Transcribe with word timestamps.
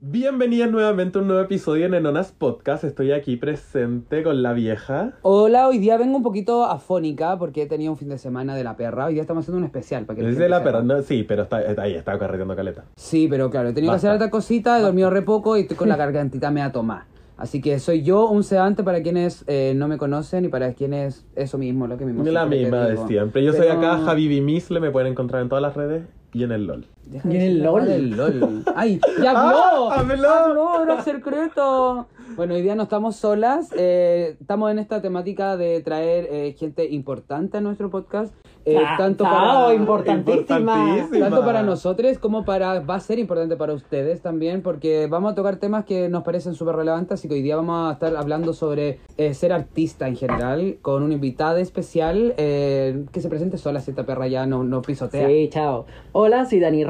Bienvenidas 0.00 0.70
nuevamente 0.70 1.18
a 1.18 1.22
un 1.22 1.26
nuevo 1.26 1.42
episodio 1.42 1.84
en 1.86 1.92
Enonas 1.92 2.30
Podcast. 2.30 2.84
Estoy 2.84 3.10
aquí 3.10 3.36
presente 3.36 4.22
con 4.22 4.44
la 4.44 4.52
vieja. 4.52 5.14
Hola, 5.22 5.66
hoy 5.66 5.78
día 5.78 5.96
vengo 5.96 6.16
un 6.18 6.22
poquito 6.22 6.64
afónica 6.66 7.36
porque 7.36 7.62
he 7.62 7.66
tenido 7.66 7.90
un 7.90 7.98
fin 7.98 8.08
de 8.08 8.16
semana 8.18 8.54
de 8.54 8.62
la 8.62 8.76
perra. 8.76 9.06
Hoy 9.06 9.14
día 9.14 9.22
estamos 9.22 9.42
haciendo 9.44 9.58
un 9.58 9.64
especial 9.64 10.04
para 10.06 10.16
que 10.18 10.22
la 10.22 10.28
Es 10.30 10.38
de 10.38 10.48
la 10.48 10.62
perra, 10.62 10.82
no, 10.82 11.02
sí, 11.02 11.24
pero 11.24 11.42
está, 11.42 11.62
está 11.62 11.82
ahí, 11.82 11.94
está 11.94 12.16
carreteando 12.16 12.54
caleta. 12.54 12.84
Sí, 12.94 13.26
pero 13.28 13.50
claro, 13.50 13.70
he 13.70 13.72
tenido 13.72 13.92
Basta. 13.92 14.06
que 14.06 14.10
hacer 14.12 14.16
otra 14.22 14.30
cosita, 14.30 14.78
he 14.78 14.82
dormido 14.82 15.10
re 15.10 15.22
poco 15.22 15.56
y 15.56 15.62
estoy 15.62 15.76
con 15.76 15.88
la 15.88 15.96
gargantita 15.96 16.52
media 16.52 16.70
tomada. 16.70 17.08
Así 17.36 17.60
que 17.60 17.80
soy 17.80 18.02
yo 18.02 18.28
un 18.28 18.44
sedante 18.44 18.84
para 18.84 19.02
quienes 19.02 19.42
eh, 19.48 19.72
no 19.74 19.88
me 19.88 19.98
conocen 19.98 20.44
y 20.44 20.48
para 20.48 20.74
quienes 20.74 21.26
eso 21.34 21.58
mismo, 21.58 21.88
lo 21.88 21.96
que 21.98 22.04
mismo. 22.06 22.22
la 22.22 22.30
siempre 22.42 22.58
te 22.58 22.62
misma 22.64 22.84
de 22.84 22.90
digo. 22.92 23.08
siempre. 23.08 23.42
Yo 23.44 23.50
soy 23.52 23.62
Pero- 23.66 23.72
acá 23.78 23.98
Javi 23.98 24.28
Bimisle, 24.28 24.78
me 24.78 24.92
pueden 24.92 25.10
encontrar 25.10 25.42
en 25.42 25.48
todas 25.48 25.62
las 25.62 25.74
redes 25.76 26.04
y 26.32 26.44
en 26.44 26.52
el 26.52 26.66
LOL. 26.68 26.86
Deja 27.10 27.28
Y 27.32 27.36
en 27.36 27.42
el 27.42 27.62
LOL. 27.62 27.84
del 27.86 28.10
LOL. 28.10 28.64
¡Ay! 28.74 29.00
¡Ya 29.22 29.30
habló! 29.30 29.58
¡Ah, 29.90 30.00
habló! 30.00 30.28
¡Habló! 30.30 30.82
¡Era 30.82 31.02
secreto! 31.02 32.06
Bueno, 32.36 32.54
hoy 32.54 32.62
día 32.62 32.74
no 32.74 32.84
estamos 32.84 33.16
solas. 33.16 33.70
eh, 33.76 34.36
estamos 34.40 34.70
en 34.70 34.78
esta 34.78 35.00
temática 35.00 35.56
de 35.56 35.80
traer 35.80 36.28
eh, 36.30 36.54
gente 36.58 36.86
importante 36.88 37.56
a 37.58 37.60
nuestro 37.60 37.90
podcast. 37.90 38.32
eh, 38.64 38.76
Ah, 38.78 38.96
tanto 38.98 39.24
para 39.24 39.72
importantísima. 39.74 40.58
Importantísima. 40.58 41.26
tanto 41.30 41.44
para 41.44 41.62
nosotros 41.62 42.18
como 42.18 42.44
para 42.44 42.80
va 42.80 42.96
a 42.96 43.00
ser 43.00 43.18
importante 43.18 43.56
para 43.56 43.72
ustedes 43.72 44.20
también 44.20 44.60
porque 44.62 45.06
vamos 45.06 45.32
a 45.32 45.34
tocar 45.34 45.56
temas 45.56 45.84
que 45.86 46.08
nos 46.10 46.22
parecen 46.22 46.54
súper 46.54 46.76
relevantes 46.76 47.12
así 47.12 47.28
que 47.28 47.34
hoy 47.34 47.42
día 47.42 47.56
vamos 47.56 47.88
a 47.88 47.92
estar 47.94 48.14
hablando 48.14 48.52
sobre 48.52 49.00
eh, 49.16 49.32
ser 49.32 49.52
artista 49.54 50.06
en 50.06 50.16
general 50.16 50.76
con 50.82 51.02
una 51.02 51.14
invitada 51.14 51.60
especial 51.60 52.34
eh, 52.36 53.04
que 53.10 53.20
se 53.22 53.28
presente 53.30 53.56
sola 53.56 53.80
si 53.80 53.90
esta 53.92 54.04
perra 54.04 54.26
ya 54.28 54.44
no, 54.44 54.64
no 54.64 54.82
pisotea 54.82 55.26
Sí, 55.28 55.48
chao. 55.50 55.86
Hola, 56.12 56.44
soy 56.44 56.60
Dani 56.60 56.84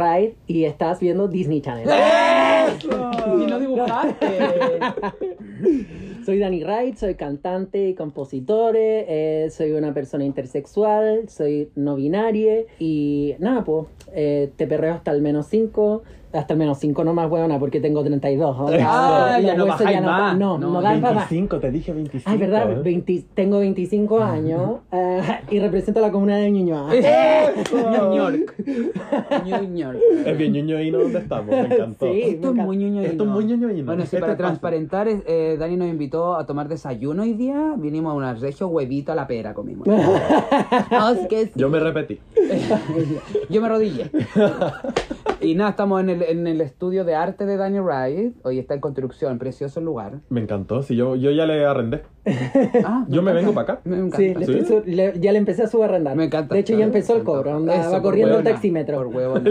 Y 0.47 0.65
estás 0.65 1.01
viendo 1.01 1.29
Disney 1.29 1.61
Channel. 1.61 1.89
y 2.79 3.47
no 3.47 3.59
dibujaste. 3.59 4.27
Soy 6.25 6.39
Dani 6.41 6.63
Wright, 6.63 6.97
soy 6.97 7.15
cantante 7.15 7.89
y 7.89 7.95
compositor, 7.95 8.75
eh, 8.77 9.49
soy 9.51 9.73
una 9.73 9.95
persona 9.95 10.27
intersexual, 10.27 11.27
soy 11.31 11.71
no 11.75 11.95
binaria 11.95 12.65
y 12.79 13.35
nada, 13.39 13.65
pues 13.65 13.87
eh, 14.13 14.51
te 14.57 14.67
perreo 14.67 14.93
hasta 14.93 15.11
el 15.13 15.23
menos 15.23 15.47
5, 15.47 16.03
hasta 16.33 16.53
el 16.55 16.59
menos 16.59 16.79
5 16.79 17.05
no 17.05 17.15
más 17.15 17.31
huevona 17.31 17.59
porque 17.59 17.81
tengo 17.81 18.03
32. 18.03 18.57
o 18.59 18.69
sea, 18.69 18.87
Ah, 18.91 19.41
ya 19.41 19.55
no 19.55 19.67
bajáis 19.67 20.03
más. 20.03 20.37
No, 20.37 20.59
No, 20.59 20.73
no, 20.73 20.83
dan 20.83 21.01
para 21.01 21.15
más. 21.15 21.31
25, 21.31 21.59
te 21.59 21.71
dije 21.71 21.93
25. 21.93 22.31
Ay, 22.31 22.39
verdad, 22.39 22.73
¿eh? 22.73 22.81
20 22.83 23.25
tengo 23.35 23.59
25 23.61 24.21
años 24.23 24.79
eh, 24.93 25.21
y 25.51 25.59
represento 25.61 26.01
a 26.01 26.03
la 26.03 26.13
comuna 26.13 26.37
de 26.37 26.51
Ñuñoa. 26.51 26.91
New 27.73 28.15
York 28.15 28.55
New 29.45 29.77
York 29.77 29.99
Es 30.27 30.39
bien 30.39 30.53
donde 30.93 31.19
estamos, 31.19 31.47
me 31.51 31.75
encantó. 31.75 32.07
Sí. 32.13 32.21
esto 32.23 32.49
es 32.51 32.55
muy 32.55 32.77
ñoño 32.77 33.03
Esto 33.03 33.25
es 33.25 33.31
muy 33.31 33.45
ñoñoíno. 33.45 33.87
Bueno, 33.87 34.03
sí, 34.03 34.17
Este 34.17 34.21
para 34.21 34.37
transparentar, 34.37 35.09
eh, 35.09 35.57
Dani 35.59 35.77
nos 35.77 35.89
invitó 35.89 36.37
a 36.37 36.47
tomar 36.47 36.69
desayuno 36.69 37.23
hoy 37.23 37.35
día. 37.35 37.75
Vinimos 37.77 38.13
a 38.13 38.15
una 38.15 38.35
regio 38.35 38.69
huevito 38.69 39.13
a 39.13 39.15
la 39.15 39.27
pera, 39.27 39.55
comimos. 39.55 39.87
No, 40.91 41.11
es 41.11 41.27
que 41.29 41.47
sí. 41.47 41.53
Yo 41.57 41.69
me 41.69 41.79
repetí. 41.81 42.19
Yo 43.49 43.61
me 43.61 43.67
arrodillé. 43.67 44.11
Y 45.41 45.55
nada, 45.55 45.71
estamos 45.71 46.01
en 46.01 46.11
el, 46.11 46.23
en 46.23 46.47
el 46.47 46.61
estudio 46.61 47.05
de 47.05 47.15
arte 47.15 47.47
de 47.47 47.57
Dani 47.57 47.79
Wright. 47.81 48.35
Hoy 48.43 48.59
está 48.59 48.75
en 48.75 48.81
construcción, 48.81 49.39
precioso 49.39 49.81
lugar. 49.81 50.19
Me 50.29 50.41
encantó, 50.41 50.83
sí, 50.83 50.97
yo, 50.97 51.15
yo 51.17 51.31
ya 51.31 51.47
le 51.47 51.65
arrendé. 51.65 52.03
Ah, 52.85 53.07
Yo 53.09 53.23
me 53.23 53.31
encanta. 53.31 53.33
vengo 53.33 53.55
para 53.55 53.73
acá. 53.75 53.81
Me 53.85 53.97
encanta. 53.97 54.17
Sí, 54.19 54.35
le 54.35 54.45
¿Sí? 54.47 54.53
empezó- 54.53 54.83
le- 54.85 55.19
ya 55.19 55.33
le 55.33 55.39
empecé 55.39 55.63
a 55.63 55.67
subarrendar. 55.67 56.15
Me 56.17 56.25
encanta. 56.25 56.55
De 56.55 56.61
hecho, 56.61 56.77
ya 56.77 56.85
empezó 56.85 57.17
el 57.17 57.23
cobro. 57.23 57.57
onda, 57.57 57.75
Eso, 57.75 57.85
va 57.91 57.93
por 57.93 58.03
corriendo 58.03 58.33
el 58.35 58.39
huevona. 58.41 58.51
taxímetro. 58.51 58.97
Por 58.99 59.07
huevona. 59.07 59.51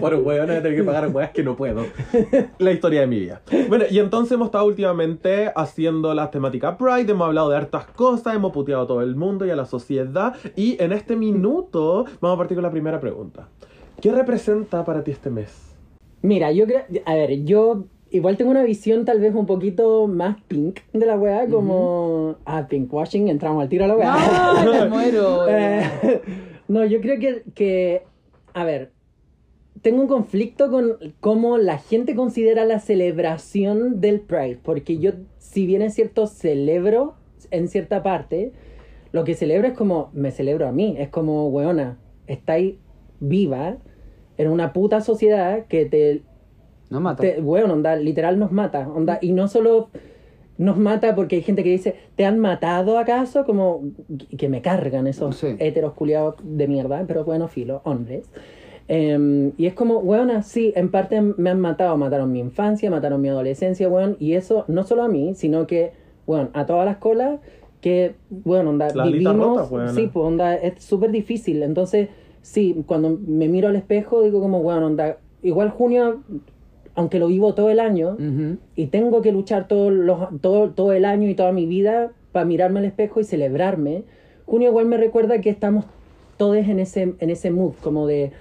Por 0.00 0.14
hueón 0.14 0.24
voy 0.24 0.56
a 0.56 0.62
tener 0.62 0.76
que 0.76 0.84
pagar 0.84 1.08
weas 1.08 1.30
que 1.30 1.42
no 1.42 1.56
puedo. 1.56 1.84
La 2.58 2.70
historia 2.70 3.00
de 3.00 3.06
mi 3.08 3.18
vida. 3.18 3.40
Bueno, 3.68 3.84
y 3.90 3.98
entonces 3.98 4.32
hemos 4.32 4.46
estado 4.46 4.66
últimamente 4.66 5.50
haciendo 5.56 6.14
las 6.14 6.30
temáticas 6.30 6.76
Pride, 6.76 7.10
hemos 7.10 7.26
hablado 7.26 7.50
de 7.50 7.56
hartas 7.56 7.86
cosas, 7.86 8.36
hemos 8.36 8.52
puteado 8.52 8.82
a 8.82 8.86
todo 8.86 9.02
el 9.02 9.16
mundo 9.16 9.44
y 9.46 9.50
a 9.50 9.56
la 9.56 9.64
sociedad. 9.64 10.34
Y 10.54 10.80
en 10.80 10.92
este 10.92 11.16
minuto 11.16 12.04
vamos 12.20 12.36
a 12.36 12.38
partir 12.38 12.56
con 12.56 12.62
la 12.62 12.70
primera 12.70 13.00
pregunta. 13.00 13.48
¿Qué 14.00 14.12
representa 14.12 14.84
para 14.84 15.02
ti 15.02 15.10
este 15.10 15.28
mes? 15.28 15.74
Mira, 16.22 16.52
yo 16.52 16.66
creo. 16.66 16.82
A 17.04 17.14
ver, 17.14 17.44
yo 17.44 17.86
igual 18.10 18.36
tengo 18.36 18.52
una 18.52 18.62
visión 18.62 19.04
tal 19.04 19.18
vez 19.18 19.34
un 19.34 19.46
poquito 19.46 20.06
más 20.06 20.40
pink 20.46 20.80
de 20.92 21.04
la 21.04 21.18
weá, 21.18 21.48
como. 21.48 22.36
Ah, 22.44 22.68
pinkwashing, 22.68 23.28
entramos 23.28 23.60
al 23.62 23.68
tiro 23.68 23.84
a 23.84 23.88
la 23.88 23.96
weá. 23.96 24.64
¡No! 24.64 24.72
¡Me 24.84 24.88
muero! 24.88 25.48
Eh, 25.48 25.82
no, 26.68 26.84
yo 26.84 27.00
creo 27.00 27.18
que, 27.18 27.42
que, 27.54 28.04
a 28.54 28.64
ver, 28.64 28.92
tengo 29.82 30.00
un 30.00 30.08
conflicto 30.08 30.70
con 30.70 30.96
cómo 31.18 31.58
la 31.58 31.78
gente 31.78 32.14
considera 32.14 32.64
la 32.64 32.78
celebración 32.78 34.00
del 34.00 34.20
Pride, 34.20 34.60
porque 34.62 34.98
yo, 34.98 35.12
si 35.38 35.66
bien 35.66 35.82
es 35.82 35.94
cierto, 35.94 36.28
celebro 36.28 37.14
en 37.50 37.66
cierta 37.66 38.04
parte, 38.04 38.52
lo 39.10 39.24
que 39.24 39.34
celebro 39.34 39.66
es 39.66 39.74
como, 39.74 40.10
me 40.12 40.30
celebro 40.30 40.68
a 40.68 40.72
mí, 40.72 40.94
es 40.98 41.08
como, 41.08 41.48
weona, 41.48 41.98
estáis 42.28 42.76
viva 43.20 43.78
en 44.38 44.48
una 44.48 44.72
puta 44.72 45.00
sociedad 45.00 45.66
que 45.66 45.84
te 45.84 46.22
No 46.90 47.00
mata. 47.00 47.20
te- 47.20 47.40
weón, 47.40 47.70
onda, 47.70 47.96
literal 47.96 48.38
nos 48.38 48.50
mata. 48.52 48.88
Onda, 48.88 49.18
y 49.20 49.32
no 49.32 49.48
solo 49.48 49.88
nos 50.56 50.76
mata 50.78 51.14
porque 51.14 51.36
hay 51.36 51.42
gente 51.42 51.62
que 51.62 51.70
dice, 51.70 51.94
¿te 52.16 52.24
han 52.24 52.38
matado 52.38 52.98
acaso? 52.98 53.44
Como 53.44 53.82
que 54.36 54.48
me 54.48 54.62
cargan 54.62 55.06
esos 55.06 55.36
Sí. 55.36 55.54
heteros 55.58 55.92
culiados 55.92 56.36
de 56.42 56.66
mierda, 56.66 57.04
pero 57.06 57.24
bueno, 57.24 57.46
filo, 57.48 57.80
hombres. 57.84 58.30
Em, 58.88 59.52
y 59.58 59.66
es 59.66 59.74
como, 59.74 59.98
weón, 59.98 60.42
sí, 60.42 60.72
en 60.74 60.90
parte 60.90 61.20
me 61.20 61.50
han 61.50 61.60
matado, 61.60 61.96
mataron 61.98 62.32
mi 62.32 62.40
infancia, 62.40 62.90
mataron 62.90 63.20
mi 63.20 63.28
adolescencia, 63.28 63.88
weón, 63.88 64.16
y 64.18 64.32
eso 64.32 64.64
no 64.66 64.82
solo 64.84 65.02
a 65.02 65.08
mí, 65.08 65.34
sino 65.34 65.66
que, 65.66 65.92
weón, 66.26 66.48
a 66.54 66.64
todas 66.64 66.86
las 66.86 66.96
colas 66.96 67.38
que, 67.82 68.14
bueno, 68.30 68.70
onda, 68.70 68.88
La 68.94 69.04
vivimos, 69.04 69.70
rota, 69.70 69.88
sí, 69.92 70.08
pues 70.12 70.24
onda, 70.24 70.54
es 70.56 70.82
súper 70.82 71.10
difícil, 71.10 71.62
entonces, 71.62 72.08
sí, 72.52 72.82
cuando 72.86 73.18
me 73.26 73.46
miro 73.48 73.68
al 73.68 73.76
espejo 73.76 74.22
digo 74.22 74.40
como, 74.40 74.58
onda, 74.60 75.18
igual 75.42 75.70
junio, 75.70 76.22
aunque 76.94 77.18
lo 77.18 77.26
vivo 77.28 77.54
todo 77.54 77.68
el 77.70 77.78
año, 77.78 78.16
y 78.74 78.86
tengo 78.86 79.20
que 79.22 79.32
luchar 79.32 79.68
todo, 79.68 79.90
los, 79.90 80.18
todo, 80.40 80.70
todo 80.70 80.92
el 80.92 81.04
año 81.04 81.28
y 81.28 81.34
toda 81.34 81.52
mi 81.52 81.66
vida 81.66 82.10
para 82.32 82.44
mirarme 82.46 82.80
al 82.80 82.86
espejo 82.86 83.20
y 83.20 83.24
celebrarme. 83.24 84.04
Junio 84.46 84.70
igual 84.70 84.86
me 84.86 84.96
recuerda 84.96 85.40
que 85.40 85.50
estamos 85.50 85.84
todos 86.38 86.56
en 86.56 86.78
ese, 86.78 87.14
en 87.18 87.30
ese 87.30 87.50
mood, 87.50 87.72
como 87.82 88.06
de, 88.06 88.32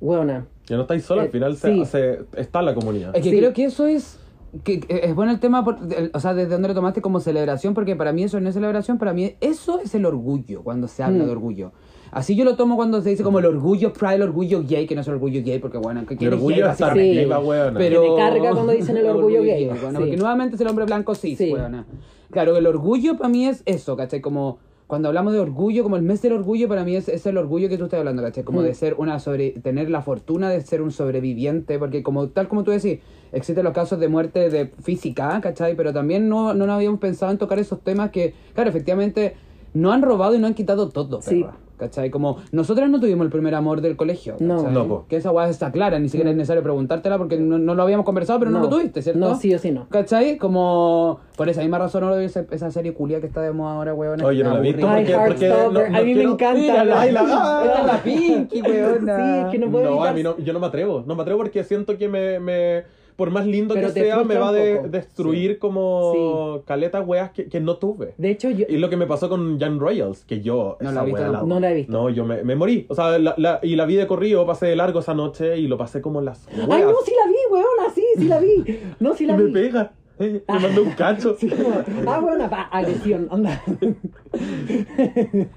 weona, 0.00 0.46
Ya 0.66 0.76
no 0.76 0.82
estáis 0.82 1.04
sola, 1.04 1.22
al 1.22 1.28
Eh, 1.28 1.30
final 1.30 1.56
se, 1.56 1.68
sí. 1.74 1.84
se- 1.84 2.20
está 2.36 2.62
la 2.62 2.74
comunidad. 2.74 3.14
Es 3.14 3.22
que 3.22 3.30
Sí. 3.30 3.36
creo 3.38 3.52
que 3.52 3.64
eso 3.66 3.86
es. 3.86 4.18
Que, 4.62 4.78
que 4.80 5.00
es 5.04 5.14
bueno 5.14 5.32
el 5.32 5.40
tema, 5.40 5.64
por- 5.64 5.78
el- 5.96 6.10
o 6.14 6.20
sea, 6.20 6.32
desde 6.32 6.50
donde 6.52 6.68
lo 6.68 6.74
tomaste 6.74 7.02
como 7.02 7.18
celebración, 7.20 7.74
porque 7.74 7.96
para 7.96 8.12
mí 8.12 8.22
eso 8.22 8.38
no 8.40 8.48
es 8.48 8.54
celebración, 8.54 8.98
para 8.98 9.12
mí 9.12 9.34
eso 9.40 9.80
es 9.80 9.94
el 9.96 10.06
orgullo, 10.06 10.62
cuando 10.62 10.86
se 10.88 11.02
habla 11.02 11.24
Mm. 11.24 11.26
de 11.26 11.32
orgullo. 11.32 11.72
Así 12.14 12.36
yo 12.36 12.44
lo 12.44 12.54
tomo 12.56 12.76
cuando 12.76 13.02
se 13.02 13.10
dice 13.10 13.22
como 13.24 13.40
el 13.40 13.46
orgullo 13.46 13.92
pride, 13.92 14.14
el 14.14 14.22
orgullo 14.22 14.62
gay, 14.66 14.86
que 14.86 14.94
no 14.94 15.00
es 15.00 15.08
el 15.08 15.14
orgullo 15.14 15.42
gay, 15.44 15.58
porque 15.58 15.78
bueno, 15.78 16.06
que 16.06 16.14
El 16.14 16.22
es 16.28 16.32
orgullo 16.32 16.66
básicamente. 16.66 17.24
Sí. 17.24 17.30
Pero... 17.76 18.02
Que 18.02 18.08
te 18.08 18.16
carga 18.16 18.50
cuando 18.52 18.72
dicen 18.72 18.96
el 18.96 19.06
orgullo 19.16 19.42
gay. 19.42 19.66
bueno, 19.66 19.90
Sí. 19.90 19.96
Porque 19.96 20.16
nuevamente 20.16 20.54
es 20.54 20.60
el 20.60 20.68
hombre 20.68 20.84
blanco 20.84 21.14
cis, 21.14 21.36
Sí. 21.38 21.52
weona. 21.52 21.84
Claro, 22.30 22.56
el 22.56 22.66
orgullo 22.66 23.16
para 23.16 23.28
mí 23.28 23.46
es 23.46 23.62
eso, 23.66 23.96
¿cachai? 23.96 24.20
Como 24.20 24.58
cuando 24.86 25.08
hablamos 25.08 25.32
de 25.32 25.40
orgullo, 25.40 25.82
como 25.82 25.96
el 25.96 26.02
mes 26.02 26.20
del 26.22 26.34
orgullo, 26.34 26.68
para 26.68 26.84
mí 26.84 26.94
es, 26.94 27.08
es 27.08 27.24
el 27.26 27.36
orgullo 27.38 27.68
que 27.68 27.78
tú 27.78 27.84
estás 27.84 27.98
hablando, 27.98 28.22
¿cachai? 28.22 28.44
Como 28.44 28.60
Mm. 28.60 28.64
de 28.64 28.74
ser 28.74 28.94
una 28.98 29.18
sobre... 29.18 29.50
tener 29.50 29.90
la 29.90 30.02
fortuna 30.02 30.50
de 30.50 30.60
ser 30.60 30.82
un 30.82 30.90
sobreviviente, 30.92 31.78
porque 31.78 32.02
como 32.02 32.28
tal 32.28 32.46
como 32.48 32.62
tú 32.64 32.70
decís, 32.70 33.00
existen 33.32 33.64
los 33.64 33.72
casos 33.72 33.98
de 33.98 34.08
muerte 34.08 34.50
de 34.50 34.66
física, 34.82 35.40
¿cachai? 35.40 35.74
Pero 35.74 35.92
también 35.92 36.28
no, 36.28 36.54
no 36.54 36.66
nos 36.66 36.76
habíamos 36.76 37.00
pensado 37.00 37.32
en 37.32 37.38
tocar 37.38 37.58
esos 37.58 37.80
temas 37.80 38.10
que, 38.10 38.34
claro, 38.54 38.68
efectivamente, 38.70 39.34
no 39.72 39.90
han 39.92 40.02
robado 40.02 40.34
y 40.36 40.38
no 40.38 40.46
han 40.46 40.54
quitado 40.54 40.90
todo, 40.90 41.20
Sí. 41.22 41.44
¿Cachai? 41.76 42.10
Como 42.10 42.38
nosotras 42.52 42.88
no 42.88 43.00
tuvimos 43.00 43.24
el 43.24 43.30
primer 43.32 43.54
amor 43.54 43.80
del 43.80 43.96
colegio. 43.96 44.36
No. 44.38 44.58
¿cachai? 44.58 44.72
No, 44.72 44.86
po. 44.86 45.06
Que 45.08 45.16
esa 45.16 45.32
weá 45.32 45.48
está 45.48 45.72
clara, 45.72 45.98
ni 45.98 46.08
siquiera 46.08 46.30
es 46.30 46.36
necesario 46.36 46.62
preguntártela 46.62 47.18
porque 47.18 47.36
no, 47.38 47.58
no 47.58 47.74
lo 47.74 47.82
habíamos 47.82 48.06
conversado, 48.06 48.38
pero 48.38 48.50
no, 48.52 48.60
lo 48.60 48.68
tuviste, 48.68 49.02
¿cierto? 49.02 49.18
No, 49.18 49.34
sí 49.34 49.52
o 49.54 49.58
sí 49.58 49.72
no. 49.72 49.88
¿Cachai? 49.88 50.38
Como 50.38 51.18
por 51.36 51.48
esa 51.48 51.62
misma 51.62 51.78
razón 51.78 52.02
no 52.04 52.10
lo 52.10 52.18
vi 52.18 52.26
esa, 52.26 52.44
esa 52.50 52.70
serie 52.70 52.94
culia 52.94 53.20
que 53.20 53.26
está 53.26 53.40
de 53.42 53.52
moda 53.52 53.74
ahora, 53.74 53.92
weón. 53.94 54.22
Oye, 54.22 54.44
no 54.44 54.52
la 54.54 54.58
he 54.60 54.62
visto 54.62 54.88
Ay, 54.88 55.04
porque, 55.04 55.26
porque 55.26 55.48
no- 55.90 55.98
a 55.98 56.02
mí 56.02 56.14
me 56.14 56.22
encanta. 56.22 57.00
Ay, 57.00 57.12
la- 57.12 57.22
Esta 57.64 57.80
es 57.80 57.86
la 57.86 58.02
Pinky, 58.02 58.62
weona. 58.62 59.16
Sí, 59.24 59.40
es 59.46 59.46
que 59.52 59.58
no 59.58 59.70
puedo 59.70 59.90
No, 59.96 60.04
a 60.04 60.12
mí 60.12 60.22
no, 60.22 60.38
yo 60.38 60.52
no 60.52 60.60
me 60.60 60.66
atrevo. 60.66 61.02
No 61.06 61.14
me 61.16 61.22
atrevo 61.22 61.38
porque 61.40 61.64
siento 61.64 61.98
que 61.98 62.08
me, 62.08 62.38
me- 62.38 62.84
por 63.16 63.30
más 63.30 63.46
lindo 63.46 63.74
Pero 63.74 63.88
que 63.94 64.00
sea, 64.02 64.24
me 64.24 64.36
va 64.36 64.48
a 64.48 64.52
de- 64.52 64.88
destruir 64.88 65.58
como 65.58 66.62
caletas 66.66 67.06
weas 67.06 67.30
que, 67.30 67.46
que 67.48 67.60
no 67.60 67.76
tuve. 67.76 68.14
De 68.18 68.30
hecho, 68.30 68.50
yo... 68.50 68.66
Y 68.68 68.78
lo 68.78 68.90
que 68.90 68.96
me 68.96 69.06
pasó 69.06 69.28
con 69.28 69.58
Jan 69.60 69.78
Royals, 69.78 70.24
que 70.24 70.40
yo 70.40 70.76
No 70.80 70.90
esa 70.90 70.94
la 70.96 71.02
he 71.02 71.06
visto 71.06 71.20
tampoco. 71.22 71.46
No 71.46 71.60
la 71.60 71.70
he 71.70 71.74
visto. 71.74 71.92
No, 71.92 72.10
yo 72.10 72.24
me, 72.24 72.42
me 72.42 72.56
morí. 72.56 72.86
O 72.88 72.94
sea, 72.94 73.18
la, 73.18 73.34
la- 73.38 73.60
y 73.62 73.76
la 73.76 73.86
vi 73.86 73.94
de 73.96 74.06
corrido, 74.06 74.44
pasé 74.46 74.66
de 74.66 74.76
largo 74.76 75.00
esa 75.00 75.14
noche 75.14 75.56
y 75.58 75.68
lo 75.68 75.78
pasé 75.78 76.00
como 76.00 76.20
las 76.20 76.46
weas. 76.54 76.68
Ay, 76.70 76.82
no, 76.82 76.94
sí 77.04 77.12
la 77.24 77.30
vi, 77.30 77.36
weona, 77.52 77.94
sí, 77.94 78.04
sí 78.18 78.24
la 78.28 78.38
vi. 78.40 78.78
No, 79.00 79.14
sí 79.14 79.24
y 79.24 79.26
la 79.28 79.36
me 79.36 79.44
vi. 79.44 79.52
pega. 79.52 79.92
Eh, 80.18 80.42
Me 80.48 80.58
mandó 80.60 80.82
un 80.84 80.90
cacho. 80.92 81.36
Sí, 81.40 81.50
ah, 82.06 82.20
weona, 82.20 82.48
pa, 82.48 82.62
agresión, 82.62 83.26
onda. 83.30 83.60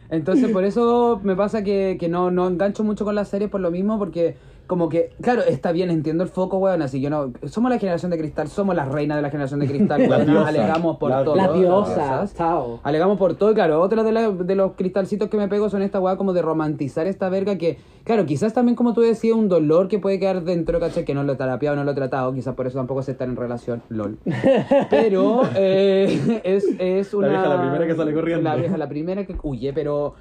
Entonces 0.10 0.50
por 0.52 0.64
eso 0.64 1.20
me 1.24 1.36
pasa 1.36 1.64
que, 1.64 1.98
que 2.00 2.08
no, 2.10 2.32
no 2.32 2.48
engancho 2.48 2.84
mucho 2.84 3.06
con 3.06 3.16
las 3.16 3.28
series 3.30 3.50
por 3.50 3.62
lo 3.62 3.72
mismo, 3.72 3.98
porque 4.00 4.36
como 4.68 4.90
que, 4.90 5.12
claro, 5.22 5.42
está 5.44 5.72
bien, 5.72 5.90
entiendo 5.90 6.24
el 6.24 6.30
foco, 6.30 6.58
weón, 6.58 6.82
así 6.82 7.00
yo 7.02 7.10
no, 7.10 7.32
somos 7.46 7.72
la 7.72 7.80
generación 7.80 8.12
de 8.12 8.18
cristal, 8.18 8.48
somos 8.50 8.76
las 8.76 8.88
reinas 8.90 9.16
de 9.18 9.22
la 9.22 9.30
generación 9.30 9.60
de 9.62 9.68
cristal, 9.68 10.02
La 10.10 10.18
weón, 10.18 10.38
alegamos 10.46 10.98
por 10.98 11.10
la- 11.10 11.24
todo. 11.24 11.36
Las 11.36 11.54
diosas, 11.54 12.36
chao. 12.36 12.80
Alegamos 12.84 13.18
por 13.18 13.36
todo, 13.36 13.52
y 13.52 13.54
claro, 13.56 13.82
otro 13.82 14.04
de, 14.04 14.12
la- 14.12 14.30
de 14.30 14.56
los 14.56 14.74
cristalcitos 14.74 15.30
que 15.30 15.38
me 15.38 15.48
pego 15.48 15.70
son 15.70 15.82
esta 15.82 16.00
weá 16.00 16.18
como 16.18 16.34
de 16.34 16.42
romantizar 16.42 17.08
esta 17.08 17.30
verga 17.30 17.58
que, 17.58 17.78
claro, 18.04 18.26
quizás 18.26 18.54
también 18.54 18.76
como 18.76 18.94
tú 18.94 19.02
decías, 19.02 19.36
un 19.36 19.48
dolor 19.50 19.88
que 19.88 20.00
puede 20.00 20.20
quedar 20.20 20.44
dentro, 20.44 20.80
¿cachai? 20.80 21.06
Que 21.06 21.14
no 21.14 21.24
lo 21.24 21.34
he 21.34 21.36
terapiado, 21.38 21.76
no 21.76 21.84
lo 21.84 21.92
he 21.92 21.96
tratado, 21.96 22.34
quizás 22.34 22.54
por 22.54 22.68
eso 22.68 22.78
tampoco 22.78 23.02
se 23.04 23.12
están 23.14 23.30
en 23.30 23.36
relación, 23.38 23.82
lol. 23.90 24.18
Pero 24.90 25.42
eh, 25.56 26.42
es, 26.44 26.66
es 26.80 27.14
La 27.14 27.20
una... 27.20 27.28
vieja, 27.30 27.48
la 27.48 27.62
primera 27.62 27.88
que 27.88 27.96
sale 27.96 28.14
corriendo. 28.14 28.44
La 28.50 28.56
vieja, 28.56 28.78
la 28.78 28.90
primera 28.90 29.26
que 29.26 29.36
huye, 29.44 29.74
pero 29.74 30.14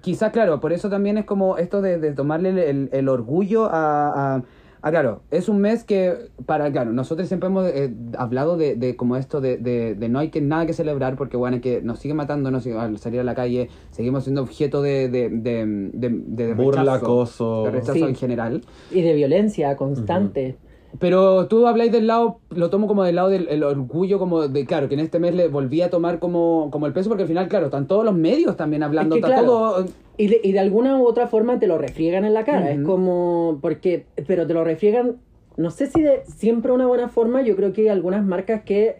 quizás, 0.00 0.32
claro, 0.32 0.60
por 0.60 0.72
eso 0.72 0.88
también 0.88 1.18
es 1.18 1.24
como 1.24 1.58
esto 1.58 1.82
de, 1.82 1.98
de 1.98 2.12
tomarle 2.12 2.48
el, 2.50 2.58
el- 2.58 2.88
el 2.92 3.08
orgullo 3.08 3.66
a, 3.66 4.36
a- 4.36 4.42
a, 4.84 4.90
claro, 4.90 5.22
es 5.30 5.48
un 5.48 5.60
mes 5.60 5.84
que, 5.84 6.12
para, 6.44 6.72
claro, 6.72 6.92
nosotros 6.92 7.28
siempre 7.28 7.46
hemos 7.48 7.68
eh, 7.68 7.94
hablado 8.18 8.56
de, 8.56 8.74
de 8.74 8.96
como 8.96 9.16
esto 9.16 9.40
de, 9.40 9.56
de, 9.56 9.94
de 9.94 10.08
no 10.08 10.18
hay 10.18 10.30
que 10.30 10.40
nada 10.40 10.66
que 10.66 10.72
celebrar 10.72 11.14
porque, 11.14 11.36
bueno, 11.36 11.60
que 11.60 11.80
nos 11.82 12.00
sigue 12.00 12.14
matando 12.14 12.50
nos 12.50 12.64
sigue- 12.64 12.76
al 12.78 12.98
salir 12.98 13.20
a 13.20 13.24
la 13.24 13.36
calle, 13.36 13.68
seguimos 13.92 14.24
siendo 14.24 14.42
objeto 14.42 14.82
de, 14.82 15.08
de, 15.08 15.28
de, 15.28 15.64
de, 15.92 16.08
de 16.46 16.54
Burla, 16.54 16.80
rechazo, 16.82 17.04
acoso. 17.06 17.62
de 17.64 17.70
rechazo 17.70 17.92
Sí. 17.94 18.02
en 18.02 18.16
general. 18.16 18.62
Y 18.90 19.02
de 19.02 19.14
violencia 19.14 19.76
constante. 19.76 20.56
Pero 20.98 21.46
tú 21.48 21.66
habláis 21.66 21.90
del 21.90 22.06
lado, 22.06 22.38
lo 22.50 22.70
tomo 22.70 22.86
como 22.86 23.02
del 23.02 23.16
lado 23.16 23.28
del 23.30 23.48
el 23.48 23.62
orgullo, 23.62 24.18
como 24.18 24.46
de, 24.46 24.66
claro, 24.66 24.88
que 24.88 24.94
en 24.94 25.00
este 25.00 25.18
mes 25.18 25.34
le 25.34 25.48
volví 25.48 25.80
a 25.80 25.90
tomar 25.90 26.18
como, 26.18 26.68
como 26.70 26.86
el 26.86 26.92
peso, 26.92 27.08
porque 27.08 27.22
al 27.22 27.28
final, 27.28 27.48
claro, 27.48 27.66
están 27.66 27.86
todos 27.86 28.04
los 28.04 28.14
medios 28.14 28.56
también 28.56 28.82
hablando, 28.82 29.16
Es 29.16 29.22
que, 29.22 29.26
está 29.26 29.40
claro, 29.40 29.52
todo... 29.52 29.86
Y 30.16 30.28
de, 30.28 30.40
y 30.42 30.52
de 30.52 30.60
alguna 30.60 30.98
u 30.98 31.06
otra 31.06 31.26
forma 31.26 31.58
te 31.58 31.66
lo 31.66 31.78
refriegan 31.78 32.24
en 32.24 32.34
la 32.34 32.44
cara. 32.44 32.70
Es 32.70 32.82
como. 32.82 33.58
Porque. 33.62 34.06
Pero 34.26 34.46
te 34.46 34.54
lo 34.54 34.62
refriegan. 34.62 35.16
No 35.56 35.70
sé 35.70 35.86
si 35.86 36.02
de 36.02 36.22
siempre 36.26 36.72
una 36.72 36.86
buena 36.86 37.08
forma. 37.08 37.42
Yo 37.42 37.56
creo 37.56 37.72
que 37.72 37.82
hay 37.82 37.88
algunas 37.88 38.24
marcas 38.24 38.62
que. 38.62 38.96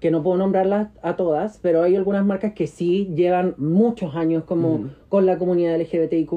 Que 0.00 0.10
no 0.10 0.22
puedo 0.22 0.36
nombrarlas 0.36 0.90
a 1.02 1.16
todas. 1.16 1.58
Pero 1.60 1.82
hay 1.82 1.96
algunas 1.96 2.24
marcas 2.24 2.52
que 2.52 2.66
sí 2.66 3.10
llevan 3.14 3.54
muchos 3.58 4.14
años 4.14 4.44
como 4.44 4.90
con 5.08 5.26
la 5.26 5.38
comunidad 5.38 5.78
LGBTIQ 5.80 6.32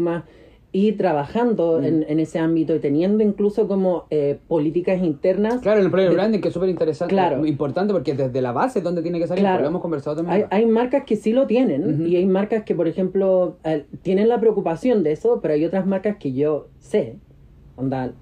y 0.74 0.92
trabajando 0.92 1.82
en, 1.82 2.06
en 2.08 2.20
ese 2.20 2.40
ámbito 2.40 2.76
y 2.76 2.80
teniendo 2.80 3.24
incluso 3.24 3.68
como 3.68 4.06
eh, 4.10 4.38
políticas 4.48 5.02
internas. 5.02 5.62
Claro, 5.62 5.80
el 5.80 5.86
employer 5.86 6.10
de- 6.10 6.16
branding, 6.16 6.40
que 6.40 6.50
es 6.50 6.54
súper 6.54 6.70
interesante, 6.70 7.14
Claro. 7.16 7.46
importante, 7.46 7.94
porque 7.94 8.14
desde 8.14 8.42
la 8.42 8.52
base 8.52 8.80
es 8.80 8.84
donde 8.86 9.02
tiene 9.02 9.18
que 9.18 9.28
salir, 9.28 9.42
Claro. 9.44 9.58
pues 9.58 9.64
lo 9.64 9.70
hemos 9.70 9.82
conversado 9.82 10.18
también. 10.18 10.46
Hay, 10.52 10.64
hay 10.64 10.66
marcas 10.70 11.04
que 11.06 11.16
sí 11.16 11.32
lo 11.32 11.48
tienen 11.48 11.94
Ujú. 11.96 12.04
y 12.04 12.18
hay 12.18 12.26
marcas 12.26 12.64
que, 12.64 12.76
por 12.76 12.88
ejemplo, 12.88 13.58
eh, 13.64 13.86
tienen 14.02 14.28
la 14.28 14.40
preocupación 14.40 15.04
de 15.04 15.14
eso, 15.14 15.40
pero 15.42 15.54
hay 15.54 15.66
otras 15.66 15.88
marcas 15.88 16.18
que 16.18 16.34
yo 16.34 16.68
sé, 16.80 17.16
onda, 17.78 18.14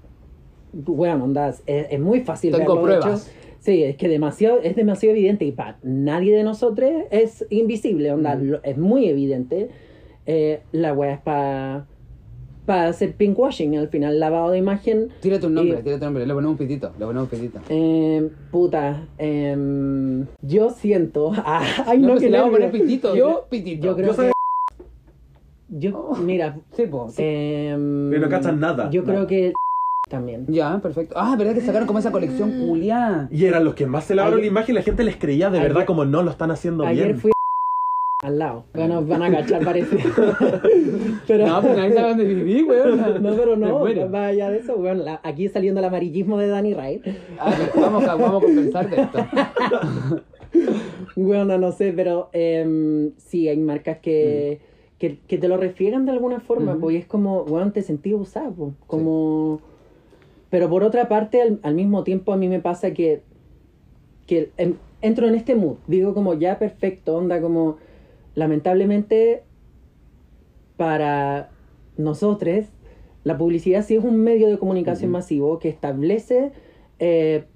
bueno, 0.72 1.24
onda, 1.24 1.48
es, 1.48 1.62
es 1.66 2.00
muy 2.00 2.20
fácil 2.20 2.54
Tengo 2.54 2.80
pruebas. 2.80 3.26
hecho. 3.28 3.36
Sí, 3.58 3.82
es 3.82 3.96
que 3.96 4.08
demasiado, 4.08 4.60
es 4.62 4.76
demasiado 4.76 5.16
evidente 5.16 5.44
y 5.44 5.50
para 5.52 5.78
nadie 5.82 6.34
de 6.36 6.44
nosotros 6.44 6.90
es 7.10 7.44
invisible, 7.50 8.12
onda, 8.12 8.36
lo- 8.36 8.62
es 8.62 8.78
muy 8.78 9.08
evidente. 9.08 9.68
Eh, 10.26 10.60
la 10.72 10.92
wea 10.92 11.14
es 11.14 11.20
para 11.20 11.86
para 12.66 12.88
hacer 12.88 13.14
pinkwashing, 13.14 13.76
al 13.78 13.88
final 13.88 14.18
lavado 14.20 14.50
de 14.50 14.58
imagen. 14.58 15.08
Tírate 15.20 15.46
un 15.46 15.54
nombre, 15.54 15.78
y- 15.78 15.82
tírate 15.82 16.00
un 16.00 16.06
nombre, 16.08 16.26
le 16.26 16.34
ponemos 16.34 16.52
un 16.52 16.58
pitito, 16.58 16.92
le 16.98 17.06
ponemos 17.06 17.32
un 17.32 17.38
pitito. 17.38 17.60
Eh, 17.68 18.28
puta, 18.50 19.06
em, 19.18 20.26
yo 20.42 20.70
siento. 20.70 21.32
ah, 21.36 21.62
ay, 21.86 21.98
No, 21.98 22.08
no, 22.08 22.12
pues 22.14 22.24
que 22.24 22.30
le 22.30 22.38
vamos 22.38 22.52
a 22.54 22.56
poner 22.56 22.70
pitito, 22.72 23.14
yo 23.16 23.46
pitito. 23.48 23.86
Yo 23.86 23.94
creo 23.96 24.08
Yo 24.08 24.14
soy- 24.14 24.26
que. 24.26 24.32
Yo, 25.68 26.12
mira, 26.22 26.58
Sí, 26.72 26.86
po, 26.86 27.08
sí. 27.08 27.22
em, 27.22 28.10
Pero 28.10 28.22
no 28.22 28.28
cachan 28.28 28.60
nada, 28.60 28.88
Yo 28.90 29.02
creo 29.04 29.26
que 29.26 29.52
también. 30.08 30.46
Ya, 30.48 30.78
perfecto. 30.80 31.14
Ah, 31.18 31.34
verdad 31.36 31.54
que 31.54 31.60
sacaron 31.60 31.86
como 31.86 31.98
esa 31.98 32.12
colección 32.12 32.52
culiá. 32.66 33.28
Y 33.32 33.44
eran 33.46 33.64
los 33.64 33.74
que 33.74 33.86
más 33.86 34.04
se 34.04 34.14
lavaron 34.14 34.38
Ayer- 34.38 34.44
la 34.46 34.50
imagen 34.52 34.74
y 34.74 34.78
la 34.78 34.82
gente 34.82 35.02
les 35.02 35.16
creía 35.16 35.50
de 35.50 35.58
Ayer- 35.58 35.72
verdad 35.72 35.86
como 35.86 36.04
no 36.04 36.22
lo 36.22 36.30
están 36.30 36.50
haciendo 36.52 36.84
Ayer 36.86 37.06
bien. 37.06 37.18
fui 37.18 37.32
al 38.26 38.38
lado. 38.40 38.64
Bueno, 38.74 39.04
van 39.04 39.22
a 39.22 39.30
cachar, 39.30 39.64
parece. 39.64 39.96
pero, 41.28 41.46
No, 41.46 41.62
pues 41.62 41.76
nadie 41.76 41.92
sabe 41.94 42.08
dónde 42.08 42.24
viví, 42.24 42.62
weón. 42.64 42.98
no, 43.22 43.36
pero 43.36 43.56
no, 43.56 43.84
más 44.10 44.30
allá 44.32 44.50
de 44.50 44.58
eso, 44.58 44.76
bueno, 44.76 45.04
la- 45.04 45.20
aquí 45.22 45.48
saliendo 45.48 45.78
el 45.80 45.86
amarillismo 45.86 46.36
de 46.38 46.48
Danny 46.48 46.74
Wright. 46.74 47.06
Ah, 47.38 47.54
vamos, 47.76 48.04
a, 48.04 48.16
vamos 48.16 48.42
a 48.42 48.46
conversar 48.46 48.90
de 48.90 49.02
esto. 49.02 49.18
Bueno, 51.16 51.56
no 51.58 51.72
sé, 51.72 51.92
pero 51.94 52.28
em, 52.32 53.12
sí, 53.16 53.48
hay 53.48 53.56
marcas 53.58 53.98
que, 53.98 54.60
que, 54.98 55.18
que 55.26 55.38
te 55.38 55.48
lo 55.48 55.56
refriegan 55.56 56.04
de 56.04 56.12
alguna 56.12 56.40
forma, 56.40 56.72
Ujú. 56.72 56.80
pues 56.80 56.94
y 56.96 56.98
es 56.98 57.06
como, 57.06 57.44
bueno, 57.44 57.72
te 57.72 57.82
sentí 57.82 58.12
usado, 58.14 58.52
pues, 58.52 58.72
como... 58.86 59.60
Pero 60.50 60.68
por 60.68 60.82
otra 60.84 61.08
parte, 61.08 61.40
al, 61.42 61.58
al 61.62 61.74
mismo 61.74 62.04
tiempo 62.04 62.32
a 62.32 62.36
mí 62.36 62.48
me 62.48 62.60
pasa 62.60 62.92
que, 62.92 63.22
que 64.26 64.50
em- 64.56 64.76
entro 65.02 65.26
en 65.26 65.34
este 65.34 65.54
mood, 65.54 65.76
digo 65.86 66.12
como 66.14 66.34
ya 66.34 66.58
perfecto, 66.58 67.16
onda 67.16 67.40
como, 67.40 67.76
lamentablemente, 68.36 69.42
para 70.76 71.50
nosotros, 71.96 72.66
la 73.24 73.36
publicidad 73.36 73.84
sí 73.84 73.96
es 73.96 74.04
un 74.04 74.18
medio 74.18 74.46
de 74.46 74.58
comunicación 74.58 75.10
masivo 75.10 75.58
que 75.58 75.68
establece 75.68 76.52
eh, 77.00 77.46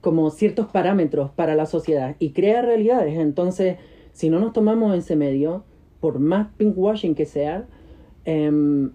como 0.00 0.30
ciertos 0.30 0.66
parámetros 0.66 1.30
para 1.30 1.56
la 1.56 1.66
sociedad 1.66 2.14
y 2.20 2.30
crea 2.30 2.62
realidades. 2.62 3.18
Entonces, 3.18 3.78
si 4.12 4.28
no 4.30 4.38
nos 4.38 4.52
tomamos 4.52 4.96
ese 4.96 5.16
medio, 5.16 5.64
por 5.98 6.20
más 6.20 6.48
pinkwashing 6.56 7.14
que 7.14 7.24
sea, 7.24 7.66
em, 8.26 8.92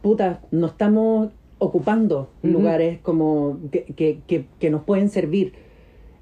puta, 0.00 0.40
no 0.52 0.68
estamos 0.68 1.32
ocupando 1.58 2.30
lugares 2.42 3.00
como 3.00 3.58
que, 3.70 3.84
que, 3.84 4.20
que, 4.26 4.46
que 4.60 4.70
nos 4.70 4.84
pueden 4.84 5.08
servir. 5.08 5.52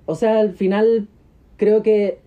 O 0.07 0.15
sea, 0.15 0.41
al 0.41 0.55
final 0.55 1.09
creo 1.59 1.83
que 1.83 2.19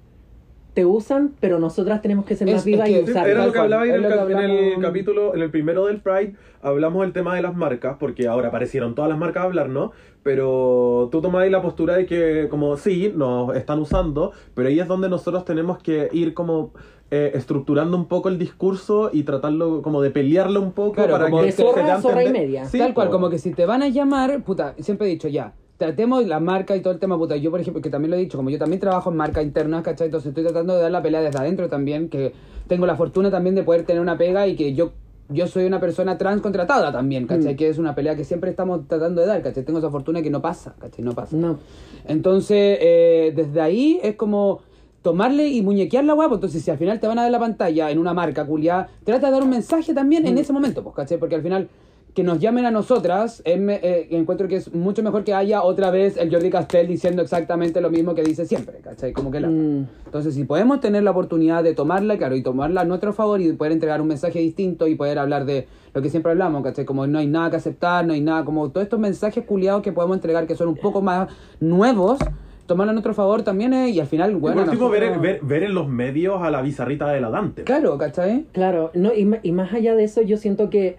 te 0.74 0.86
usan, 0.86 1.34
pero 1.40 1.60
nosotras 1.60 2.02
tenemos 2.02 2.26
que 2.26 2.36
ser 2.36 2.48
Es- 2.50 2.56
más 2.56 2.66
vivas 2.66 2.90
es 2.90 3.02
y 3.02 3.06
que- 3.06 3.12
usar. 3.12 3.28
Era 3.30 3.40
Tal 3.40 3.48
lo 3.48 3.54
que 3.54 3.60
cual, 3.60 3.74
hablaba 3.74 3.84
en 3.86 3.90
es 3.92 3.96
el, 3.96 4.02
lo 4.04 4.10
que 4.10 4.16
cap- 4.16 4.30
en 4.30 4.38
el 4.38 4.52
hablamos- 4.52 4.82
capítulo, 4.82 5.36
en 5.36 5.42
el 5.42 5.50
primero 5.52 5.86
del 5.86 6.02
Pride, 6.02 6.36
hablamos 6.62 7.02
del 7.04 7.14
tema 7.14 7.36
de 7.36 7.42
las 7.42 7.56
marcas, 7.56 7.98
porque 8.00 8.28
ahora 8.28 8.48
aparecieron 8.48 8.96
todas 8.96 9.10
las 9.10 9.20
marcas 9.20 9.44
a 9.44 9.46
hablar, 9.46 9.70
¿no? 9.70 9.92
Pero 10.24 11.10
tú 11.12 11.22
tomabas 11.22 11.50
la 11.52 11.62
postura 11.62 11.96
de 11.96 12.06
que, 12.06 12.48
como, 12.50 12.76
sí, 12.78 13.14
nos 13.16 13.56
están 13.56 13.80
usando, 13.80 14.32
pero 14.56 14.68
ahí 14.70 14.80
es 14.80 14.88
donde 14.88 15.10
nosotros 15.10 15.46
tenemos 15.46 15.78
que 15.78 16.10
ir 16.12 16.34
como 16.34 16.72
eh, 17.12 17.32
estructurando 17.36 17.96
un 17.96 18.08
poco 18.08 18.28
el 18.30 18.40
discurso 18.40 19.12
y 19.14 19.22
tratarlo 19.22 19.84
como 19.84 20.02
de 20.02 20.10
pelearlo 20.10 20.60
un 20.62 20.72
poco 20.72 20.94
Claro, 20.94 21.12
para 21.12 21.26
como 21.26 21.42
que 21.42 21.46
de 21.46 21.52
se 21.52 21.62
zorra 21.62 21.94
a 21.94 22.02
zorra 22.02 22.24
y 22.24 22.32
media. 22.32 22.66
Sí, 22.66 22.80
Tal 22.80 22.96
cual, 22.96 23.12
como 23.12 23.30
que 23.30 23.38
si 23.38 23.52
te 23.54 23.68
van 23.68 23.84
a 23.84 23.90
llamar, 23.90 24.42
puta, 24.44 24.74
siempre 24.80 25.06
he 25.06 25.10
dicho 25.12 25.28
ya. 25.28 25.54
Tratemos 25.84 26.26
la 26.26 26.40
marca 26.40 26.78
y 26.78 26.80
todo 26.80 26.94
el 26.94 27.00
tema, 27.00 27.18
puta. 27.18 27.36
Yo, 27.36 27.52
por 27.52 27.60
ejemplo, 27.60 27.82
que 27.82 27.90
también 27.90 28.12
lo 28.12 28.16
he 28.16 28.20
dicho, 28.22 28.38
como 28.38 28.50
yo 28.50 28.58
también 28.58 28.80
trabajo 28.80 29.12
en 29.12 29.18
marca 29.18 29.44
interna, 29.44 29.84
¿cachai? 29.84 30.06
Entonces 30.06 30.30
estoy 30.30 30.46
tratando 30.46 30.78
de 30.78 30.82
dar 30.82 30.92
la 30.92 31.02
pelea 31.02 31.22
desde 31.22 31.38
adentro 31.38 31.68
también, 31.68 32.08
que 32.08 32.32
tengo 32.70 32.86
la 32.86 32.96
fortuna 32.96 33.30
también 33.30 33.54
de 33.54 33.64
poder 33.64 33.84
tener 33.86 34.02
una 34.02 34.18
pega 34.18 34.48
y 34.48 34.56
que 34.56 34.74
yo 34.74 34.94
yo 35.28 35.46
soy 35.46 35.66
una 35.66 35.82
persona 35.82 36.18
trans 36.18 36.42
contratada 36.42 36.94
también, 36.94 37.28
¿cachai? 37.28 37.54
Mm. 37.54 37.58
Que 37.58 37.68
es 37.68 37.80
una 37.80 37.96
pelea 37.96 38.16
que 38.16 38.24
siempre 38.24 38.50
estamos 38.50 38.88
tratando 38.88 39.20
de 39.20 39.28
dar, 39.28 39.42
¿cachai? 39.42 39.66
Tengo 39.66 39.80
esa 39.80 39.90
fortuna 39.90 40.22
que 40.22 40.30
no 40.30 40.42
pasa, 40.42 40.74
¿cachai? 40.80 41.04
No 41.04 41.12
pasa. 41.12 41.36
No. 41.36 41.60
Entonces, 42.08 42.78
eh, 42.80 43.34
desde 43.36 43.60
ahí 43.60 44.00
es 44.02 44.16
como 44.16 44.62
tomarle 45.02 45.50
y 45.50 45.62
muñequear 45.64 46.06
la 46.06 46.14
guapa. 46.14 46.36
Entonces, 46.36 46.64
si 46.64 46.72
al 46.72 46.78
final 46.78 47.02
te 47.02 47.08
van 47.08 47.20
a 47.20 47.24
dar 47.24 47.32
la 47.32 47.40
pantalla 47.40 47.92
en 47.92 48.00
una 48.00 48.14
marca 48.14 48.46
culiada, 48.46 48.88
trata 49.04 49.28
de 49.28 49.34
dar 49.34 49.44
un 49.44 49.50
mensaje 49.50 49.94
también 49.94 50.26
en 50.26 50.38
ese 50.38 50.54
momento, 50.54 50.82
pues, 50.82 50.96
¿cachai? 50.96 51.18
Porque 51.18 51.36
al 51.36 51.42
final, 51.42 51.68
que 52.14 52.24
nos 52.24 52.40
llamen 52.40 52.66
a 52.66 52.72
nosotras, 52.72 53.42
es 53.44 53.60
me- 53.60 53.80
eh, 53.82 54.08
encuentro 54.12 54.48
que 54.48 54.58
es 54.58 54.74
mucho 54.74 55.02
mejor 55.02 55.24
que 55.24 55.34
haya 55.34 55.64
otra 55.64 55.90
vez 55.90 56.16
el 56.18 56.32
Jordi 56.32 56.52
Castell 56.52 56.88
diciendo 56.88 57.22
exactamente 57.24 57.82
lo 57.82 57.90
mismo 57.90 58.14
que 58.14 58.22
dice 58.24 58.46
siempre, 58.46 58.78
¿cachai? 58.84 59.14
Como 59.14 59.32
que 59.32 59.40
la... 59.40 59.48
Mm. 59.50 59.88
Entonces, 60.06 60.36
si 60.36 60.44
podemos 60.44 60.80
tener 60.80 61.02
la 61.04 61.12
oportunidad 61.12 61.64
de 61.64 61.74
tomarla, 61.74 62.18
claro, 62.18 62.36
y 62.36 62.44
tomarla 62.44 62.82
a 62.82 62.86
nuestro 62.86 63.14
favor 63.14 63.42
y 63.42 63.52
poder 63.54 63.74
entregar 63.74 64.00
un 64.00 64.08
mensaje 64.08 64.40
distinto 64.40 64.88
y 64.88 64.94
poder 64.96 65.18
hablar 65.18 65.46
de 65.46 65.68
lo 65.94 66.02
que 66.04 66.10
siempre 66.10 66.32
hablamos, 66.32 66.64
¿cachai? 66.64 66.86
Como 66.86 67.08
no 67.08 67.18
hay 67.18 67.26
nada 67.28 67.50
que 67.50 67.56
aceptar, 67.56 68.06
no 68.06 68.14
hay 68.14 68.22
nada, 68.22 68.46
como 68.46 68.70
todos 68.70 68.84
estos 68.84 69.00
mensajes 69.00 69.44
culiados 69.46 69.82
que 69.82 69.92
podemos 69.92 70.16
entregar 70.18 70.46
que 70.46 70.56
son 70.56 70.68
un 70.68 70.78
poco 70.78 71.02
más 71.02 71.30
nuevos, 71.60 72.20
tomarlo 72.68 72.92
a 72.92 72.94
nuestro 72.94 73.14
favor 73.16 73.42
también 73.42 73.74
eh, 73.74 73.90
y 73.90 74.00
al 74.00 74.08
final, 74.08 74.36
bueno, 74.36 74.62
por 74.62 74.70
último, 74.70 74.90
ver, 74.90 75.02
nosotros- 75.02 75.22
ver, 75.24 75.40
ver 75.42 75.64
en 75.64 75.74
los 75.74 75.88
medios 75.90 76.42
a 76.44 76.52
la 76.52 76.62
bizarrita 76.62 77.08
de 77.12 77.22
la 77.22 77.30
Dante. 77.32 77.64
Claro, 77.64 77.98
¿cachai? 77.98 78.46
Claro, 78.52 78.92
no, 78.94 79.12
y, 79.14 79.28
y 79.42 79.52
más 79.52 79.74
allá 79.74 79.96
de 79.96 80.04
eso, 80.04 80.22
yo 80.22 80.38
siento 80.38 80.70
que 80.70 80.96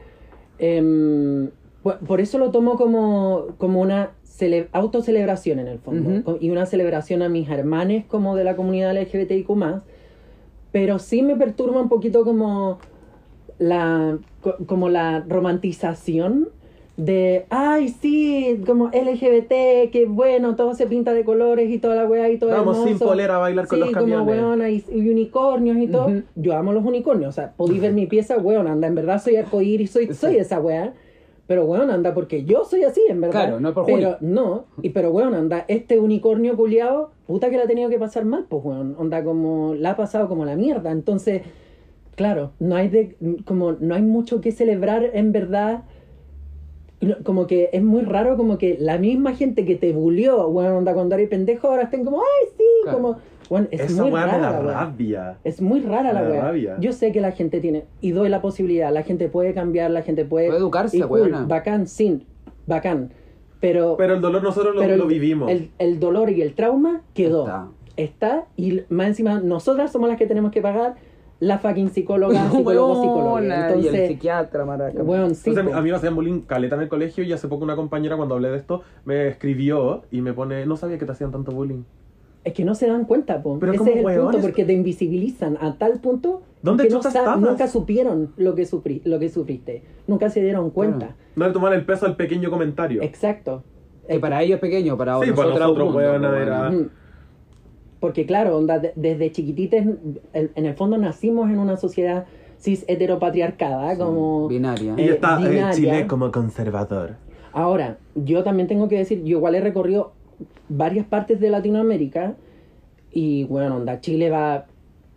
em, 0.58 1.50
por, 1.82 1.98
por 1.98 2.20
eso 2.20 2.38
lo 2.38 2.50
tomo 2.50 2.76
como, 2.76 3.48
como 3.58 3.80
una 3.80 4.12
cele- 4.24 4.68
autocelebración 4.72 5.58
en 5.58 5.68
el 5.68 5.78
fondo, 5.78 6.08
Ujú. 6.10 6.22
co- 6.22 6.38
y 6.40 6.50
una 6.50 6.66
celebración 6.66 7.22
a 7.22 7.28
mis 7.28 7.48
hermanes 7.48 8.04
como 8.06 8.36
de 8.36 8.44
la 8.44 8.56
comunidad 8.56 8.92
LGBTIQ+, 8.96 9.48
pero 10.72 10.98
sí 10.98 11.22
me 11.22 11.36
perturba 11.36 11.80
un 11.80 11.88
poquito 11.88 12.24
como 12.24 12.78
la, 13.58 14.18
co- 14.40 14.56
como 14.66 14.88
la 14.88 15.20
romantización 15.28 16.48
de, 16.96 17.46
ay, 17.50 17.88
sí, 17.88 18.60
como 18.66 18.86
LGBT, 18.86 19.90
que 19.90 20.06
bueno, 20.08 20.54
todo 20.54 20.74
se 20.74 20.86
pinta 20.86 21.12
de 21.12 21.24
colores 21.24 21.68
y 21.70 21.78
toda 21.78 21.96
la 21.96 22.04
weá 22.06 22.30
y 22.30 22.38
todo 22.38 22.50
Vamos 22.50 22.76
sin 22.78 22.88
hermoso. 22.88 23.06
polera 23.06 23.36
a 23.36 23.38
bailar 23.38 23.66
con 23.66 23.78
Sí, 23.78 23.84
los 23.84 23.92
camiones. 23.92 24.18
como 24.26 24.30
weona 24.30 24.70
y, 24.70 24.84
y 24.92 25.08
unicornios 25.08 25.76
y 25.78 25.88
todo. 25.88 26.12
Yo 26.36 26.54
amo 26.56 26.72
los 26.72 26.84
unicornios. 26.84 27.30
O 27.30 27.32
sea, 27.32 27.52
podéis 27.56 27.80
ver 27.82 27.92
mi 27.92 28.06
pieza, 28.06 28.38
weona, 28.38 28.72
anda, 28.72 28.86
en 28.86 28.94
verdad 28.94 29.20
soy 29.20 29.36
arcoíris, 29.36 29.90
soy, 29.90 30.14
soy 30.14 30.36
esa 30.36 30.60
weá. 30.60 30.92
pero 31.48 31.64
weón, 31.64 31.90
anda, 31.90 32.14
porque 32.14 32.44
yo 32.44 32.64
soy 32.64 32.84
así, 32.84 33.02
en 33.08 33.20
verdad. 33.20 33.42
Claro, 33.46 33.60
no 33.60 33.74
por 33.74 33.86
Pero 33.86 34.16
no, 34.20 34.66
y 34.80 34.90
pero 34.90 35.10
weón, 35.10 35.34
anda, 35.34 35.64
este 35.66 35.98
unicornio 35.98 36.56
culiado, 36.56 37.10
puta 37.26 37.50
que 37.50 37.56
la 37.56 37.64
ha 37.64 37.66
tenido 37.66 37.90
que 37.90 37.98
pasar 37.98 38.24
mal, 38.24 38.46
pues 38.48 38.64
weón, 38.64 38.94
onda 38.98 39.24
como, 39.24 39.74
la 39.74 39.90
ha 39.90 39.96
pasado 39.96 40.28
como 40.28 40.44
la 40.44 40.54
mierda, 40.54 40.92
entonces, 40.92 41.42
claro, 42.14 42.52
no 42.60 42.76
hay 42.76 42.88
de, 42.88 43.16
como, 43.46 43.72
no 43.72 43.94
hay 43.96 44.02
mucho 44.02 44.40
que 44.40 44.52
celebrar 44.52 45.10
en 45.12 45.32
verdad, 45.32 45.82
como 47.24 47.46
que 47.46 47.70
es 47.72 47.82
muy 47.82 48.02
raro 48.02 48.36
como 48.36 48.58
que 48.58 48.76
la 48.78 48.98
misma 48.98 49.34
gente 49.34 49.64
que 49.64 49.74
te 49.76 49.92
bulió, 49.92 50.46
weón, 50.48 50.72
onda 50.72 50.94
cuando 50.94 51.14
eres 51.14 51.28
pendejo, 51.28 51.68
ahora 51.68 51.84
estén 51.84 52.04
como, 52.04 52.18
ay, 52.18 52.48
sí, 52.56 52.64
Claro. 52.84 52.98
como, 52.98 53.16
weón, 53.50 53.68
es 53.70 53.80
Esa 53.80 54.02
muy 54.02 54.10
weá 54.12 54.26
me 54.26 54.32
rara 54.32 54.42
da 54.50 54.52
la 54.60 54.66
weá. 54.66 54.80
rabia. 54.80 55.38
Es 55.44 55.60
muy 55.62 55.80
rara 55.80 56.12
la 56.12 56.22
Me 56.22 56.30
weá. 56.32 56.42
rabia. 56.42 56.76
Yo 56.80 56.92
sé 56.92 57.12
que 57.12 57.20
la 57.20 57.32
gente 57.32 57.60
tiene, 57.60 57.84
y 58.00 58.12
doy 58.12 58.28
la 58.28 58.40
posibilidad, 58.42 58.92
la 58.92 59.02
gente 59.02 59.28
puede 59.28 59.54
cambiar, 59.54 59.90
la 59.90 60.02
gente 60.02 60.24
puede... 60.24 60.46
Puede 60.46 60.58
educarse, 60.60 61.00
cool. 61.02 61.30
Bacán, 61.48 61.86
sí, 61.86 62.26
bacán. 62.66 63.10
Pero, 63.60 63.96
Pero 63.96 64.14
el 64.14 64.20
dolor 64.20 64.42
nosotros 64.42 64.74
lo, 64.74 64.80
pero 64.82 64.96
lo 64.96 65.04
el- 65.04 65.08
vivimos. 65.08 65.50
El, 65.50 65.70
el 65.78 65.98
dolor 65.98 66.28
y 66.30 66.42
el 66.42 66.54
trauma 66.54 67.02
quedó. 67.14 67.44
Está. 67.44 67.68
Está, 67.96 68.44
y 68.56 68.80
más 68.88 69.06
encima 69.06 69.38
nosotras 69.40 69.92
somos 69.92 70.08
las 70.08 70.18
que 70.18 70.26
tenemos 70.26 70.50
que 70.50 70.60
pagar 70.60 70.96
la 71.40 71.58
fucking 71.58 71.90
psicóloga, 71.90 72.48
psicólogo, 72.50 73.02
psicóloga. 73.02 73.32
Weona, 73.34 73.54
y 73.54 73.72
el 73.72 73.76
Entonces, 73.78 74.08
psiquiatra, 74.08 74.64
maraca. 74.64 75.02
weón, 75.02 75.34
sí, 75.34 75.50
O 75.50 75.54
sea, 75.54 75.64
po. 75.64 75.74
a 75.74 75.80
mí 75.82 75.90
me 75.90 75.96
hacían 75.96 76.14
bullying 76.14 76.40
caleta 76.40 76.76
en 76.76 76.82
el 76.82 76.88
colegio 76.88 77.24
y 77.24 77.32
hace 77.32 77.48
poco 77.48 77.64
una 77.64 77.76
compañera 77.76 78.16
cuando 78.16 78.34
hablé 78.36 78.50
de 78.50 78.56
esto 78.58 78.82
me 79.04 79.28
escribió 79.28 80.02
y 80.10 80.20
me 80.20 80.32
pone, 80.32 80.64
no 80.66 80.76
sabía 80.76 80.98
que 80.98 81.04
te 81.06 81.12
hacían 81.12 81.30
tanto 81.32 81.52
bullying. 81.52 81.82
Es 82.44 82.52
que 82.52 82.62
no 82.64 82.74
se 82.74 82.86
dan 82.86 83.06
cuenta, 83.06 83.42
po. 83.42 83.58
Pero 83.58 83.72
Ese 83.72 83.90
es 83.90 83.96
el 84.06 84.20
punto, 84.20 84.38
porque 84.40 84.64
te 84.66 84.74
invisibilizan 84.74 85.56
a 85.62 85.76
tal 85.78 85.98
punto 86.00 86.42
¿Dónde 86.60 86.84
que 86.88 86.90
no 86.94 87.02
sa- 87.02 87.36
nunca 87.36 87.68
supieron 87.68 88.32
lo 88.36 88.54
que, 88.54 88.66
sufrí, 88.66 89.00
lo 89.04 89.18
que 89.18 89.30
sufriste. 89.30 89.82
Nunca 90.06 90.28
se 90.28 90.42
dieron 90.42 90.68
cuenta. 90.70 91.16
No 91.36 91.46
le 91.46 91.52
toman 91.54 91.72
el 91.72 91.86
peso 91.86 92.04
al 92.04 92.16
pequeño 92.16 92.50
comentario. 92.50 93.02
Exacto. 93.02 93.62
Que 94.06 94.20
para 94.20 94.42
ellos 94.42 94.56
es 94.56 94.60
pequeño, 94.60 94.96
para 94.98 95.14
Sí, 95.20 95.30
para 95.30 95.48
nosotros, 95.48 95.58
nosotros, 95.60 95.84
mundo, 95.86 95.92
pues, 95.94 96.06
era- 96.42 96.68
weona. 96.70 96.88
Porque 98.04 98.26
claro, 98.26 98.58
onda, 98.58 98.80
de- 98.80 98.92
desde 98.96 99.32
chiquitites, 99.32 99.82
en, 100.34 100.66
el 100.66 100.74
fondo 100.74 100.98
nacimos 100.98 101.48
en 101.48 101.58
una 101.58 101.78
sociedad 101.78 102.26
cis 102.58 102.84
heteropatriarcada, 102.86 103.96
como... 103.96 104.46
Binaria. 104.46 104.92
Y 104.98 105.04
Eh, 105.04 105.12
está 105.12 105.40
eh, 105.40 105.48
binaria. 105.48 105.70
Chile 105.72 106.06
como 106.06 106.30
conservador. 106.30 107.12
Ahora, 107.54 107.96
yo 108.14 108.44
también 108.44 108.68
tengo 108.68 108.90
que 108.90 108.98
decir, 108.98 109.24
yo 109.24 109.38
igual 109.38 109.54
he 109.54 109.62
recorrido 109.62 110.12
varias 110.68 111.06
partes 111.06 111.40
de 111.40 111.48
Latinoamérica 111.48 112.34
y 113.10 113.44
bueno, 113.44 113.76
onda, 113.76 114.02
Chile 114.02 114.28
va 114.28 114.66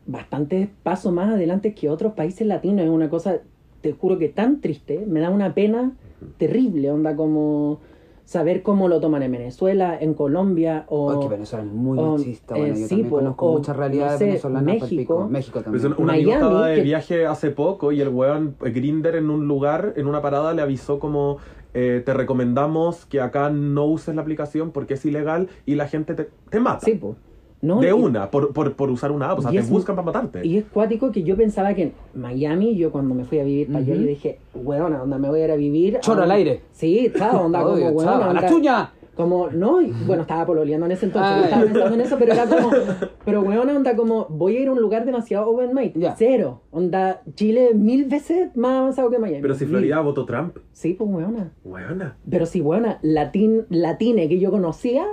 bastantes 0.05 0.69
pasos 0.81 1.11
más 1.11 1.29
adelante 1.33 1.73
que 1.73 1.89
otros 1.89 2.13
países 2.13 2.47
latinos. 2.47 2.85
Es 2.85 2.89
una 2.89 3.09
cosa, 3.09 3.39
te 3.81 3.91
juro 3.91 4.17
que 4.17 4.29
tan 4.29 4.61
triste, 4.61 5.03
me 5.05 5.19
da 5.19 5.29
una 5.29 5.53
pena 5.53 5.91
terrible, 6.37 6.89
onda 6.89 7.17
como 7.17 7.81
saber 8.27 8.61
cómo 8.61 8.89
lo 8.89 8.99
toman 8.99 9.23
en 9.23 9.31
Venezuela, 9.31 9.97
en 9.97 10.13
Colombia 10.13 10.83
o... 10.89 11.13
Oh, 11.13 11.19
que 11.21 11.29
Venezuela 11.29 11.63
es 11.63 11.71
muy 11.71 11.97
o, 11.97 12.17
machista, 12.17 12.55
eh, 12.55 12.59
bueno, 12.59 12.75
yo 12.75 12.83
sí, 12.83 12.89
también 12.89 13.09
po, 13.09 13.15
conozco 13.15 13.45
o, 13.47 13.57
muchas 13.57 13.75
realidades 13.77 14.11
no 14.13 14.17
sé, 14.17 14.25
venezolanas. 14.25 14.81
México. 14.81 15.27
México 15.29 15.61
Pues 15.63 15.81
también. 15.81 15.85
un, 15.97 16.03
un 16.03 16.09
amigo 16.09 16.29
Miami, 16.31 16.45
estaba 16.45 16.67
de 16.67 16.75
que- 16.75 16.81
viaje 16.81 17.25
hace 17.25 17.51
poco 17.51 17.93
y 17.93 18.01
el 18.01 18.09
weón 18.09 18.55
eh, 18.65 18.71
Grinder 18.71 19.15
en 19.15 19.29
un 19.29 19.47
lugar, 19.47 19.93
en 19.95 20.07
una 20.07 20.21
parada, 20.21 20.53
le 20.53 20.61
avisó 20.61 20.99
como 20.99 21.37
eh, 21.73 22.01
te 22.05 22.13
recomendamos 22.13 23.05
que 23.05 23.21
acá 23.21 23.49
no 23.49 23.85
uses 23.85 24.13
la 24.13 24.23
aplicación 24.23 24.71
porque 24.71 24.95
es 24.95 25.05
ilegal 25.05 25.47
y 25.65 25.75
la 25.75 25.87
gente 25.87 26.13
te, 26.13 26.29
te 26.49 26.59
mata. 26.59 26.81
Sí, 26.85 26.95
po. 26.95 27.15
No, 27.61 27.79
de 27.79 27.89
y- 27.89 27.91
una, 27.91 28.29
por, 28.29 28.53
por, 28.53 28.73
por 28.73 28.89
usar 28.91 29.11
una 29.11 29.31
app. 29.31 29.39
O 29.39 29.41
sea, 29.41 29.51
te 29.51 29.57
es- 29.57 29.69
buscan 29.69 29.95
para 29.95 30.05
matarte. 30.05 30.45
Y 30.45 30.57
es 30.57 30.65
cuático 30.65 31.11
que 31.11 31.23
yo 31.23 31.35
pensaba 31.35 31.73
que 31.73 31.81
en 31.83 31.93
Miami, 32.13 32.75
yo 32.75 32.91
cuando 32.91 33.15
me 33.15 33.23
fui 33.25 33.39
a 33.39 33.43
vivir 33.43 33.67
para 33.67 33.79
allá, 33.79 33.93
Ujú. 33.93 34.01
yo 34.03 34.07
dije, 34.09 34.39
weona, 34.53 35.01
onda, 35.01 35.17
me 35.17 35.27
voy 35.29 35.41
a 35.41 35.45
ir 35.45 35.51
a 35.51 35.55
vivir. 35.55 35.99
Chorro 36.01 36.21
a 36.21 36.23
al 36.25 36.29
un- 36.29 36.35
aire. 36.35 36.61
Sí, 36.71 37.07
estaba, 37.07 37.41
onda, 37.41 37.63
como, 37.63 37.73
weona, 37.75 38.03
chao, 38.03 38.15
¡a 38.15 38.19
la 38.19 38.29
onda, 38.29 38.47
chuña! 38.49 38.93
Como, 39.15 39.49
no, 39.49 39.81
y, 39.81 39.91
bueno, 40.05 40.21
estaba 40.21 40.45
pololeando 40.45 40.85
en 40.85 40.91
ese 40.91 41.07
entonces, 41.07 41.31
Ah. 41.35 41.43
estaba 41.45 41.63
pensando 41.63 41.95
en 41.95 42.01
eso, 42.01 42.17
pero 42.19 42.33
era 42.33 42.45
como, 42.45 42.69
pero 43.25 43.41
weona, 43.41 43.75
onda, 43.75 43.95
como, 43.95 44.27
voy 44.29 44.57
a 44.57 44.59
ir 44.59 44.67
a 44.67 44.71
un 44.73 44.79
lugar 44.79 45.05
demasiado 45.07 45.49
open 45.49 45.73
mind. 45.73 45.93
Ya. 45.97 46.13
Cero. 46.15 46.61
Onda, 46.69 47.23
Chile 47.33 47.71
mil 47.73 48.05
veces 48.05 48.55
más 48.55 48.73
avanzado 48.77 49.09
que 49.09 49.17
Miami. 49.17 49.41
Pero 49.41 49.55
si. 49.55 49.65
Florida 49.65 49.99
votó 50.01 50.25
Trump, 50.25 50.57
Sí, 50.73 50.93
pues 50.93 51.09
weona. 51.11 51.51
weona. 51.65 52.15
Pero 52.29 52.45
sí, 52.45 52.61
weona, 52.61 52.99
latín, 53.01 53.65
latine 53.69 54.29
que 54.29 54.37
yo 54.37 54.51
conocía, 54.51 55.03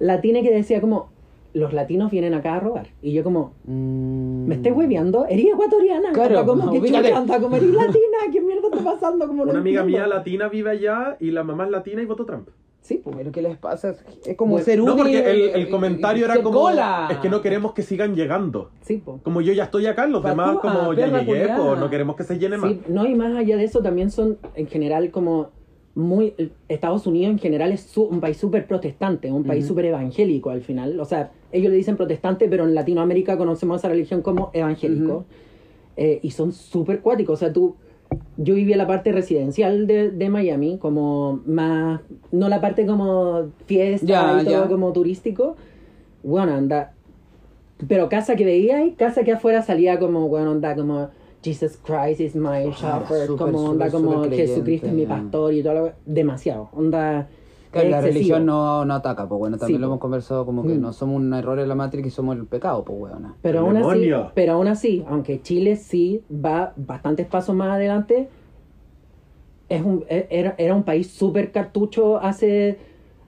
latine 0.00 0.42
que 0.42 0.50
decía 0.52 0.80
como, 0.80 1.10
los 1.54 1.72
latinos 1.72 2.10
vienen 2.10 2.34
acá 2.34 2.56
a 2.56 2.60
robar. 2.60 2.88
Y 3.00 3.12
yo 3.12 3.24
como, 3.24 3.54
Mm. 3.64 4.46
¿Me 4.46 4.56
estés 4.56 4.74
hueveando? 4.76 5.24
¿Eres 5.26 5.46
ecuatoriana? 5.46 6.12
Claro, 6.12 6.44
como 6.44 6.70
que 6.70 6.80
chucha, 6.82 7.40
como 7.40 7.56
eres 7.56 7.70
latina, 7.70 8.18
¿qué 8.32 8.40
mierda 8.40 8.68
está 8.70 8.84
pasando? 8.84 9.26
Como 9.26 9.44
no 9.44 9.50
Una 9.52 9.60
amiga 9.60 9.80
entiendo. 9.82 10.06
mía 10.06 10.14
latina 10.16 10.48
vive 10.48 10.70
allá 10.70 11.16
y 11.20 11.30
la 11.30 11.42
mamá 11.44 11.64
es 11.64 11.70
latina 11.70 12.02
y 12.02 12.06
votó 12.06 12.26
Trump. 12.26 12.48
Sí, 12.80 13.00
pues. 13.02 13.16
Pero 13.16 13.32
¿qué 13.32 13.40
les 13.40 13.56
pasa? 13.56 13.94
Es- 14.26 14.36
como 14.36 14.52
Bueno, 14.52 14.64
ser 14.66 14.80
útil. 14.82 14.90
No, 14.90 14.96
porque 14.98 15.18
el, 15.30 15.40
el 15.62 15.68
y- 15.68 15.70
comentario 15.70 16.20
y 16.22 16.24
era 16.30 16.42
como, 16.42 16.60
cola. 16.60 17.08
es 17.10 17.16
que 17.18 17.30
no 17.30 17.40
queremos 17.40 17.72
que 17.72 17.80
sigan 17.82 18.14
llegando. 18.14 18.70
Sí, 18.82 19.00
pues. 19.02 19.22
Como 19.22 19.40
yo 19.40 19.54
ya 19.54 19.64
estoy 19.64 19.86
acá, 19.86 20.06
los 20.06 20.22
demás 20.22 20.58
como 20.58 20.92
ya 20.92 21.06
perra 21.06 21.22
llegué, 21.22 21.48
pues 21.56 21.78
no 21.78 21.88
queremos 21.88 22.14
que 22.16 22.24
se 22.24 22.38
llene 22.38 22.58
más. 22.58 22.70
Sí, 22.72 22.80
no, 22.88 23.06
y 23.06 23.14
más 23.14 23.34
allá 23.36 23.56
de 23.56 23.64
eso 23.64 23.80
también 23.80 24.10
son, 24.10 24.36
en 24.54 24.66
general, 24.66 25.10
como 25.10 25.48
muy... 25.94 26.34
Estados 26.68 27.06
Unidos 27.06 27.32
en 27.32 27.38
general 27.38 27.72
es 27.72 27.82
su- 27.82 28.04
un 28.04 28.20
país 28.20 28.36
súper 28.36 28.66
protestante, 28.66 29.30
un 29.30 29.44
país 29.44 29.64
Ujú. 29.64 29.68
súper 29.74 29.86
evangélico 29.86 30.50
al 30.50 30.60
final. 30.62 30.98
O 31.00 31.04
sea, 31.04 31.30
ellos 31.52 31.70
le 31.70 31.76
dicen 31.76 31.96
protestante, 31.96 32.48
pero 32.48 32.64
en 32.64 32.74
Latinoamérica 32.74 33.36
conocemos 33.36 33.80
esa 33.80 33.88
religión 33.88 34.22
como 34.22 34.50
evangélico. 34.52 35.24
Eh, 35.96 36.18
y 36.22 36.30
son 36.32 36.52
súper 36.52 37.00
cuáticos. 37.00 37.34
O 37.34 37.36
sea, 37.38 37.52
tú... 37.52 37.76
Yo 38.36 38.54
viví 38.54 38.72
en 38.72 38.78
la 38.78 38.86
parte 38.86 39.10
residencial 39.12 39.86
de, 39.86 40.10
de 40.10 40.28
Miami, 40.28 40.78
como 40.78 41.40
más... 41.46 42.00
No 42.32 42.48
la 42.48 42.60
parte 42.60 42.86
como 42.86 43.50
fiesta 43.66 44.06
Ya, 44.06 44.42
y 44.42 44.44
todo 44.44 44.68
como 44.68 44.92
turístico. 44.92 45.56
Bueno, 46.22 46.52
anda... 46.54 46.92
Pero 47.88 48.08
casa 48.08 48.36
que 48.36 48.44
veía 48.44 48.84
y 48.84 48.92
casa 48.92 49.24
que 49.24 49.32
afuera 49.32 49.62
salía 49.62 49.98
como, 49.98 50.28
bueno, 50.28 50.52
onda 50.52 50.74
como 50.76 51.08
Jesus 51.44 51.78
Christ 51.84 52.20
is 52.20 52.34
my 52.34 52.70
shepherd, 52.72 53.26
súper, 53.26 53.36
como 53.36 53.70
onda 53.70 53.90
como. 53.90 54.24
Jesucristo 54.30 54.86
es 54.88 54.92
mi 54.94 55.06
pastor 55.06 55.52
y 55.52 55.62
todo 55.62 55.74
lo 55.74 55.92
demasiado. 56.06 56.70
Onda 56.72 57.28
Claro, 57.70 57.88
la 57.90 57.96
excesivo. 57.98 58.14
religión 58.36 58.46
no, 58.46 58.84
no 58.84 58.94
ataca, 58.94 59.28
pues 59.28 59.36
bueno, 59.38 59.58
también 59.58 59.78
Sí, 59.78 59.80
lo 59.80 59.86
hemos 59.88 59.98
conversado 59.98 60.46
como 60.46 60.62
que 60.62 60.74
Mm. 60.74 60.80
no 60.80 60.92
somos 60.92 61.16
un 61.16 61.34
error 61.34 61.58
en 61.58 61.68
la 61.68 61.74
matriz 61.74 62.06
y 62.06 62.10
somos 62.10 62.36
el 62.36 62.46
pecado, 62.46 62.84
pues 62.84 62.96
weona. 63.00 63.34
Pero 63.42 63.60
aún 63.60 63.76
así, 63.76 64.10
pero 64.34 64.52
aún 64.52 64.68
así, 64.68 65.04
aunque 65.08 65.42
Chile 65.42 65.74
sí 65.74 66.22
va 66.32 66.72
bastantes 66.76 67.26
pasos 67.26 67.54
más 67.56 67.72
adelante, 67.72 68.28
es 69.68 69.82
un, 69.82 70.04
e- 70.08 70.26
era, 70.30 70.54
era 70.58 70.74
un 70.74 70.84
país 70.84 71.10
súper 71.10 71.50
cartucho 71.50 72.18
hace, 72.18 72.78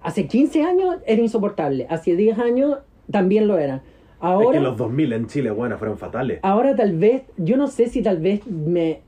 hace 0.01 0.27
15 0.29 0.63
años 0.63 0.97
era 1.07 1.21
insoportable, 1.21 1.87
hace 1.91 2.15
10 2.15 2.39
años 2.39 2.79
también 3.11 3.49
lo 3.49 3.59
era. 3.59 3.83
Es 4.17 4.23
Ahora, 4.23 4.59
que 4.59 4.65
los 4.65 4.77
2000 4.77 5.13
en 5.13 5.27
Chile, 5.27 5.51
bueno, 5.51 5.77
fueron 5.79 5.99
fatales. 5.99 6.41
ahora 6.43 6.75
tal 6.75 6.97
vez, 6.97 7.23
yo 7.37 7.57
no 7.57 7.67
sé 7.69 7.89
si 7.89 8.03
tal 8.03 8.19
vez 8.19 8.47
me 8.47 9.01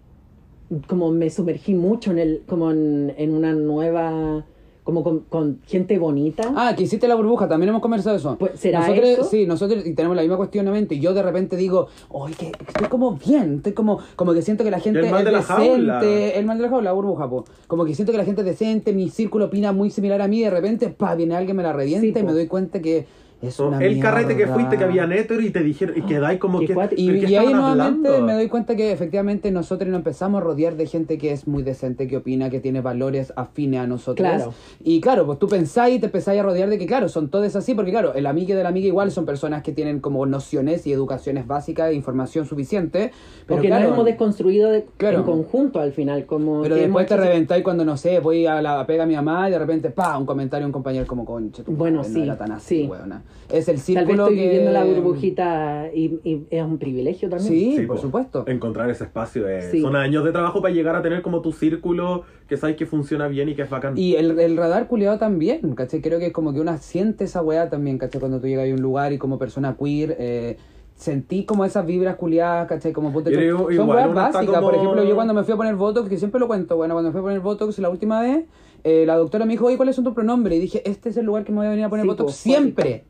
como 0.87 1.11
me 1.11 1.31
sumergí 1.31 1.73
mucho 1.75 2.11
en 2.11 2.19
el, 2.19 2.43
como 2.47 2.71
en, 2.71 3.15
en 3.17 3.33
una 3.33 3.55
nueva, 3.55 4.45
como 4.85 5.03
con, 5.03 5.21
con 5.21 5.61
gente 5.67 5.99
bonita. 5.99 6.53
Ah, 6.55 6.75
que 6.77 6.83
hiciste 6.83 7.09
la 7.09 7.15
burbuja, 7.15 7.49
también 7.49 7.71
hemos 7.71 7.81
conversado 7.81 8.17
eso. 8.17 8.37
Pues, 8.39 8.61
¿será 8.61 8.81
nosotros, 8.81 9.09
eso? 9.09 9.25
Sí, 9.25 9.47
nosotros 9.47 9.87
y 9.87 9.95
tenemos 9.95 10.15
la 10.15 10.23
misma 10.23 10.37
cuestión 10.37 10.67
en 10.67 10.75
mente. 10.75 10.97
Y 10.97 11.01
yo 11.01 11.15
de 11.15 11.23
repente 11.23 11.57
digo, 11.57 11.89
oye, 12.11 12.35
que 12.35 12.53
que 12.53 12.65
estoy 12.67 12.89
como 12.89 13.13
bien, 13.17 13.57
estoy 13.57 13.73
como, 13.73 13.99
como 14.15 14.35
que 14.35 14.43
siento 14.43 14.63
que 14.63 14.71
la 14.71 14.81
gente 14.81 15.01
El 15.01 15.11
mal 15.11 15.21
es 15.21 15.25
de 15.25 15.33
la 15.33 15.39
decente. 15.39 15.63
jaula. 15.69 16.05
El 16.05 16.45
mal 16.45 16.59
de 16.59 16.63
la 16.65 16.69
jaula, 16.69 16.85
la 16.85 16.93
burbuja, 16.93 17.31
po. 17.31 17.45
Como 17.67 17.87
que 17.87 17.95
siento 17.95 18.13
que 18.13 18.19
la 18.19 18.25
gente 18.27 18.43
es 18.43 18.47
decente, 18.47 18.93
mi 18.93 19.09
círculo 19.09 19.47
opina 19.47 19.73
muy 19.73 19.89
similar 19.89 20.21
a 20.21 20.29
mí, 20.29 20.41
y 20.41 20.45
de 20.45 20.51
repente, 20.51 20.91
pa, 20.91 21.15
viene 21.15 21.35
alguien, 21.35 21.57
me 21.57 21.63
la 21.63 21.73
revienta 21.73 22.03
Sí, 22.03 22.13
y 22.15 22.27
me 22.27 22.33
doy 22.35 22.47
cuenta 22.47 22.83
que 22.83 23.07
es 23.41 23.59
No, 23.61 23.69
una 23.69 23.79
el 23.79 24.01
carrete 24.01 24.37
que 24.37 24.47
fuiste 24.49 24.77
que 24.77 24.85
había 24.85 25.05
hétero 25.05 25.41
y 25.41 25.51
te 25.51 25.63
dijeron 25.63 25.97
y 25.97 26.03
quedáis 26.03 26.41
como 26.41 26.59
que 26.59 26.65
Y, 26.65 26.69
¿pero 26.75 26.89
qué 26.89 26.97
y 26.99 27.37
ahí 27.37 27.53
nuevamente 27.53 28.09
hablando? 28.09 28.27
me 28.27 28.33
doy 28.35 28.49
cuenta 28.49 28.75
que 28.75 28.91
efectivamente 28.91 29.51
nosotros 29.53 29.89
nos 29.89 29.99
empezamos 29.99 30.41
a 30.41 30.45
rodear 30.45 30.75
de 30.77 30.87
gente 30.87 31.19
que 31.19 31.31
es 31.33 31.47
muy 31.47 31.63
decente, 31.63 32.09
que 32.09 32.17
opina, 32.17 32.51
que 32.51 32.59
tiene 32.61 32.81
valores 32.81 33.33
afines 33.37 33.81
a 33.81 33.87
nosotros. 33.87 34.29
Claro. 34.29 34.53
Y 34.83 35.01
claro, 35.01 35.25
pues 35.27 35.39
tú 35.39 35.47
pensáis 35.47 35.97
y 35.97 35.99
te 36.01 36.07
empezáis 36.07 36.41
a 36.41 36.43
rodear 36.43 36.69
de 36.69 36.79
que, 36.79 36.87
claro, 36.87 37.09
son 37.09 37.29
todos 37.31 37.55
así, 37.55 37.75
porque 37.75 37.91
claro, 37.93 38.13
el 38.15 38.27
amigo 38.27 38.57
de 38.57 38.63
la 38.63 38.71
amiga 38.71 38.89
igual 38.89 39.11
son 39.13 39.25
personas 39.25 39.63
que 39.63 39.73
tienen 39.73 40.01
como 40.01 40.27
nociones 40.27 40.87
y 40.87 40.93
educaciones 40.93 41.47
básicas, 41.47 41.91
e 41.91 41.95
información 41.95 42.45
suficiente. 42.47 43.13
Pero 43.47 43.57
porque 43.57 43.69
claro, 43.69 43.85
nos 43.85 43.93
hemos 43.95 44.05
desconstruido 44.07 44.71
de- 44.71 44.85
Claro. 44.97 45.19
en 45.19 45.25
conjunto 45.25 45.81
al 45.81 45.93
final, 45.93 46.27
como 46.27 46.63
pero 46.63 46.75
que 46.75 46.83
después 46.83 47.07
te 47.07 47.15
hecho- 47.15 47.23
reventáis 47.23 47.63
cuando, 47.63 47.85
no 47.85 47.97
sé, 47.97 48.19
voy 48.19 48.47
a 48.47 48.61
la 48.61 48.85
pega 48.87 49.05
a 49.05 49.07
mi 49.07 49.15
mamá 49.15 49.49
y 49.49 49.53
de 49.53 49.59
repente, 49.59 49.91
pa, 49.91 50.19
un 50.19 50.27
comentario 50.27 50.65
de 50.65 50.67
un 50.67 50.73
compañero 50.73 51.07
como, 51.07 51.25
conche, 51.25 51.63
tu 51.63 51.73
Bueno, 51.73 52.03
sí, 52.03 52.19
no 52.19 52.25
era 52.25 52.37
tan 52.37 52.53
así, 52.53 52.83
sí. 52.83 52.89
weona". 52.89 53.23
Es 53.51 53.61
el 53.61 53.65
Tal 53.67 53.75
vez 53.77 53.83
círculo 53.85 54.23
estoy 54.25 54.37
que... 54.37 54.43
viviendo 54.43 54.73
la 54.73 54.85
burbujita 54.85 55.87
y, 55.95 56.21
y 56.23 56.47
es 56.51 56.63
un 56.63 56.79
privilegio 56.79 57.31
también. 57.31 57.49
Sí, 57.49 57.77
Sí, 57.79 57.87
por 57.87 57.97
po. 57.97 58.03
supuesto. 58.03 58.45
Encontrar 58.47 58.91
ese 58.91 59.05
espacio 59.05 59.49
es- 59.49 59.71
Sí. 59.71 59.81
son 59.81 59.97
años 59.97 60.23
de 60.25 60.33
trabajo 60.33 60.61
para 60.61 60.75
llegar 60.75 60.95
a 60.97 61.03
tener 61.03 61.23
como 61.23 61.41
tu 61.41 61.53
círculo 61.53 62.25
que 62.47 62.57
sabes 62.57 62.77
que 62.77 62.85
funciona 62.87 63.27
bien 63.29 63.49
y 63.49 63.55
que 63.55 63.63
es 63.63 63.71
bacán. 63.71 63.97
Y 63.97 64.15
el, 64.17 64.39
el 64.39 64.57
radar 64.57 64.87
culiado 64.87 65.19
también, 65.19 65.75
¿cachai? 65.75 66.01
Creo 66.03 66.19
que 66.19 66.27
es 66.27 66.33
como 66.33 66.53
que 66.53 66.61
una 66.61 66.77
siente 66.79 67.25
esa 67.25 67.43
weá 67.43 67.71
también, 67.71 67.97
¿cachai? 67.99 68.21
Cuando 68.21 68.39
tú 68.41 68.47
llegas 68.47 68.69
a 68.71 68.75
un 68.75 68.83
lugar 68.83 69.13
y 69.15 69.19
como 69.19 69.39
persona 69.39 69.77
queer, 69.83 70.17
eh, 70.19 70.57
sentí 70.95 71.45
como 71.45 71.65
esas 71.65 71.87
vibras 71.87 72.17
culiadas, 72.17 72.67
¿cachai? 72.69 72.93
Como 72.93 73.13
Yo 73.23 73.77
son- 73.77 73.89
weas 73.89 74.13
básicas. 74.13 74.47
Por 74.47 74.55
como- 74.57 74.71
ejemplo, 74.73 75.05
yo 75.05 75.15
cuando 75.15 75.33
me 75.33 75.43
fui 75.45 75.55
a 75.55 75.57
poner 75.57 75.75
Botox, 75.77 76.09
que 76.09 76.19
siempre 76.19 76.39
lo 76.41 76.49
cuento, 76.49 76.77
bueno, 76.77 76.95
cuando 76.95 77.09
me 77.09 77.13
fui 77.13 77.21
a 77.21 77.23
poner 77.23 77.41
Botox 77.41 77.79
la 77.79 77.89
última 77.89 78.21
vez, 78.21 78.45
eh, 78.85 79.05
la 79.07 79.17
doctora 79.17 79.45
me 79.45 79.53
dijo, 79.53 79.67
oye, 79.67 79.77
¿cuáles 79.77 79.95
son 79.97 80.05
tus 80.05 80.15
pronombres? 80.15 80.57
Y 80.59 80.61
dije, 80.61 80.83
este 80.89 81.09
es 81.09 81.17
el 81.17 81.27
lugar 81.27 81.45
que 81.45 81.53
me 81.53 81.59
voy 81.59 81.67
a 81.67 81.71
venir 81.71 81.85
a 81.85 81.89
poner 81.89 82.05
Sí, 82.05 82.09
Botox 82.09 82.25
pues, 82.27 82.37
siempre. 82.37 83.05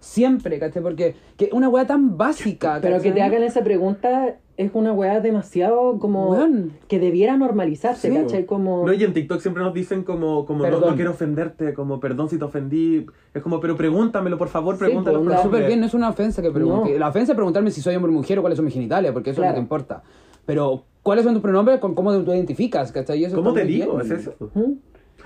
Siempre, 0.00 0.58
¿cachai? 0.58 0.82
Porque 0.82 1.14
que 1.36 1.48
una 1.52 1.68
wea 1.68 1.86
tan 1.86 2.16
básica, 2.18 2.78
Pero 2.82 3.00
que 3.00 3.10
te 3.12 3.22
hagan 3.22 3.42
esa 3.42 3.62
pregunta 3.64 4.36
es 4.56 4.70
una 4.74 4.92
weá 4.92 5.18
demasiado 5.20 5.98
como 5.98 6.30
Weón. 6.30 6.72
que 6.86 6.98
debiera 7.00 7.36
normalizarse, 7.36 8.08
Sí. 8.10 8.14
¿cachai? 8.14 8.44
Como 8.46 8.86
No, 8.86 8.92
y 8.92 9.02
en 9.02 9.12
TikTok 9.12 9.40
siempre 9.40 9.62
nos 9.64 9.74
dicen 9.74 10.04
como, 10.04 10.44
como 10.46 10.64
no, 10.66 10.94
quiero 10.94 11.10
ofenderte, 11.10 11.74
como 11.74 11.98
perdón 12.00 12.28
si 12.28 12.38
te 12.38 12.44
ofendí. 12.44 13.06
Es 13.32 13.42
como, 13.42 13.58
pero 13.60 13.76
pregúntamelo, 13.76 14.38
por 14.38 14.48
favor, 14.48 14.76
Sí, 14.76 14.80
pregúntalo. 14.84 15.18
pues, 15.18 15.26
onda, 15.28 15.36
favor. 15.38 15.52
Súper 15.52 15.66
bien, 15.66 15.80
no 15.80 15.86
es 15.86 15.94
una 15.94 16.10
ofensa 16.10 16.40
que 16.42 16.50
pregunte. 16.50 16.92
No. 16.92 16.98
La 16.98 17.08
ofensa 17.08 17.32
es 17.32 17.36
preguntarme 17.36 17.70
si 17.72 17.80
soy 17.80 17.96
hombre 17.96 18.10
o 18.12 18.14
mujer 18.14 18.38
o 18.38 18.42
cuáles 18.42 18.56
son 18.56 18.64
mis 18.66 18.74
genitales, 18.74 19.10
porque 19.12 19.30
eso 19.30 19.40
Claro. 19.40 19.52
no 19.52 19.54
te 19.56 19.60
importa. 19.62 20.02
Pero, 20.46 20.84
¿cuáles 21.02 21.24
son 21.24 21.32
tus 21.34 21.42
pronombres? 21.42 21.80
Con 21.80 21.94
cómo 21.94 22.12
tú 22.22 22.32
identificas, 22.32 22.92
¿cachai? 22.92 23.18
Y 23.20 23.24
eso 23.24 23.36
¿Cómo 23.36 23.54
te 23.54 23.64
digo? 23.64 23.96
bien. 23.96 24.12
¿Es 24.12 24.20
eso? 24.20 24.34
¿Mm? 24.54 24.72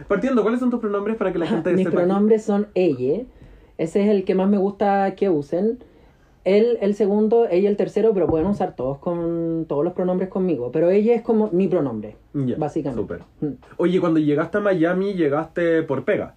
Partiendo, 0.06 0.42
¿cuáles 0.42 0.60
son 0.60 0.70
tus 0.70 0.80
pronombres 0.80 1.16
para 1.16 1.32
que 1.32 1.38
la 1.38 1.46
gente 1.46 1.72
Mis 1.72 1.84
sepa? 1.84 1.96
pronombres 1.96 2.44
son 2.44 2.68
ella. 2.74 3.22
Ese 3.78 4.02
es 4.02 4.08
el 4.08 4.24
que 4.24 4.34
más 4.34 4.48
me 4.48 4.58
gusta 4.58 5.14
que 5.14 5.28
usen. 5.30 5.78
Él, 6.44 6.78
el 6.80 6.94
segundo, 6.94 7.46
ella 7.50 7.68
el 7.68 7.76
tercero, 7.76 8.14
pero 8.14 8.26
pueden 8.26 8.46
usar 8.46 8.74
todos 8.74 8.98
con 8.98 9.66
todos 9.68 9.84
los 9.84 9.92
pronombres 9.92 10.28
conmigo. 10.30 10.70
Pero 10.72 10.88
ella 10.90 11.14
es 11.14 11.22
como 11.22 11.50
mi 11.52 11.68
pronombre, 11.68 12.16
básicamente. 12.32 13.02
súper. 13.02 13.20
Mm. 13.40 13.54
Oye, 13.76 14.00
cuando 14.00 14.18
llegaste 14.20 14.58
a 14.58 14.60
Miami, 14.60 15.14
llegaste 15.14 15.82
por 15.82 16.04
pega. 16.04 16.34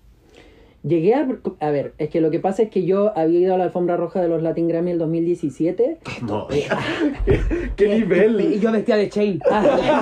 Llegué 0.83 1.13
a... 1.13 1.27
A 1.59 1.69
ver, 1.69 1.93
es 1.99 2.09
que 2.09 2.21
lo 2.21 2.31
que 2.31 2.39
pasa 2.39 2.63
es 2.63 2.69
que 2.69 2.83
yo 2.85 3.15
había 3.15 3.39
ido 3.39 3.53
a 3.53 3.57
la 3.59 3.65
alfombra 3.65 3.97
roja 3.97 4.19
de 4.21 4.27
los 4.27 4.41
Latin 4.41 4.67
Grammy 4.67 4.91
el 4.91 4.97
2017. 4.97 5.99
No. 6.27 6.47
¿Qué 7.75 7.85
Y 7.85 7.99
nivel? 7.99 8.59
yo 8.59 8.71
vestía 8.71 8.95
de 8.95 9.09
chain. 9.09 9.39
Ah. 9.49 10.01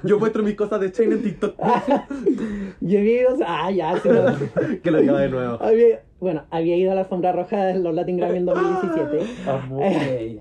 Yo 0.04 0.18
muestro 0.18 0.42
mis 0.42 0.54
cosas 0.54 0.80
de 0.80 0.92
chain 0.92 1.12
en 1.12 1.22
TikTok. 1.22 1.54
yo 2.80 2.98
había 2.98 3.20
ido... 3.22 3.36
Ah, 3.46 3.70
ya, 3.70 3.96
sí, 4.00 4.08
no. 4.08 4.80
que 4.82 4.90
lo 4.90 5.00
diga 5.00 5.18
de 5.20 5.28
nuevo. 5.28 5.58
Había- 5.62 6.00
bueno, 6.18 6.44
había 6.50 6.76
ido 6.76 6.92
a 6.92 6.94
la 6.94 7.02
alfombra 7.02 7.32
roja 7.32 7.62
de 7.66 7.78
los 7.78 7.94
Latin 7.94 8.16
Grammy 8.16 8.38
en 8.38 8.46
2017. 8.46 9.18
Ey. 9.82 10.40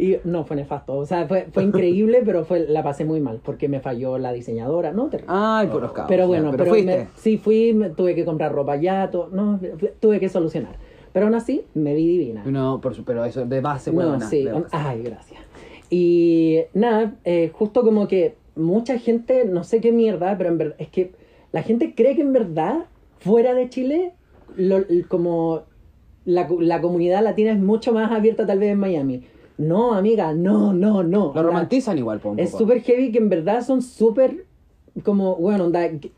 Y 0.00 0.18
no, 0.24 0.44
fue 0.44 0.56
nefasto. 0.56 0.94
O 0.96 1.04
sea, 1.04 1.26
fue, 1.28 1.48
fue 1.52 1.62
increíble, 1.62 2.22
pero 2.24 2.44
fue, 2.44 2.60
la 2.68 2.82
pasé 2.82 3.04
muy 3.04 3.20
mal 3.20 3.40
porque 3.44 3.68
me 3.68 3.80
falló 3.80 4.16
la 4.18 4.32
diseñadora. 4.32 4.92
No, 4.92 5.08
terrible. 5.08 5.32
Ay, 5.34 5.66
por 5.66 5.82
los 5.82 5.92
cabos. 5.92 6.08
pero 6.08 6.26
bueno, 6.26 6.50
pero, 6.52 6.64
fuiste. 6.70 6.96
me- 6.96 7.06
sí 7.16 7.36
fui, 7.36 7.74
me- 7.74 7.90
tuve 7.90 8.14
que 8.14 8.24
comprar 8.24 8.52
ropa 8.52 8.76
ya, 8.76 9.10
to- 9.10 9.28
no, 9.32 9.60
tuve 10.00 10.18
que 10.20 10.28
solucionar. 10.28 10.76
Pero 11.12 11.26
aún 11.26 11.34
así, 11.34 11.64
me 11.74 11.92
vi 11.94 12.06
divina. 12.06 12.42
No, 12.46 12.80
por 12.80 12.94
su, 12.94 13.04
pero 13.04 13.24
eso 13.24 13.44
de 13.44 13.60
base, 13.60 13.90
No, 13.92 13.98
huevona, 13.98 14.26
sí. 14.28 14.44
base. 14.46 14.66
Ay, 14.70 15.02
gracias. 15.02 15.40
Y 15.90 16.60
nada, 16.72 17.16
eh, 17.24 17.50
justo 17.52 17.82
como 17.82 18.06
que 18.08 18.36
mucha 18.54 18.98
gente, 18.98 19.44
no 19.44 19.64
sé 19.64 19.80
qué 19.80 19.90
mierda, 19.92 20.36
pero 20.38 20.50
en 20.50 20.58
verdad, 20.58 20.76
es 20.78 20.88
que 20.88 21.12
la 21.52 21.62
gente 21.62 21.94
cree 21.94 22.14
que 22.14 22.22
en 22.22 22.32
verdad, 22.32 22.84
fuera 23.18 23.54
de 23.54 23.68
Chile, 23.68 24.12
lo- 24.56 24.84
como 25.08 25.62
la, 26.24 26.48
la 26.60 26.80
comunidad 26.80 27.22
latina 27.24 27.50
es 27.52 27.58
mucho 27.58 27.92
más 27.92 28.12
abierta 28.12 28.46
tal 28.46 28.60
vez 28.60 28.70
en 28.72 28.78
Miami. 28.78 29.24
No, 29.60 29.92
amiga, 29.94 30.32
no, 30.32 30.72
no, 30.72 31.02
no. 31.02 31.32
Lo 31.34 31.42
romantizan 31.42 31.98
igual, 31.98 32.18
po, 32.18 32.30
un 32.30 32.38
Es 32.40 32.50
poco. 32.52 32.64
súper 32.64 32.80
heavy 32.82 33.12
que 33.12 33.18
en 33.18 33.28
verdad 33.28 33.62
son 33.62 33.82
súper, 33.82 34.46
como, 35.04 35.36
bueno, 35.36 35.64
onda, 35.64 35.86
que- 35.98 36.12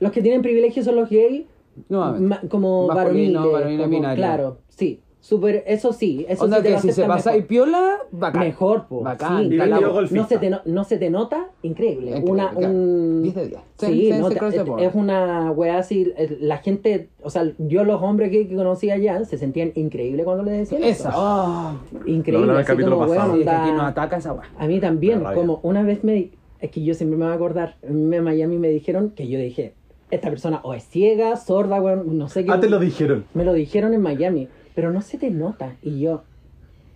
los 0.00 0.10
que 0.10 0.20
tienen 0.20 0.42
privilegios 0.42 0.84
son 0.84 0.96
los 0.96 1.08
gays, 1.08 1.44
Nuevamente. 1.88 2.26
ma- 2.28 2.40
como 2.48 2.88
Masculino, 2.88 3.38
varoniles, 3.40 3.52
varonil 3.52 3.78
como- 3.78 3.90
binario. 3.90 4.16
claro, 4.16 4.58
sí, 4.68 5.00
súper, 5.28 5.62
eso 5.66 5.92
sí, 5.92 6.24
eso 6.26 6.44
Onda 6.44 6.56
sí 6.56 6.62
te 6.62 6.68
que 6.68 6.74
lo 6.74 6.80
si 6.80 6.92
se 6.92 7.04
pasa 7.04 7.30
mejor. 7.32 7.44
y 7.44 7.46
piola, 7.46 7.96
bacán. 8.12 8.42
Mejor, 8.42 8.86
po. 8.86 9.02
Bacán. 9.02 9.50
Sí, 9.50 9.56
no 10.14 10.26
se, 10.26 10.38
te 10.38 10.48
no, 10.48 10.60
no 10.64 10.84
se 10.84 10.96
te 10.96 11.10
nota, 11.10 11.50
increíble. 11.62 12.12
Increíble, 12.16 12.30
una, 12.32 12.50
un... 12.56 13.22
10 13.24 13.34
de 13.34 13.48
10. 13.48 13.60
Sí, 13.76 14.10
no, 14.18 14.78
es, 14.78 14.94
una 14.94 15.52
wea 15.52 15.78
así, 15.78 16.10
la 16.40 16.56
gente, 16.58 17.10
o 17.22 17.28
sea, 17.28 17.50
yo 17.58 17.84
los 17.84 18.00
hombres 18.00 18.30
que, 18.30 18.48
que 18.48 18.56
conocí 18.56 18.90
allá 18.90 19.22
se 19.26 19.36
sentían 19.36 19.72
increíble 19.74 20.24
cuando 20.24 20.44
les 20.44 20.58
decían 20.60 20.82
Esa. 20.82 21.10
eso. 21.10 21.18
Oh. 21.20 21.72
Increíble, 22.06 22.50
el 22.50 22.58
así 22.58 22.66
capítulo 22.66 22.96
como, 22.98 23.08
Sí, 23.12 23.18
es 23.18 23.26
que 23.26 23.50
onda- 23.50 23.72
nos 23.72 23.82
ataca 23.82 24.16
esa 24.16 24.32
weá. 24.32 24.48
A 24.58 24.66
mí 24.66 24.80
también, 24.80 25.22
como 25.34 25.60
una 25.62 25.82
vez 25.82 26.02
me... 26.04 26.30
Es 26.60 26.70
que 26.70 26.82
yo 26.82 26.94
siempre 26.94 27.18
me 27.18 27.24
voy 27.26 27.32
a 27.32 27.36
acordar, 27.36 27.76
a 27.86 27.90
mí 27.92 28.16
en 28.16 28.24
Miami 28.24 28.58
me 28.58 28.68
dijeron 28.68 29.10
que 29.10 29.28
yo 29.28 29.38
dije, 29.38 29.74
esta 30.10 30.30
persona 30.30 30.60
o 30.64 30.72
es 30.74 30.84
ciega, 30.84 31.36
sorda, 31.36 31.80
weón, 31.80 32.16
no 32.16 32.28
sé 32.28 32.44
qué. 32.44 32.50
Ah, 32.50 32.58
te 32.58 32.68
lo 32.70 32.78
dijeron. 32.78 33.24
Me 33.34 33.44
lo 33.44 33.52
dijeron 33.52 33.92
en 33.94 34.00
Miami, 34.00 34.48
pero 34.78 34.92
no 34.92 35.02
se 35.02 35.18
te 35.18 35.28
nota. 35.28 35.74
Y 35.82 35.98
yo, 35.98 36.22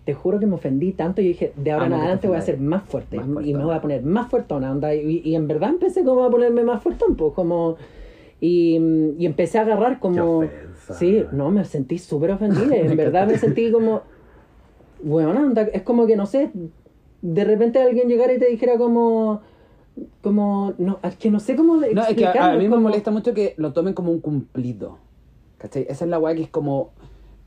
te 0.05 0.13
juro 0.13 0.39
que 0.39 0.45
me 0.45 0.55
ofendí 0.55 0.93
tanto. 0.93 1.19
Y 1.19 1.27
dije, 1.27 1.51
de 1.57 1.71
ahora 1.73 1.83
Ah, 1.83 1.87
en 1.87 1.93
adelante 1.95 2.29
voy 2.29 2.37
a 2.37 2.41
ser 2.41 2.57
más 2.57 2.81
fuerte. 2.83 3.19
Más 3.19 3.45
y 3.45 3.53
me 3.53 3.61
voy 3.61 3.75
a 3.75 3.81
poner 3.81 4.03
más 4.03 4.29
fuertona. 4.29 4.71
Onda, 4.71 4.95
y, 4.95 5.21
y 5.21 5.35
en 5.35 5.49
verdad 5.49 5.71
empecé 5.71 6.05
como 6.05 6.23
a 6.23 6.31
ponerme 6.31 6.63
más 6.63 6.81
fuertón, 6.81 7.17
pues 7.17 7.33
como... 7.33 7.75
Y, 8.39 8.79
y 9.19 9.25
empecé 9.25 9.57
a 9.57 9.63
agarrar 9.63 9.99
como... 9.99 10.13
Qué 10.13 10.45
ofensa. 10.45 10.93
Sí, 10.93 11.25
no, 11.33 11.51
me 11.51 11.65
sentí 11.65 11.97
súper 11.97 12.31
ofendida. 12.31 12.73
En 12.73 12.95
verdad 13.03 13.27
me 13.27 13.37
sentí 13.37 13.69
como... 13.69 14.03
Bueno, 15.01 15.51
es 15.73 15.81
como 15.81 16.07
que 16.07 16.15
no 16.15 16.25
sé, 16.25 16.51
de 17.21 17.43
repente 17.43 17.81
alguien 17.81 18.07
llegara 18.07 18.31
y 18.31 18.39
te 18.39 18.45
dijera 18.45 18.77
como... 18.77 19.41
Como... 20.21 20.73
No, 20.77 20.99
es 21.03 21.17
que 21.17 21.29
no 21.29 21.41
sé 21.41 21.57
cómo 21.57 21.75
No, 21.75 22.01
es 22.01 22.15
que 22.15 22.27
a, 22.27 22.53
a 22.53 22.55
mí 22.55 22.69
me 22.69 22.77
molesta 22.77 23.11
mucho 23.11 23.33
que 23.33 23.55
lo 23.57 23.73
tomen 23.73 23.93
como 23.93 24.09
un 24.09 24.21
cumplido. 24.21 24.99
¿Cachai? 25.63 25.85
Esa 25.89 26.03
es 26.03 26.11
la 26.11 26.19
weá 26.19 26.35
que 26.35 26.43
es 26.43 26.49
como. 26.49 26.91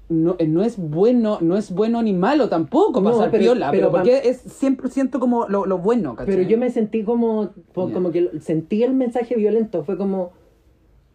No, 0.09 0.37
eh, 0.39 0.47
no 0.47 0.63
es 0.63 0.79
bueno, 0.79 1.39
no 1.41 1.57
es 1.57 1.73
bueno 1.73 2.01
ni 2.01 2.13
malo 2.13 2.49
tampoco 2.49 3.01
No, 3.01 3.11
pasar 3.11 3.31
pero- 3.33 3.43
piola, 3.43 3.71
pero, 3.73 3.91
porque 3.91 4.21
es 4.29 4.45
100% 4.63 5.19
como 5.19 5.49
lo, 5.49 5.67
lo 5.67 5.79
bueno, 5.79 6.15
¿cachai? 6.15 6.35
Pero 6.37 6.49
yo 6.49 6.59
me 6.59 6.71
sentí 6.71 7.03
como, 7.03 7.51
como 7.75 8.13
que 8.13 8.31
sentí 8.41 8.85
el 8.85 8.95
mensaje 8.95 9.35
violento, 9.35 9.83
fue 9.83 9.97
como, 9.99 10.31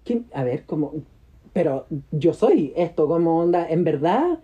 ¿quién? 0.04 0.26
a 0.34 0.44
ver, 0.44 0.66
como, 0.66 0.94
pero 1.54 1.86
yo 2.12 2.34
soy 2.34 2.74
esto, 2.76 3.08
como 3.08 3.40
onda, 3.40 3.66
en 3.70 3.86
verdad 3.86 4.40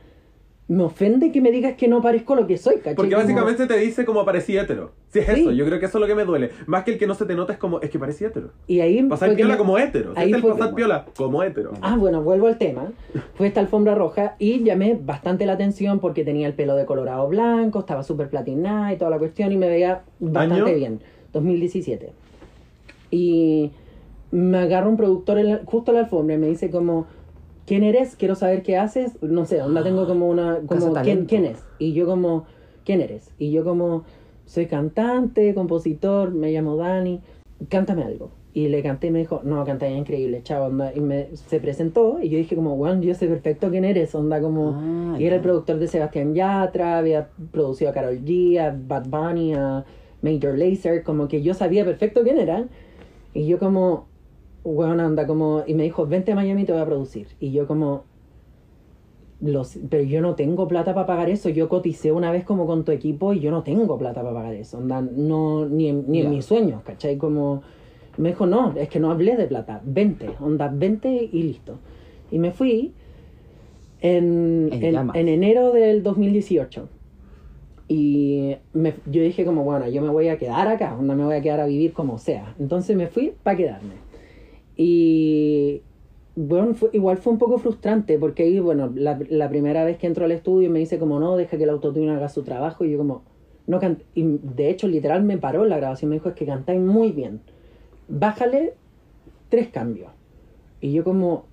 me 0.70 0.84
ofende 0.84 1.32
que 1.32 1.40
me 1.40 1.50
digas 1.50 1.76
que 1.76 1.88
no 1.88 2.02
parezco 2.02 2.36
lo 2.36 2.46
que 2.46 2.58
soy, 2.58 2.76
¿cachai? 2.78 2.96
Porque 2.96 3.12
Como- 3.16 3.22
básicamente 3.24 3.68
te 3.68 3.78
dice 3.78 4.04
como 4.04 4.26
parecía 4.26 4.64
hetero. 4.64 4.92
Si 5.08 5.20
es 5.20 5.26
Sí. 5.26 5.42
eso, 5.42 5.52
yo 5.54 5.66
creo 5.66 5.80
que 5.80 5.86
eso 5.86 5.98
es 5.98 6.02
lo 6.02 6.08
que 6.08 6.16
me 6.16 6.26
duele. 6.26 6.50
Más 6.66 6.84
que 6.84 6.92
el 6.92 6.98
que 6.98 7.08
no 7.08 7.14
se 7.16 7.26
te 7.26 7.36
nota 7.36 7.54
es 7.54 7.60
como, 7.60 7.80
es 7.80 7.90
que 7.90 7.98
parecía 7.98 8.28
hetero. 8.28 8.52
y 8.68 8.82
ahí 8.82 9.02
Pasar 9.04 9.34
piola 9.36 9.54
me- 9.54 9.58
como 9.58 9.78
hetero. 9.78 10.12
Ahí 10.18 10.34
el 10.34 10.42
fue 10.42 10.52
pasar 10.52 10.76
piola 10.76 11.06
como 11.16 11.42
hetero. 11.42 11.72
Ah, 11.82 11.96
bueno, 11.98 12.22
vuelvo 12.22 12.48
al 12.48 12.58
tema. 12.58 12.92
Fue 13.36 13.48
esta 13.48 13.62
alfombra 13.62 13.96
roja 13.96 14.36
y 14.40 14.62
llamé 14.64 15.00
bastante 15.02 15.46
la 15.46 15.54
atención 15.54 16.00
porque 16.00 16.26
tenía 16.26 16.48
el 16.48 16.54
pelo 16.54 16.76
de 16.76 16.86
colorado 16.86 17.28
blanco, 17.30 17.80
estaba 17.80 18.04
súper 18.04 18.30
platinada 18.30 18.92
y 18.92 18.98
toda 18.98 19.10
la 19.12 19.20
cuestión 19.20 19.54
y 19.54 19.58
me 19.58 19.70
veía 19.70 20.02
bastante 20.20 20.56
¿Año? 20.70 20.76
bien. 20.76 21.00
2017. 21.32 22.12
Y 23.10 23.72
me 24.32 24.58
agarra 24.58 24.90
un 24.90 24.98
productor 24.98 25.38
en 25.40 25.48
la- 25.50 25.62
justo 25.66 25.92
en 25.92 25.96
la 25.96 26.04
alfombra 26.04 26.36
y 26.36 26.38
me 26.38 26.48
dice 26.48 26.70
como, 26.70 27.08
¿quién 27.68 27.84
eres? 27.84 28.16
Quiero 28.16 28.34
saber 28.34 28.64
qué 28.64 28.78
haces. 28.78 29.22
No 29.22 29.46
sé, 29.46 29.62
onda 29.62 29.84
tengo 29.84 30.08
como 30.08 30.28
una... 30.28 30.62
Como, 30.66 30.94
¿quién. 31.04 31.26
¿Quién 31.26 31.46
es? 31.46 31.64
Y 31.78 31.94
yo 31.94 32.08
como, 32.08 32.46
¿quién 32.84 33.02
eres? 33.02 33.30
Y 33.38 33.52
yo 33.52 33.64
como, 33.64 34.06
soy 34.46 34.66
cantante, 34.66 35.54
compositor, 35.54 36.32
me 36.32 36.52
llamo 36.52 36.78
Dani, 36.78 37.22
cántame 37.70 38.04
algo. 38.04 38.32
Y 38.54 38.70
le 38.70 38.82
canté 38.82 39.08
y 39.08 39.12
me 39.12 39.20
dijo, 39.20 39.42
no, 39.44 39.64
cantáis 39.66 39.96
increíble, 39.96 40.42
chao, 40.42 40.66
onda. 40.66 40.92
Y 40.96 41.02
me, 41.02 41.28
se 41.36 41.60
presentó 41.60 42.20
y 42.20 42.30
yo 42.30 42.40
dije 42.40 42.56
como, 42.56 42.76
bueno, 42.76 43.04
yo 43.04 43.14
sé 43.14 43.28
perfecto 43.28 43.70
quién 43.70 43.86
eres, 43.86 44.16
onda 44.16 44.42
como... 44.42 44.72
Ah, 44.74 45.18
y 45.20 45.26
era 45.26 45.36
el 45.36 45.42
ya. 45.42 45.44
productor 45.44 45.78
de 45.78 45.88
Sebastián 45.88 46.34
Yatra, 46.34 46.98
había 46.98 47.28
producido 47.52 47.92
a 47.92 47.94
Carol 47.94 48.18
G, 48.24 48.58
a 48.60 48.76
Bad 48.76 49.10
Bunny, 49.10 49.54
a 49.54 49.86
Major 50.22 50.58
Lazer, 50.58 51.04
como 51.04 51.28
que 51.28 51.44
yo 51.44 51.54
sabía 51.54 51.86
perfecto 51.86 52.24
quién 52.24 52.40
era. 52.40 52.66
Y 53.34 53.46
yo 53.46 53.60
como, 53.60 54.08
bueno, 54.76 55.04
anda, 55.04 55.26
como... 55.28 55.64
Y 55.66 55.74
me 55.74 55.84
dijo, 55.84 56.06
vente 56.08 56.32
a 56.32 56.36
Miami 56.36 56.66
te 56.66 56.72
voy 56.74 56.82
a 56.82 56.86
producir. 56.86 57.28
Y 57.40 57.52
yo 57.52 57.68
como... 57.68 58.06
Los, 59.40 59.78
pero 59.90 60.02
yo 60.04 60.20
no 60.22 60.34
tengo 60.34 60.68
plata 60.68 60.96
para 60.96 61.06
pagar 61.06 61.30
eso. 61.30 61.50
Yo 61.50 61.70
coticé 61.70 62.12
una 62.12 62.32
vez 62.32 62.44
como 62.44 62.66
con 62.66 62.84
tu 62.84 62.92
equipo 62.92 63.34
y 63.34 63.40
yo 63.40 63.52
no 63.52 63.62
tengo 63.64 63.98
plata 63.98 64.22
para 64.24 64.34
pagar 64.34 64.56
eso. 64.56 64.80
Onda, 64.80 65.02
no, 65.02 65.66
ni 65.68 65.90
en, 65.90 66.06
ni 66.08 66.20
en 66.20 66.26
Ya. 66.26 66.30
mis 66.32 66.46
sueños, 66.46 66.82
¿cachai? 66.84 67.18
Como... 67.18 67.62
Me 68.18 68.30
dijo, 68.30 68.48
no, 68.48 68.74
es 68.76 68.90
que 68.90 69.00
no 69.00 69.12
hablé 69.12 69.36
de 69.38 69.46
plata. 69.46 69.80
Vente, 69.86 70.28
onda, 70.42 70.70
vente 70.74 71.30
y 71.32 71.44
listo. 71.44 71.78
Y 72.32 72.40
me 72.40 72.50
fui 72.52 72.92
en, 74.02 74.70
En 74.72 74.84
en, 74.96 75.12
en 75.14 75.28
enero 75.28 75.72
del 75.72 76.02
2018. 76.02 76.90
Y 77.88 78.56
me- 78.74 78.96
yo 79.06 79.22
dije 79.22 79.46
como, 79.46 79.64
bueno, 79.64 79.88
yo 79.88 80.02
me 80.02 80.10
voy 80.10 80.30
a 80.30 80.38
quedar 80.38 80.68
acá, 80.68 80.96
onda, 81.00 81.16
me 81.16 81.24
voy 81.26 81.36
a 81.36 81.42
quedar 81.42 81.60
a 81.60 81.66
vivir 81.68 81.94
como 81.94 82.18
sea. 82.18 82.56
Entonces 82.60 82.98
me 82.98 83.08
fui 83.08 83.34
para 83.44 83.56
quedarme. 83.56 84.07
Y 84.78 85.82
bueno, 86.36 86.76
igual 86.94 87.18
fue 87.18 87.34
un 87.34 87.40
poco 87.40 87.58
frustrante 87.58 88.20
porque 88.20 88.44
ahí, 88.44 88.60
bueno, 88.60 88.94
la, 88.96 89.50
primera 89.50 89.84
vez 89.84 89.98
que 89.98 90.06
entro 90.06 90.26
al 90.26 90.32
estudio 90.32 90.70
me 90.70 90.78
dice 90.78 91.00
como, 91.00 91.20
no, 91.20 91.36
deja 91.36 91.58
que 91.58 91.64
el 91.64 91.72
autotune 91.72 92.12
haga 92.12 92.30
su 92.30 92.44
trabajo. 92.44 92.86
Y 92.86 92.92
yo 92.92 93.00
como, 93.00 93.24
no 93.66 93.80
can 93.80 94.04
Y 94.14 94.24
de 94.24 94.70
hecho, 94.70 94.88
literal 94.88 95.24
me 95.24 95.40
paró 95.40 95.66
la 95.66 95.78
grabación, 95.78 96.10
me 96.10 96.16
dijo, 96.18 96.30
es 96.30 96.36
que 96.36 96.46
cantáis 96.46 96.80
muy 96.80 97.12
bien. 97.12 97.42
Bájale 98.08 98.76
tres 99.50 99.70
cambios. 99.70 100.12
Y 100.80 100.94
yo 100.94 101.04
como, 101.04 101.46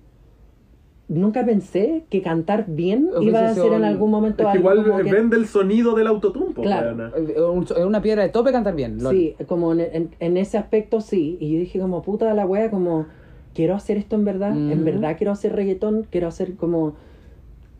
nunca 1.07 1.45
pensé 1.45 2.05
que 2.09 2.21
cantar 2.21 2.65
bien 2.67 3.09
iba 3.21 3.47
a 3.47 3.53
ser 3.53 3.73
en 3.73 3.83
algún 3.83 4.09
momento 4.09 4.43
Es 4.43 4.49
que 4.51 4.57
algo 4.57 4.71
igual 4.73 4.87
como 4.91 5.03
que- 5.03 5.11
vende 5.11 5.37
el 5.37 5.45
sonido 5.47 5.93
del 5.95 6.07
autotumpo. 6.07 6.63
Claro. 6.63 7.11
Eh, 7.15 7.35
Es 7.77 7.85
una 7.85 8.01
piedra 8.01 8.23
de 8.23 8.29
tope 8.29 8.51
cantar 8.51 8.75
bien. 8.75 8.99
Sí, 8.99 9.35
como 9.47 9.71
en, 9.73 9.81
en- 9.81 10.09
en 10.19 10.37
ese 10.37 10.57
aspecto 10.57 11.01
sí. 11.01 11.37
Y 11.39 11.53
yo 11.53 11.59
dije 11.59 11.79
como 11.79 12.01
puta 12.01 12.33
la 12.33 12.45
wea, 12.45 12.71
como 12.71 13.05
quiero 13.53 13.75
hacer 13.75 13.97
esto 13.97 14.15
en 14.15 14.25
verdad, 14.25 14.51
en 14.57 14.83
verdad 14.83 15.15
quiero 15.17 15.31
hacer 15.31 15.53
reggaetón, 15.55 16.07
quiero 16.09 16.27
hacer 16.27 16.55
como, 16.55 16.95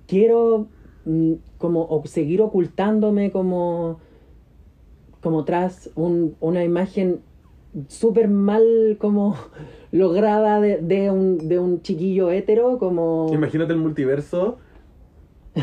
quiero 0.07 0.67
mm, 1.05 1.33
como 1.57 1.81
o- 1.83 2.05
seguir 2.05 2.41
ocultándome 2.41 3.31
como, 3.31 3.99
como 5.21 5.43
tras 5.45 5.89
un- 5.95 6.35
una 6.39 6.63
imagen 6.63 7.21
súper 7.87 8.27
mal 8.29 8.97
como 8.99 9.35
lograda 9.91 10.59
de, 10.61 10.77
de 10.77 11.09
un, 11.11 11.47
de 11.47 11.59
un 11.59 11.81
chiquillo 11.81 12.31
hétero, 12.31 12.77
como... 12.77 13.29
Imagínate 13.33 13.73
el 13.73 13.79
multiverso. 13.79 14.57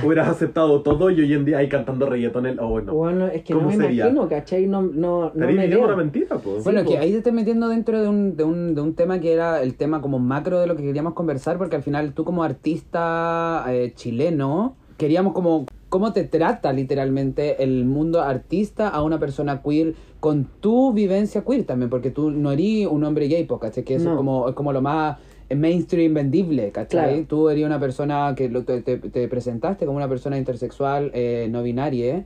Hubieras 0.03 0.29
aceptado 0.29 0.81
todo 0.81 1.11
y 1.11 1.20
hoy 1.20 1.35
en 1.35 1.44
día 1.44 1.59
ahí 1.59 1.68
cantando 1.68 2.07
reggaetón. 2.07 2.46
El... 2.46 2.59
Oh, 2.61 2.68
bueno. 2.68 2.94
Bueno, 2.94 3.27
es 3.27 3.42
que 3.42 3.53
no 3.53 3.59
¿Cómo 3.61 3.70
me 3.72 3.77
sería? 3.77 4.05
imagino, 4.05 4.27
¿cachai? 4.27 4.66
No, 4.66 4.81
no, 4.81 5.33
no 5.35 5.46
me 5.46 5.77
una 5.77 5.96
mentira, 5.96 6.38
pues. 6.38 6.64
Bueno, 6.64 6.81
Sí, 6.81 6.87
que 6.87 6.94
po. 6.94 7.01
ahí 7.03 7.11
te 7.12 7.18
estás 7.18 7.33
metiendo 7.35 7.68
dentro 7.68 8.01
de 8.01 8.09
un, 8.09 8.35
de, 8.35 8.44
un, 8.44 8.75
de 8.75 8.81
un 8.81 8.94
tema 8.94 9.20
que 9.20 9.35
era 9.35 9.61
el 9.61 9.75
tema 9.75 10.01
como 10.01 10.18
macro 10.18 10.61
de 10.61 10.66
lo 10.66 10.77
que 10.77 10.83
queríamos 10.83 11.12
conversar, 11.12 11.59
porque 11.59 11.77
al 11.77 11.83
final 11.83 12.14
tú 12.14 12.25
como 12.25 12.42
artista 12.42 13.66
eh, 13.68 13.92
chileno, 13.94 14.77
queríamos 14.96 15.35
como 15.35 15.66
cómo 15.93 16.15
te 16.15 16.25
trata 16.25 16.73
literalmente 16.73 17.63
el 17.63 17.85
mundo 17.85 18.23
artista 18.23 18.89
a 18.89 19.03
una 19.03 19.19
persona 19.19 19.61
queer 19.63 19.93
con 20.21 20.49
tu 20.61 20.95
vivencia 20.95 21.43
queer 21.45 21.65
también, 21.65 21.91
porque 21.91 22.11
tú 22.11 22.31
no 22.31 22.51
eres 22.51 22.87
un 22.87 23.05
hombre 23.05 23.29
gay, 23.29 23.47
¿cachai? 23.61 23.85
Que 23.85 23.97
eso 23.97 24.07
No. 24.07 24.11
es, 24.13 24.17
como, 24.17 24.49
es 24.49 24.55
como 24.55 24.73
lo 24.73 24.81
más 24.81 25.19
mainstream 25.55 26.15
vendible, 26.15 26.71
¿cachai? 26.71 27.09
Claro. 27.11 27.25
Tú 27.29 27.51
eres 27.51 27.67
una 27.67 27.79
persona 27.79 28.33
que 28.35 28.49
lo- 28.49 28.65
te, 28.65 28.81
te- 28.81 28.97
te 28.97 29.29
presentaste 29.29 29.85
como 29.85 29.99
una 29.99 30.09
persona 30.09 30.39
intersexual, 30.39 31.11
eh, 31.13 31.49
no 31.51 31.63
binaria, 31.63 32.25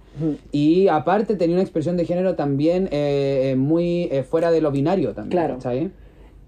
y 0.53 0.87
aparte 0.87 1.35
tenía 1.35 1.57
una 1.57 1.63
expresión 1.65 1.97
de 1.97 2.05
género 2.05 2.37
también 2.37 2.85
eh, 2.93 3.51
eh, 3.51 3.57
muy 3.57 4.05
eh, 4.13 4.23
fuera 4.23 4.53
de 4.53 4.61
lo 4.61 4.71
binario 4.71 5.13
también. 5.13 5.33
Claro. 5.33 5.55
¿cachai? 5.55 5.91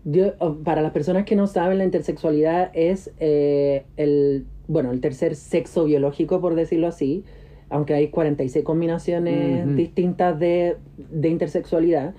Yo, 0.05 0.35
oh, 0.39 0.55
para 0.63 0.83
las 0.83 0.93
personas 0.93 1.25
que 1.25 1.35
no 1.35 1.49
saben, 1.49 1.79
la 1.79 1.85
intersexualidad 1.85 2.71
es 2.75 3.11
eh, 3.19 3.85
el, 3.97 4.47
bueno, 4.69 4.93
el 4.93 5.01
tercer 5.01 5.35
sexo 5.35 5.85
biológico, 5.85 6.41
por 6.41 6.55
decirlo 6.55 6.87
así, 6.87 7.25
aunque 7.71 7.95
hay 7.95 8.09
46 8.09 8.65
combinaciones 8.65 9.67
Ujú. 9.67 9.75
distintas 9.75 10.39
de, 10.39 10.77
de 10.97 11.29
intersexualidad. 11.29 12.15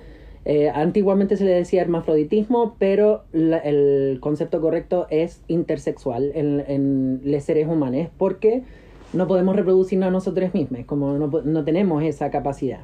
Eh, 0.46 0.70
antiguamente 0.70 1.38
se 1.38 1.44
le 1.46 1.52
decía 1.52 1.82
hermafroditismo, 1.82 2.76
pero 2.80 3.24
la- 3.32 3.58
el 3.60 4.18
concepto 4.20 4.62
correcto 4.62 5.06
es 5.10 5.42
intersexual 5.48 6.32
en, 6.34 6.64
en 6.68 7.22
los 7.24 7.44
seres 7.44 7.68
humanos, 7.68 8.08
porque 8.18 8.64
no 9.14 9.28
podemos 9.28 9.56
reproducirnos 9.56 10.08
a 10.08 10.12
nosotros 10.12 10.54
mismos, 10.54 10.86
como 10.86 11.14
no, 11.18 11.28
no 11.28 11.64
tenemos 11.64 12.04
esa 12.04 12.30
capacidad. 12.32 12.82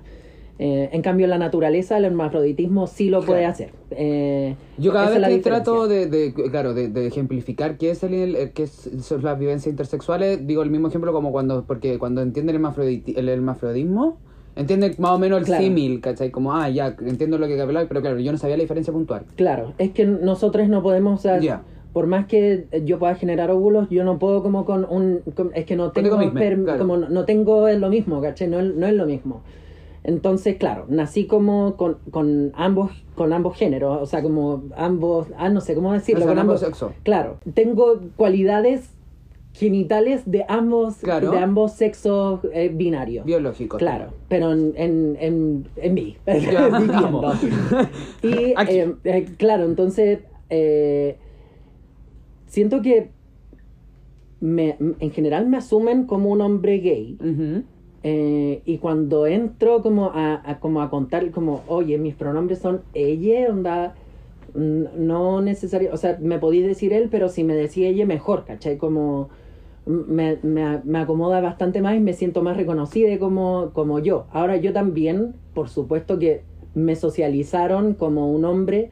Eh, 0.57 0.89
en 0.93 1.01
cambio, 1.01 1.27
la 1.27 1.37
naturaleza, 1.37 1.97
el 1.97 2.05
hermafroditismo 2.05 2.87
sí 2.87 3.09
lo 3.09 3.21
puede 3.21 3.39
Claro. 3.41 3.51
hacer. 3.53 3.69
Eh, 3.91 4.55
Yo 4.77 4.93
cada 4.93 5.09
vez 5.09 5.27
que 5.27 5.39
trato 5.39 5.87
de, 5.87 6.07
de- 6.07 6.33
claro, 6.33 6.73
de, 6.73 6.87
de 6.87 7.07
ejemplificar 7.07 7.77
qué 7.77 7.91
es 7.91 8.03
el, 8.03 8.51
qué 8.53 8.63
es, 8.63 8.89
son 9.01 9.21
las 9.23 9.37
vivencias 9.37 9.69
intersexuales, 9.71 10.47
digo 10.47 10.63
el 10.63 10.69
mismo 10.69 10.87
ejemplo 10.87 11.11
como 11.11 11.33
cuando, 11.33 11.65
porque 11.65 11.99
cuando 11.99 12.21
entienden 12.21 12.55
el, 12.55 12.61
hermafroditi- 12.61 13.17
el 13.17 13.27
hermafrodismo, 13.27 14.17
entienden 14.55 14.95
más 14.97 15.11
o 15.11 15.19
menos 15.19 15.39
el 15.39 15.45
Claro. 15.45 15.61
símil, 15.61 15.99
¿cachai? 15.99 16.31
Como, 16.31 16.53
ah, 16.55 16.69
ya, 16.69 16.95
entiendo 17.05 17.37
lo 17.37 17.47
que 17.47 17.59
hablar, 17.59 17.87
pero 17.89 17.99
claro, 18.01 18.17
yo 18.19 18.31
no 18.31 18.37
sabía 18.37 18.55
la 18.55 18.63
diferencia 18.63 18.93
puntual. 18.93 19.23
Claro, 19.35 19.73
es 19.77 19.91
que 19.91 20.05
nosotros 20.05 20.69
no 20.69 20.81
podemos, 20.81 21.19
o 21.19 21.21
sea, 21.21 21.37
Ya. 21.41 21.63
por 21.91 22.07
más 22.07 22.27
que 22.27 22.67
yo 22.85 22.97
pueda 22.97 23.15
generar 23.15 23.51
óvulos, 23.51 23.89
yo 23.89 24.05
no 24.05 24.19
puedo 24.19 24.41
como 24.41 24.63
con 24.63 24.85
un, 24.89 25.19
con- 25.35 25.51
es 25.53 25.65
que 25.65 25.75
no 25.75 25.91
tengo, 25.91 26.17
claro. 26.17 26.77
como 26.77 26.95
no, 26.95 27.09
no 27.09 27.25
tengo 27.25 27.67
lo 27.69 27.89
mismo, 27.89 28.21
¿cachai? 28.21 28.47
No, 28.47 28.61
no 28.61 28.87
es 28.87 28.93
lo 28.93 29.05
mismo. 29.05 29.41
Entonces, 30.07 30.57
claro, 30.57 30.85
nací 30.87 31.25
como 31.25 31.75
con, 31.77 31.97
con 32.11 32.51
ambos 32.55 32.91
con 33.15 33.31
ambos 33.33 33.57
géneros, 33.57 34.01
o 34.01 34.05
sea, 34.05 34.21
como 34.21 34.63
ambos, 34.75 35.27
ah, 35.37 35.49
no 35.49 35.61
sé 35.61 35.73
cómo 35.73 35.93
decirlo, 35.93 36.19
O 36.19 36.23
sea, 36.25 36.31
con 36.33 36.39
ambos 36.39 36.59
sexos. 36.59 36.91
Claro, 37.03 37.37
tengo 37.53 37.99
cualidades 38.17 38.91
genitales 39.53 40.23
de 40.29 40.45
ambos 40.49 40.97
Claro. 40.97 41.31
de 41.31 41.39
ambos 41.39 41.71
sexos 41.73 42.41
eh, 42.53 42.69
binarios. 42.73 43.25
Biológico. 43.25 43.77
Claro, 43.77 44.07
pero 44.27 44.51
en, 44.51 44.73
en, 44.75 45.17
en, 45.19 45.67
en 45.77 45.93
mí. 45.93 46.17
Y 48.21 48.27
eh, 48.67 48.95
eh, 49.05 49.25
claro, 49.37 49.63
entonces 49.63 50.19
eh, 50.49 51.17
siento 52.47 52.81
que 52.81 53.11
me, 54.41 54.75
en 54.99 55.11
general 55.11 55.47
me 55.47 55.57
asumen 55.57 56.05
como 56.05 56.29
un 56.29 56.41
hombre 56.41 56.79
gay. 56.79 57.17
Ujú. 57.21 57.63
Eh, 58.07 58.61
y 58.65 58.77
cuando 58.77 59.25
entro 59.25 59.81
como 59.81 60.11
a, 60.13 60.39
a- 60.47 60.59
como 60.59 60.81
a 60.83 60.91
contar, 60.91 61.31
como, 61.31 61.63
oye, 61.67 61.97
mis 61.97 62.13
pronombres 62.13 62.59
son 62.59 62.81
ella, 62.93 63.47
onda, 63.49 63.95
no 64.53 65.41
necesario, 65.41 65.89
o 65.91 65.97
sea, 65.97 66.17
me 66.21 66.37
podéis 66.37 66.67
decir 66.67 66.93
él, 66.93 67.07
pero 67.09 67.29
si 67.29 67.43
me 67.43 67.55
decía 67.55 67.87
ella, 67.89 68.05
mejor, 68.05 68.45
¿cachai? 68.45 68.77
Como 68.77 69.29
me, 69.87 70.37
me, 70.43 70.81
me 70.83 70.99
acomoda 70.99 71.41
bastante 71.41 71.81
más 71.81 71.95
y 71.95 71.99
me 71.99 72.13
siento 72.13 72.43
más 72.43 72.55
reconocida 72.57 73.17
como, 73.17 73.71
como 73.73 73.97
yo. 73.99 74.27
Ahora 74.31 74.55
yo 74.57 74.71
también, 74.71 75.33
por 75.55 75.67
supuesto 75.69 76.19
que 76.19 76.43
me 76.75 76.95
socializaron 76.95 77.95
como 77.95 78.31
un 78.31 78.45
hombre, 78.45 78.91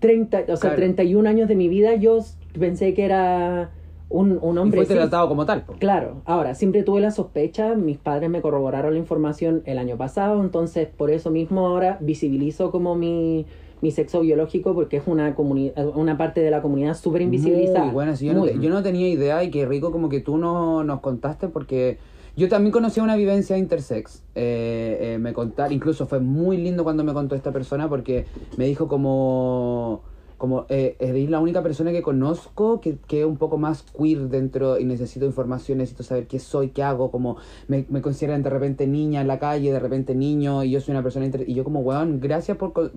30, 0.00 0.40
o 0.48 0.56
sea, 0.56 0.70
Claro. 0.70 0.76
31 0.76 1.26
años 1.28 1.48
de 1.48 1.54
mi 1.54 1.68
vida 1.68 1.94
yo 1.94 2.18
pensé 2.58 2.92
que 2.92 3.04
era 3.04 3.70
un, 4.08 4.38
un 4.40 4.56
Y 4.56 4.58
hombre 4.58 4.78
fuiste 4.78 4.94
cis. 4.94 5.00
tratado 5.02 5.28
como 5.28 5.46
tal. 5.46 5.64
Claro, 5.78 6.22
ahora, 6.24 6.54
siempre 6.54 6.82
tuve 6.82 7.00
la 7.00 7.10
sospecha, 7.10 7.74
mis 7.74 7.98
padres 7.98 8.30
me 8.30 8.40
corroboraron 8.40 8.92
la 8.94 8.98
información 8.98 9.62
el 9.66 9.78
año 9.78 9.96
pasado, 9.96 10.40
entonces 10.42 10.88
por 10.96 11.10
eso 11.10 11.30
mismo 11.30 11.66
ahora 11.66 11.98
visibilizo 12.00 12.70
como 12.70 12.94
mi, 12.94 13.46
mi 13.82 13.90
sexo 13.90 14.20
biológico 14.20 14.74
porque 14.74 14.98
es 14.98 15.02
una, 15.06 15.34
comuni- 15.36 15.72
una 15.94 16.16
parte 16.16 16.40
de 16.40 16.50
la 16.50 16.62
comunidad 16.62 16.94
súper 16.96 17.22
invisibilizada. 17.22 17.84
Muy 17.86 17.94
buena, 17.94 18.16
sí, 18.16 18.26
yo, 18.26 18.32
no 18.34 18.46
yo 18.46 18.70
no 18.70 18.82
tenía 18.82 19.08
idea 19.08 19.42
y 19.42 19.50
qué 19.50 19.66
rico 19.66 19.90
como 19.92 20.08
que 20.08 20.20
tú 20.20 20.38
no, 20.38 20.84
nos 20.84 21.00
contaste 21.00 21.48
porque 21.48 21.98
yo 22.36 22.48
también 22.48 22.70
conocía 22.70 23.02
una 23.02 23.16
vivencia 23.16 23.56
intersex. 23.58 24.22
Eh, 24.34 24.98
eh, 25.14 25.18
me 25.18 25.32
contar, 25.32 25.72
incluso 25.72 26.06
fue 26.06 26.20
muy 26.20 26.58
lindo 26.58 26.84
cuando 26.84 27.02
me 27.02 27.12
contó 27.12 27.34
esta 27.34 27.50
persona 27.52 27.88
porque 27.88 28.26
me 28.56 28.66
dijo 28.66 28.88
como 28.88 30.02
como 30.38 30.66
eh, 30.68 30.96
eres 30.98 31.30
la 31.30 31.40
única 31.40 31.62
persona 31.62 31.92
que 31.92 32.02
conozco 32.02 32.80
que, 32.80 32.96
que 33.06 33.20
es 33.20 33.26
un 33.26 33.36
poco 33.38 33.56
más 33.58 33.82
queer 33.96 34.28
dentro 34.28 34.78
y 34.78 34.84
necesito 34.84 35.24
información, 35.24 35.78
necesito 35.78 36.02
saber 36.02 36.26
qué 36.26 36.38
soy, 36.38 36.68
qué 36.70 36.82
hago, 36.82 37.10
como 37.10 37.36
me, 37.68 37.86
me 37.88 38.02
consideran 38.02 38.42
de 38.42 38.50
repente 38.50 38.86
niña 38.86 39.20
en 39.22 39.28
la 39.28 39.38
calle, 39.38 39.72
de 39.72 39.78
repente 39.78 40.14
niño 40.14 40.62
y 40.64 40.70
yo 40.72 40.80
soy 40.80 40.92
una 40.92 41.02
persona 41.02 41.24
inter- 41.26 41.48
y 41.48 41.54
yo 41.54 41.64
como 41.64 41.80
weón, 41.80 42.20
gracias 42.20 42.56
por, 42.58 42.72
por, 42.72 42.90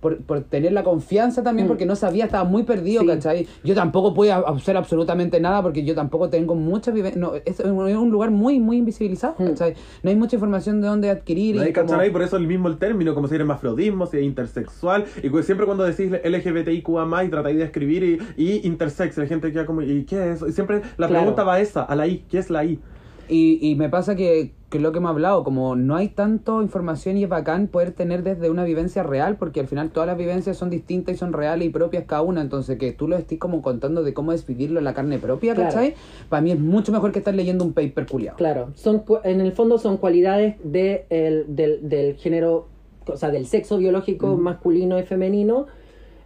por, 0.00 0.18
por 0.18 0.40
tener 0.44 0.70
la 0.72 0.84
confianza 0.84 1.42
también 1.42 1.66
Mm. 1.66 1.68
porque 1.68 1.84
no 1.86 1.96
sabía, 1.96 2.24
estaba 2.26 2.44
muy 2.44 2.62
perdido, 2.62 3.00
Sí. 3.02 3.08
¿cachai? 3.08 3.48
Yo 3.64 3.74
tampoco 3.74 4.14
pude 4.14 4.30
ha- 4.30 4.38
hacer 4.38 4.76
absolutamente 4.76 5.40
nada 5.40 5.60
porque 5.62 5.84
yo 5.84 5.96
tampoco 5.96 6.30
tengo 6.30 6.54
mucha 6.54 6.92
vivencia, 6.92 7.20
no, 7.20 7.34
es, 7.34 7.58
es 7.58 7.66
un 7.66 8.10
lugar 8.10 8.30
muy, 8.30 8.60
muy 8.60 8.76
invisibilizado, 8.76 9.34
Mm. 9.38 9.46
¿cachai? 9.48 9.74
No 10.04 10.10
hay 10.10 10.16
mucha 10.16 10.36
información 10.36 10.80
de 10.80 10.86
dónde 10.86 11.10
adquirir 11.10 11.56
y 11.56 11.58
como- 11.58 11.72
cachan 11.72 11.98
ahí, 12.00 12.10
por 12.10 12.22
eso 12.22 12.36
el 12.36 12.46
mismo 12.46 12.68
el 12.68 12.78
término, 12.78 13.12
como 13.14 13.26
si 13.26 13.34
eres 13.34 13.42
hermafrodismo, 13.44 14.06
si 14.06 14.18
es 14.18 14.22
intersexual, 14.22 15.04
y 15.22 15.28
siempre 15.42 15.66
cuando 15.66 15.82
decís 15.82 16.12
LGBTIQA 16.68 17.04
más 17.06 17.24
y 17.26 17.28
tratáis 17.28 17.56
de 17.58 17.64
escribir 17.64 18.20
y, 18.36 18.42
y 18.42 18.66
intersex, 18.66 19.16
la 19.18 19.26
gente 19.26 19.52
queda 19.52 19.66
como, 19.66 19.82
¿y 19.82 20.04
qué 20.04 20.32
es? 20.32 20.42
Y 20.46 20.52
siempre 20.52 20.82
la 20.96 21.06
Claro. 21.08 21.14
pregunta 21.22 21.44
va 21.44 21.54
a 21.54 21.60
esa, 21.60 21.82
a 21.82 21.94
la 21.96 22.06
I, 22.06 22.24
¿qué 22.28 22.38
es 22.38 22.50
la 22.50 22.64
I? 22.64 22.78
Y, 23.30 23.58
y 23.60 23.74
me 23.74 23.90
pasa 23.90 24.16
que, 24.16 24.52
que 24.70 24.78
lo 24.78 24.90
que 24.90 24.98
hemos 24.98 25.10
hablado, 25.10 25.44
como 25.44 25.76
no 25.76 25.96
hay 25.96 26.08
tanto 26.08 26.62
información 26.62 27.18
y 27.18 27.24
es 27.24 27.28
bacán 27.28 27.66
poder 27.68 27.92
tener 27.92 28.22
desde 28.22 28.48
una 28.48 28.64
vivencia 28.64 29.02
real, 29.02 29.36
porque 29.36 29.60
al 29.60 29.66
final 29.66 29.90
todas 29.90 30.06
las 30.06 30.16
vivencias 30.16 30.56
son 30.56 30.70
distintas 30.70 31.14
y 31.14 31.18
son 31.18 31.34
reales 31.34 31.68
y 31.68 31.70
propias 31.70 32.04
cada 32.06 32.22
una, 32.22 32.40
entonces 32.40 32.78
que 32.78 32.92
tú 32.92 33.06
lo 33.06 33.16
estés 33.18 33.38
como 33.38 33.60
contando 33.60 34.02
de 34.02 34.14
cómo 34.14 34.32
es 34.32 34.46
vivirlo 34.46 34.78
en 34.78 34.84
la 34.84 34.94
carne 34.94 35.18
propia, 35.18 35.54
Claro. 35.54 35.68
¿cachai? 35.68 35.94
Para 36.30 36.40
mí 36.40 36.52
es 36.52 36.58
mucho 36.58 36.90
mejor 36.90 37.12
que 37.12 37.18
estar 37.18 37.34
leyendo 37.34 37.64
un 37.66 37.74
paper 37.74 38.06
culiado. 38.06 38.38
Claro, 38.38 38.70
son, 38.76 39.02
en 39.24 39.42
el 39.42 39.52
fondo 39.52 39.76
son 39.76 39.98
cualidades 39.98 40.56
de 40.64 41.04
el- 41.10 41.54
del, 41.54 41.86
del 41.86 42.16
género, 42.16 42.68
o 43.06 43.16
sea, 43.18 43.30
del 43.30 43.46
sexo 43.46 43.76
biológico 43.76 44.38
masculino 44.38 44.98
y 44.98 45.02
femenino 45.02 45.66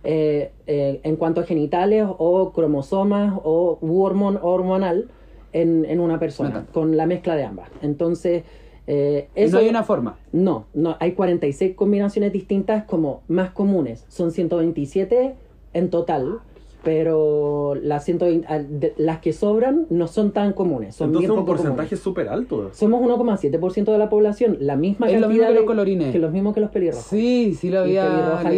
eh, 0.05 0.51
eh, 0.67 1.01
en 1.05 1.17
cuanto 1.17 1.43
a 1.43 1.45
genitales 1.45 2.07
o 2.07 2.53
cromosomas 2.53 3.35
o 3.45 3.79
hormon, 3.81 4.39
hormonal 4.43 5.09
en, 5.53 5.85
en 5.85 6.01
una 6.01 6.19
persona, 6.19 6.67
con 6.73 6.97
la 6.97 7.07
mezcla 7.07 7.37
de 7.37 7.45
ambas. 7.45 7.69
Entonces, 7.83 8.43
eh, 8.87 9.29
Y 9.37 9.43
eso... 9.43 9.57
no 9.57 9.63
hay 9.63 9.69
una 9.69 9.85
forma. 9.85 10.19
No, 10.33 10.67
no, 10.75 10.97
hay 10.99 11.13
46 11.13 11.75
combinaciones 11.77 12.33
distintas 12.33 12.85
como 12.85 13.23
más 13.29 13.51
comunes. 13.51 14.05
Son 14.09 14.31
127 14.33 15.35
en 15.73 15.91
total. 15.91 16.41
Pero 16.85 17.75
las, 17.81 18.05
ciento, 18.05 18.27
de- 18.27 18.93
las 18.97 19.21
que 19.21 19.33
sobran 19.33 19.87
no 19.91 20.07
son 20.09 20.33
tan 20.33 20.53
comunes. 20.53 20.95
Son 20.97 21.09
Entonces 21.09 21.29
bien 21.29 21.31
un 21.39 21.45
poco 21.45 21.57
porcentaje 21.57 21.97
súper 21.97 22.29
alto. 22.29 22.71
Somos 22.73 23.01
1,7% 23.03 23.93
de 23.93 23.99
la 23.99 24.09
población, 24.09 24.57
la 24.61 24.77
misma 24.77 25.07
Es 25.09 25.15
lo 25.21 25.29
cantidad 25.29 25.47
mismo 25.49 25.49
que 25.49 25.55
los 25.61 25.65
colorines. 25.67 26.13
que 26.13 26.19
los 26.19 26.33
mismos 26.33 26.55
que 26.55 26.61
los 26.61 26.71
pelirrojos. 26.71 27.05
Sí, 27.07 27.55
sí 27.59 27.71
lo 27.71 27.81
había 27.81 28.43
y- 28.53 28.57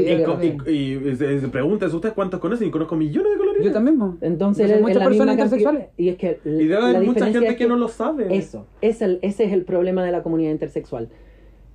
Y, 0.69 0.71
y, 0.73 1.09
y 1.11 1.17
se, 1.17 1.49
pregunta, 1.49 1.87
¿usted 1.87 2.13
cuántos 2.15 2.41
conocen? 2.41 2.69
Y 2.69 2.71
conozco 2.71 2.97
millones 2.97 3.33
de 3.33 3.39
colorines. 3.39 3.67
Yo 3.67 3.73
también. 3.73 3.99
po. 3.99 4.15
Entonces, 4.21 4.71
Son 4.71 4.81
muchas 4.83 5.05
personas 5.05 5.35
intersexuales. 5.35 5.87
Y 5.97 6.09
es 6.09 6.17
que 6.17 6.39
Y 6.45 6.49
debe 6.49 6.69
la 6.81 6.89
haber 6.89 7.03
mucha 7.05 7.27
gente 7.27 7.49
es 7.49 7.57
que, 7.57 7.67
no 7.67 7.77
lo 7.77 7.89
sabe. 7.89 8.37
Eso, 8.37 8.67
es 8.81 9.03
el- 9.03 9.19
ese 9.23 9.45
es 9.45 9.53
el 9.53 9.65
problema 9.65 10.05
de 10.05 10.13
la 10.13 10.23
comunidad 10.23 10.51
intersexual. 10.51 11.09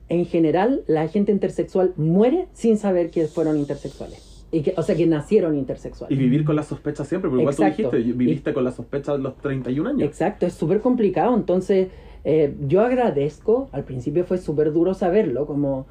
En 0.09 0.25
general, 0.25 0.83
la 0.87 1.07
gente 1.07 1.31
intersexual 1.31 1.93
muere 1.95 2.47
sin 2.53 2.77
saber 2.77 3.11
que 3.11 3.27
fueron 3.27 3.57
intersexuales. 3.57 4.28
Y 4.51 4.61
que, 4.61 4.73
o 4.77 4.81
sea, 4.81 4.95
que 4.95 5.05
nacieron 5.05 5.55
intersexuales. 5.55 6.17
Y 6.17 6.19
vivir 6.19 6.43
con 6.43 6.55
la 6.55 6.63
sospecha 6.63 7.05
siempre, 7.05 7.29
porque 7.29 7.43
igual 7.43 7.55
tú 7.55 7.63
dijiste, 7.63 7.97
viviste 8.13 8.53
con 8.53 8.63
la 8.63 8.71
sospecha 8.71 9.15
los 9.17 9.37
31 9.37 9.89
años. 9.89 10.01
Exacto, 10.07 10.45
es 10.47 10.53
súper 10.53 10.81
complicado. 10.81 11.35
Entonces, 11.35 11.89
eh, 12.23 12.55
yo 12.67 12.81
agradezco, 12.81 13.69
al 13.71 13.83
principio 13.83 14.25
fue 14.25 14.37
súper 14.39 14.73
duro 14.73 14.93
saberlo, 14.93 15.45
como 15.45 15.85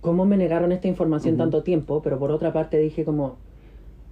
cómo 0.00 0.24
me 0.26 0.36
negaron 0.36 0.70
esta 0.72 0.86
información 0.86 1.36
tanto 1.36 1.62
tiempo, 1.62 2.02
pero 2.02 2.18
por 2.18 2.30
otra 2.30 2.52
parte 2.52 2.78
dije 2.78 3.04
como, 3.04 3.36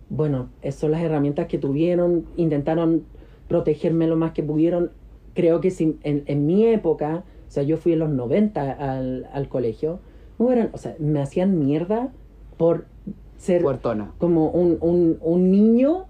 bueno, 0.08 0.48
esas 0.62 0.80
son 0.80 0.90
las 0.92 1.02
herramientas 1.02 1.46
que 1.46 1.58
tuvieron, 1.58 2.24
intentaron 2.36 3.04
protegerme 3.48 4.06
lo 4.06 4.16
más 4.16 4.32
que 4.32 4.42
pudieron. 4.42 4.90
Creo 5.34 5.60
que 5.60 5.70
si 5.70 5.98
en, 6.02 6.22
en 6.26 6.46
mi 6.46 6.66
época, 6.66 7.24
o 7.46 7.50
sea, 7.50 7.62
yo 7.62 7.76
fui 7.76 7.92
en 7.92 7.98
los 8.00 8.10
90 8.10 8.72
al, 8.72 9.28
al 9.32 9.48
colegio, 9.48 10.00
me 10.38 10.46
hubieran- 10.46 10.70
o 10.72 10.78
sea, 10.78 10.96
me 10.98 11.20
hacían 11.20 11.58
mierda 11.58 12.10
por 12.56 12.86
ser 13.36 13.62
Puertona. 13.62 14.12
como 14.18 14.50
un, 14.50 14.78
un, 14.80 15.18
un 15.20 15.50
niño 15.50 16.06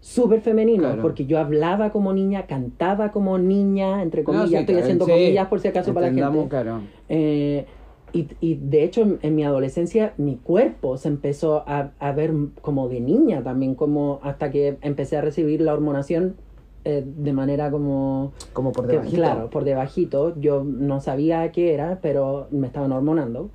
súper 0.00 0.40
femenino, 0.40 0.84
Claro. 0.84 1.02
porque 1.02 1.26
yo 1.26 1.38
hablaba 1.38 1.90
como 1.90 2.12
niña, 2.12 2.46
cantaba 2.46 3.10
como 3.10 3.38
niña, 3.38 4.02
entre 4.02 4.22
No, 4.22 4.26
comillas, 4.26 4.48
sí, 4.50 4.54
estoy 4.56 4.74
claro, 4.74 4.82
haciendo 4.84 5.04
sí. 5.06 5.10
comillas 5.10 5.48
por 5.48 5.60
si 5.60 5.68
acaso 5.68 5.92
para 5.94 6.10
la 6.10 6.14
gente. 6.30 6.48
claro. 6.48 6.80
Eh, 7.08 7.66
y, 8.12 8.28
y 8.40 8.54
de 8.54 8.84
hecho 8.84 9.02
en, 9.02 9.18
en 9.22 9.34
mi 9.34 9.42
adolescencia 9.44 10.14
mi 10.16 10.36
cuerpo 10.36 10.96
se 10.96 11.08
empezó 11.08 11.64
a, 11.66 11.90
a 11.98 12.12
ver 12.12 12.32
como 12.62 12.88
de 12.88 13.00
niña 13.00 13.42
también, 13.42 13.74
como 13.74 14.20
hasta 14.22 14.50
que 14.50 14.78
empecé 14.82 15.16
a 15.16 15.22
recibir 15.22 15.60
la 15.60 15.74
hormonación 15.74 16.36
eh, 16.84 17.04
de 17.04 17.32
manera 17.32 17.68
como... 17.72 18.32
Como 18.52 18.70
por 18.70 18.86
que, 18.86 18.92
debajito. 18.92 19.16
claro, 19.16 19.50
por 19.50 19.64
debajito. 19.64 20.38
Yo 20.40 20.62
no 20.64 21.00
sabía 21.00 21.50
qué 21.50 21.74
era, 21.74 21.98
pero 22.00 22.46
me 22.52 22.68
estaban 22.68 22.92
hormonando. 22.92 23.50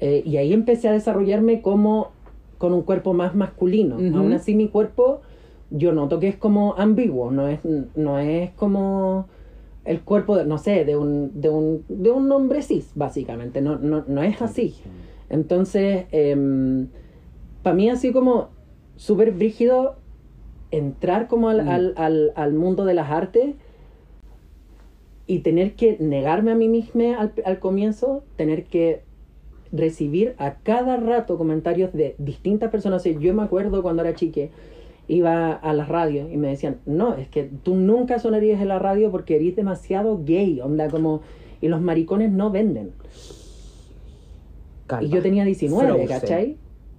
Eh, 0.00 0.22
y 0.24 0.36
ahí 0.36 0.52
empecé 0.52 0.88
a 0.88 0.92
desarrollarme 0.92 1.62
como 1.62 2.10
con 2.58 2.72
un 2.74 2.82
cuerpo 2.82 3.14
más 3.14 3.34
masculino. 3.34 3.96
Aún 3.96 4.32
así 4.32 4.54
mi 4.54 4.68
cuerpo, 4.68 5.20
yo 5.70 5.92
noto 5.92 6.18
que 6.20 6.28
es 6.28 6.36
como 6.36 6.74
ambiguo, 6.76 7.30
no 7.30 7.48
es, 7.48 7.60
no 7.94 8.18
es 8.18 8.50
como 8.52 9.28
el 9.84 10.00
cuerpo, 10.02 10.36
de, 10.36 10.44
no 10.44 10.58
sé, 10.58 10.84
de 10.84 10.96
un, 10.96 11.40
de 11.40 11.48
un, 11.48 11.84
de 11.88 12.10
un 12.10 12.30
hombre 12.32 12.62
cis, 12.62 12.90
básicamente. 12.94 13.60
No, 13.62 13.78
no, 13.78 14.04
no 14.06 14.22
es 14.22 14.42
así. 14.42 14.74
Entonces, 15.30 16.04
para 17.62 17.74
mí 17.76 17.88
así 17.88 18.12
como 18.12 18.48
súper 18.96 19.32
brígido 19.32 19.96
entrar 20.70 21.28
como 21.28 21.48
al, 21.48 21.64
Mm. 21.64 21.68
al, 21.68 21.94
al, 21.96 22.32
al 22.34 22.52
mundo 22.52 22.84
de 22.84 22.94
las 22.94 23.10
artes 23.10 23.54
y 25.26 25.40
tener 25.40 25.74
que 25.74 25.96
negarme 26.00 26.52
a 26.52 26.54
mí 26.54 26.68
misma 26.68 27.18
al, 27.18 27.32
al 27.44 27.58
comienzo, 27.58 28.24
tener 28.36 28.64
que 28.64 29.02
recibir 29.72 30.34
a 30.38 30.54
cada 30.56 30.96
rato 30.96 31.36
comentarios 31.38 31.92
de 31.92 32.14
distintas 32.18 32.70
personas. 32.70 33.02
O 33.02 33.04
sea, 33.04 33.18
yo 33.18 33.34
me 33.34 33.42
acuerdo 33.42 33.82
cuando 33.82 34.02
era 34.02 34.14
chique, 34.14 34.50
iba 35.08 35.52
a 35.52 35.72
las 35.72 35.88
radios 35.88 36.30
y 36.30 36.36
me 36.36 36.48
decían, 36.48 36.78
no, 36.86 37.14
es 37.14 37.28
que 37.28 37.50
tú 37.62 37.74
nunca 37.74 38.18
sonarías 38.18 38.60
en 38.60 38.68
la 38.68 38.78
radio 38.78 39.10
porque 39.10 39.36
eres 39.36 39.56
demasiado 39.56 40.22
gay, 40.24 40.60
onda 40.60 40.88
como, 40.88 41.22
y 41.60 41.68
los 41.68 41.80
maricones 41.80 42.30
no 42.30 42.50
venden. 42.50 42.92
Calma. 44.86 45.06
Y 45.06 45.10
yo 45.10 45.22
tenía 45.22 45.44
19, 45.44 45.86
Frozen. 45.86 46.08
¿cachai? 46.08 46.56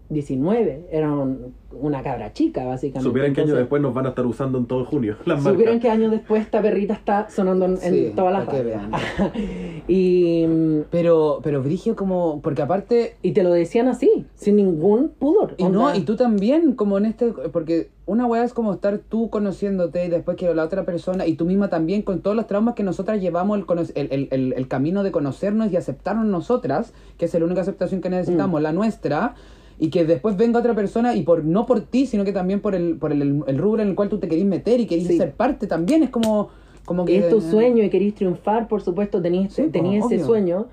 19, 0.09 0.87
era 0.91 1.11
un- 1.11 1.53
una 1.71 2.01
cabra 2.01 2.33
chica, 2.33 2.65
básicamente. 2.65 3.07
Supieran 3.07 3.33
que 3.33 3.41
años 3.41 3.57
después 3.57 3.79
nos 3.81 3.93
van 3.93 4.07
a 4.07 4.09
estar 4.09 4.25
usando 4.25 4.57
en 4.57 4.65
todo 4.65 4.83
junio. 4.85 5.17
Las 5.25 5.43
Supieran 5.43 5.79
que 5.79 5.89
años 5.89 6.09
después 6.11 6.41
esta 6.41 6.61
perrita 6.63 6.95
está 6.95 7.29
sonando 7.29 7.65
en, 7.65 7.73
en 7.73 7.79
Sí, 7.93 8.13
todas 8.15 8.33
las 8.33 8.47
que 8.49 8.63
radios. 8.63 8.65
vean. 8.65 8.91
y, 9.87 10.45
mm, 10.47 10.79
Pero, 10.89 11.39
pero 11.43 11.61
Brigio 11.61 11.95
como, 11.95 12.41
porque 12.41 12.61
aparte, 12.63 13.15
y 13.21 13.31
te 13.33 13.43
lo 13.43 13.51
decían 13.51 13.87
así, 13.87 14.25
sin 14.35 14.55
ningún 14.55 15.09
pudor. 15.19 15.53
y 15.57 15.65
no, 15.65 15.93
y 15.95 16.01
tú 16.01 16.15
también, 16.15 16.73
como 16.73 16.97
en 16.97 17.05
este, 17.05 17.27
porque 17.51 17.89
una 18.07 18.25
weá 18.25 18.43
es 18.43 18.53
como 18.53 18.73
estar 18.73 18.97
tú 18.97 19.29
conociéndote 19.29 20.05
y 20.05 20.09
después 20.09 20.37
que 20.37 20.51
la 20.55 20.63
otra 20.63 20.83
persona, 20.85 21.27
y 21.27 21.35
tú 21.35 21.45
misma 21.45 21.69
también 21.69 22.01
con 22.01 22.21
todos 22.21 22.35
los 22.35 22.47
traumas 22.47 22.73
que 22.73 22.81
nosotras 22.83 23.21
llevamos, 23.21 23.57
el, 23.59 23.65
cono- 23.67 23.83
el, 23.93 24.07
el, 24.11 24.27
el- 24.31 24.53
el 24.53 24.67
camino 24.67 25.03
de 25.03 25.11
conocernos 25.11 25.71
y 25.71 25.77
aceptarnos 25.77 26.25
nosotras, 26.25 26.93
que 27.19 27.25
es 27.25 27.33
la 27.35 27.45
única 27.45 27.61
aceptación 27.61 28.01
que 28.01 28.09
necesitamos, 28.09 28.59
la 28.61 28.71
nuestra, 28.71 29.35
y 29.79 29.89
que 29.89 30.03
después 30.05 30.35
venga 30.35 30.59
otra 30.59 30.75
persona 30.75 31.15
y 31.15 31.23
por 31.23 31.45
no 31.45 31.65
por 31.65 31.79
ti, 31.79 32.05
sino 32.05 32.25
que 32.25 32.33
también 32.33 32.59
por 32.59 32.75
el, 32.75 32.97
por 32.97 33.11
el, 33.13 33.43
el 33.47 33.57
rubro 33.57 33.81
en 33.81 33.87
el 33.87 33.95
cual 33.95 34.09
tú 34.09 34.19
te 34.19 34.27
querís 34.27 34.45
meter 34.45 34.79
y 34.81 34.85
querís 34.85 35.07
Sí. 35.07 35.17
ser 35.17 35.31
parte 35.33 35.67
también, 35.67 36.03
es 36.03 36.09
como, 36.09 36.49
como 36.85 37.05
que 37.05 37.17
es 37.17 37.29
tu 37.29 37.39
sueño 37.39 37.83
y 37.83 37.89
querís 37.89 38.13
triunfar, 38.13 38.67
por 38.67 38.81
supuesto, 38.81 39.21
tenías, 39.21 39.53
Sí, 39.53 39.63
tenías 39.71 40.05
ese 40.05 40.15
obvio. 40.15 40.25
sueño, 40.25 40.67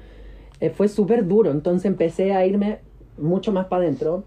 eh, 0.60 0.70
fue 0.70 0.88
súper 0.88 1.26
duro. 1.26 1.52
Entonces 1.52 1.84
empecé 1.86 2.32
a 2.32 2.44
irme 2.44 2.80
mucho 3.16 3.52
más 3.52 3.66
para 3.66 3.84
adentro. 3.84 4.24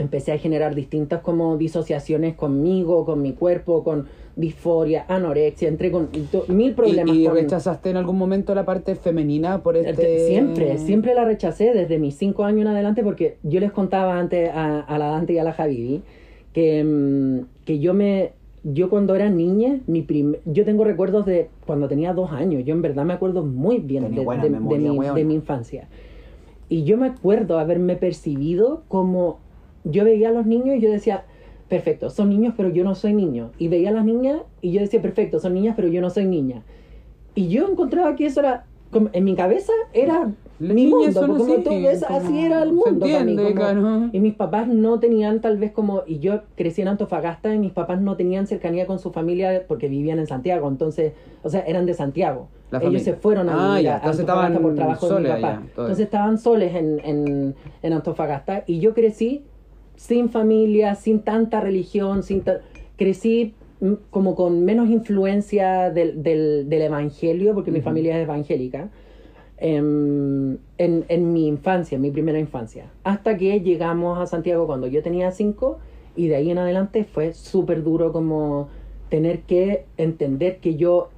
Empecé 0.00 0.32
a 0.32 0.38
generar 0.38 0.74
distintas 0.74 1.20
como 1.20 1.56
disociaciones 1.56 2.34
conmigo, 2.34 3.04
con 3.04 3.22
mi 3.22 3.32
cuerpo, 3.32 3.84
con 3.84 4.06
disforia, 4.36 5.04
anorexia, 5.08 5.68
entré 5.68 5.90
con 5.90 6.08
mil 6.48 6.72
problemas. 6.74 7.14
¿Y, 7.16 7.28
rechazaste 7.28 7.90
en 7.90 7.96
algún 7.96 8.16
momento 8.16 8.54
la 8.54 8.64
parte 8.64 8.94
femenina 8.94 9.62
por 9.62 9.76
este...? 9.76 10.26
Siempre, 10.26 10.78
siempre 10.78 11.14
la 11.14 11.24
rechacé 11.24 11.72
desde 11.74 11.98
mis 11.98 12.16
cinco 12.16 12.44
años 12.44 12.62
en 12.62 12.68
adelante 12.68 13.02
porque 13.02 13.36
yo 13.42 13.60
les 13.60 13.72
contaba 13.72 14.18
antes 14.18 14.50
a, 14.50 14.80
a 14.80 14.98
la 14.98 15.06
Dante 15.08 15.34
y 15.34 15.38
a 15.38 15.44
la 15.44 15.52
Javi 15.52 16.02
que, 16.52 16.82
mm, 16.82 17.64
que 17.64 17.78
yo 17.78 17.94
me 17.94 18.32
yo 18.62 18.90
cuando 18.90 19.14
era 19.14 19.30
niña, 19.30 19.80
mi 19.86 20.02
prim- 20.02 20.36
yo 20.44 20.64
tengo 20.66 20.84
recuerdos 20.84 21.24
de 21.24 21.48
cuando 21.66 21.88
tenía 21.88 22.12
dos 22.12 22.30
años, 22.30 22.62
yo 22.64 22.74
en 22.74 22.82
verdad 22.82 23.04
me 23.04 23.14
acuerdo 23.14 23.42
muy 23.42 23.78
bien 23.78 24.02
de, 24.68 24.78
mi, 24.78 24.96
de 25.14 25.24
mi 25.24 25.34
infancia. 25.34 25.88
Y 26.68 26.84
yo 26.84 26.98
me 26.98 27.06
acuerdo 27.06 27.58
haberme 27.58 27.96
percibido 27.96 28.82
como 28.88 29.38
yo 29.84 30.04
veía 30.04 30.28
a 30.28 30.32
los 30.32 30.46
niños 30.46 30.76
y 30.76 30.80
yo 30.80 30.90
decía, 30.90 31.24
perfecto, 31.68 32.10
son 32.10 32.28
niños 32.30 32.54
pero 32.56 32.68
yo 32.70 32.84
no 32.84 32.94
soy 32.94 33.12
niño. 33.14 33.50
Y 33.58 33.68
veía 33.68 33.90
a 33.90 33.92
las 33.92 34.04
niñas 34.04 34.40
y 34.60 34.72
yo 34.72 34.80
decía, 34.80 35.00
perfecto, 35.02 35.38
son 35.40 35.54
niñas 35.54 35.74
pero 35.76 35.88
yo 35.88 36.00
no 36.00 36.10
soy 36.10 36.26
niña. 36.26 36.62
Y 37.34 37.48
yo 37.48 37.68
encontraba 37.68 38.16
que 38.16 38.26
eso 38.26 38.40
era, 38.40 38.64
como, 38.90 39.08
en 39.12 39.22
mi 39.24 39.34
cabeza 39.36 39.72
era 39.92 40.32
Las 40.58 40.74
mi 40.74 40.88
mundo, 40.88 41.20
porque 41.20 41.38
como 41.38 41.52
así, 41.54 41.62
tú 41.62 41.70
ves, 41.70 42.04
como- 42.04 42.18
así 42.18 42.38
era 42.44 42.62
el 42.64 42.72
mundo 42.72 43.00
para 43.06 43.24
mí, 43.24 43.32
entiende, 43.32 43.42
como- 43.44 43.54
claro. 43.54 44.10
Y 44.12 44.18
mis 44.20 44.34
papás 44.34 44.66
no 44.66 44.98
tenían 44.98 45.40
tal 45.40 45.56
vez 45.58 45.70
como, 45.70 46.02
y 46.06 46.18
yo 46.18 46.40
crecí 46.56 46.82
en 46.82 46.88
Antofagasta 46.88 47.54
y 47.54 47.58
mis 47.60 47.70
papás 47.72 48.00
no 48.00 48.16
tenían 48.16 48.46
cercanía 48.48 48.86
con 48.86 48.98
su 48.98 49.12
familia 49.12 49.62
porque 49.68 49.88
vivían 49.88 50.18
en 50.18 50.26
Santiago, 50.26 50.66
entonces, 50.68 51.12
o 51.44 51.48
sea, 51.48 51.60
eran 51.60 51.86
de 51.86 51.94
Santiago. 51.94 52.48
La 52.72 52.78
Ellos 52.78 52.88
familia. 52.88 53.04
se 53.04 53.14
fueron 53.14 53.48
a 53.48 53.52
Ah, 53.54 53.70
vivir 53.76 53.84
ya, 53.84 53.96
a 53.96 54.10
Antofagasta 54.10 54.58
por 54.60 54.74
trabajo 54.74 55.08
de 55.14 55.20
mi 55.20 55.28
papá. 55.28 55.62
todo 55.74 55.84
entonces 55.86 56.04
estaban 56.04 56.38
soles 56.38 56.74
en, 56.74 57.00
en, 57.04 57.54
en 57.82 57.92
Antofagasta 57.92 58.64
y 58.66 58.80
yo 58.80 58.92
crecí 58.94 59.44
sin 60.00 60.30
familia, 60.30 60.94
sin 60.94 61.20
tanta 61.20 61.60
religión, 61.60 62.22
sin 62.22 62.40
ta- 62.40 62.60
crecí 62.96 63.52
mm, 63.80 63.92
como 64.10 64.34
con 64.34 64.64
menos 64.64 64.88
influencia 64.88 65.90
del, 65.90 66.22
del, 66.22 66.68
del 66.70 66.82
evangelio, 66.82 67.52
porque 67.54 67.70
mi 67.70 67.82
familia 67.82 68.16
es 68.16 68.24
evangélica, 68.24 68.88
em, 69.58 70.56
en, 70.78 71.04
en 71.08 71.32
mi 71.34 71.46
infancia, 71.46 71.96
en 71.96 72.02
mi 72.02 72.10
primera 72.10 72.38
infancia. 72.38 72.86
Hasta 73.04 73.36
que 73.36 73.60
llegamos 73.60 74.18
a 74.18 74.26
Santiago 74.26 74.66
cuando 74.66 74.86
yo 74.86 75.02
tenía 75.02 75.30
cinco 75.32 75.78
y 76.16 76.28
de 76.28 76.36
ahí 76.36 76.50
en 76.50 76.56
adelante 76.58 77.04
fue 77.04 77.34
súper 77.34 77.82
duro 77.82 78.10
como 78.10 78.68
tener 79.10 79.40
que 79.40 79.84
entender 79.98 80.60
que 80.60 80.76
yo 80.76 81.10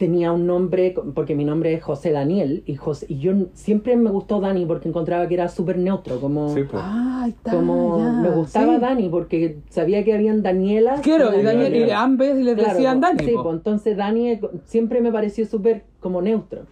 tenía 0.00 0.32
un 0.32 0.46
nombre, 0.46 0.94
porque 1.14 1.34
mi 1.34 1.44
nombre 1.44 1.74
es 1.74 1.84
José 1.84 2.10
Daniel, 2.10 2.62
y, 2.64 2.74
José, 2.76 3.04
y 3.10 3.18
yo 3.18 3.34
siempre 3.52 3.98
me 3.98 4.08
gustó 4.08 4.40
Dani 4.40 4.64
porque 4.64 4.88
encontraba 4.88 5.28
que 5.28 5.34
era 5.34 5.50
súper 5.50 5.76
neutro, 5.76 6.18
como, 6.18 6.54
Sí, 6.54 6.62
pues. 6.62 6.82
Ah, 6.82 7.26
está, 7.28 7.50
como 7.50 7.98
ya, 7.98 8.10
me 8.12 8.30
gustaba 8.30 8.76
sí. 8.76 8.80
Dani 8.80 9.08
porque 9.10 9.58
sabía 9.68 10.02
que 10.02 10.14
habían 10.14 10.42
Danielas. 10.42 11.02
Claro, 11.02 11.36
y, 11.36 11.40
y 11.40 11.42
Daniel, 11.42 11.76
y 11.76 11.90
ambas 11.90 12.34
les 12.34 12.54
Claro, 12.54 12.72
decían 12.72 13.00
Dani. 13.02 13.26
Sí, 13.26 13.32
pues 13.34 13.54
entonces 13.54 13.94
Dani 13.94 14.30
eh, 14.30 14.40
siempre 14.64 15.02
me 15.02 15.12
pareció 15.12 15.44
súper 15.44 15.84
como 16.00 16.22
neutro. 16.22 16.62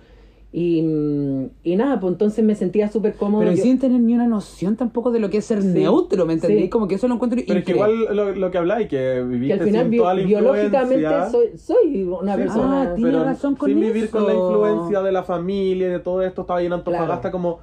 Y, 0.50 0.80
mm, 0.80 1.50
y 1.62 1.76
nada, 1.76 2.00
pues 2.00 2.12
entonces 2.12 2.42
me 2.42 2.54
sentía 2.54 2.90
súper 2.90 3.14
cómodo. 3.16 3.40
Pero 3.42 3.52
Yo- 3.54 3.62
sin 3.62 3.78
tener 3.78 4.00
ni 4.00 4.14
una 4.14 4.26
noción 4.26 4.76
tampoco 4.76 5.10
de 5.10 5.20
lo 5.20 5.28
que 5.28 5.36
es 5.38 5.44
ser 5.44 5.60
Sí, 5.60 5.68
neutro, 5.68 6.24
¿me 6.24 6.32
entendí? 6.32 6.62
sí. 6.62 6.68
Como 6.70 6.88
que 6.88 6.94
eso 6.94 7.06
lo 7.06 7.14
encuentro 7.16 7.38
Pero 7.46 7.58
es 7.58 7.64
que 7.66 7.72
igual 7.72 8.16
lo, 8.16 8.34
lo 8.34 8.50
que 8.50 8.56
habláis, 8.58 8.88
que 8.88 8.96
que 8.96 9.22
viviste 9.24 9.52
al 9.54 9.60
final 9.60 9.82
sin 9.82 9.90
bio- 9.90 10.02
toda 10.02 10.14
la 10.14 10.22
biológicamente 10.24 10.94
influencia. 11.02 11.30
soy, 11.30 11.58
soy 11.58 12.02
una 12.04 12.34
Sí, 12.34 12.40
persona... 12.40 12.82
Ah, 12.82 12.94
tiene 12.94 13.10
pero 13.10 13.24
razón 13.24 13.56
con 13.56 13.68
sin 13.68 13.78
vivir 13.80 14.08
con 14.08 14.26
la 14.26 14.32
eso. 14.32 14.50
influencia 14.50 15.02
de 15.02 15.12
la 15.12 15.22
familia 15.22 15.86
y 15.88 15.90
de 15.90 15.98
todo 15.98 16.22
esto, 16.22 16.40
estaba 16.40 16.62
en 16.62 16.72
Antofagasta 16.72 17.20
Claro. 17.20 17.32
como 17.32 17.58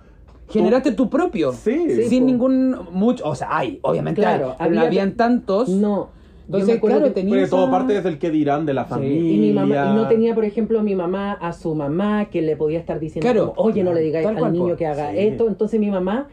generaste 0.47 0.91
tu 0.91 1.09
propio. 1.09 1.53
Sí. 1.53 1.89
Sí, 1.89 2.03
sin 2.03 2.21
po. 2.23 2.25
ningún. 2.27 2.75
mucho 2.91 3.27
O 3.27 3.33
sea, 3.33 3.47
hay, 3.57 3.79
obviamente 3.81 4.21
Claro, 4.21 4.49
hay, 4.51 4.55
pero 4.59 4.69
no 4.69 4.77
había- 4.81 4.87
habían 4.89 5.15
tantos. 5.17 5.69
No. 5.69 6.09
Yo 6.47 6.57
Entonces, 6.59 6.79
claro, 6.79 7.05
que- 7.05 7.11
tenía. 7.11 7.33
Porque 7.35 7.47
todo 7.47 7.71
parte 7.71 7.93
desde 7.93 8.09
el 8.09 8.19
que 8.19 8.29
dirán 8.29 8.65
de 8.65 8.73
la 8.75 8.83
Sí. 8.83 8.89
familia. 8.89 9.31
Y 9.33 9.37
mi 9.39 9.51
mamá, 9.53 9.91
y 9.91 9.95
no 9.95 10.07
tenía, 10.07 10.35
por 10.35 10.45
ejemplo, 10.45 10.83
mi 10.83 10.95
mamá 10.95 11.33
a 11.33 11.53
su 11.53 11.73
mamá 11.73 12.25
que 12.25 12.41
le 12.43 12.55
podía 12.55 12.77
estar 12.79 12.99
diciendo, 12.99 13.25
Claro. 13.31 13.53
como, 13.53 13.67
oye, 13.67 13.83
no 13.83 13.93
le 13.93 14.01
digáis 14.01 14.27
al 14.27 14.37
cual, 14.37 14.53
niño 14.53 14.75
que 14.75 14.85
haga 14.85 15.11
Sí. 15.11 15.17
esto. 15.19 15.47
Entonces 15.47 15.79
mi 15.79 15.89
mamá, 15.89 16.27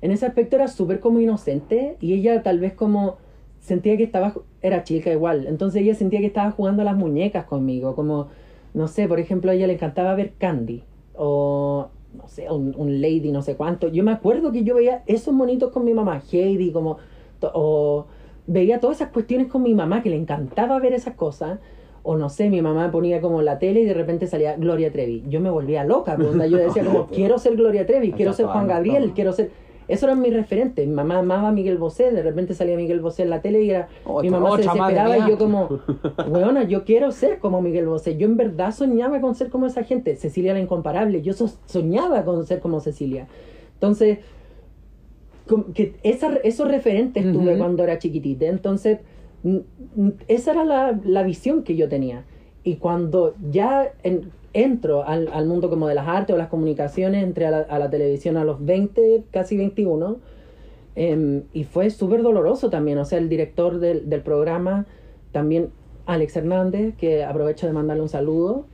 en 0.00 0.12
ese 0.12 0.26
aspecto, 0.26 0.54
era 0.56 0.68
súper 0.68 1.00
como 1.00 1.18
inocente 1.18 1.96
y 2.00 2.12
ella 2.14 2.42
tal 2.44 2.60
vez 2.60 2.72
como 2.74 3.16
sentía 3.58 3.96
que 3.96 4.04
estaba, 4.04 4.32
era 4.62 4.84
chica 4.84 5.10
igual, 5.10 5.46
entonces 5.48 5.82
ella 5.82 5.94
sentía 5.96 6.20
que 6.20 6.26
estaba 6.26 6.52
jugando 6.52 6.82
a 6.82 6.84
las 6.84 6.96
muñecas 6.96 7.44
conmigo, 7.44 7.96
como, 7.96 8.28
no 8.74 8.86
sé, 8.86 9.08
por 9.08 9.18
ejemplo, 9.18 9.50
a 9.50 9.54
ella 9.54 9.66
le 9.66 9.72
encantaba 9.72 10.14
ver 10.14 10.34
Candy 10.38 10.84
o, 11.16 11.88
no 12.16 12.28
sé, 12.28 12.48
un, 12.50 12.74
un 12.78 13.00
Lady, 13.02 13.32
no 13.32 13.42
sé 13.42 13.56
cuánto. 13.56 13.88
Yo 13.88 14.04
me 14.04 14.12
acuerdo 14.12 14.52
que 14.52 14.62
yo 14.62 14.76
veía 14.76 15.02
esos 15.06 15.34
monitos 15.34 15.72
con 15.72 15.84
mi 15.84 15.92
mamá, 15.92 16.22
Heidi, 16.32 16.70
como, 16.70 16.98
to- 17.40 17.50
o 17.52 18.06
veía 18.48 18.80
todas 18.80 18.96
esas 18.96 19.10
cuestiones 19.12 19.46
con 19.46 19.62
mi 19.62 19.74
mamá, 19.74 20.02
que 20.02 20.10
le 20.10 20.16
encantaba 20.16 20.80
ver 20.80 20.92
esas 20.94 21.14
cosas. 21.14 21.60
O 22.02 22.16
no 22.16 22.30
sé, 22.30 22.48
mi 22.48 22.62
mamá 22.62 22.90
ponía 22.90 23.20
como 23.20 23.42
la 23.42 23.58
tele 23.58 23.80
y 23.80 23.84
de 23.84 23.92
repente 23.92 24.26
salía 24.26 24.56
Gloria 24.56 24.90
Trevi. 24.90 25.24
Yo 25.28 25.40
me 25.40 25.50
volvía 25.50 25.84
loca, 25.84 26.16
pues, 26.16 26.50
yo 26.50 26.56
decía 26.66 26.84
como, 26.84 27.06
quiero 27.08 27.38
ser 27.38 27.54
Gloria 27.56 27.86
Trevi, 27.86 28.12
quiero 28.12 28.32
ser 28.32 28.46
Juan 28.46 28.66
Gabriel, 28.66 29.12
quiero 29.14 29.32
ser... 29.32 29.50
Eso 29.88 30.04
eran 30.04 30.20
mis 30.20 30.34
referentes. 30.34 30.86
Mi 30.86 30.92
mamá 30.94 31.18
amaba 31.18 31.48
a 31.48 31.52
Miguel 31.52 31.78
Bosé, 31.78 32.10
de 32.12 32.22
repente 32.22 32.52
salía 32.52 32.76
Miguel 32.76 33.00
Bosé 33.00 33.22
en 33.22 33.30
la 33.30 33.40
tele 33.40 33.62
y 33.62 33.70
era... 33.70 33.88
Otra- 34.04 34.22
mi 34.22 34.30
mamá 34.30 34.48
se 34.56 34.68
otra 34.68 34.74
madre 34.74 34.94
desesperaba 34.96 35.26
y 35.26 35.30
yo 35.30 35.38
como, 35.38 35.68
weona, 36.28 36.64
yo 36.64 36.84
quiero 36.84 37.10
ser 37.10 37.38
como 37.38 37.62
Miguel 37.62 37.86
Bosé. 37.86 38.16
Yo 38.18 38.26
en 38.26 38.36
verdad 38.36 38.72
soñaba 38.72 39.20
con 39.20 39.34
ser 39.34 39.48
como 39.50 39.66
esa 39.66 39.84
gente. 39.84 40.16
Cecilia 40.16 40.52
la 40.52 40.60
incomparable. 40.60 41.22
Yo 41.22 41.32
so- 41.32 41.50
soñaba 41.66 42.24
con 42.24 42.46
ser 42.46 42.60
como 42.60 42.80
Cecilia. 42.80 43.26
Entonces, 43.74 44.18
que 45.74 45.94
esa, 46.02 46.36
esos 46.44 46.68
referentes 46.68 47.24
tuve 47.32 47.50
Ujú. 47.50 47.58
cuando 47.58 47.82
era 47.84 47.98
chiquitita. 47.98 48.46
Entonces, 48.46 48.98
esa 50.26 50.50
era 50.52 50.64
la, 50.64 50.98
la 51.04 51.22
visión 51.22 51.62
que 51.62 51.76
yo 51.76 51.88
tenía. 51.88 52.24
Y 52.64 52.76
cuando 52.76 53.34
ya 53.50 53.92
en- 54.02 54.30
entro 54.52 55.04
al, 55.06 55.28
al 55.32 55.46
mundo 55.46 55.70
como 55.70 55.86
de 55.88 55.94
las 55.94 56.08
artes 56.08 56.34
o 56.34 56.38
las 56.38 56.48
comunicaciones, 56.48 57.22
entré 57.22 57.46
a 57.46 57.50
la, 57.50 57.58
a 57.60 57.78
la 57.78 57.90
televisión 57.90 58.36
a 58.36 58.44
los 58.44 58.64
20, 58.64 59.24
casi 59.30 59.56
21, 59.56 60.16
em, 60.96 61.42
y 61.52 61.64
fue 61.64 61.90
súper 61.90 62.22
doloroso 62.22 62.70
también. 62.70 62.98
O 62.98 63.04
sea, 63.04 63.18
el 63.18 63.28
director 63.28 63.78
del, 63.78 64.08
del 64.10 64.20
programa, 64.22 64.86
también 65.32 65.70
Alex 66.06 66.36
Hernández, 66.36 66.94
que 66.96 67.24
aprovecho 67.24 67.66
de 67.66 67.72
mandarle 67.72 68.02
un 68.02 68.08
saludo. 68.08 68.66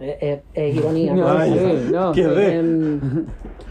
Eh, 0.00 0.16
eh, 0.22 0.42
es 0.54 0.76
ironía. 0.76 1.14
No, 1.14 2.14
sí, 2.14 2.22
Em, 2.22 3.00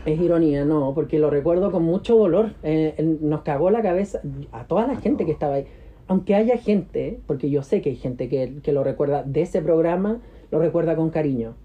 es 0.05 0.21
ironía, 0.21 0.63
no, 0.63 0.93
porque 0.93 1.17
lo 1.17 1.31
recuerdo 1.31 1.71
con 1.71 1.83
mucho 1.83 2.15
dolor. 2.15 2.51
Eh, 2.61 3.17
nos 3.21 3.41
cagó 3.41 3.71
la 3.71 3.81
cabeza 3.81 4.21
a 4.51 4.65
toda 4.65 4.85
la 4.85 4.95
gente 4.97 5.25
que 5.25 5.31
estaba 5.31 5.55
ahí. 5.55 5.65
Aunque 6.07 6.35
haya 6.35 6.57
gente, 6.57 7.19
porque 7.25 7.49
yo 7.49 7.63
sé 7.63 7.81
que 7.81 7.89
hay 7.89 7.95
gente 7.95 8.29
que, 8.29 8.57
que 8.61 8.71
lo 8.73 8.83
recuerda 8.83 9.23
de 9.23 9.41
ese 9.41 9.61
programa, 9.61 10.19
lo 10.51 10.59
recuerda 10.59 10.95
con 10.95 11.09
cariño. 11.09 11.55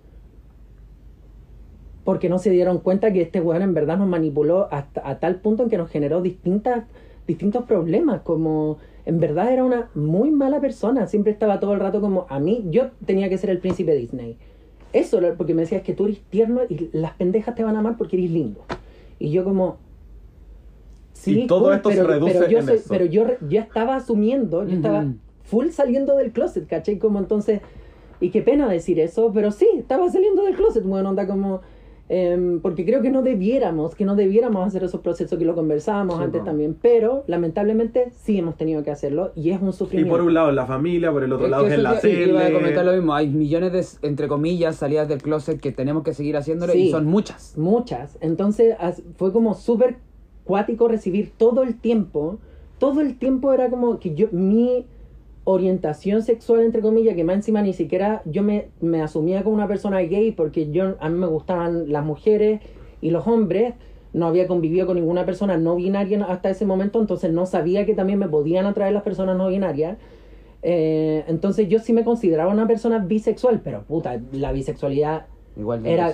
Porque 2.04 2.28
no 2.28 2.38
se 2.38 2.50
dieron 2.50 2.78
cuenta 2.78 3.12
que 3.12 3.22
este 3.22 3.40
weón 3.40 3.62
en 3.62 3.74
verdad 3.74 3.98
nos 3.98 4.08
manipuló 4.08 4.68
hasta 4.70 5.06
a 5.08 5.20
tal 5.20 5.36
punto 5.36 5.62
en 5.62 5.70
que 5.70 5.78
nos 5.78 5.90
generó 5.90 6.22
distintas, 6.22 6.84
distintos 7.26 7.64
problemas. 7.64 8.22
Como 8.22 8.78
en 9.04 9.20
verdad 9.20 9.52
era 9.52 9.64
una 9.64 9.90
muy 9.94 10.30
mala 10.30 10.60
persona. 10.60 11.06
Siempre 11.06 11.32
estaba 11.32 11.60
todo 11.60 11.74
el 11.74 11.80
rato 11.80 12.00
como 12.00 12.26
a 12.30 12.38
mí, 12.38 12.64
yo 12.70 12.90
tenía 13.04 13.28
que 13.28 13.38
ser 13.38 13.50
el 13.50 13.58
príncipe 13.58 13.94
Disney. 13.94 14.38
Eso, 14.94 15.18
era 15.18 15.34
porque 15.34 15.52
me 15.54 15.62
decía, 15.62 15.78
es 15.78 15.84
que 15.84 15.92
tú 15.92 16.04
eres 16.06 16.20
tierno 16.30 16.60
y 16.68 16.88
las 16.92 17.12
pendejas 17.14 17.54
te 17.54 17.64
van 17.64 17.76
a 17.76 17.80
amar 17.80 17.96
porque 17.98 18.16
eres 18.16 18.30
lindo. 18.30 18.64
Y 19.18 19.30
yo 19.30 19.44
como... 19.44 19.76
Y 21.26 21.46
todo 21.46 21.72
esto 21.72 21.90
se 21.90 22.02
reduce 22.02 22.32
pero 22.34 22.48
yo 22.48 22.58
en 22.58 22.66
soy- 22.66 22.76
eso. 22.76 22.86
Pero 22.88 23.04
yo 23.06 23.26
ya 23.48 23.60
estaba 23.62 23.96
asumiendo, 23.96 24.64
yo 24.66 24.76
estaba 24.76 25.06
full 25.42 25.68
saliendo 25.70 26.16
del 26.16 26.32
closet, 26.32 26.66
¿cachai? 26.66 26.98
Como 26.98 27.18
entonces... 27.18 27.60
Y 28.20 28.30
qué 28.30 28.40
pena 28.40 28.68
decir 28.68 29.00
eso, 29.00 29.32
pero 29.34 29.50
sí, 29.50 29.68
estaba 29.76 30.08
saliendo 30.10 30.44
del 30.44 30.54
closet, 30.54 30.84
bueno, 30.84 31.10
onda 31.10 31.26
como... 31.26 31.60
em, 32.08 32.60
porque 32.60 32.84
creo 32.84 33.00
que 33.00 33.10
no 33.10 33.22
debiéramos, 33.22 33.94
que 33.94 34.04
no 34.04 34.14
debiéramos 34.14 34.66
hacer 34.66 34.84
esos 34.84 35.00
procesos 35.00 35.38
que 35.38 35.44
lo 35.44 35.54
conversábamos 35.54 36.18
Sí, 36.18 36.24
antes 36.24 36.40
po. 36.40 36.44
también, 36.46 36.76
pero 36.80 37.24
lamentablemente 37.26 38.10
sí 38.12 38.38
hemos 38.38 38.56
tenido 38.56 38.82
que 38.82 38.90
hacerlo 38.90 39.32
y 39.34 39.50
es 39.50 39.60
un 39.62 39.70
Y 39.70 39.72
sufrimiento. 39.72 40.12
por 40.12 40.20
un 40.22 40.34
lado 40.34 40.50
en 40.50 40.56
la 40.56 40.66
familia, 40.66 41.10
por 41.12 41.24
el 41.24 41.32
otro 41.32 41.46
Es 41.46 41.50
lado 41.50 41.66
en 41.66 41.82
la 41.82 41.98
tele. 42.00 42.28
Iba 42.28 42.46
a 42.46 42.52
comentar 42.52 42.84
lo 42.84 42.92
mismo. 42.92 43.14
Hay 43.14 43.28
millones 43.28 43.72
de, 44.00 44.08
entre 44.08 44.28
comillas, 44.28 44.76
salidas 44.76 45.08
del 45.08 45.22
closet 45.22 45.60
que 45.60 45.72
tenemos 45.72 46.02
que 46.02 46.12
seguir 46.12 46.36
haciéndolo 46.36 46.74
y 46.74 46.86
Sí. 46.86 46.90
son 46.90 47.06
muchas. 47.06 47.56
Muchas. 47.56 48.18
Entonces 48.20 48.76
as- 48.78 49.02
fue 49.16 49.32
como 49.32 49.54
súper 49.54 49.96
cuático 50.44 50.88
recibir 50.88 51.32
todo 51.36 51.62
el 51.62 51.80
tiempo. 51.80 52.38
Todo 52.78 53.00
el 53.00 53.16
tiempo 53.18 53.52
era 53.54 53.70
como 53.70 53.98
que 53.98 54.14
yo, 54.14 54.26
mi 54.30 54.84
orientación 55.44 56.22
sexual, 56.22 56.62
entre 56.62 56.80
comillas, 56.80 57.14
que 57.14 57.24
más 57.24 57.36
encima 57.36 57.62
ni 57.62 57.72
siquiera 57.72 58.22
yo 58.24 58.42
me, 58.42 58.68
me 58.80 59.02
asumía 59.02 59.42
como 59.42 59.54
una 59.54 59.68
persona 59.68 60.00
gay 60.00 60.32
porque 60.32 60.70
yo, 60.70 60.96
a 61.00 61.08
mí 61.08 61.18
me 61.18 61.26
gustaban 61.26 61.92
las 61.92 62.04
mujeres 62.04 62.60
y 63.00 63.10
los 63.10 63.26
hombres. 63.26 63.74
No 64.12 64.26
había 64.26 64.46
convivido 64.46 64.86
con 64.86 64.96
ninguna 64.96 65.26
persona 65.26 65.56
no 65.56 65.74
binaria 65.74 66.24
hasta 66.26 66.48
ese 66.48 66.64
momento, 66.64 67.00
entonces 67.00 67.32
no 67.32 67.46
sabía 67.46 67.84
que 67.84 67.94
también 67.94 68.18
me 68.18 68.28
podían 68.28 68.64
atraer 68.64 68.92
las 68.92 69.02
personas 69.02 69.36
no 69.36 69.48
binarias. 69.48 69.98
Eh, 70.62 71.24
entonces 71.26 71.68
yo 71.68 71.78
sí 71.80 71.92
me 71.92 72.04
consideraba 72.04 72.52
una 72.52 72.66
persona 72.66 72.98
bisexual, 72.98 73.60
pero 73.62 73.82
puta, 73.82 74.20
la 74.32 74.52
bisexualidad 74.52 75.26
Igual 75.56 75.82
de 75.84 75.92
era 75.92 76.12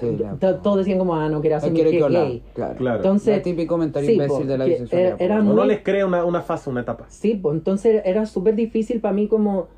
todos 0.62 0.76
decían 0.78 0.98
como 0.98 1.14
ah 1.14 1.28
no 1.28 1.40
quiero 1.40 1.56
Hay 1.56 1.62
asumir 1.62 1.84
que 1.84 1.90
que 1.96 2.02
hablar, 2.04 2.26
gay 2.28 2.42
Claro. 2.54 2.74
Claro. 2.76 2.96
entonces 2.98 3.36
El 3.36 3.42
típico 3.42 3.74
comentario 3.74 4.06
sí, 4.06 4.12
imbécil 4.14 4.42
po, 4.42 4.44
de 4.44 4.58
la 4.58 4.64
bisexualidad. 4.66 5.14
era- 5.22 5.24
era 5.34 5.42
muy- 5.42 5.66
les 5.68 5.80
crea 5.82 6.06
una, 6.06 6.24
una 6.24 6.42
fase, 6.42 6.68
una 6.68 6.82
etapa. 6.82 7.06
sí 7.08 7.34
pues 7.40 7.56
entonces 7.56 8.02
era 8.04 8.26
súper 8.26 8.54
difícil 8.54 9.00
para 9.00 9.14
mí 9.14 9.28
como 9.28 9.68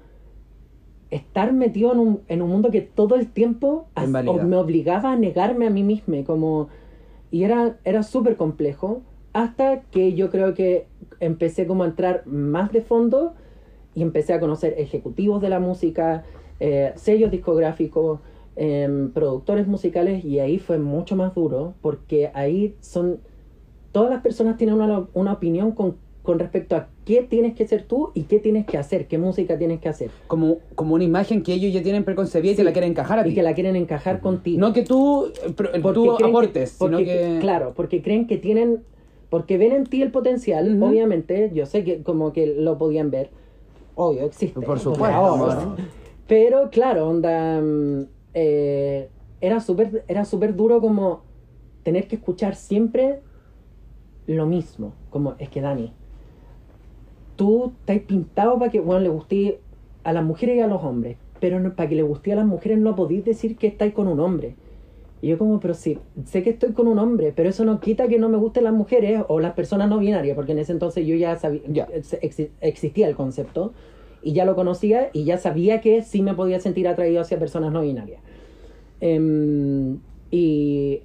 estar 1.11 1.53
metido 1.53 1.93
en 1.93 1.99
un, 1.99 2.21
en 2.29 2.43
un 2.43 2.49
mundo 2.51 2.71
que 2.71 2.81
todo 2.81 3.17
el 3.17 3.31
tiempo 3.31 3.87
as- 3.95 4.09
me 4.09 4.57
obligaba 4.57 5.13
a 5.13 5.17
negarme 5.17 5.67
a 5.67 5.71
mí 5.71 5.83
misma 5.83 6.25
como 6.25 6.69
y 7.31 7.45
era 7.45 7.79
era 7.85 8.03
súper 8.03 8.37
complejo 8.37 9.03
hasta 9.33 9.83
que 9.83 10.15
yo 10.15 10.31
creo 10.31 10.55
que 10.55 10.87
empecé 11.21 11.67
como 11.67 11.85
a 11.85 11.87
entrar 11.87 12.23
más 12.27 12.73
de 12.73 12.81
fondo 12.81 13.35
y 13.95 14.03
empecé 14.03 14.33
a 14.33 14.41
conocer 14.41 14.75
ejecutivos 14.79 15.41
de 15.43 15.49
la 15.51 15.61
música, 15.61 16.25
eh, 16.61 16.93
sellos 16.97 17.31
discográficos, 17.31 18.21
em, 18.57 19.11
productores 19.13 19.67
musicales 19.67 20.25
y 20.25 20.39
ahí 20.41 20.59
fue 20.59 20.79
mucho 20.79 21.17
más 21.17 21.35
duro 21.35 21.75
porque 21.81 22.31
ahí 22.35 22.75
son 22.81 23.19
todas 23.93 24.11
las 24.11 24.21
personas 24.23 24.57
tienen 24.57 24.75
una, 24.77 25.07
una 25.15 25.33
opinión 25.33 25.73
con, 25.73 25.97
con 26.23 26.39
respecto 26.39 26.77
a 26.77 26.89
qué 27.05 27.23
tienes 27.23 27.55
que 27.55 27.67
ser 27.67 27.83
tú 27.85 28.11
y 28.15 28.23
qué 28.23 28.39
tienes 28.39 28.65
que 28.67 28.79
hacer, 28.79 29.09
qué 29.09 29.19
música 29.19 29.59
tienes 29.59 29.81
que 29.81 29.89
hacer 29.89 30.11
Como, 30.29 30.59
como 30.75 30.95
una 30.95 31.05
imagen 31.05 31.43
que 31.43 31.53
ellos 31.55 31.73
ya 31.73 31.83
tienen 31.83 32.05
preconcebida 32.05 32.53
y 32.53 32.55
te 32.55 32.63
Sí. 32.63 32.65
la 32.65 32.73
quieren 32.73 32.91
encajar 32.93 33.19
a 33.19 33.25
ti. 33.25 33.31
y 33.31 33.35
que 33.35 33.43
la 33.43 33.55
quieren 33.55 33.75
encajar 33.77 34.21
contigo. 34.21 34.61
No 34.61 34.73
que 34.73 34.83
tú, 34.83 35.33
tú 35.95 36.13
aportes, 36.25 36.73
que- 36.73 36.79
porque, 36.79 36.97
sino 36.97 36.99
que... 36.99 37.39
Claro, 37.41 37.73
porque 37.75 38.03
creen 38.03 38.27
que 38.27 38.37
tienen. 38.39 38.83
Porque 39.31 39.57
ven 39.57 39.73
en 39.73 39.85
ti 39.85 40.03
el 40.03 40.11
potencial, 40.11 40.77
Ujú. 40.77 40.91
obviamente. 40.91 41.51
Yo 41.55 41.65
sé 41.65 41.85
que 41.85 42.03
como 42.03 42.33
que 42.35 42.47
lo 42.47 42.77
podían 42.77 43.11
ver. 43.11 43.31
Obvio, 43.95 44.25
existe. 44.27 44.61
Por 44.61 44.79
supuesto, 44.79 45.07
favor. 45.11 45.77
Pero 46.29 46.69
claro, 46.71 47.09
onda. 47.09 47.63
Eh, 48.35 49.09
era 49.41 49.61
súper 49.61 50.05
era 50.09 50.25
súper 50.25 50.55
duro 50.55 50.81
como 50.81 51.23
tener 51.83 52.07
que 52.09 52.17
escuchar 52.17 52.55
siempre 52.55 53.21
lo 54.27 54.47
mismo. 54.47 54.93
Como, 55.11 55.35
es 55.39 55.49
que 55.49 55.61
Dani, 55.61 55.93
tú 57.37 57.73
estás 57.81 57.99
pintado 58.07 58.59
para 58.59 58.71
que 58.71 58.81
bueno, 58.81 59.01
le 59.01 59.09
guste 59.09 59.61
a 60.05 60.13
las 60.13 60.25
mujeres 60.25 60.57
y 60.57 60.61
a 60.61 60.67
los 60.67 60.83
hombres. 60.83 61.17
Pero 61.41 61.59
no- 61.59 61.75
para 61.75 61.89
que 61.89 61.97
le 61.97 62.03
guste 62.03 62.33
a 62.33 62.37
las 62.37 62.47
mujeres 62.47 62.79
no 62.79 62.95
podéis 62.95 63.25
decir 63.25 63.57
que 63.57 63.67
estáis 63.67 63.93
con 63.93 64.07
un 64.09 64.21
hombre. 64.21 64.55
Y 65.21 65.29
yo 65.29 65.39
como, 65.39 65.61
pero 65.61 65.75
sí, 65.75 65.99
sé 66.25 66.43
que 66.43 66.51
estoy 66.51 66.73
con 66.73 66.89
un 66.89 66.99
hombre, 66.99 67.33
pero 67.35 67.49
eso 67.49 67.65
no 67.65 67.79
quita 67.81 68.09
que 68.09 68.19
no 68.19 68.29
me 68.29 68.39
gusten 68.39 68.65
las 68.65 68.73
mujeres 68.73 69.23
o 69.29 69.39
las 69.39 69.53
personas 69.55 69.89
no 69.89 69.99
binarias, 69.99 70.35
porque 70.35 70.51
en 70.53 70.59
ese 70.59 70.73
entonces 70.73 71.07
yo 71.07 71.15
ya 71.15 71.37
sabía, 71.37 71.61
Ya. 71.69 71.87
exi- 71.89 72.51
existía 72.61 73.07
el 73.09 73.15
concepto 73.15 73.73
y 74.23 74.33
ya 74.33 74.45
lo 74.45 74.55
conocía 74.55 75.11
y 75.13 75.25
ya 75.25 75.39
sabía 75.39 75.81
que 75.81 76.03
sí 76.03 76.23
me 76.23 76.35
podía 76.35 76.61
sentir 76.61 76.89
atraído 76.89 77.21
hacia 77.21 77.39
personas 77.39 77.73
no 77.73 77.83
binarias. 77.83 78.21
Em, 79.01 79.99
y 80.31 81.01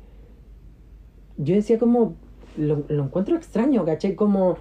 yo 1.37 1.55
decía 1.55 1.77
como, 1.79 2.15
lo, 2.57 2.83
lo 2.87 3.03
encuentro 3.03 3.35
extraño, 3.35 3.85
¿cachai? 3.85 4.15
Como, 4.15 4.57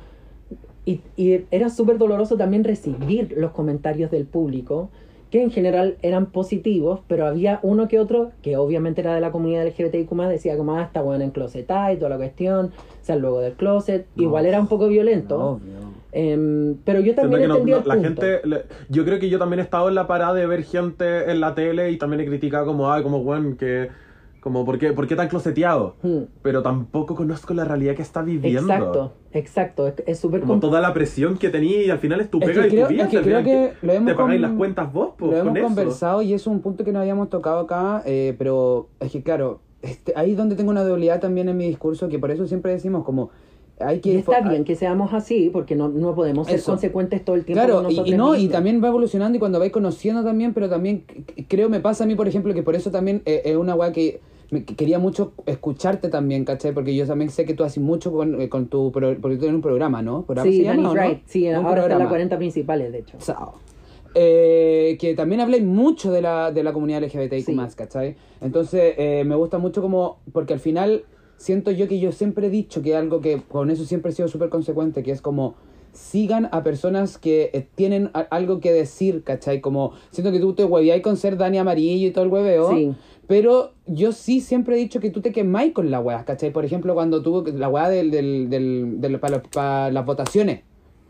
y, 0.84 1.00
y 1.16 1.44
era 1.50 1.68
súper 1.68 1.98
doloroso 1.98 2.36
también 2.36 2.64
recibir 2.64 3.34
los 3.36 3.52
comentarios 3.52 4.10
del 4.10 4.26
público, 4.26 4.90
que 5.30 5.42
en 5.42 5.50
general 5.50 5.96
eran 6.02 6.26
positivos, 6.26 7.00
pero 7.08 7.26
había 7.26 7.58
uno 7.62 7.88
que 7.88 7.98
otro, 7.98 8.30
que 8.42 8.56
obviamente 8.56 9.00
era 9.00 9.14
de 9.14 9.20
la 9.20 9.32
comunidad 9.32 9.66
LGBTIQ+, 9.66 10.08
decía 10.28 10.56
como, 10.56 10.76
ah, 10.76 10.82
está 10.82 11.02
buena 11.02 11.24
en 11.24 11.30
closetada 11.30 11.92
y 11.92 11.96
toda 11.96 12.10
la 12.10 12.16
cuestión, 12.16 12.70
sal 13.02 13.20
luego 13.20 13.40
del 13.40 13.54
closet, 13.54 14.06
No. 14.14 14.22
igual 14.22 14.46
era 14.46 14.60
un 14.60 14.68
poco 14.68 14.86
violento, 14.88 15.38
Obvio. 15.60 15.72
em, 16.12 16.76
pero 16.84 17.00
yo 17.00 17.14
también 17.14 17.42
que 17.42 17.48
no- 17.48 17.54
entendía 17.54 17.74
no, 17.76 17.82
el 17.82 17.88
la 17.88 17.94
punto. 17.94 18.22
gente, 18.22 18.48
le- 18.48 18.62
yo 18.88 19.04
creo 19.04 19.18
que 19.18 19.28
yo 19.28 19.38
también 19.38 19.60
he 19.60 19.62
estado 19.62 19.88
en 19.88 19.96
la 19.96 20.06
parada 20.06 20.32
de 20.34 20.46
ver 20.46 20.62
gente 20.62 21.30
en 21.30 21.40
la 21.40 21.54
tele 21.54 21.90
y 21.90 21.96
también 21.98 22.20
he 22.20 22.26
criticado 22.26 22.64
como, 22.66 22.90
ay, 22.92 23.02
como, 23.02 23.18
weón, 23.18 23.56
que 23.56 23.88
Como, 24.40 24.64
¿por 24.64 24.78
qué, 24.78 24.92
por 24.92 25.06
qué 25.08 25.16
tan 25.16 25.28
closeteado? 25.28 25.96
Hmm. 26.02 26.24
Pero 26.42 26.62
tampoco 26.62 27.14
conozco 27.14 27.52
la 27.54 27.64
realidad 27.64 27.94
que 27.96 28.02
está 28.02 28.22
viviendo. 28.22 28.60
Exacto, 28.72 29.12
exacto. 29.32 29.86
Es- 29.88 30.02
Es 30.06 30.18
súper 30.20 30.40
Como 30.40 30.54
com- 30.54 30.60
toda 30.60 30.80
la 30.80 30.92
presión 30.94 31.36
que 31.36 31.48
tenía 31.50 31.82
y 31.82 31.90
al 31.90 31.98
final 31.98 32.20
es 32.20 32.30
tu 32.30 32.38
Es 32.40 32.46
pega 32.46 32.62
que 32.62 32.68
y 32.68 32.70
creo- 32.70 32.86
tu 32.86 32.92
vida. 32.94 33.04
es 33.04 33.08
que 33.10 33.22
creo 33.22 33.42
que 33.42 33.72
lo 33.82 33.92
hemos 33.92 34.06
te 34.12 34.14
pagáis 34.14 34.40
las 34.40 34.52
cuentas 34.52 34.92
vos, 34.92 35.14
pues, 35.18 35.30
Lo 35.32 35.36
hemos 35.38 35.48
con 35.48 35.56
eso. 35.56 35.66
conversado 35.66 36.22
y 36.22 36.32
es 36.34 36.46
un 36.46 36.60
punto 36.60 36.84
que 36.84 36.92
no 36.92 37.00
habíamos 37.00 37.28
tocado 37.28 37.60
acá, 37.60 38.02
eh, 38.06 38.34
pero 38.38 38.88
es 39.00 39.10
que 39.10 39.22
claro, 39.22 39.60
este, 39.82 40.12
ahí 40.16 40.32
es 40.32 40.36
donde 40.36 40.54
tengo 40.56 40.70
una 40.70 40.84
debilidad 40.84 41.20
también 41.20 41.48
en 41.48 41.56
mi 41.56 41.66
discurso, 41.66 42.08
que 42.08 42.18
por 42.18 42.30
eso 42.30 42.46
siempre 42.46 42.72
decimos 42.72 43.04
como 43.04 43.30
hay 43.78 44.00
que... 44.00 44.12
Y 44.12 44.16
está 44.16 44.40
bien 44.40 44.64
que 44.64 44.74
seamos 44.74 45.12
así, 45.12 45.50
porque 45.52 45.74
no, 45.76 45.88
no 45.88 46.14
podemos 46.14 46.46
ser 46.46 46.56
Eso. 46.56 46.72
consecuentes 46.72 47.24
todo 47.24 47.36
el 47.36 47.44
tiempo. 47.44 47.64
Claro, 47.64 47.82
con 47.82 47.90
y, 47.92 47.94
y 48.12 48.16
no, 48.16 48.34
y 48.34 48.38
mismos. 48.38 48.52
también 48.52 48.82
va 48.82 48.88
evolucionando 48.88 49.36
y 49.36 49.38
cuando 49.38 49.58
vais 49.58 49.72
conociendo 49.72 50.24
también, 50.24 50.54
pero 50.54 50.68
también 50.68 51.04
creo 51.48 51.68
me 51.68 51.80
pasa 51.80 52.04
a 52.04 52.06
mí, 52.06 52.14
por 52.14 52.26
ejemplo, 52.28 52.54
que 52.54 52.62
por 52.62 52.74
eso 52.74 52.90
también 52.90 53.22
eh, 53.26 53.42
es 53.44 53.56
una 53.56 53.74
weá 53.74 53.92
que, 53.92 54.20
me- 54.50 54.64
que 54.64 54.74
quería 54.76 54.98
mucho 54.98 55.32
escucharte 55.46 56.08
también, 56.08 56.44
¿cachai? 56.44 56.72
Porque 56.72 56.94
yo 56.94 57.06
también 57.06 57.30
sé 57.30 57.44
que 57.44 57.54
tú 57.54 57.64
haces 57.64 57.82
mucho 57.82 58.12
con, 58.12 58.40
eh, 58.40 58.48
con 58.48 58.68
tu, 58.68 58.90
pro- 58.92 59.16
porque 59.20 59.36
tú 59.36 59.40
tienes 59.40 59.54
un 59.56 59.62
programa, 59.62 60.00
¿no? 60.02 60.22
¿Programa 60.22 60.50
Sí, 60.50 60.62
llama, 60.62 60.82
no? 60.82 60.92
Wright. 60.92 61.18
Sí, 61.26 61.46
Un 61.48 61.54
ahora 61.56 61.60
está 61.68 61.70
en 61.70 61.76
programa. 61.82 62.04
la 62.04 62.08
40 62.08 62.38
principales, 62.38 62.92
de 62.92 62.98
hecho. 63.00 63.18
Chao. 63.18 63.54
Eh, 64.18 64.96
que 64.98 65.14
también 65.14 65.42
habléis 65.42 65.62
mucho 65.64 66.10
de 66.10 66.22
la, 66.22 66.50
de 66.50 66.62
la 66.62 66.72
comunidad 66.72 67.02
LGBTIQ+, 67.02 67.44
Sí. 67.44 67.56
¿cachai? 67.76 68.16
Entonces, 68.40 68.94
eh, 68.96 69.24
me 69.26 69.34
gusta 69.34 69.58
mucho 69.58 69.82
como, 69.82 70.18
porque 70.32 70.54
al 70.54 70.60
final 70.60 71.04
siento 71.36 71.70
yo 71.70 71.88
que 71.88 71.98
yo 71.98 72.12
siempre 72.12 72.46
he 72.46 72.50
dicho 72.50 72.82
que 72.82 72.96
algo 72.96 73.20
que 73.20 73.42
con 73.42 73.70
eso 73.70 73.84
siempre 73.84 74.10
he 74.10 74.14
sido 74.14 74.28
súper 74.28 74.48
consecuente, 74.48 75.02
que 75.02 75.10
es 75.12 75.20
como 75.22 75.54
sigan 75.92 76.48
a 76.52 76.62
personas 76.62 77.16
que 77.16 77.50
eh, 77.54 77.66
tienen 77.74 78.10
algo 78.30 78.60
que 78.60 78.70
decir, 78.72 79.22
¿cachai? 79.22 79.62
Como, 79.62 79.92
siento 80.10 80.30
que 80.30 80.40
tú 80.40 80.52
te 80.54 80.64
hueveáis 80.64 81.02
con 81.02 81.16
ser 81.16 81.38
Dani 81.38 81.56
Amarillo 81.56 82.06
y 82.08 82.10
todo 82.10 82.24
el 82.24 82.30
hueveo, 82.30 82.70
Sí. 82.70 82.92
pero 83.26 83.72
yo 83.86 84.12
sí 84.12 84.40
siempre 84.42 84.76
he 84.76 84.78
dicho 84.78 85.00
que 85.00 85.10
tú 85.10 85.22
te 85.22 85.32
quemáis 85.32 85.72
con 85.72 85.90
la 85.90 86.00
weá, 86.00 86.22
¿cachai? 86.26 86.50
Por 86.52 86.66
ejemplo, 86.66 86.92
cuando 86.92 87.22
tuvo 87.22 87.44
la 87.50 87.68
weá 87.70 87.88
del, 87.88 88.10
del, 88.10 88.50
del, 88.50 89.00
del- 89.00 89.18
para 89.18 89.90
las 89.90 90.04
votaciones. 90.04 90.64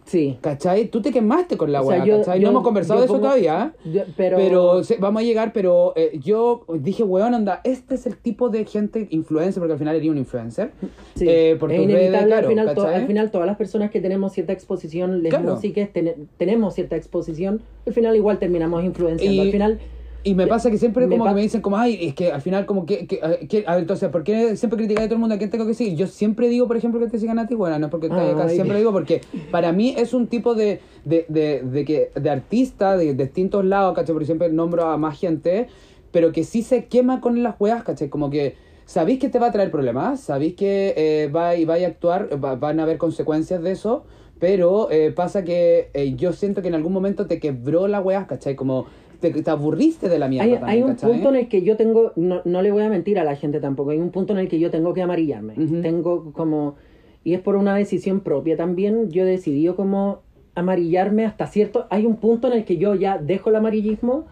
Sí. 0.06 0.38
¿Cachai? 0.40 0.86
Tú 0.86 1.02
te 1.02 1.10
quemaste 1.10 1.56
con 1.56 1.72
la 1.72 1.82
O 1.82 1.88
sea, 1.90 2.02
weá, 2.04 2.18
¿cachai? 2.18 2.38
yo- 2.38 2.44
no 2.44 2.50
hemos 2.50 2.62
conversado 2.62 3.00
de 3.00 3.06
eso 3.06 3.14
pongo- 3.14 3.24
todavía, 3.26 3.74
yo- 3.84 4.02
pero, 4.16 4.36
pero, 4.36 4.84
se- 4.84 4.96
vamos 4.98 5.20
a 5.20 5.24
llegar, 5.24 5.52
pero 5.52 5.92
eh, 5.96 6.18
yo 6.22 6.64
dije, 6.78 7.02
weón, 7.02 7.34
anda, 7.34 7.60
este 7.64 7.96
es 7.96 8.06
el 8.06 8.16
tipo 8.16 8.48
de 8.48 8.64
gente 8.64 9.08
influencer, 9.10 9.60
porque 9.60 9.72
al 9.72 9.78
final 9.80 9.96
eres 9.96 10.08
un 10.08 10.18
influencer. 10.18 10.70
sí, 11.16 11.26
eh, 11.28 11.56
por 11.58 11.72
es 11.72 11.78
tus 11.78 11.84
inevitable. 11.84 12.16
redes, 12.18 12.26
claro, 12.28 12.46
al, 12.46 12.48
final, 12.52 12.74
to- 12.74 12.82
¿cachai? 12.82 12.94
al 13.00 13.06
final, 13.08 13.30
todas 13.32 13.46
las 13.48 13.56
personas 13.56 13.90
que 13.90 14.00
tenemos 14.00 14.32
cierta 14.32 14.52
exposición, 14.52 15.22
les 15.22 15.30
Claro. 15.30 15.54
músicas, 15.54 15.90
ten- 15.92 16.28
tenemos 16.36 16.74
cierta 16.74 16.94
exposición, 16.96 17.60
al 17.86 17.92
final 17.92 18.14
igual 18.16 18.38
terminamos 18.38 18.84
influenciando. 18.84 19.42
Y- 19.42 19.46
Al 19.46 19.50
final, 19.52 19.78
Y 20.26 20.34
me 20.34 20.46
pasa 20.48 20.70
que 20.72 20.78
siempre 20.78 21.04
Me 21.06 21.10
como 21.10 21.24
pa- 21.24 21.30
que 21.30 21.34
me 21.36 21.42
dicen 21.42 21.60
como, 21.60 21.76
ay, 21.78 21.98
es 22.08 22.14
que 22.14 22.32
al 22.32 22.40
final 22.42 22.66
como 22.66 22.84
que, 22.84 23.06
que, 23.06 23.20
que- 23.48 23.64
a 23.66 23.72
ver, 23.74 23.82
entonces, 23.82 24.08
¿por 24.10 24.24
qué 24.24 24.56
siempre 24.56 24.76
criticas 24.76 25.04
a 25.04 25.06
todo 25.06 25.14
el 25.14 25.20
mundo? 25.20 25.34
¿A 25.36 25.38
quién 25.38 25.50
tengo 25.50 25.66
que 25.66 25.74
seguir? 25.74 25.96
Yo 25.96 26.08
siempre 26.08 26.48
digo, 26.48 26.66
por 26.66 26.76
ejemplo, 26.76 26.98
que 27.00 27.06
te 27.06 27.18
sigan 27.20 27.38
a 27.38 27.46
ti, 27.46 27.54
bueno, 27.54 27.78
no 27.78 27.86
es 27.86 27.90
porque 27.90 28.08
estés 28.08 28.32
acá, 28.32 28.48
siempre 28.48 28.78
digo 28.78 28.92
porque 28.92 29.20
para 29.50 29.72
mí 29.72 29.94
es 29.96 30.12
un 30.14 30.28
tipo 30.28 30.54
de, 30.56 30.82
de, 31.04 31.26
de, 31.28 31.62
de, 31.62 31.84
que, 31.84 32.12
de 32.14 32.30
artista 32.30 32.96
de, 32.96 33.14
distintos 33.14 33.64
lados, 33.64 33.94
¿cachai? 33.94 34.12
Por 34.14 34.22
ejemplo, 34.24 34.48
nombro 34.48 34.86
a 34.86 34.98
más 34.98 35.18
gente, 35.18 35.68
pero 36.10 36.32
que 36.32 36.44
sí 36.44 36.62
se 36.62 36.88
quema 36.88 37.20
con 37.20 37.42
las 37.42 37.54
weas, 37.60 37.84
¿cachai? 37.84 38.08
Como 38.08 38.28
que 38.30 38.56
sabéis 38.84 39.18
que 39.20 39.28
te 39.28 39.38
va 39.38 39.46
a 39.48 39.52
traer 39.52 39.70
problemas, 39.70 40.20
sabéis 40.22 40.54
que 40.56 40.94
eh, 40.96 41.28
va, 41.28 41.54
y 41.56 41.64
va 41.64 41.74
a 41.74 41.86
actuar, 41.86 42.28
va- 42.42 42.56
van 42.56 42.80
a 42.80 42.84
haber 42.84 42.98
consecuencias 42.98 43.62
de 43.62 43.72
eso, 43.72 44.06
pero 44.38 44.90
eh, 44.90 45.12
pasa 45.12 45.44
que 45.44 45.90
eh, 45.94 46.14
yo 46.16 46.32
siento 46.32 46.62
que 46.62 46.68
en 46.68 46.74
algún 46.74 46.92
momento 46.92 47.26
te 47.26 47.40
quebró 47.40 47.88
la 47.88 48.00
weá, 48.00 48.26
¿cachai? 48.26 48.54
Como 48.56 48.86
te, 49.32 49.42
te 49.42 49.50
aburriste 49.50 50.08
de 50.08 50.18
la 50.18 50.28
mierda. 50.28 50.44
hay, 50.44 50.50
también, 50.58 50.70
hay 50.70 50.82
un 50.82 50.90
¿cachai? 50.90 51.12
punto 51.12 51.28
en 51.30 51.36
el 51.36 51.48
que 51.48 51.62
yo 51.62 51.76
tengo, 51.76 52.12
no, 52.16 52.42
no 52.44 52.62
le 52.62 52.70
voy 52.72 52.82
a 52.82 52.88
mentir 52.88 53.18
a 53.18 53.24
la 53.24 53.36
gente 53.36 53.60
tampoco, 53.60 53.90
hay 53.90 53.98
un 53.98 54.10
punto 54.10 54.32
en 54.32 54.38
el 54.40 54.48
que 54.48 54.58
yo 54.58 54.70
tengo 54.70 54.94
que 54.94 55.02
amarillarme. 55.02 55.54
Ujú. 55.54 55.80
Tengo 55.82 56.32
como, 56.32 56.76
y 57.24 57.34
es 57.34 57.40
por 57.40 57.56
una 57.56 57.74
decisión 57.76 58.20
propia 58.20 58.56
también, 58.56 59.10
yo 59.10 59.22
he 59.22 59.26
decidido 59.26 59.76
como 59.76 60.20
amarillarme 60.54 61.24
hasta 61.26 61.46
cierto, 61.46 61.86
hay 61.90 62.06
un 62.06 62.16
punto 62.16 62.46
en 62.48 62.54
el 62.54 62.64
que 62.64 62.78
yo 62.78 62.94
ya 62.94 63.18
dejo 63.18 63.50
el 63.50 63.56
amarillismo 63.56 64.24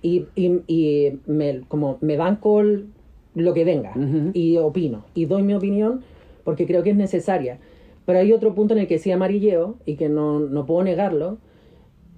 y, 0.00 0.26
y, 0.36 0.60
y 0.66 1.18
me, 1.26 1.62
como 1.68 1.98
me 2.00 2.16
banco 2.16 2.60
el- 2.60 2.86
lo 3.34 3.54
que 3.54 3.64
venga 3.64 3.92
Ujú. 3.96 4.30
y 4.34 4.58
opino 4.58 5.04
y 5.14 5.24
doy 5.24 5.42
mi 5.42 5.54
opinión 5.54 6.02
porque 6.44 6.66
creo 6.66 6.82
que 6.82 6.90
es 6.90 6.96
necesaria. 6.96 7.58
Pero 8.04 8.18
hay 8.18 8.32
otro 8.32 8.54
punto 8.54 8.74
en 8.74 8.80
el 8.80 8.86
que 8.86 8.98
sí 8.98 9.10
amarilleo 9.10 9.76
y 9.86 9.94
que 9.96 10.08
no, 10.08 10.38
no 10.40 10.66
puedo 10.66 10.82
negarlo 10.84 11.38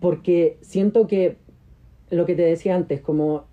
porque 0.01 0.59
siento 0.61 1.07
que 1.07 1.37
lo 2.11 2.26
que 2.26 2.34
te 2.34 2.42
decía 2.42 2.74
antes, 2.76 3.00
como 3.00 3.44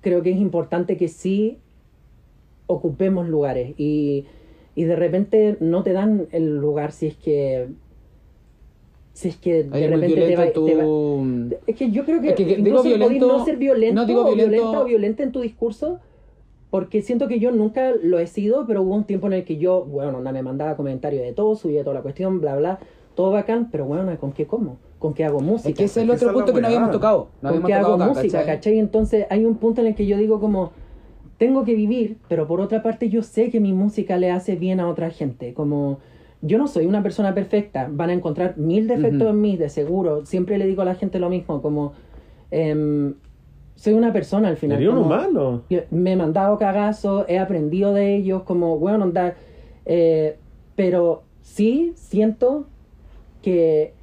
creo 0.00 0.22
que 0.22 0.30
es 0.30 0.38
importante 0.38 0.96
que 0.96 1.08
sí 1.08 1.58
ocupemos 2.66 3.28
lugares 3.28 3.74
y, 3.78 4.26
y 4.74 4.84
de 4.84 4.94
repente 4.96 5.56
no 5.60 5.82
te 5.82 5.92
dan 5.92 6.26
el 6.32 6.56
lugar 6.58 6.92
si 6.92 7.06
es 7.08 7.16
que 7.16 7.68
si 9.14 9.28
es 9.30 9.36
que 9.36 9.64
de 9.64 9.68
muy 9.70 9.80
repente 9.88 10.06
te 10.26 10.36
va, 10.36 10.44
violento 10.44 10.64
te 10.64 10.74
va- 10.76 10.82
tu... 10.84 11.56
es 11.66 11.74
que 11.76 11.90
yo 11.90 12.04
creo 12.04 12.20
que, 12.20 12.28
Es 12.28 12.34
que 12.36 12.44
digo 12.44 12.58
incluso 12.60 12.82
podéis 12.84 12.98
violento- 12.98 13.26
no 13.38 13.44
ser 13.44 13.56
violento, 13.56 13.94
no 14.00 14.06
digo 14.06 14.20
o 14.20 14.24
violento- 14.26 14.50
violenta 14.50 14.80
o 14.80 14.84
violenta 14.84 15.22
en 15.24 15.32
tu 15.32 15.40
discurso, 15.40 15.98
porque 16.70 17.02
siento 17.02 17.26
que 17.26 17.40
yo 17.40 17.50
nunca 17.50 17.92
lo 18.00 18.18
he 18.20 18.26
sido, 18.28 18.64
pero 18.66 18.82
hubo 18.82 18.94
un 18.94 19.04
tiempo 19.04 19.26
en 19.26 19.32
el 19.32 19.44
que 19.44 19.56
yo, 19.56 19.84
bueno, 19.84 20.20
me 20.20 20.42
mandaba 20.42 20.76
comentarios 20.76 21.22
de 21.24 21.32
todo, 21.32 21.56
subía 21.56 21.82
toda 21.82 21.94
la 21.94 22.02
cuestión, 22.02 22.40
bla, 22.40 22.54
bla, 22.56 22.78
todo 23.16 23.32
bacán, 23.32 23.70
pero 23.72 23.86
bueno, 23.86 24.16
¿con 24.20 24.30
qué 24.32 24.46
como? 24.46 24.76
¿Con 24.98 25.14
qué 25.14 25.24
hago 25.24 25.40
música? 25.40 25.68
Es 25.70 25.76
que 25.76 25.84
ese 25.84 26.00
es 26.02 26.08
el 26.08 26.18
que 26.18 26.24
otro 26.24 26.32
punto 26.34 26.52
que 26.52 26.60
no 26.60 26.66
habíamos 26.66 26.90
tocado. 26.90 27.28
No 27.40 27.52
¿Con 27.52 27.62
qué 27.62 27.74
hago 27.74 27.94
acá, 27.94 28.06
música? 28.06 28.38
¿cachai? 28.38 28.46
¿cachai? 28.56 28.78
Entonces 28.78 29.26
hay 29.30 29.44
un 29.44 29.56
punto 29.56 29.80
en 29.80 29.86
el 29.88 29.94
que 29.94 30.06
yo 30.06 30.16
digo 30.16 30.40
como, 30.40 30.72
tengo 31.38 31.64
que 31.64 31.74
vivir, 31.74 32.18
pero 32.28 32.46
por 32.48 32.60
otra 32.60 32.82
parte 32.82 33.08
yo 33.08 33.22
sé 33.22 33.50
que 33.50 33.60
mi 33.60 33.72
música 33.72 34.16
le 34.16 34.30
hace 34.30 34.56
bien 34.56 34.80
a 34.80 34.88
otra 34.88 35.10
gente, 35.10 35.54
como... 35.54 35.98
Yo 36.40 36.56
no 36.56 36.68
soy 36.68 36.86
una 36.86 37.02
persona 37.02 37.34
perfecta, 37.34 37.88
van 37.90 38.10
a 38.10 38.12
encontrar 38.12 38.56
mil 38.58 38.86
defectos 38.86 39.28
en 39.28 39.40
mí, 39.40 39.56
de 39.56 39.68
seguro. 39.68 40.24
Siempre 40.24 40.56
le 40.56 40.66
digo 40.66 40.82
a 40.82 40.84
la 40.84 40.94
gente 40.94 41.18
lo 41.18 41.28
mismo, 41.30 41.60
como... 41.62 41.94
em, 42.52 43.14
soy 43.74 43.92
una 43.94 44.12
persona 44.12 44.48
al 44.48 44.56
final. 44.56 44.76
Sería 44.78 44.90
un 44.90 44.96
como- 45.02 45.06
humano. 45.06 45.62
me 45.90 46.12
he 46.12 46.16
mandado 46.16 46.58
cagazos, 46.58 47.24
he 47.28 47.38
aprendido 47.38 47.92
de 47.92 48.16
ellos, 48.16 48.42
como, 48.42 48.78
bueno, 48.78 49.04
onda, 49.04 49.34
eh, 49.86 50.36
pero 50.76 51.22
sí 51.42 51.92
siento 51.96 52.66
que, 53.42 53.94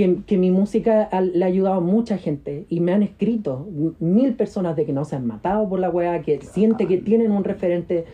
que, 0.00 0.16
que 0.26 0.38
mi 0.38 0.50
música 0.50 1.02
ha- 1.12 1.20
le 1.20 1.44
ha 1.44 1.48
ayudado 1.48 1.76
a 1.76 1.80
mucha 1.80 2.16
gente 2.16 2.64
y 2.70 2.80
me 2.80 2.92
han 2.92 3.02
escrito 3.02 3.68
mil 4.00 4.34
personas 4.34 4.74
de 4.76 4.86
que 4.86 4.92
no 4.92 5.04
se 5.04 5.16
han 5.16 5.26
matado 5.26 5.68
por 5.68 5.78
la 5.78 5.90
weá, 5.90 6.22
que 6.22 6.40
siente 6.40 6.86
que 6.86 6.96
tienen 6.98 7.32
un 7.32 7.44
referente. 7.44 8.04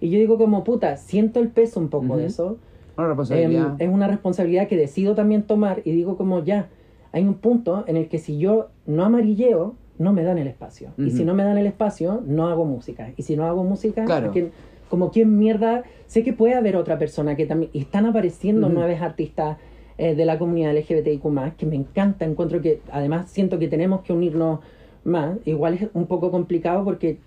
Y 0.00 0.10
yo 0.10 0.18
digo 0.18 0.38
como, 0.38 0.64
puta, 0.64 0.96
siento 0.96 1.38
el 1.40 1.48
peso 1.48 1.78
un 1.78 1.88
poco 1.88 2.16
de 2.16 2.26
eso. 2.26 2.58
Una 2.96 3.04
Em, 3.06 3.08
responsabilidad. 3.10 3.74
es 3.78 3.88
una 3.88 4.08
responsabilidad 4.08 4.66
que 4.68 4.76
decido 4.76 5.14
también 5.14 5.42
tomar 5.42 5.82
y 5.84 5.92
digo 5.92 6.16
como 6.16 6.42
ya, 6.42 6.68
hay 7.12 7.22
un 7.24 7.34
punto 7.34 7.84
en 7.86 7.96
el 7.96 8.08
que 8.08 8.18
si 8.18 8.38
yo 8.38 8.68
no 8.86 9.04
amarilleo, 9.04 9.74
no 9.98 10.12
me 10.12 10.22
dan 10.24 10.38
el 10.38 10.48
espacio. 10.48 10.90
Y 10.98 11.10
si 11.12 11.24
no 11.24 11.34
me 11.34 11.44
dan 11.44 11.56
el 11.58 11.66
espacio, 11.66 12.22
no 12.26 12.48
hago 12.48 12.64
música. 12.64 13.12
Y 13.16 13.22
si 13.22 13.36
no 13.36 13.44
hago 13.46 13.62
música, 13.64 14.04
Claro. 14.04 14.28
¿a 14.28 14.32
quién- 14.32 14.50
como 14.90 15.10
quién 15.10 15.38
mierda, 15.38 15.82
sé 16.06 16.22
que 16.22 16.32
puede 16.32 16.54
haber 16.54 16.76
otra 16.76 16.98
persona 16.98 17.34
que 17.36 17.46
también, 17.46 17.70
y 17.72 17.78
están 17.80 18.04
apareciendo 18.06 18.66
Ujú. 18.66 18.76
nuevos 18.76 19.00
artistas 19.00 19.56
eh, 19.98 20.14
de 20.14 20.24
la 20.24 20.38
comunidad 20.38 20.74
LGBTIQ+, 20.76 21.56
que 21.56 21.66
me 21.66 21.76
encanta, 21.76 22.24
encuentro 22.24 22.60
que 22.60 22.82
además 22.90 23.30
siento 23.30 23.58
que 23.58 23.68
tenemos 23.68 24.02
que 24.02 24.12
unirnos 24.12 24.60
más. 25.04 25.38
Igual 25.46 25.74
es 25.74 25.88
un 25.94 26.06
poco 26.06 26.30
complicado 26.30 26.84
porque 26.84 27.18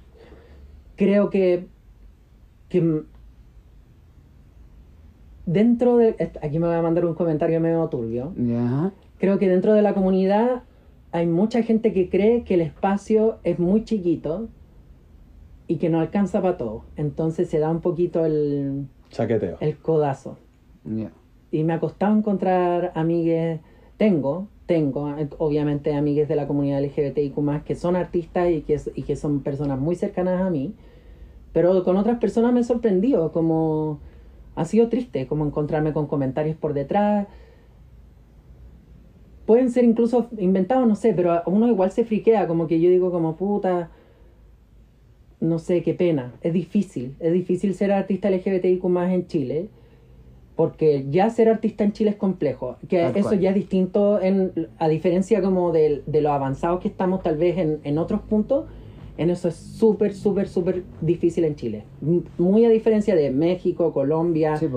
creo 0.95 1.29
que, 1.29 1.65
que 2.69 3.03
dentro 5.45 5.97
de... 5.97 6.15
Aquí 6.41 6.59
me 6.59 6.67
voy 6.67 6.75
a 6.75 6.81
mandar 6.81 7.05
un 7.05 7.15
comentario 7.15 7.59
medio 7.59 7.87
turbio. 7.87 8.33
Creo 9.17 9.39
que 9.39 9.49
dentro 9.49 9.73
de 9.73 9.81
la 9.81 9.93
comunidad 9.93 10.63
hay 11.11 11.25
mucha 11.25 11.63
gente 11.63 11.91
que 11.91 12.09
cree 12.09 12.43
que 12.43 12.53
el 12.53 12.61
espacio 12.61 13.39
es 13.43 13.57
muy 13.57 13.83
chiquito 13.83 14.47
y 15.67 15.77
que 15.77 15.89
no 15.89 15.99
alcanza 15.99 16.41
para 16.41 16.57
todo. 16.57 16.83
Entonces 16.95 17.49
se 17.49 17.59
da 17.59 17.69
un 17.71 17.81
poquito 17.81 18.25
el, 18.25 18.87
Chaqueteo. 19.09 19.57
el 19.59 19.77
codazo. 19.77 20.37
Ya. 20.83 21.11
Y 21.51 21.63
me 21.63 21.73
ha 21.73 21.79
costado 21.79 22.15
encontrar 22.15 22.91
amigues. 22.95 23.59
Tengo, 23.97 24.47
tengo, 24.65 25.09
eh, 25.17 25.27
obviamente, 25.39 25.93
amigues 25.95 26.27
de 26.27 26.35
la 26.35 26.47
comunidad 26.47 26.83
LGBTIQ 26.83 27.63
que 27.65 27.75
son 27.75 27.95
artistas 27.95 28.49
y 28.51 28.61
que, 28.61 28.79
y 28.95 29.03
que 29.03 29.15
son 29.15 29.41
personas 29.41 29.79
muy 29.79 29.95
cercanas 29.95 30.41
a 30.41 30.49
mí. 30.49 30.75
Pero 31.53 31.83
con 31.83 31.97
otras 31.97 32.19
personas 32.19 32.53
me 32.53 32.59
he 32.59 32.63
sorprendido, 32.63 33.31
como 33.31 33.99
ha 34.55 34.65
sido 34.65 34.89
triste, 34.89 35.25
como 35.25 35.45
encontrarme 35.45 35.93
con 35.93 36.07
comentarios 36.07 36.55
por 36.55 36.73
detrás. 36.73 37.27
Pueden 39.45 39.71
ser 39.71 39.83
incluso 39.85 40.27
inventados, 40.37 40.87
no 40.87 40.95
sé, 40.95 41.13
pero 41.13 41.41
uno 41.47 41.67
igual 41.67 41.91
se 41.91 42.05
friquea, 42.05 42.47
como 42.47 42.67
que 42.67 42.79
yo 42.79 42.89
digo 42.89 43.11
como 43.11 43.35
puta, 43.35 43.89
no 45.39 45.57
sé, 45.57 45.81
qué 45.81 45.93
pena. 45.93 46.33
Es 46.41 46.53
difícil, 46.53 47.15
es 47.19 47.33
difícil 47.33 47.73
ser 47.73 47.91
artista 47.91 48.29
LGBTIQ 48.29 48.85
en 48.85 49.27
Chile, 49.27 49.69
porque 50.59 51.05
ya 51.09 51.29
ser 51.29 51.47
artista 51.47 51.85
en 51.85 51.93
Chile 51.93 52.09
es 52.09 52.15
complejo, 52.17 52.75
que 52.89 52.99
Tal 52.99 53.15
eso 53.15 53.29
cual. 53.29 53.39
ya 53.39 53.49
es 53.51 53.55
distinto, 53.55 54.19
en, 54.21 54.51
a 54.77 54.89
diferencia 54.89 55.41
como 55.41 55.71
de, 55.71 56.03
de 56.05 56.19
los 56.19 56.33
avanzados 56.33 56.81
que 56.81 56.89
estamos 56.89 57.23
tal 57.23 57.37
vez 57.37 57.57
en, 57.57 57.79
en 57.85 57.97
otros 57.97 58.19
puntos, 58.23 58.65
En 59.17 59.29
eso 59.29 59.47
es 59.47 59.55
súper, 59.55 60.13
súper, 60.13 60.47
súper 60.49 60.83
difícil 60.99 61.45
en 61.45 61.55
Chile. 61.55 61.83
Muy 62.37 62.65
a 62.65 62.69
diferencia 62.69 63.15
de 63.15 63.31
México, 63.31 63.93
Colombia 63.93 64.57
Sí, 64.57 64.67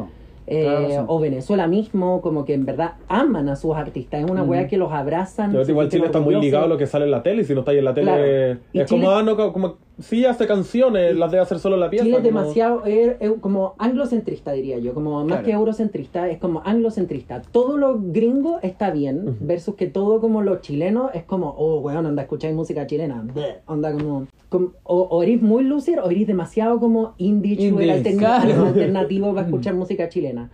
eh, 0.48 0.98
o 1.06 1.18
Venezuela 1.20 1.66
mismo, 1.68 2.20
como 2.20 2.44
que 2.44 2.54
en 2.54 2.64
verdad 2.66 2.92
aman 3.08 3.48
a 3.48 3.54
sus 3.56 3.74
artistas. 3.76 4.24
Es 4.24 4.30
una 4.30 4.42
Ujú. 4.42 4.50
weá 4.52 4.66
que 4.68 4.76
los 4.76 4.92
abrazan. 4.92 5.50
Pero 5.52 5.68
igual 5.68 5.88
Chile 5.88 6.06
está 6.06 6.20
muy 6.20 6.34
ligado 6.36 6.64
a 6.64 6.68
lo 6.68 6.76
que 6.78 6.86
sale 6.86 7.04
en 7.06 7.10
la 7.12 7.22
tele 7.22 7.42
si 7.44 7.54
no 7.54 7.60
está 7.60 7.70
ahí 7.72 7.78
en 7.78 7.84
la 7.84 7.94
tele 7.94 8.06
Claro. 8.06 8.24
es 8.24 8.58
Y 8.72 8.80
es 8.80 8.86
Chile- 8.88 9.00
como, 9.04 9.10
ah, 9.16 9.22
no, 9.22 9.36
co- 9.36 9.52
como, 9.52 9.76
sí 10.00 10.24
hace 10.24 10.46
canciones, 10.46 11.14
las 11.16 11.30
debe 11.30 11.42
hacer 11.42 11.58
solo 11.58 11.76
la 11.76 11.90
pieza. 11.90 12.04
Chile 12.04 12.16
es 12.18 12.22
como- 12.24 12.40
demasiado, 12.40 12.84
es, 12.86 13.16
es 13.20 13.30
como 13.40 13.74
anglocentrista 13.78 14.52
diría 14.52 14.78
yo, 14.78 14.94
como 14.94 15.12
más 15.20 15.26
Claro. 15.26 15.44
que 15.44 15.52
eurocentrista, 15.52 16.28
es 16.28 16.38
como 16.38 16.62
anglocentrista. 16.64 17.42
Todo 17.52 17.76
lo 17.76 17.98
gringo 18.00 18.58
está 18.62 18.90
bien, 18.90 19.28
Ujú. 19.28 19.36
versus 19.40 19.74
que 19.76 19.86
todo 19.86 20.20
como 20.20 20.42
lo 20.42 20.60
chileno 20.60 21.10
es 21.12 21.24
como, 21.24 21.50
oh, 21.56 21.80
weón, 21.80 22.06
onda, 22.06 22.22
escucháis 22.22 22.54
música 22.54 22.86
chilena, 22.86 23.22
bleh, 23.22 23.58
onda 23.66 23.92
como, 23.92 24.26
como- 24.48 24.72
o, 24.84 25.02
o 25.02 25.22
eres 25.22 25.40
muy 25.42 25.64
loser 25.64 26.00
o 26.00 26.10
eres 26.10 26.26
demasiado 26.26 26.80
como 26.80 27.14
indie, 27.18 27.54
Indie, 27.68 28.02
claro. 28.18 28.66
alternativo 28.66 29.34
para 29.34 29.46
escuchar 29.46 29.74
música 29.74 30.08
chilena. 30.08 30.50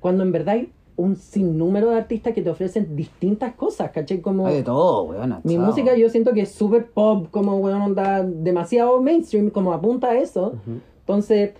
Cuando 0.00 0.22
en 0.22 0.32
verdad 0.32 0.56
un 1.02 1.16
sinnúmero 1.16 1.90
de 1.90 1.96
artistas 1.96 2.32
que 2.32 2.42
te 2.42 2.50
ofrecen 2.50 2.94
distintas 2.94 3.54
cosas, 3.54 3.90
¿cachai? 3.90 4.20
Como... 4.20 4.46
Hay 4.46 4.56
de 4.56 4.62
todo, 4.62 5.02
weón. 5.02 5.40
Mi 5.42 5.54
chao. 5.54 5.66
música 5.66 5.96
yo 5.96 6.08
siento 6.08 6.32
que 6.32 6.42
es 6.42 6.52
súper 6.52 6.86
pop, 6.86 7.26
como 7.32 7.56
weón 7.56 7.82
onda 7.82 8.22
demasiado 8.22 9.02
mainstream, 9.02 9.50
como 9.50 9.72
apunta 9.72 10.10
a 10.10 10.18
eso. 10.18 10.54
Entonces, 11.00 11.54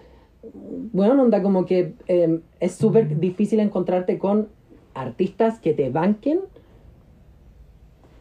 weón 0.92 1.18
onda 1.18 1.42
como 1.42 1.66
que 1.66 1.94
eh, 2.06 2.38
es 2.60 2.72
súper 2.72 3.18
difícil 3.18 3.58
encontrarte 3.58 4.16
con 4.16 4.48
artistas 4.94 5.58
que 5.58 5.74
te 5.74 5.90
banquen 5.90 6.38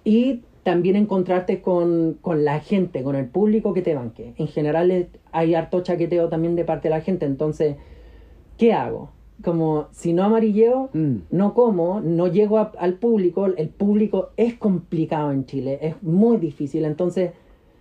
y 0.03 0.41
también 0.63 0.95
encontrarte 0.95 1.61
con, 1.61 2.17
con 2.21 2.43
la 2.43 2.59
gente, 2.61 3.03
con 3.03 3.15
el 3.15 3.27
público 3.27 3.75
que 3.75 3.83
te 3.83 3.93
banque. 3.93 4.33
En 4.37 4.47
general 4.47 5.07
hay 5.31 5.53
harto 5.53 5.81
chaqueteo 5.81 6.29
también 6.29 6.55
de 6.55 6.65
parte 6.65 6.87
de 6.87 6.95
la 6.95 7.01
gente, 7.01 7.27
entonces, 7.27 7.75
¿qué 8.57 8.73
hago? 8.73 9.11
Como 9.43 9.87
si 9.91 10.13
no 10.13 10.23
amarilleo, 10.23 10.89
Mm. 10.93 11.15
no 11.31 11.53
como, 11.53 11.99
no 12.01 12.27
llego 12.27 12.57
a- 12.59 12.71
al 12.77 12.95
público, 12.95 13.45
el 13.47 13.69
público 13.69 14.29
es 14.37 14.55
complicado 14.55 15.31
en 15.31 15.45
Chile, 15.45 15.79
es 15.81 16.01
muy 16.03 16.37
difícil, 16.37 16.85
entonces 16.85 17.31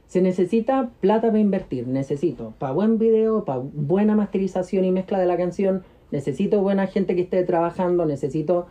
se 0.06 0.22
necesita 0.22 0.90
plata 1.00 1.28
para 1.28 1.38
invertir, 1.38 1.86
necesito 1.86 2.54
para 2.58 2.72
buen 2.72 2.98
video, 2.98 3.44
para 3.44 3.60
buena 3.60 4.16
masterización 4.16 4.84
y 4.84 4.90
mezcla 4.90 5.18
de 5.20 5.26
la 5.26 5.36
canción, 5.36 5.82
necesito 6.10 6.60
buena 6.62 6.86
gente 6.86 7.14
que 7.14 7.22
esté 7.22 7.44
trabajando, 7.44 8.06
necesito, 8.06 8.66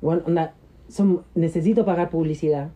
bueno, 0.00 0.22
onda, 0.26 0.54
son- 0.88 1.22
necesito 1.34 1.84
pagar 1.84 2.10
publicidad, 2.10 2.70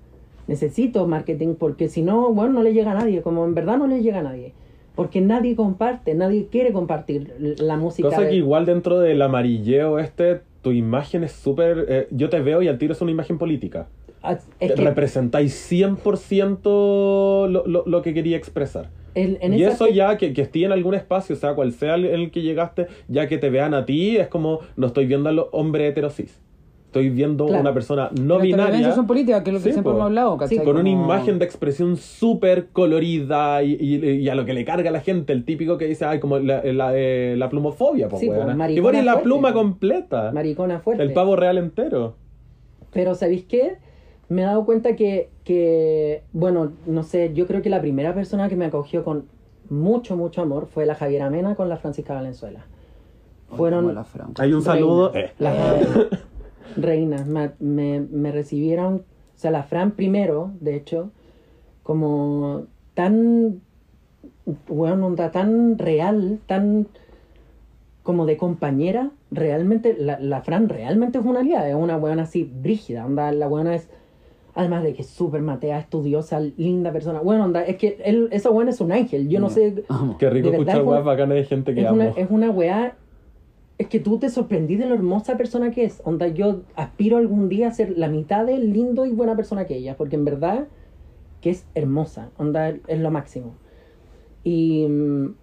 necesito 0.46 1.06
marketing, 1.06 1.54
porque 1.54 1.88
si 1.88 2.02
no, 2.02 2.32
bueno, 2.32 2.52
no 2.54 2.62
le 2.62 2.74
llega 2.74 2.90
a 2.92 2.94
nadie, 2.94 3.22
como 3.22 3.44
en 3.44 3.54
verdad 3.54 3.78
no 3.78 3.86
le 3.86 4.02
llega 4.02 4.18
a 4.18 4.22
nadie. 4.22 4.52
Porque 4.94 5.20
nadie 5.20 5.56
comparte, 5.56 6.14
nadie 6.14 6.46
quiere 6.50 6.72
compartir 6.72 7.34
la 7.58 7.76
música. 7.76 8.08
Cosa 8.08 8.22
de- 8.22 8.28
que 8.30 8.36
igual 8.36 8.64
dentro 8.64 9.00
del 9.00 9.20
amarilleo 9.22 9.98
este, 9.98 10.40
tu 10.62 10.70
imagen 10.72 11.24
es 11.24 11.32
súper... 11.32 11.86
eh, 11.88 12.08
yo 12.10 12.28
te 12.30 12.40
veo 12.40 12.62
y 12.62 12.68
al 12.68 12.78
tiro 12.78 12.92
es 12.92 13.00
una 13.00 13.10
imagen 13.10 13.38
política. 13.38 13.88
Ah, 14.22 14.38
es 14.60 14.72
que- 14.72 14.82
Representáis 14.82 15.52
100% 15.70 17.48
lo, 17.48 17.66
lo, 17.66 17.84
lo 17.86 18.02
que 18.02 18.14
quería 18.14 18.36
expresar. 18.36 18.88
En, 19.14 19.38
en 19.40 19.54
y 19.54 19.62
eso 19.62 19.86
ya, 19.88 20.16
que, 20.16 20.32
que 20.32 20.42
esté 20.42 20.64
en 20.64 20.72
algún 20.72 20.94
espacio, 20.94 21.36
sea 21.36 21.54
cual 21.54 21.72
sea 21.72 21.94
el, 21.94 22.04
el 22.04 22.30
que 22.30 22.42
llegaste, 22.42 22.88
ya 23.08 23.28
que 23.28 23.38
te 23.38 23.48
vean 23.50 23.72
a 23.74 23.86
ti, 23.86 24.16
es 24.16 24.26
como, 24.28 24.60
no 24.76 24.88
estoy 24.88 25.06
viendo 25.06 25.28
al 25.28 25.44
hombre 25.52 25.86
heterosis. 25.86 26.40
Estoy 26.94 27.10
viendo 27.10 27.46
Claro. 27.46 27.60
una 27.60 27.74
persona 27.74 28.08
no 28.12 28.38
Nuestras 28.38 28.42
binaria 28.42 28.94
son 28.94 29.08
políticas, 29.08 29.42
que 29.42 29.50
es 29.50 29.54
lo 29.54 29.58
que 29.58 29.64
Sí, 29.64 29.72
siempre 29.72 29.90
po. 29.90 29.96
hemos 29.98 30.06
hablado, 30.06 30.36
¿cachai? 30.36 30.58
Sí, 30.58 30.64
con 30.64 30.76
una 30.76 30.88
Como- 30.88 31.04
imagen 31.04 31.40
de 31.40 31.44
expresión 31.44 31.96
súper 31.96 32.68
colorida 32.68 33.64
y, 33.64 33.72
y- 33.80 34.06
y 34.20 34.28
a 34.28 34.36
lo 34.36 34.44
que 34.44 34.52
le 34.54 34.64
carga 34.64 34.90
a 34.90 34.92
la 34.92 35.00
gente, 35.00 35.32
el 35.32 35.44
típico 35.44 35.76
que 35.76 35.86
dice, 35.86 36.04
ay, 36.04 36.20
como 36.20 36.38
la, 36.38 36.62
la, 36.62 36.92
eh, 36.94 37.34
la 37.36 37.48
plumofobia, 37.50 38.08
po, 38.08 38.16
Sí, 38.20 38.26
po, 38.28 38.34
weona. 38.34 38.54
maricona 38.54 38.78
Y 38.78 38.80
pones 38.92 39.04
la 39.04 39.22
pluma 39.22 39.52
completa. 39.52 40.30
maricona 40.30 40.78
fuerte. 40.78 41.02
El 41.02 41.12
pavo 41.12 41.34
real 41.34 41.58
entero. 41.58 42.14
Pero 42.92 43.16
¿sabéis 43.16 43.42
qué? 43.44 43.78
Me 44.28 44.42
he 44.42 44.44
dado 44.44 44.64
cuenta 44.64 44.94
que, 44.94 45.30
que, 45.42 46.22
bueno, 46.32 46.74
no 46.86 47.02
sé, 47.02 47.32
yo 47.34 47.48
creo 47.48 47.60
que 47.60 47.70
la 47.70 47.80
primera 47.80 48.14
persona 48.14 48.48
que 48.48 48.54
me 48.54 48.66
acogió 48.66 49.02
con 49.02 49.24
mucho, 49.68 50.16
mucho 50.16 50.42
amor 50.42 50.68
fue 50.72 50.86
la 50.86 50.94
Javiera 50.94 51.28
Mena 51.28 51.56
con 51.56 51.68
la 51.68 51.76
Francisca 51.76 52.14
Valenzuela. 52.14 52.66
Fueron 53.56 53.92
la. 53.96 54.06
Hay 54.38 54.52
un 54.52 54.62
saludo. 54.62 55.12
eh. 55.14 55.32
las 55.40 55.54
reinas, 56.76 57.26
me, 57.26 57.50
me, 57.60 58.00
me 58.00 58.32
recibieron, 58.32 58.94
o 58.96 59.02
sea, 59.38 59.50
la 59.50 59.62
Fran 59.62 59.92
primero, 59.92 60.52
de 60.60 60.76
hecho, 60.76 61.10
como 61.82 62.64
tan, 62.94 63.60
bueno, 64.68 65.06
onda 65.06 65.30
tan 65.30 65.78
real, 65.78 66.38
tan 66.46 66.86
como 68.02 68.26
de 68.26 68.36
compañera, 68.36 69.10
realmente, 69.30 69.96
la, 69.98 70.18
la 70.20 70.42
Fran 70.42 70.68
realmente 70.68 71.18
es 71.18 71.24
una 71.24 71.40
aliada, 71.40 71.68
es 71.68 71.74
una 71.74 71.96
weona 71.96 72.24
así 72.24 72.44
brígida, 72.44 73.04
onda, 73.06 73.32
la 73.32 73.48
weona 73.48 73.74
es, 73.74 73.88
además 74.54 74.82
de 74.82 74.92
que 74.94 75.02
es 75.02 75.08
súper 75.08 75.40
matea, 75.40 75.78
estudiosa, 75.78 76.38
linda 76.40 76.92
persona, 76.92 77.20
bueno, 77.20 77.44
onda, 77.44 77.64
es 77.64 77.76
que 77.76 77.98
él, 78.04 78.28
esa 78.30 78.50
weona 78.50 78.70
es 78.72 78.80
un 78.80 78.92
ángel, 78.92 79.28
yo 79.28 79.40
no 79.40 79.48
Ya. 79.48 79.54
sé. 79.54 79.84
Qué 80.18 80.30
rico 80.30 80.48
escuchar 80.50 80.82
weas 80.82 81.04
bacanas 81.04 81.36
de 81.36 81.44
gente 81.44 81.74
que 81.74 81.80
es 81.80 81.86
amo. 81.86 81.96
una, 81.96 82.08
es 82.10 82.30
una 82.30 82.50
weá. 82.50 82.94
Es 83.76 83.88
que 83.88 83.98
tú 83.98 84.18
te 84.18 84.28
sorprendí 84.30 84.76
de 84.76 84.86
lo 84.86 84.94
hermosa 84.94 85.36
persona 85.36 85.70
que 85.72 85.84
es. 85.84 86.00
Onda, 86.04 86.28
yo 86.28 86.62
aspiro 86.76 87.16
algún 87.16 87.48
día 87.48 87.68
a 87.68 87.70
ser 87.72 87.98
la 87.98 88.08
mitad 88.08 88.46
de 88.46 88.58
lindo 88.58 89.04
y 89.04 89.10
buena 89.10 89.34
persona 89.34 89.66
que 89.66 89.76
ella. 89.76 89.96
Porque 89.96 90.16
en 90.16 90.24
verdad 90.24 90.68
que 91.40 91.50
es 91.50 91.66
hermosa. 91.74 92.30
Onda, 92.38 92.68
es 92.86 93.00
lo 93.00 93.10
máximo. 93.10 93.54
Y 94.44 94.86
mm, 94.88 95.34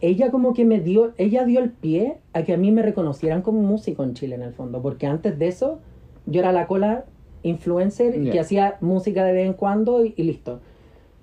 ella 0.00 0.30
como 0.32 0.52
que 0.54 0.64
me 0.64 0.80
dio, 0.80 1.12
ella 1.18 1.44
dio 1.44 1.60
el 1.60 1.70
pie 1.70 2.18
a 2.32 2.42
que 2.42 2.52
a 2.54 2.56
mí 2.56 2.72
me 2.72 2.82
reconocieran 2.82 3.42
como 3.42 3.62
músico 3.62 4.02
en 4.02 4.14
Chile 4.14 4.34
en 4.34 4.42
el 4.42 4.52
fondo. 4.52 4.82
Porque 4.82 5.06
antes 5.06 5.38
de 5.38 5.46
eso, 5.48 5.78
yo 6.26 6.40
era 6.40 6.50
la 6.52 6.66
cola 6.66 7.04
influencer 7.42 8.16
y 8.20 8.24
Ya. 8.26 8.32
que 8.32 8.40
hacía 8.40 8.76
música 8.80 9.24
de 9.24 9.32
vez 9.32 9.46
en 9.46 9.54
cuando 9.54 10.04
y, 10.04 10.14
y 10.16 10.24
listo. 10.24 10.60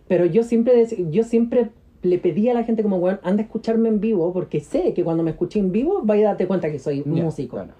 Pero 0.07 0.25
yo 0.25 0.43
siempre, 0.43 0.85
yo 1.11 1.23
siempre 1.23 1.69
le 2.07 2.17
pedí 2.19 2.49
a 2.49 2.53
la 2.53 2.63
gente 2.63 2.83
como, 2.83 2.99
bueno, 2.99 3.19
anda 3.23 3.41
a 3.43 3.45
escucharme 3.45 3.89
en 3.89 3.99
vivo, 3.99 4.33
porque 4.33 4.59
sé 4.59 4.93
que 4.93 5.03
cuando 5.03 5.23
me 5.23 5.31
escuché 5.31 5.59
en 5.59 5.71
vivo 5.71 6.01
vaya 6.03 6.25
a 6.25 6.27
darte 6.29 6.47
cuenta 6.47 6.71
que 6.71 6.79
soy 6.79 7.03
Ya, 7.05 7.23
músico. 7.23 7.57
claro. 7.57 7.73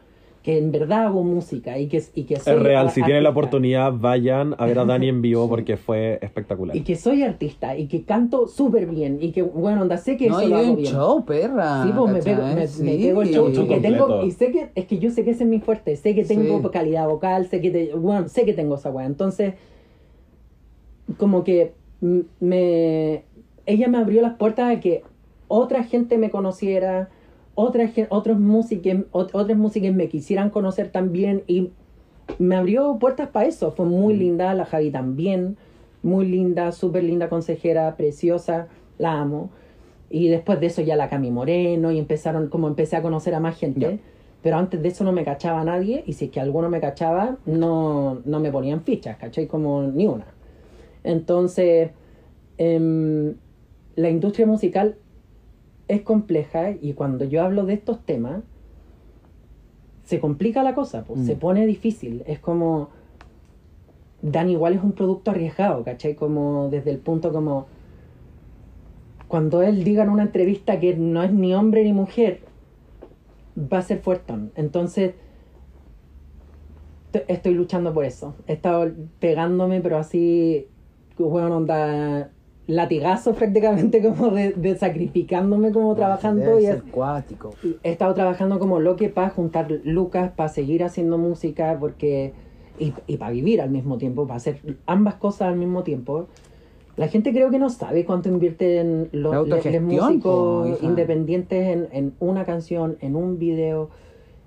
Que 0.43 0.57
en 0.59 0.71
verdad 0.71 1.07
hago 1.07 1.23
música 1.25 1.78
y 1.78 1.88
que, 1.88 2.01
y 2.15 2.23
que 2.23 2.39
soy 2.39 2.53
Es 2.53 2.61
real, 2.63 2.89
si 2.89 3.03
tienen 3.03 3.23
la 3.23 3.32
oportunidad, 3.32 3.91
vayan 3.91 4.55
a 4.57 4.65
ver 4.65 4.80
a 4.80 4.86
Dani 4.86 5.09
en 5.09 5.21
vivo 5.21 5.49
porque 5.49 5.75
fue 5.75 6.19
espectacular. 6.21 6.73
Y 6.73 6.82
que 6.84 6.95
soy 6.95 7.23
artista 7.23 7.75
y 7.75 7.88
que 7.88 8.03
canto 8.03 8.47
súper 8.47 8.86
bien 8.86 9.17
y 9.19 9.32
que, 9.34 9.41
bueno, 9.41 9.82
onda, 9.82 9.97
sé 9.97 10.15
que 10.15 10.30
No, 10.30 10.39
eso 10.39 10.47
lo 10.47 10.55
hago 10.57 10.69
un 10.71 10.75
bien. 10.78 10.93
show, 10.93 11.25
perra. 11.25 11.84
Sí, 11.84 11.91
pues 11.93 12.13
me 12.13 12.21
pego, 12.21 12.43
me, 12.43 12.55
me 12.55 12.67
Sí. 12.67 12.84
pego 12.86 13.21
el 13.23 13.28
show. 13.30 13.49
Show 13.51 13.65
Y, 13.65 13.67
que 13.67 13.80
tengo, 13.82 14.23
y 14.23 14.32
sé 14.32 14.51
que, 14.53 14.69
es 14.73 14.86
que 14.86 14.99
yo 14.99 15.11
sé 15.11 15.25
que 15.25 15.32
ese 15.32 15.43
es 15.43 15.49
mi 15.49 15.59
fuerte, 15.59 15.95
sé 15.97 16.15
que 16.15 16.23
tengo 16.23 16.61
Sí. 16.61 16.69
calidad 16.71 17.07
vocal, 17.09 17.47
sé 17.47 17.59
que, 17.59 17.69
te- 17.71 17.93
bueno, 17.95 18.30
sé 18.30 18.45
que 18.45 18.53
tengo 18.53 18.75
esa 18.75 18.89
weá. 18.89 19.05
Entonces, 19.05 19.55
como 21.17 21.43
que 21.43 21.73
me, 22.39 23.23
ella 23.68 23.88
me 23.88 23.99
abrió 23.99 24.22
las 24.22 24.36
puertas 24.36 24.76
a 24.76 24.80
que 24.80 25.03
otra 25.47 25.84
gente 25.84 26.18
me 26.18 26.32
conociera, 26.32 27.09
otra, 27.53 27.89
otros 28.09 28.39
músicos, 28.39 29.05
otras 29.11 29.57
músicas 29.57 29.93
me 29.93 30.07
quisieran 30.07 30.49
conocer 30.49 30.89
también 30.89 31.43
y 31.47 31.72
me 32.39 32.55
abrió 32.55 32.97
puertas 32.97 33.30
para 33.30 33.47
eso. 33.47 33.72
Fue 33.72 33.86
muy 33.86 34.15
linda, 34.15 34.53
la 34.53 34.65
Javi 34.65 34.89
también, 34.89 35.57
muy 36.01 36.26
linda, 36.26 36.72
súper 36.72 37.03
linda 37.03 37.30
consejera, 37.30 37.95
preciosa, 37.97 38.68
la 38.97 39.20
amo. 39.20 39.49
Y 40.09 40.30
después 40.30 40.59
de 40.61 40.68
eso 40.68 40.82
ya 40.82 40.95
la 40.95 41.09
Cami 41.09 41.32
Moreno 41.32 41.91
y 41.91 41.99
empezaron, 41.99 42.47
como 42.47 42.68
empecé 42.68 42.95
a 42.95 43.01
conocer 43.01 43.36
a 43.36 43.41
más 43.41 43.57
gente. 43.57 43.99
Pero 44.41 44.57
antes 44.57 44.82
de 44.82 44.88
eso 44.88 45.03
no 45.03 45.11
me 45.11 45.26
cachaba 45.26 45.63
nadie 45.65 46.03
y 46.05 46.13
si 46.13 46.26
es 46.26 46.32
que 46.32 46.39
alguno 46.39 46.70
me 46.70 46.80
cachaba, 46.80 47.38
no, 47.45 48.22
no 48.24 48.39
me 48.39 48.49
ponían 48.49 48.82
fichas, 48.82 49.18
¿cachai? 49.18 49.47
Como 49.47 49.84
ni 49.84 50.07
una. 50.07 50.28
Entonces, 51.03 51.89
em, 52.57 53.36
la 53.98 54.10
industria 54.10 54.45
musical 54.48 54.95
es 55.89 56.02
compleja 56.04 56.72
y 56.72 56.93
cuando 56.93 57.26
yo 57.26 57.41
hablo 57.43 57.66
de 57.66 57.74
estos 57.74 58.06
temas, 58.06 58.43
se 60.04 60.20
complica 60.22 60.64
la 60.64 60.74
cosa, 60.76 61.04
pues, 61.04 61.20
Mm. 61.20 61.26
se 61.26 61.36
pone 61.36 61.66
difícil. 61.66 62.24
Es 62.26 62.39
como, 62.39 62.89
Dan 64.20 64.50
igual 64.50 64.74
es 64.74 64.84
un 64.84 64.93
producto 64.93 65.30
arriesgado, 65.30 65.84
¿cachai? 65.84 66.16
Como 66.16 66.70
desde 66.72 66.89
el 66.89 66.98
punto 66.98 67.32
como, 67.32 67.68
cuando 69.28 69.62
él 69.62 69.84
diga 69.84 70.04
en 70.04 70.10
una 70.10 70.24
entrevista 70.24 70.80
que 70.80 70.95
no 70.95 71.22
es 71.22 71.32
ni 71.32 71.54
hombre 71.54 71.84
ni 71.84 71.93
mujer, 71.93 72.39
va 73.56 73.78
a 73.78 73.82
ser 73.84 74.00
fuertón. 74.00 74.52
Entonces, 74.56 75.14
estoy 77.28 77.54
luchando 77.54 77.93
por 77.93 78.06
eso. 78.06 78.34
He 78.48 78.54
estado 78.54 78.91
pegándome, 79.20 79.82
pero 79.82 79.98
así, 79.98 80.68
bueno, 81.18 81.58
onda 81.58 82.32
latigazo 82.68 83.34
prácticamente 83.34 84.01
como 84.03 84.30
de, 84.30 84.51
de 84.51 84.76
sacrificándome 84.78 85.72
como 85.72 85.95
trabajando 85.95 86.59
y 86.59 86.65
es- 86.65 86.84
cuático. 86.91 87.53
he 87.84 87.91
estado 87.91 88.13
trabajando 88.13 88.59
como 88.59 88.80
loque 88.80 89.09
para 89.09 89.30
juntar 89.30 89.72
lucas, 89.86 90.32
para 90.36 90.49
seguir 90.49 90.84
haciendo 90.84 91.18
música, 91.18 91.78
porque 91.80 92.34
y, 92.80 92.93
y 93.07 93.18
para 93.18 93.32
vivir 93.32 93.61
al 93.61 93.70
mismo 93.72 93.97
tiempo, 93.97 94.28
para 94.28 94.38
hacer 94.38 94.59
ambas 94.86 95.15
cosas 95.15 95.47
al 95.49 95.55
mismo 95.57 95.84
tiempo. 95.84 96.28
La 96.97 97.07
gente 97.07 97.32
creo 97.32 97.49
que 97.51 97.59
no 97.59 97.70
sabe 97.70 98.05
cuánto 98.05 98.28
invierte 98.30 98.80
en 98.80 99.09
los, 99.11 99.32
La 99.32 99.41
los 99.55 99.65
po, 99.65 99.80
músicos 99.82 100.70
hija. 100.70 100.86
independientes 100.86 101.68
en, 101.68 101.88
en 101.91 102.13
una 102.20 102.43
canción, 102.43 102.97
en 103.01 103.15
un 103.15 103.38
video, 103.39 103.89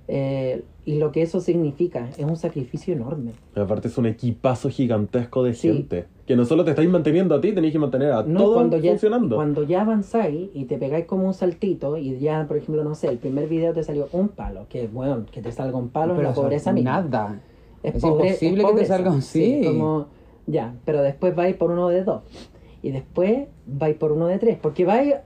eh, 0.09 0.63
y 0.85 0.99
lo 0.99 1.13
que 1.13 1.23
eso 1.23 1.41
significa. 1.41 2.09
Es 2.19 2.25
un 2.25 2.37
sacrificio 2.37 2.93
enorme. 2.95 3.33
Aparte 3.55 3.89
es 3.89 3.97
un 3.99 4.07
equipazo 4.07 4.69
gigantesco 4.69 5.45
de 5.45 5.55
Sí. 5.55 5.69
gente. 5.73 6.07
Que 6.31 6.37
no 6.37 6.45
solo 6.45 6.63
te 6.65 6.71
estáis 6.71 6.89
manteniendo 6.89 7.35
a 7.35 7.41
ti, 7.41 7.51
tenéis 7.51 7.73
que 7.73 7.81
mantener 7.81 8.13
a 8.13 8.23
No, 8.23 8.39
todo 8.45 8.55
cuando 8.55 8.77
ya, 8.77 8.93
funcionando. 8.93 9.35
cuando 9.35 9.65
ya 9.65 9.81
avanzáis 9.81 10.49
y 10.55 10.67
te 10.67 10.79
pegáis 10.79 11.07
como 11.07 11.27
un 11.27 11.35
saltito 11.35 11.97
y 11.97 12.21
ya, 12.21 12.45
por 12.47 12.57
ejemplo, 12.57 12.85
no 12.85 12.95
sé, 12.95 13.09
el 13.09 13.19
primer 13.19 13.49
video 13.49 13.73
te 13.73 13.83
salió 13.83 14.07
un 14.13 14.29
palo, 14.29 14.67
que 14.69 14.87
bueno, 14.87 15.27
que 15.33 15.43
te 15.43 15.51
salga 15.51 15.77
un 15.77 15.89
palo 15.89 16.15
en 16.15 16.23
la 16.23 16.33
pobreza 16.33 16.73
misma. 16.73 17.01
Nada. 17.03 17.41
Es, 17.83 17.95
pobre- 18.01 18.29
imposible 18.29 18.65
que 18.65 18.73
te 18.75 18.85
salga 18.87 19.11
un 19.11 19.23
sí. 19.23 19.61
como, 19.67 20.07
ya, 20.47 20.73
pero 20.85 21.03
después 21.03 21.35
vais 21.35 21.57
por 21.57 21.73
uno 21.73 21.89
de 21.89 22.05
dos. 22.05 22.23
Y 22.81 22.93
después 22.93 23.49
vais 23.67 23.97
por 23.97 24.13
uno 24.13 24.29
de 24.29 24.39
tres. 24.39 24.57
Porque 24.63 24.85
vais, 24.85 25.17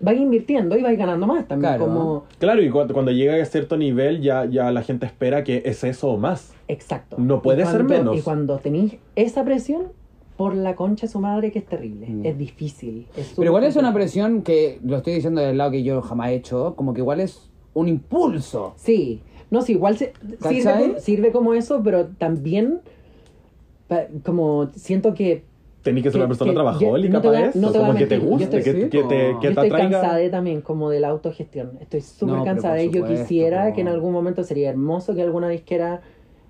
vais 0.00 0.20
invirtiendo 0.20 0.76
y 0.76 0.82
vais 0.82 0.98
ganando 0.98 1.26
más 1.26 1.48
también. 1.48 1.76
Claro. 1.76 1.86
Como, 1.86 2.24
Claro, 2.38 2.62
y 2.62 2.68
cuando, 2.68 2.92
cuando 2.92 3.10
llega 3.12 3.40
a 3.42 3.44
cierto 3.46 3.78
nivel 3.78 4.20
ya, 4.20 4.44
ya 4.44 4.70
la 4.70 4.82
gente 4.82 5.06
espera 5.06 5.44
que 5.44 5.62
es 5.64 5.82
eso 5.82 6.10
o 6.10 6.18
más. 6.18 6.52
exacto. 6.68 7.16
No 7.18 7.40
puede 7.40 7.62
Y 7.62 7.64
ser 7.64 7.76
cuando- 7.86 7.94
menos. 7.94 8.18
Y 8.18 8.20
cuando 8.20 8.58
tenéis 8.58 8.96
esa 9.16 9.44
presión, 9.44 9.84
por 10.42 10.56
la 10.56 10.74
concha 10.74 11.06
de 11.06 11.12
su 11.12 11.20
madre 11.20 11.52
que 11.52 11.60
es 11.60 11.66
terrible. 11.66 12.06
Mm. 12.08 12.26
Es 12.26 12.36
difícil. 12.36 13.06
es 13.16 13.32
Pero 13.36 13.46
igual 13.50 13.62
es 13.64 13.76
una 13.76 13.94
presión 13.94 14.42
que, 14.42 14.80
lo 14.84 14.96
estoy 14.96 15.14
diciendo 15.14 15.40
del 15.40 15.56
lado 15.56 15.70
que 15.70 15.84
yo 15.84 16.02
jamás 16.02 16.30
he 16.30 16.34
hecho, 16.34 16.74
como 16.74 16.92
que 16.94 17.00
igual 17.00 17.20
es 17.20 17.48
un 17.74 17.86
impulso. 17.88 18.72
Sí, 18.76 19.22
no, 19.52 19.62
sí, 19.62 19.72
igual 19.72 19.96
se- 19.96 20.12
sirve, 20.48 20.98
sirve 20.98 21.30
como 21.30 21.54
eso, 21.54 21.80
pero 21.84 22.06
también 22.18 22.80
pa- 23.86 24.06
como 24.24 24.68
siento 24.74 25.14
que 25.14 25.44
Tenéis 25.82 26.04
que 26.04 26.10
ser 26.10 26.18
Que- 26.20 26.22
una 26.24 26.28
persona 26.28 26.50
que- 26.52 26.54
trabajólica 26.54 27.12
no 27.12 27.20
te 27.20 27.26
voy 27.28 27.36
a- 27.36 27.40
para 27.40 27.50
eso. 27.50 27.58
no 27.60 27.72
te 27.72 27.78
como 27.80 27.94
que 27.94 28.06
te 28.06 28.14
mentir, 28.16 28.28
guste, 28.30 28.44
estoy- 28.44 28.62
que, 28.62 28.72
sí, 28.72 28.88
que 28.88 29.02
te, 29.02 29.08
que 29.08 29.32
yo 29.32 29.40
te 29.40 29.48
estoy 29.48 29.66
atraiga. 29.66 29.90
cansada 30.00 30.30
también 30.30 30.60
como 30.60 30.90
de 30.90 31.00
la 31.00 31.08
autogestión. 31.08 31.72
Estoy 31.80 32.00
súper 32.02 32.36
No, 32.36 32.44
cansada 32.44 32.80
y 32.82 32.90
yo 32.90 33.04
quisiera 33.06 33.72
que 33.72 33.80
en 33.80 33.88
algún 33.88 34.12
momento 34.12 34.44
sería 34.44 34.70
hermoso 34.70 35.12
que 35.14 35.22
alguna 35.22 35.48
disquera 35.48 36.00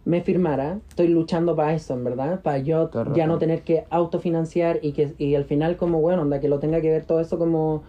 me 0.05 0.21
firmara. 0.21 0.79
Estoy 0.89 1.09
luchando 1.09 1.55
para 1.55 1.75
eso, 1.75 1.95
en 1.95 2.05
verdad, 2.05 2.41
para 2.43 2.59
yo 2.59 2.91
ya 3.15 3.27
no 3.27 3.39
tener 3.39 3.63
que 3.63 3.85
autofinanciar 3.91 4.81
y 4.83 4.93
que 4.93 5.13
y 5.19 5.35
al 5.35 5.45
final 5.45 5.77
como 5.77 6.01
bueno, 6.01 6.23
onda 6.23 6.41
que 6.41 6.49
lo 6.49 6.59
tenga 6.59 6.81
que 6.81 6.91
ver 6.91 7.05
todo 7.05 7.21
eso 7.21 7.39
como 7.39 7.83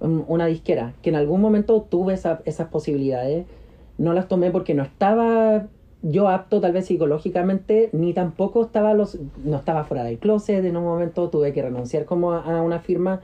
um, 0.00 0.24
una 0.26 0.46
disquera, 0.46 0.94
que 1.02 1.10
en 1.10 1.16
algún 1.16 1.40
momento 1.40 1.80
tuve 1.82 2.14
esa- 2.14 2.40
esas 2.44 2.68
posibilidades, 2.68 3.46
no 3.98 4.12
las 4.12 4.26
tomé 4.28 4.50
porque 4.50 4.74
no 4.74 4.82
estaba 4.82 5.66
yo 6.02 6.28
apto 6.28 6.60
tal 6.60 6.72
vez 6.72 6.86
psicológicamente, 6.86 7.88
ni 7.92 8.12
tampoco 8.12 8.62
estaba 8.62 8.92
los 8.92 9.18
no 9.44 9.56
estaba 9.56 9.84
fuera 9.84 10.04
del 10.04 10.18
closet, 10.18 10.64
en 10.64 10.76
un 10.76 10.84
momento 10.84 11.30
tuve 11.30 11.52
que 11.52 11.62
renunciar 11.62 12.04
como 12.04 12.32
a, 12.32 12.40
a 12.58 12.62
una 12.62 12.80
firma 12.80 13.20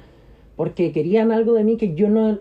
porque 0.57 0.93
querían 0.93 1.33
algo 1.33 1.55
de 1.55 1.65
mí 1.65 1.77
que 1.77 1.95
yo 1.95 2.09
no 2.09 2.39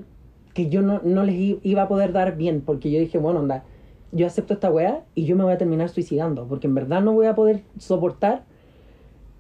que 0.53 0.69
yo 0.69 0.81
no, 0.81 1.01
no 1.03 1.23
les 1.23 1.57
iba 1.63 1.83
a 1.83 1.87
poder 1.87 2.11
dar 2.11 2.35
bien, 2.37 2.61
porque 2.61 2.89
yo 2.91 2.99
dije, 2.99 3.17
bueno, 3.17 3.39
onda, 3.39 3.63
yo 4.12 4.28
acepto 4.28 4.53
esta 4.53 4.72
weá 4.72 5.03
y 5.16 5.26
yo 5.26 5.36
me 5.36 5.43
voy 5.43 5.53
a 5.53 5.57
terminar 5.57 5.89
suicidando, 5.89 6.47
porque 6.47 6.68
en 6.68 6.76
verdad 6.76 7.01
no 7.01 7.14
voy 7.14 7.28
a 7.28 7.36
poder 7.36 7.62
soportar 7.78 8.43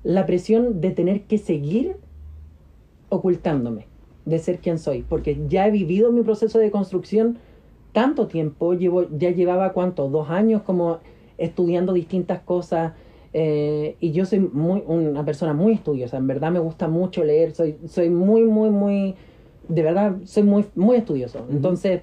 la 0.03 0.25
presión 0.25 0.81
de 0.81 0.91
tener 0.91 1.23
que 1.23 1.37
seguir 1.37 1.97
ocultándome, 3.09 3.87
de 4.25 4.39
ser 4.39 4.59
quien 4.59 4.79
soy, 4.79 5.03
porque 5.07 5.37
ya 5.47 5.67
he 5.67 5.71
vivido 5.71 6.11
mi 6.11 6.21
proceso 6.21 6.59
de 6.59 6.71
construcción 6.71 7.39
tanto 7.91 8.27
tiempo, 8.27 8.73
llevo, 8.73 9.07
ya 9.17 9.31
llevaba 9.31 9.73
cuánto, 9.73 10.07
dos 10.09 10.29
años 10.29 10.61
como 10.61 10.99
estudiando 11.37 11.93
distintas 11.93 12.41
cosas, 12.41 12.93
eh, 13.33 13.95
y 13.99 14.11
yo 14.11 14.25
soy 14.25 14.39
muy 14.39 14.83
una 14.85 15.23
persona 15.25 15.53
muy 15.53 15.73
estudiosa, 15.73 16.17
en 16.17 16.27
verdad 16.27 16.51
me 16.51 16.59
gusta 16.59 16.87
mucho 16.87 17.23
leer, 17.23 17.53
soy, 17.53 17.77
soy 17.87 18.09
muy, 18.09 18.43
muy, 18.43 18.69
muy, 18.69 19.15
de 19.67 19.83
verdad, 19.83 20.17
soy 20.25 20.43
muy, 20.43 20.65
muy 20.75 20.97
estudioso. 20.97 21.45
Entonces, 21.49 22.01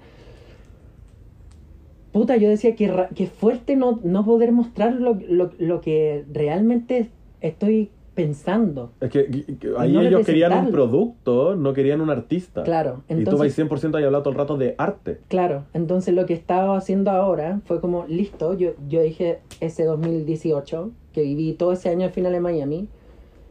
puta, 2.17 2.37
yo 2.39 2.49
decía 2.49 2.75
que, 2.75 2.91
que 3.14 3.27
fuerte 3.27 3.77
no, 3.77 4.01
no 4.03 4.25
poder 4.25 4.51
mostrar 4.51 4.95
lo, 4.95 5.19
lo, 5.29 5.51
lo 5.59 5.81
que 5.83 6.25
realmente 6.33 7.11
estoy 7.43 7.91
pensando. 8.14 8.91
Es 9.03 9.11
que, 9.11 9.27
que- 9.27 9.57
que 9.59 9.69
ahí 9.77 9.93
no 9.93 10.01
ellos 10.01 10.25
querían 10.25 10.53
un 10.53 10.59
producto, 10.73 11.57
no 11.57 11.75
querían 11.75 12.01
un 12.01 12.09
artista. 12.09 12.62
Claro, 12.62 13.03
y 13.11 13.25
tú 13.25 13.37
vais 13.37 13.55
100% 13.59 13.99
ahí 13.99 14.05
hablado 14.05 14.23
todo 14.23 14.33
el 14.33 14.39
rato 14.39 14.57
de 14.57 14.75
arte. 14.79 15.19
Claro, 15.29 15.64
entonces 15.75 16.14
lo 16.14 16.25
que 16.25 16.33
estaba 16.33 16.75
haciendo 16.79 17.11
ahora 17.11 17.61
fue 17.67 17.83
como, 17.83 18.07
listo, 18.09 18.55
yo, 18.55 18.71
yo 18.89 19.03
dije 19.03 19.41
ese 19.61 19.85
2018, 19.85 20.91
que 21.12 21.21
viví 21.21 21.53
todo 21.53 21.73
ese 21.73 21.91
año 21.91 22.07
al 22.07 22.12
final 22.12 22.35
en 22.35 22.43
Miami, 22.43 22.89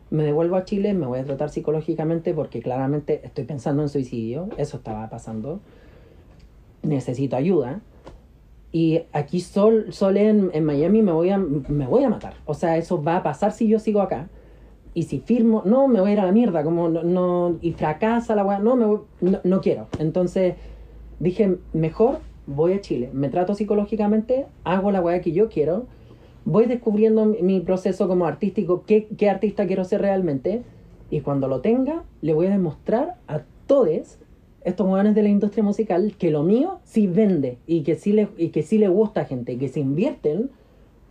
me 0.10 0.24
devuelvo 0.24 0.56
a 0.56 0.66
Chile, 0.66 0.96
me 0.96 1.06
voy 1.06 1.20
a 1.20 1.24
tratar 1.24 1.52
psicológicamente 1.52 2.34
porque 2.34 2.62
claramente 2.62 3.22
estoy 3.24 3.44
pensando 3.44 3.84
en 3.84 3.90
suicidio, 3.90 4.50
eso 4.58 4.78
estaba 4.78 5.08
pasando, 5.12 5.60
necesito 6.82 7.36
ayuda. 7.36 7.82
Y 8.76 9.04
aquí 9.14 9.40
sol, 9.40 9.94
sol 9.94 10.18
en, 10.18 10.50
en 10.52 10.66
Miami 10.66 11.02
me 11.02 11.14
voy, 11.14 11.30
a, 11.30 11.38
me 11.38 11.88
voy 11.88 12.04
a 12.04 12.10
matar. 12.10 12.34
O 12.46 12.54
sea, 12.54 12.76
eso 12.76 13.02
va 13.02 13.16
a 13.16 13.24
pasar 13.24 13.54
si 13.54 13.70
yo 13.70 13.80
sigo 13.80 14.02
acá. 14.02 14.28
Y 14.94 15.04
si 15.04 15.22
firmo, 15.22 15.62
no, 15.64 15.88
me 15.88 16.02
voy 16.02 16.10
a 16.10 16.14
ir 16.16 16.20
a 16.20 16.26
la 16.26 16.34
mierda, 16.34 16.62
como 16.62 16.90
no, 16.90 17.02
no- 17.04 17.58
y 17.62 17.72
fracasa 17.72 18.36
la 18.36 18.44
weá, 18.44 18.60
no, 18.60 18.76
me 18.76 18.84
voy- 18.86 19.00
no, 19.22 19.40
no 19.46 19.62
quiero. 19.62 19.88
Entonces 19.98 20.56
dije, 21.22 21.56
mejor 21.72 22.18
voy 22.48 22.74
a 22.74 22.82
Chile, 22.82 23.10
me 23.14 23.30
trato 23.30 23.56
psicológicamente, 23.56 24.46
hago 24.66 24.92
la 24.92 25.00
weá 25.00 25.22
que 25.22 25.32
yo 25.32 25.48
quiero, 25.48 25.86
voy 26.44 26.66
descubriendo 26.66 27.26
mi 27.26 27.62
proceso 27.62 28.10
como 28.10 28.26
artístico, 28.26 28.84
qué, 28.86 29.08
qué 29.18 29.30
artista 29.30 29.68
quiero 29.68 29.86
ser 29.86 30.02
realmente, 30.02 30.64
y 31.10 31.22
cuando 31.22 31.48
lo 31.48 31.62
tenga, 31.62 32.04
le 32.22 32.34
voy 32.34 32.48
a 32.48 32.50
demostrar 32.50 33.16
a 33.30 33.44
todos 33.68 34.18
estos 34.66 34.88
jóvenes 34.88 35.16
de 35.16 35.24
la 35.24 35.30
industria 35.30 35.64
musical 35.64 36.16
que 36.18 36.32
lo 36.32 36.44
mío 36.44 36.80
sí 36.84 37.08
vende 37.08 37.58
y 37.68 37.84
que 37.84 37.96
sí 37.96 38.12
le, 38.12 38.28
y 38.38 38.50
que 38.50 38.64
sí 38.64 38.78
le 38.78 38.88
gusta 38.90 39.22
a 39.22 39.26
gente, 39.26 39.58
que 39.58 39.70
si 39.70 39.80
invierten, 39.80 40.50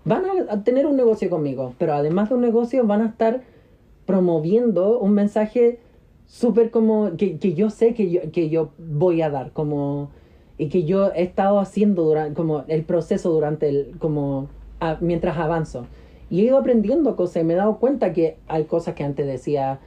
van 0.05 0.25
a, 0.25 0.53
a 0.53 0.65
tener 0.65 0.87
un 0.87 0.97
negocio 0.97 1.31
conmigo, 1.31 1.73
pero 1.79 1.95
además 1.95 2.29
de 2.29 2.35
un 2.35 2.41
negocio 2.43 2.87
van 2.87 3.01
a 3.03 3.07
estar 3.07 3.43
promoviendo 4.07 4.99
un 4.99 5.13
mensaje 5.13 5.79
súper 6.27 6.71
como 6.71 7.17
que, 7.17 7.39
que 7.39 7.55
yo 7.55 7.71
sé 7.71 7.95
que 7.95 8.11
yo, 8.11 8.21
que 8.33 8.49
yo 8.51 8.71
voy 8.79 9.23
a 9.23 9.31
dar, 9.31 9.53
como 9.53 10.11
y 10.57 10.69
que 10.69 10.85
yo 10.85 11.13
he 11.13 11.23
estado 11.23 11.59
haciendo 11.59 12.05
durante 12.05 12.35
como 12.35 12.65
el 12.69 12.85
proceso 12.85 13.31
durante 13.31 13.69
el 13.69 13.99
como 13.99 14.49
a- 14.81 14.99
mientras 15.01 15.37
avanzo. 15.37 15.87
Y 16.31 16.41
he 16.41 16.45
ido 16.45 16.59
aprendiendo 16.59 17.17
cosas 17.17 17.43
y 17.43 17.45
me 17.47 17.55
he 17.55 17.57
dado 17.57 17.79
cuenta 17.79 18.13
que 18.13 18.37
hay 18.47 18.65
cosas 18.65 18.95
que 18.95 19.05
antes 19.05 19.27
decía 19.27 19.81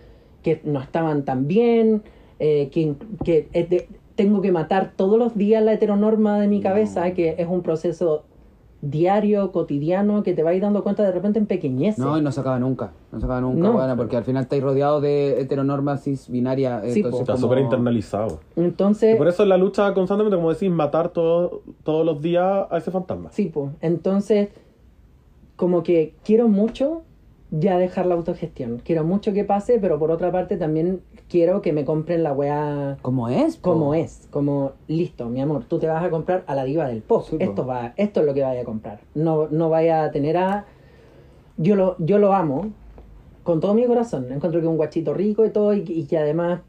que 0.44 0.62
no 0.64 0.82
estaban 0.82 1.24
tan 1.26 1.48
bien 1.48 2.04
eh, 2.40 2.70
que, 2.72 2.96
que 3.24 3.48
es 3.54 3.70
de- 3.70 3.88
tengo 4.16 4.42
que 4.42 4.52
matar 4.52 4.94
todos 4.96 5.18
los 5.20 5.36
días 5.38 5.64
la 5.64 5.74
heteronorma 5.74 6.40
de 6.40 6.48
mi 6.48 6.60
cabeza 6.62 7.08
No. 7.08 7.14
que 7.14 7.36
es 7.38 7.48
un 7.48 7.62
proceso 7.62 8.24
diario, 8.82 9.52
cotidiano, 9.52 10.22
que 10.22 10.34
te 10.34 10.44
vais 10.44 10.62
dando 10.62 10.84
cuenta 10.84 11.02
de 11.04 11.12
repente 11.12 11.40
en 11.40 11.48
pequeñeces. 11.48 11.98
No, 11.98 12.16
y 12.18 12.22
no 12.22 12.32
se 12.32 12.40
acaba 12.40 12.60
nunca. 12.60 12.92
No 13.12 13.20
se 13.20 13.26
acaba 13.26 13.42
nunca, 13.42 13.60
No. 13.68 13.74
bueno, 13.74 13.96
porque 13.98 14.16
al 14.18 14.24
final 14.24 14.44
estáis 14.44 14.62
rodeado 14.62 15.02
de 15.02 15.42
heteronormas 15.42 16.04
cis 16.04 16.30
binarias. 16.30 16.84
Sí, 16.94 17.00
entonces 17.00 17.12
po. 17.12 17.20
Está 17.22 17.34
como- 17.34 17.42
súper 17.48 17.60
internalizado. 17.60 18.40
Entonces, 18.56 19.16
Y 19.16 19.18
por 19.18 19.28
eso 19.28 19.42
es 19.44 19.50
la 19.50 19.58
lucha 19.58 19.94
constantemente, 19.96 20.36
como 20.38 20.54
decís, 20.54 20.70
matar 20.70 21.10
todo- 21.10 21.64
todos 21.84 22.06
los 22.06 22.22
días 22.22 22.68
a 22.70 22.78
ese 22.78 22.92
fantasma. 22.92 23.32
Sí, 23.32 23.50
pues. 23.52 23.72
Entonces, 23.82 24.50
como 25.56 25.82
que 25.82 26.14
quiero 26.24 26.48
mucho 26.48 27.02
ya 27.52 27.78
dejar 27.78 28.06
la 28.06 28.16
autogestión. 28.16 28.82
Quiero 28.84 29.04
mucho 29.04 29.34
que 29.34 29.44
pase, 29.44 29.80
pero 29.80 29.98
por 30.00 30.12
otra 30.12 30.32
parte 30.32 30.58
también 30.58 31.02
quiero 31.30 31.62
que 31.62 31.72
me 31.72 31.86
compren 31.86 32.24
la 32.24 32.34
weá 32.34 32.98
¿Cómo 33.02 33.30
es? 33.30 33.58
po? 33.58 33.72
como 33.72 33.94
es. 33.94 34.28
Como, 34.32 34.74
listo, 34.88 35.30
mi 35.30 35.42
amor, 35.42 35.64
tú 35.66 35.80
te 35.80 35.88
vas 35.88 36.04
a 36.04 36.10
comprar 36.10 36.44
a 36.48 36.56
la 36.56 36.64
diva 36.66 36.88
del 36.88 37.02
pop. 37.02 37.26
Sí, 37.30 37.38
po. 37.38 37.44
esto, 37.44 37.66
va, 37.66 37.94
esto 37.96 38.20
es 38.20 38.26
lo 38.26 38.34
que 38.34 38.42
vaya 38.42 38.62
a 38.62 38.66
comprar. 38.66 39.00
No, 39.16 39.48
no 39.50 39.70
vaya 39.70 40.04
a 40.04 40.12
tener 40.12 40.38
a... 40.38 40.66
Yo 41.58 41.76
lo, 41.76 41.96
yo 42.00 42.20
lo 42.20 42.34
amo 42.34 42.72
con 43.44 43.62
todo 43.62 43.74
mi 43.74 43.86
corazón. 43.86 44.26
Encuentro 44.26 44.60
que 44.60 44.66
es 44.66 44.70
un 44.70 44.78
guachito 44.78 45.14
rico 45.14 45.46
y 45.46 45.50
todo, 45.50 45.74
y, 45.74 45.84
y 45.88 46.06
que 46.06 46.18
además 46.18 46.62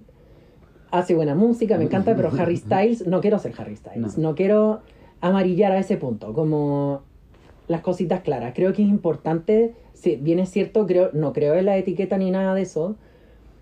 hace 0.91 1.15
buena 1.15 1.35
música, 1.35 1.77
me 1.77 1.85
encanta, 1.85 2.15
pero 2.17 2.31
Harry 2.39 2.57
Styles, 2.59 3.07
no 3.07 3.21
quiero 3.21 3.39
ser 3.39 3.53
Harry 3.59 3.77
Styles. 3.77 4.17
No. 4.17 4.31
No, 4.31 4.35
quiero 4.35 4.81
amarillar 5.21 5.73
a 5.73 5.79
ese 5.79 5.97
punto, 5.97 6.33
como 6.33 7.03
las 7.69 7.83
cositas 7.83 8.21
claras. 8.23 8.53
Creo 8.55 8.73
que 8.73 8.83
es 8.83 8.89
importante, 8.89 9.75
si 9.93 10.17
bien 10.17 10.39
es 10.39 10.49
cierto, 10.51 10.87
creo, 10.87 11.11
no 11.13 11.33
creo 11.33 11.55
en 11.55 11.67
la 11.67 11.77
etiqueta 11.77 12.17
ni 12.19 12.31
nada 12.31 12.55
de 12.55 12.63
eso. 12.63 12.97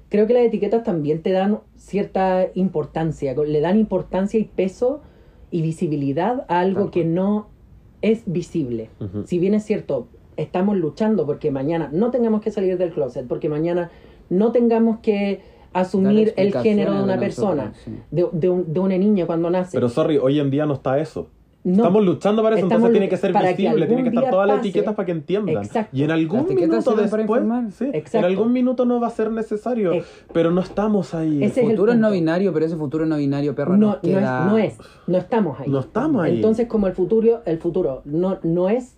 Creo 0.09 0.27
que 0.29 0.35
las 0.35 0.45
etiquetas 0.45 0.85
también 0.85 1.21
te 1.23 1.33
dan 1.33 1.59
cierta 1.77 2.47
importancia, 2.55 3.35
le 3.35 3.61
dan 3.61 3.77
importancia 3.79 4.39
y 4.39 4.45
peso 4.45 5.03
y 5.51 5.63
visibilidad 5.63 6.45
a 6.49 6.61
algo 6.61 6.91
que 6.91 7.05
no 7.05 7.49
es 8.03 8.23
visible. 8.27 8.91
Si 9.27 9.39
bien 9.39 9.55
es 9.55 9.65
cierto, 9.65 10.07
estamos 10.37 10.77
luchando 10.77 11.27
porque 11.27 11.51
mañana 11.51 11.89
no 11.93 12.11
tengamos 12.11 12.41
que 12.43 12.51
salir 12.53 12.79
del 12.79 12.93
closet, 12.93 13.27
porque 13.27 13.49
mañana 13.49 13.91
no 14.31 14.53
tengamos 14.53 14.99
que 15.01 15.41
asumir 15.73 16.33
el 16.37 16.53
género 16.63 16.93
de 16.95 17.03
una 17.03 17.15
persona, 17.21 17.73
sí. 17.85 17.93
de, 18.11 18.27
de 18.33 18.49
un- 18.51 18.73
de 18.73 18.81
una 18.81 18.97
niña 18.99 19.27
cuando 19.27 19.51
nace. 19.51 19.77
Pero 19.77 19.89
sorry, 19.89 20.19
hoy 20.19 20.39
en 20.39 20.51
día 20.51 20.67
no 20.67 20.75
está 20.75 20.99
eso. 21.01 21.29
No. 21.67 21.79
Estamos 21.83 22.05
luchando 22.05 22.45
para 22.45 22.55
eso, 22.55 22.67
Estamos 22.67 22.77
entonces 22.91 22.93
tiene 22.93 23.09
que 23.09 23.17
ser 23.17 23.33
para 23.33 23.49
que 23.57 23.63
visible, 23.65 23.87
tiene 23.89 24.03
que 24.05 24.09
estar 24.11 24.31
todas 24.31 24.47
las 24.47 24.59
etiquetas 24.61 24.95
para 24.95 25.05
que 25.07 25.11
entiendan. 25.11 25.65
Exacto. 25.65 25.97
Y 25.97 26.05
en 26.05 26.13
algún 26.13 26.47
minuto 26.47 26.95
después, 26.95 27.43
sí, 27.75 27.91
en 28.13 28.25
algún 28.25 28.53
minuto 28.53 28.85
no 28.85 29.01
va 29.01 29.09
a 29.09 29.11
ser 29.11 29.33
necesario, 29.33 29.93
Eh, 29.95 30.05
pero 30.33 30.53
no 30.53 30.61
estamos 30.61 31.13
ahí. 31.13 31.43
ese 31.43 31.63
es 31.63 31.67
el 31.67 31.71
futuro 31.73 31.91
es 31.91 31.99
no 31.99 32.13
binario, 32.13 32.53
pero 32.53 32.67
ese 32.67 32.77
futuro 32.77 33.05
no 33.05 33.17
binario, 33.17 33.57
perro, 33.57 33.77
no, 33.77 33.87
nos 33.95 34.03
no, 34.05 34.09
es, 34.09 34.15
queda... 34.17 34.45
no 34.45 34.59
es, 34.59 34.79
no 35.09 35.19
estamos 35.19 35.59
ahí. 35.59 35.69
No 35.69 35.81
estamos 35.81 36.23
ahí. 36.23 36.37
Entonces, 36.37 36.69
como 36.69 36.87
el 36.87 36.93
futuro, 36.93 37.43
el 37.47 37.59
futuro 37.59 38.03
no, 38.05 38.39
no 38.45 38.69
es 38.69 38.97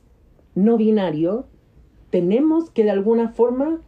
no 0.55 0.77
binario, 0.77 1.47
tenemos 2.11 2.69
que 2.69 2.85
de 2.85 2.91
alguna 2.91 3.31
forma 3.31 3.79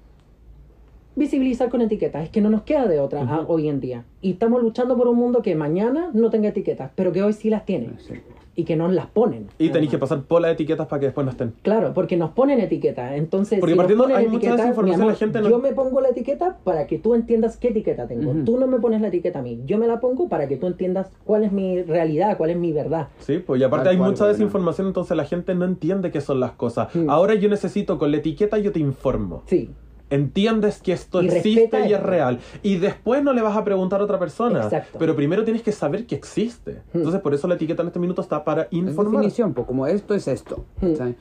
visibilizar 1.17 1.69
con 1.69 1.83
etiquetas. 1.83 2.25
Es 2.25 2.31
que 2.31 2.41
no 2.41 2.49
nos 2.49 2.63
queda 2.63 2.87
de 2.87 2.99
otra 3.01 3.23
a- 3.23 3.45
hoy 3.47 3.69
en 3.69 3.81
día. 3.81 4.05
Y 4.23 4.33
estamos 4.33 4.63
luchando 4.63 4.97
por 4.97 5.07
un 5.09 5.17
mundo 5.17 5.43
que 5.43 5.55
mañana 5.55 6.11
no 6.15 6.31
tenga 6.31 6.49
etiquetas, 6.49 6.93
pero 6.95 7.13
que 7.13 7.23
hoy 7.23 7.35
sí 7.35 7.51
las 7.51 7.67
tiene. 7.67 7.91
Sí. 7.99 8.15
Y 8.57 8.65
que 8.65 8.75
nos 8.77 8.93
las 8.93 9.07
ponen. 9.07 9.47
Y 9.59 9.71
tenéis 9.71 9.91
que 9.93 9.99
pasar 9.99 10.23
por 10.23 10.43
las 10.43 10.53
etiquetas 10.53 10.87
para 10.89 11.01
que 11.01 11.07
después 11.07 11.25
no 11.25 11.31
estén. 11.31 11.55
Claro, 11.63 11.93
porque 11.95 12.17
nos 12.17 12.31
ponen 12.33 12.61
etiquetas. 12.61 13.13
Entonces, 13.13 13.61
Porque 13.61 13.73
si 13.75 13.79
partiendo- 13.79 14.05
hay 14.07 14.27
mucha 14.27 14.37
etiquetas, 14.37 14.57
desinformación, 14.59 15.01
amor, 15.03 15.13
la 15.13 15.19
gente 15.19 15.41
no- 15.41 15.49
yo 15.51 15.59
me 15.61 15.73
pongo 15.73 16.01
la 16.01 16.09
etiqueta 16.09 16.59
para 16.65 16.87
que 16.87 16.99
tú 16.99 17.15
entiendas 17.15 17.57
qué 17.57 17.69
etiqueta 17.69 18.07
tengo. 18.09 18.31
Ujú. 18.33 18.45
Tú 18.45 18.59
no 18.59 18.67
me 18.67 18.79
pones 18.79 19.01
la 19.01 19.09
etiqueta 19.09 19.39
a 19.39 19.43
mí. 19.43 19.61
Yo 19.67 19.79
me 19.79 19.87
la 19.87 20.01
pongo 20.01 20.29
para 20.29 20.49
que 20.49 20.57
tú 20.57 20.67
entiendas 20.67 21.11
cuál 21.25 21.45
es 21.45 21.53
mi 21.53 21.83
realidad, 21.83 22.37
cuál 22.37 22.51
es 22.51 22.57
mi 22.57 22.73
verdad. 22.73 23.09
Sí, 23.21 23.39
pues 23.39 23.61
y 23.61 23.65
aparte 23.65 23.85
Tal 23.85 23.93
hay 23.93 23.99
cual, 23.99 24.11
mucha 24.11 24.25
bueno. 24.25 24.33
desinformación, 24.37 24.87
entonces 24.89 25.17
la 25.17 25.25
gente 25.25 25.55
no 25.55 25.65
entiende 25.65 26.11
qué 26.11 26.21
son 26.21 26.41
las 26.41 26.53
cosas. 26.53 26.89
Ahora 27.09 27.35
yo 27.37 27.49
necesito, 27.49 27.99
con 27.99 28.11
la 28.11 28.17
etiqueta 28.19 28.59
yo 28.59 28.73
te 28.73 28.81
informo. 28.81 29.43
Sí. 29.47 29.71
Entiendes 30.11 30.83
que 30.83 30.93
esto 30.93 31.23
Y 31.23 31.29
existe 31.29 31.89
y 31.89 31.93
es 31.93 32.03
real. 32.03 32.41
Y 32.63 32.77
después 32.79 33.23
no 33.23 33.33
le 33.33 33.43
vas 33.43 33.57
a 33.57 33.65
preguntar 33.65 34.01
a 34.01 34.05
otra 34.05 34.19
persona. 34.19 34.65
Exacto. 34.65 34.99
Pero 34.99 35.15
primero 35.17 35.45
tienes 35.45 35.63
que 35.63 35.73
saber 35.73 36.07
que 36.07 36.17
existe. 36.17 36.83
Hmm. 36.93 36.99
Entonces 36.99 37.21
por 37.21 37.33
eso 37.33 37.47
la 37.49 37.55
etiqueta 37.55 37.83
en 37.83 37.89
este 37.89 38.01
minuto 38.01 38.21
está 38.21 38.45
para 38.45 38.63
Es 38.63 38.73
informar. 38.73 39.15
definición, 39.15 39.55
pues 39.55 39.67
como 39.67 39.87
esto 39.87 40.15
es 40.15 40.27
esto. 40.29 40.65
Hmm. 40.81 40.95
¿sabes? 40.97 41.15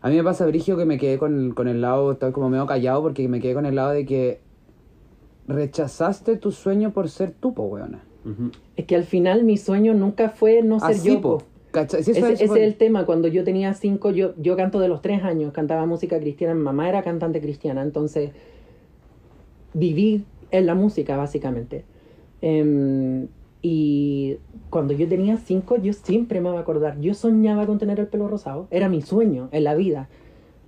A 0.00 0.08
mí 0.08 0.16
me 0.16 0.22
pasa, 0.22 0.46
Brigio, 0.46 0.76
que 0.76 0.84
me 0.84 0.98
quedé 0.98 1.18
con, 1.18 1.52
con 1.52 1.66
el 1.66 1.80
lado, 1.80 2.12
estoy 2.12 2.30
como 2.30 2.48
medio 2.48 2.66
callado 2.66 3.02
porque 3.02 3.28
me 3.28 3.40
quedé 3.40 3.54
con 3.54 3.66
el 3.66 3.74
lado 3.74 3.90
de 3.90 4.06
que 4.06 4.40
rechazaste 5.48 6.36
tu 6.36 6.52
sueño 6.52 6.92
por 6.92 7.08
ser 7.08 7.32
tú, 7.38 7.54
po, 7.54 7.64
weona. 7.64 8.02
Es 8.76 8.86
que 8.86 8.96
al 8.96 9.04
final 9.04 9.44
mi 9.44 9.56
sueño 9.56 9.94
nunca 9.94 10.30
fue 10.30 10.60
no 10.62 10.80
ser 10.80 10.90
Así, 10.90 11.14
yo. 11.14 11.20
po. 11.20 11.42
Ese, 11.82 12.12
es 12.12 12.50
el 12.50 12.76
tema. 12.76 13.06
Cuando 13.06 13.28
yo 13.28 13.44
tenía 13.44 13.74
cinco, 13.74 14.10
yo, 14.10 14.34
yo 14.36 14.56
canto 14.56 14.80
de 14.80 14.88
los 14.88 15.02
tres 15.02 15.22
años, 15.22 15.52
cantaba 15.52 15.86
música 15.86 16.18
cristiana. 16.18 16.54
Mi 16.54 16.62
mamá 16.62 16.88
era 16.88 17.02
cantante 17.02 17.40
cristiana, 17.40 17.82
entonces 17.82 18.30
viví 19.74 20.24
en 20.50 20.66
la 20.66 20.74
música, 20.74 21.16
básicamente. 21.16 21.84
Em, 22.40 23.28
y 23.62 24.36
cuando 24.70 24.94
yo 24.94 25.08
tenía 25.08 25.36
cinco, 25.36 25.76
yo 25.76 25.92
siempre 25.92 26.40
me 26.40 26.48
voy 26.48 26.58
a 26.58 26.60
acordar. 26.60 27.00
Yo 27.00 27.14
soñaba 27.14 27.66
con 27.66 27.78
tener 27.78 27.98
el 28.00 28.06
pelo 28.06 28.28
rosado. 28.28 28.68
Era 28.70 28.88
mi 28.88 29.02
sueño 29.02 29.48
en 29.52 29.64
la 29.64 29.74
vida. 29.74 30.08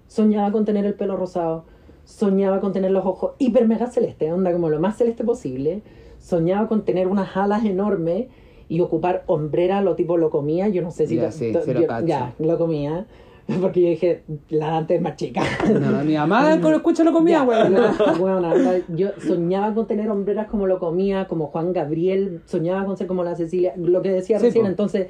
Soñaba 0.09 0.51
con 0.53 0.65
tener 0.65 0.85
el 0.85 0.95
pelo 0.95 1.17
rosado. 1.17 1.65
Soñaba 2.05 2.61
con 2.61 2.73
tener 2.73 2.91
los 2.91 3.05
ojos 3.05 3.33
hiper 3.39 3.69
mega 3.69 3.87
celeste, 3.87 4.33
onda 4.33 4.53
como 4.53 4.71
lo 4.71 4.81
más 4.81 4.97
celeste 4.97 5.25
posible. 5.25 5.83
Soñaba 6.19 6.67
con 6.67 6.85
tener 6.85 7.07
unas 7.07 7.37
alas 7.37 7.65
enormes 7.65 8.29
y 8.69 8.81
ocupar 8.81 9.25
hombrera, 9.27 9.81
lo 9.83 9.95
tipo 9.97 10.17
lo 10.17 10.31
comía. 10.31 10.69
Yo 10.69 10.83
no 10.83 10.91
sé 10.91 11.07
si 11.07 11.17
Ya, 11.17 11.27
to- 11.27 11.33
sí, 11.33 11.53
lo 11.53 11.65
yo- 11.65 12.07
ya, 12.07 12.35
lo 12.39 12.59
comía. 12.59 13.07
Porque 13.63 13.81
yo 13.81 13.89
dije, 13.89 14.25
la 14.51 14.73
Dante 14.73 14.97
es 14.97 15.01
más 15.01 15.17
chica. 15.17 15.41
No, 15.81 16.05
mi 16.05 16.15
mamá 16.15 16.59
con 16.63 16.75
escucha 16.75 17.03
lo 17.03 17.13
comía, 17.15 17.43
weón. 17.45 17.73
no, 17.73 17.81
weona, 18.23 18.53
onda, 18.53 18.75
yo 18.95 19.09
soñaba 19.27 19.73
con 19.75 19.87
tener 19.87 20.11
hombreras 20.11 20.49
como 20.49 20.67
lo 20.67 20.79
comía, 20.79 21.27
como 21.29 21.47
Juan 21.47 21.73
Gabriel, 21.73 22.43
soñaba 22.45 22.85
con 22.85 22.99
ser 22.99 23.07
como 23.07 23.25
la 23.25 23.35
Cecilia, 23.37 23.73
lo 23.79 24.03
que 24.03 24.11
decía 24.11 24.39
Sí, 24.39 24.47
recién. 24.47 24.65
po. 24.65 24.69
Entonces, 24.71 25.07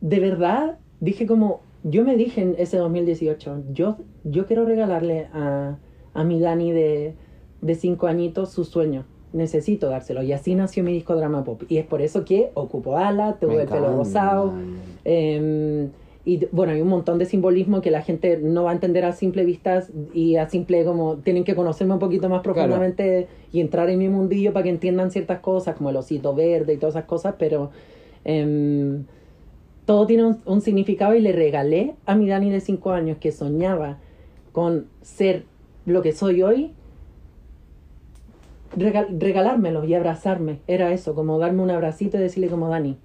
de 0.00 0.20
verdad, 0.20 0.78
dije 1.00 1.26
como, 1.26 1.62
yo 1.82 2.04
me 2.04 2.16
dije 2.16 2.42
en 2.42 2.54
ese 2.58 2.76
2018, 2.76 3.64
yo, 3.72 3.96
yo 4.24 4.46
quiero 4.46 4.64
regalarle 4.64 5.26
a, 5.32 5.78
a 6.14 6.24
mi 6.24 6.38
Dani 6.38 6.70
de, 6.72 7.14
de 7.60 7.74
cinco 7.74 8.06
añitos 8.06 8.52
su 8.52 8.64
sueño. 8.64 9.04
Necesito 9.32 9.88
dárselo. 9.88 10.22
Y 10.22 10.32
así 10.32 10.54
nació 10.54 10.82
mi 10.84 10.92
disco 10.92 11.14
Drama 11.14 11.44
Pop. 11.44 11.62
Y 11.68 11.78
es 11.78 11.86
por 11.86 12.02
eso 12.02 12.24
que 12.24 12.50
ocupo 12.54 12.96
ala, 12.96 13.36
Me 13.42 13.62
el 13.62 13.68
pelo 13.68 13.96
rosado. 13.96 14.54
Eh, 15.04 15.88
y 16.28 16.46
bueno, 16.52 16.74
hay 16.74 16.82
un 16.82 16.88
montón 16.88 17.16
de 17.16 17.24
simbolismo 17.24 17.80
que 17.80 17.90
la 17.90 18.02
gente 18.02 18.36
no 18.36 18.64
va 18.64 18.72
a 18.72 18.74
entender 18.74 19.02
a 19.06 19.12
simple 19.12 19.46
vista 19.46 19.82
y 20.12 20.36
a 20.36 20.46
simple 20.46 20.84
como 20.84 21.16
tienen 21.16 21.42
que 21.42 21.54
conocerme 21.54 21.94
un 21.94 21.98
poquito 21.98 22.28
más 22.28 22.42
profundamente 22.42 23.28
y 23.50 23.62
entrar 23.62 23.88
en 23.88 23.98
mi 23.98 24.10
mundillo 24.10 24.52
para 24.52 24.64
que 24.64 24.68
entiendan 24.68 25.10
ciertas 25.10 25.40
cosas 25.40 25.76
como 25.76 25.88
el 25.88 25.96
osito 25.96 26.34
verde 26.34 26.74
y 26.74 26.76
todas 26.76 26.96
esas 26.96 27.06
cosas, 27.06 27.36
pero 27.38 27.70
em, 28.26 29.04
todo 29.86 30.06
tiene 30.06 30.26
un, 30.26 30.38
un 30.44 30.60
significado 30.60 31.14
y 31.14 31.22
le 31.22 31.32
regalé 31.32 31.94
a 32.04 32.14
mi 32.14 32.28
Dani 32.28 32.50
de 32.50 32.60
5 32.60 32.90
años 32.90 33.16
que 33.18 33.32
soñaba 33.32 33.96
con 34.52 34.84
ser 35.00 35.44
lo 35.86 36.02
que 36.02 36.12
soy 36.12 36.42
hoy, 36.42 36.72
regal- 38.76 39.16
regalármelo 39.18 39.84
y 39.84 39.94
abrazarme. 39.94 40.60
Era 40.66 40.92
eso, 40.92 41.14
como 41.14 41.38
darme 41.38 41.62
un 41.62 41.70
abracito 41.70 42.16
y 42.16 42.20
decirle 42.20 42.48
como 42.48 42.68
Dani, 42.68 42.96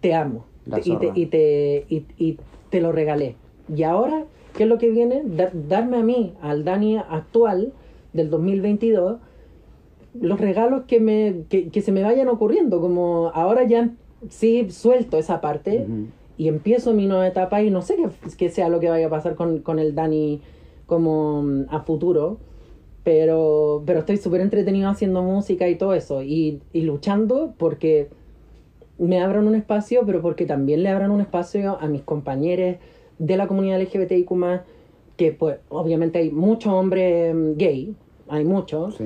te 0.00 0.14
amo. 0.14 0.44
Y, 0.90 0.96
te, 0.98 1.20
y, 1.20 1.26
te, 1.26 1.86
y, 1.88 2.04
y 2.18 2.38
te 2.70 2.80
lo 2.80 2.92
regalé. 2.92 3.36
Y 3.74 3.82
ahora, 3.84 4.24
¿qué 4.56 4.64
es 4.64 4.68
lo 4.68 4.78
que 4.78 4.90
viene? 4.90 5.22
Da- 5.24 5.50
darme 5.52 5.98
a 5.98 6.02
mí, 6.02 6.32
al 6.40 6.64
Dani 6.64 6.96
actual 6.96 7.72
del 8.12 8.30
2022, 8.30 9.18
los 10.20 10.40
regalos 10.40 10.84
que, 10.86 10.98
me, 10.98 11.42
que, 11.48 11.68
que 11.68 11.82
se 11.82 11.92
me 11.92 12.02
vayan 12.02 12.28
ocurriendo. 12.28 12.80
Como 12.80 13.30
ahora 13.34 13.64
ya 13.64 13.90
sí 14.28 14.68
suelto 14.70 15.18
esa 15.18 15.40
parte 15.40 15.86
y 16.38 16.48
empiezo 16.48 16.94
mi 16.94 17.06
nueva 17.06 17.26
etapa 17.28 17.62
y 17.62 17.70
no 17.70 17.82
sé 17.82 17.96
qué, 17.96 18.08
qué 18.36 18.48
sea 18.50 18.68
lo 18.68 18.80
que 18.80 18.88
vaya 18.88 19.06
a 19.06 19.10
pasar 19.10 19.34
con, 19.36 19.60
con 19.60 19.78
el 19.78 19.94
Dani 19.94 20.40
como 20.86 21.42
mm, 21.42 21.64
a 21.68 21.80
futuro. 21.80 22.38
Pero, 23.10 23.84
pero 23.86 24.00
estoy 24.00 24.16
súper 24.16 24.40
entretenido 24.40 24.90
haciendo 24.90 25.22
música 25.22 25.68
y 25.68 25.76
todo 25.76 25.94
eso. 25.94 26.24
Y, 26.24 26.60
y 26.72 26.80
luchando 26.80 27.54
porque 27.56 28.08
me 28.98 29.20
abran 29.22 29.46
un 29.46 29.54
espacio, 29.54 30.02
pero 30.04 30.20
porque 30.22 30.44
también 30.44 30.82
le 30.82 30.88
abran 30.88 31.12
un 31.12 31.20
espacio 31.20 31.78
a 31.80 31.86
mis 31.86 32.02
compañeros 32.02 32.78
de 33.20 33.36
la 33.36 33.46
comunidad 33.46 33.80
LGBTIQ+, 33.80 34.28
que 35.16 35.30
pues 35.30 35.58
obviamente 35.68 36.18
hay 36.18 36.32
muchos 36.32 36.72
hombres 36.72 37.32
mm, 37.32 37.52
gay, 37.56 37.94
hay 38.28 38.44
muchos, 38.44 38.96
Sí. 38.96 39.04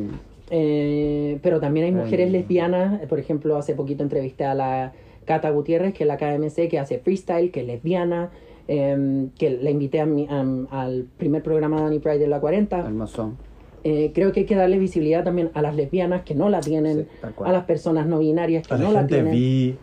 eh, 0.49 1.39
pero 1.43 1.61
también 1.61 1.85
hay 1.85 1.93
mujeres 1.93 2.29
Ay. 2.29 2.33
lesbianas. 2.33 3.05
Por 3.07 3.19
ejemplo, 3.19 3.59
hace 3.59 3.75
poquito 3.75 4.03
entrevisté 4.03 4.47
a 4.47 4.55
la 4.55 4.95
Cata 5.27 5.51
Gutiérrez, 5.51 5.93
que 5.93 6.05
es 6.05 6.09
la 6.09 6.17
KMC, 6.17 6.69
que 6.71 6.79
hace 6.79 7.01
freestyle, 7.01 7.51
que 7.51 7.61
es 7.61 7.67
lesbiana, 7.67 8.31
eh, 8.67 9.27
que 9.39 9.51
la 9.61 9.69
invité 9.71 10.01
a 10.01 10.07
mi- 10.07 10.27
a- 10.31 10.47
al 10.71 11.05
primer 11.19 11.43
programa 11.43 11.77
de 11.77 11.83
Danny 11.83 11.99
Pride 11.99 12.19
de 12.21 12.29
la 12.29 12.41
40. 12.41 12.79
Hermoso. 12.79 13.33
Eh, 13.85 14.13
creo 14.15 14.33
que 14.33 14.41
hay 14.41 14.47
que 14.47 14.57
darle 14.57 14.79
visibilidad 14.79 15.25
también 15.25 15.51
a 15.55 15.63
las 15.63 15.75
lesbianas 15.75 16.23
que 16.23 16.35
no 16.35 16.49
la 16.51 16.61
tienen, 16.61 17.09
Sí, 17.23 17.29
a 17.45 17.51
las 17.53 17.65
personas 17.65 18.07
no 18.07 18.19
binarias 18.19 18.67
que 18.67 18.75
A 18.75 18.77
la 18.79 18.85
no 18.85 18.93
la 18.93 18.99
gente 19.01 19.15
tienen, 19.15 19.33
vi. 19.33 19.77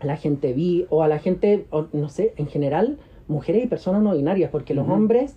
a 0.00 0.06
la 0.06 0.16
gente 0.16 0.52
bi 0.52 0.86
o 0.90 1.02
a 1.02 1.08
la 1.08 1.18
gente, 1.20 1.66
o 1.70 1.86
no 1.92 2.08
sé, 2.08 2.32
en 2.36 2.48
general, 2.48 2.98
mujeres 3.28 3.64
y 3.64 3.66
personas 3.68 4.02
no 4.02 4.14
binarias, 4.16 4.50
porque 4.50 4.74
los 4.74 4.88
hombres 4.88 5.36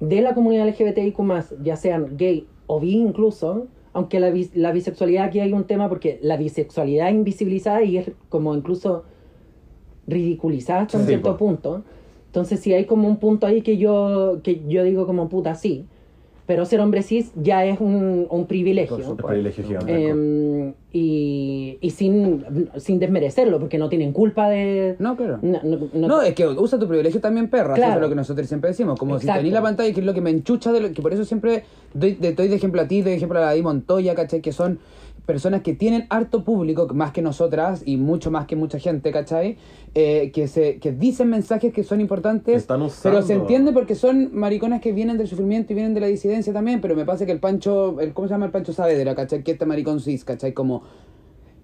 de 0.00 0.22
la 0.22 0.32
comunidad 0.34 0.66
LGBTIQ, 0.68 1.18
ya 1.62 1.76
sean 1.76 2.16
gay 2.16 2.46
o 2.66 2.80
bi 2.80 2.92
incluso, 2.96 3.66
aunque 3.92 4.18
la, 4.20 4.30
bis- 4.30 4.54
la 4.56 4.72
bisexualidad 4.72 5.24
aquí 5.24 5.40
hay 5.40 5.52
un 5.52 5.64
tema 5.64 5.88
porque 5.90 6.18
la 6.22 6.38
bisexualidad 6.38 7.10
invisibilizada 7.10 7.82
y 7.82 7.98
es 7.98 8.10
como 8.30 8.54
incluso 8.54 9.04
ridiculizada 10.06 10.82
hasta 10.82 10.98
un 10.98 11.06
cierto 11.06 11.32
po. 11.36 11.46
punto. 11.46 11.82
Entonces 12.26 12.60
sí 12.60 12.72
hay 12.72 12.84
como 12.84 13.08
un 13.08 13.16
punto 13.16 13.46
ahí 13.46 13.62
que 13.62 13.76
yo, 13.76 14.40
que 14.42 14.62
yo 14.68 14.84
digo 14.84 15.06
como 15.06 15.28
puta 15.28 15.54
sí. 15.54 15.86
Pero 16.50 16.64
ser 16.64 16.80
hombre 16.80 17.02
cis 17.04 17.30
ya 17.36 17.64
es 17.64 17.78
un, 17.80 18.26
un 18.28 18.46
privilegio. 18.46 18.98
Es 18.98 19.04
supuesto. 19.04 19.28
privilegio 19.28 19.64
gigante. 19.64 19.92
Eh, 20.10 20.72
y 20.92 21.78
y 21.80 21.90
sin, 21.90 22.44
sin 22.76 22.98
desmerecerlo, 22.98 23.60
porque 23.60 23.78
no 23.78 23.88
tienen 23.88 24.12
culpa 24.12 24.48
de... 24.48 24.96
No, 24.98 25.16
claro. 25.16 25.38
No, 25.42 25.60
no- 25.62 25.78
no- 25.92 26.08
No, 26.08 26.22
es 26.22 26.34
que 26.34 26.48
usa 26.48 26.76
tu 26.76 26.88
privilegio 26.88 27.20
también, 27.20 27.48
perra. 27.48 27.74
Claro. 27.74 27.92
Eso 27.92 27.98
es 27.98 28.02
lo 28.02 28.08
que 28.08 28.14
nosotros 28.16 28.48
siempre 28.48 28.70
decimos. 28.70 28.98
Como 28.98 29.20
si 29.20 29.28
tenés 29.28 29.52
la 29.52 29.62
pantalla, 29.62 29.94
que 29.94 30.00
es 30.00 30.06
lo 30.06 30.12
que 30.12 30.20
me 30.20 30.30
enchucha, 30.30 30.72
de 30.72 30.80
lo, 30.80 30.92
que 30.92 31.00
por 31.02 31.12
eso 31.12 31.24
siempre 31.24 31.62
doy 31.94 32.14
de, 32.14 32.32
doy 32.32 32.48
de 32.48 32.56
ejemplo 32.56 32.80
a 32.82 32.88
ti, 32.88 33.00
doy 33.02 33.12
de 33.12 33.16
ejemplo 33.18 33.38
a 33.38 33.42
la 33.42 33.52
Di 33.52 33.62
Montoya, 33.62 34.16
¿cachai? 34.16 34.40
Que 34.40 34.50
son 34.52 34.80
personas 35.30 35.62
que 35.62 35.74
tienen 35.74 36.06
harto 36.10 36.42
público, 36.42 36.88
más 36.92 37.12
que 37.12 37.22
nosotras 37.22 37.82
y 37.86 37.96
mucho 37.98 38.32
más 38.32 38.46
que 38.46 38.56
mucha 38.56 38.80
gente, 38.80 39.12
¿cachai? 39.12 39.56
Eh, 39.94 40.32
que, 40.34 40.48
se, 40.48 40.78
que 40.80 40.90
dicen 40.90 41.28
mensajes 41.30 41.72
que 41.72 41.84
son 41.84 42.00
importantes, 42.00 42.56
Están 42.56 42.82
usando. 42.82 43.02
pero 43.16 43.24
se 43.24 43.34
entiende 43.34 43.70
porque 43.72 43.94
son 43.94 44.30
mariconas 44.32 44.80
que 44.80 44.90
vienen 44.92 45.18
del 45.18 45.28
sufrimiento 45.28 45.72
y 45.72 45.76
vienen 45.76 45.94
de 45.94 46.00
la 46.00 46.08
disidencia 46.08 46.52
también, 46.52 46.80
pero 46.80 46.96
me 46.96 47.04
pasa 47.04 47.26
que 47.26 47.32
el 47.32 47.38
Pancho, 47.38 48.00
el, 48.00 48.12
¿cómo 48.12 48.26
se 48.26 48.34
llama 48.34 48.46
el 48.46 48.50
Pancho 48.50 48.72
Saavedra, 48.72 49.14
¿cachai? 49.14 49.44
Que 49.44 49.52
este 49.52 49.66
maricón 49.66 50.00
cis, 50.00 50.24
¿cachai? 50.24 50.52
Como 50.52 50.82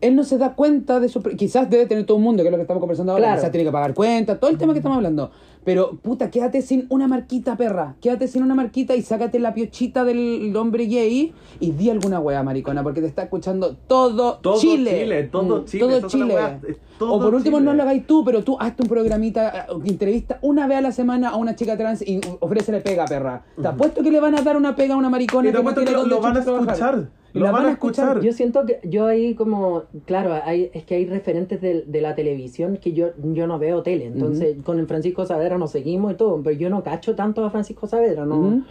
él 0.01 0.15
no 0.15 0.25
se 0.25 0.37
da 0.39 0.55
cuenta 0.55 1.01
de 1.01 1.09
su... 1.09 1.23
Quizás 1.23 1.71
debe 1.71 1.87
tener 1.87 2.05
todo 2.05 2.19
un 2.19 2.23
mundo, 2.23 2.43
que 2.43 2.49
es 2.49 2.53
lo 2.53 2.59
que 2.59 2.63
estamos 2.63 2.81
conversando 2.81 3.13
ahora, 3.13 3.25
Claro. 3.25 3.41
quizás 3.41 3.51
tiene 3.51 3.65
que 3.65 3.73
pagar 3.73 3.95
cuentas, 3.95 4.39
todo 4.39 4.51
el 4.51 4.59
tema 4.59 4.73
que 4.75 4.79
estamos 4.81 4.97
hablando. 4.97 5.31
Pero, 5.67 5.99
puta, 6.01 6.31
quédate 6.31 6.63
sin 6.63 6.87
una 6.91 7.09
marquita, 7.09 7.57
perra. 7.57 7.97
Quédate 8.01 8.29
sin 8.29 8.45
una 8.45 8.55
marquita 8.55 8.95
y 8.95 9.03
sácate 9.03 9.41
la 9.41 9.53
piochita 9.53 10.05
del 10.05 10.55
hombre 10.57 10.87
gay 10.87 11.35
y 11.59 11.73
di 11.73 11.91
alguna 11.91 12.21
wea, 12.21 12.45
maricona, 12.45 12.85
porque 12.85 13.01
te 13.01 13.09
está 13.09 13.25
escuchando 13.25 13.75
todo, 13.89 14.39
Todo 14.39 14.61
Chile. 14.61 15.01
Chile, 15.03 15.23
todo 15.25 15.63
Mm, 15.63 15.65
Chile, 15.65 15.81
Todo 15.99 16.09
Chile. 16.09 16.35
wea, 16.37 16.61
es 16.69 16.77
todo 17.01 17.15
o 17.15 17.21
por 17.21 17.35
último, 17.35 17.57
Chile. 17.59 17.67
no 17.69 17.75
lo 17.75 17.83
hagáis 17.83 18.07
tú, 18.07 18.25
pero 18.25 18.45
tú 18.45 18.57
hazte 18.61 18.85
un 18.85 18.89
programita, 18.89 19.67
eh, 19.69 19.73
entrevista 19.87 20.39
una 20.41 20.69
vez 20.69 20.79
a 20.79 20.83
la 20.83 20.93
semana 20.93 21.31
a 21.31 21.37
una 21.37 21.57
chica 21.57 21.77
trans 21.77 22.01
y 22.01 22.21
ofrécele 22.39 22.81
pega, 22.81 23.05
perra. 23.05 23.43
Te 23.61 23.67
apuesto 23.67 24.05
que 24.05 24.13
le 24.13 24.21
van 24.21 24.39
a 24.39 24.43
dar 24.43 24.57
una 24.57 24.77
pega 24.77 24.95
a 24.95 24.97
una 24.97 25.11
maricona 25.11 25.49
Y 25.49 25.53
te 25.53 25.59
que 25.59 25.65
no 25.65 25.75
que 25.75 26.09
lo, 26.09 26.21
van 26.21 26.37
a 26.37 26.45
trabajar. 26.45 27.09
Lo 27.37 27.45
la 27.45 27.53
van 27.53 27.67
a 27.67 27.73
escuchar. 27.73 28.21
Yo 28.21 28.33
siento 28.33 28.65
que 28.65 28.81
yo 28.83 29.07
ahí 29.07 29.35
como, 29.35 29.85
claro, 30.07 30.33
hay, 30.45 30.71
es 30.73 30.85
que 30.85 30.95
hay 30.95 31.07
referentes 31.07 31.61
de, 31.61 31.83
de 31.83 32.01
la 32.01 32.15
televisión 32.15 32.79
que 32.79 32.93
yo, 32.93 33.09
yo 33.23 33.47
no 33.47 33.59
veo 33.59 33.83
tele. 33.83 34.07
Entonces, 34.07 34.57
con 34.65 34.79
el 34.79 34.87
Francisco 34.87 35.27
Saavedra 35.27 35.59
nos 35.59 35.71
seguimos 35.71 36.13
y 36.13 36.17
todo, 36.17 36.41
pero 36.43 36.57
yo 36.57 36.71
no 36.71 36.83
cacho 36.83 37.15
tanto 37.15 37.45
a 37.45 37.51
Francisco 37.51 37.87
Saavedra, 37.87 38.25
no, 38.25 38.65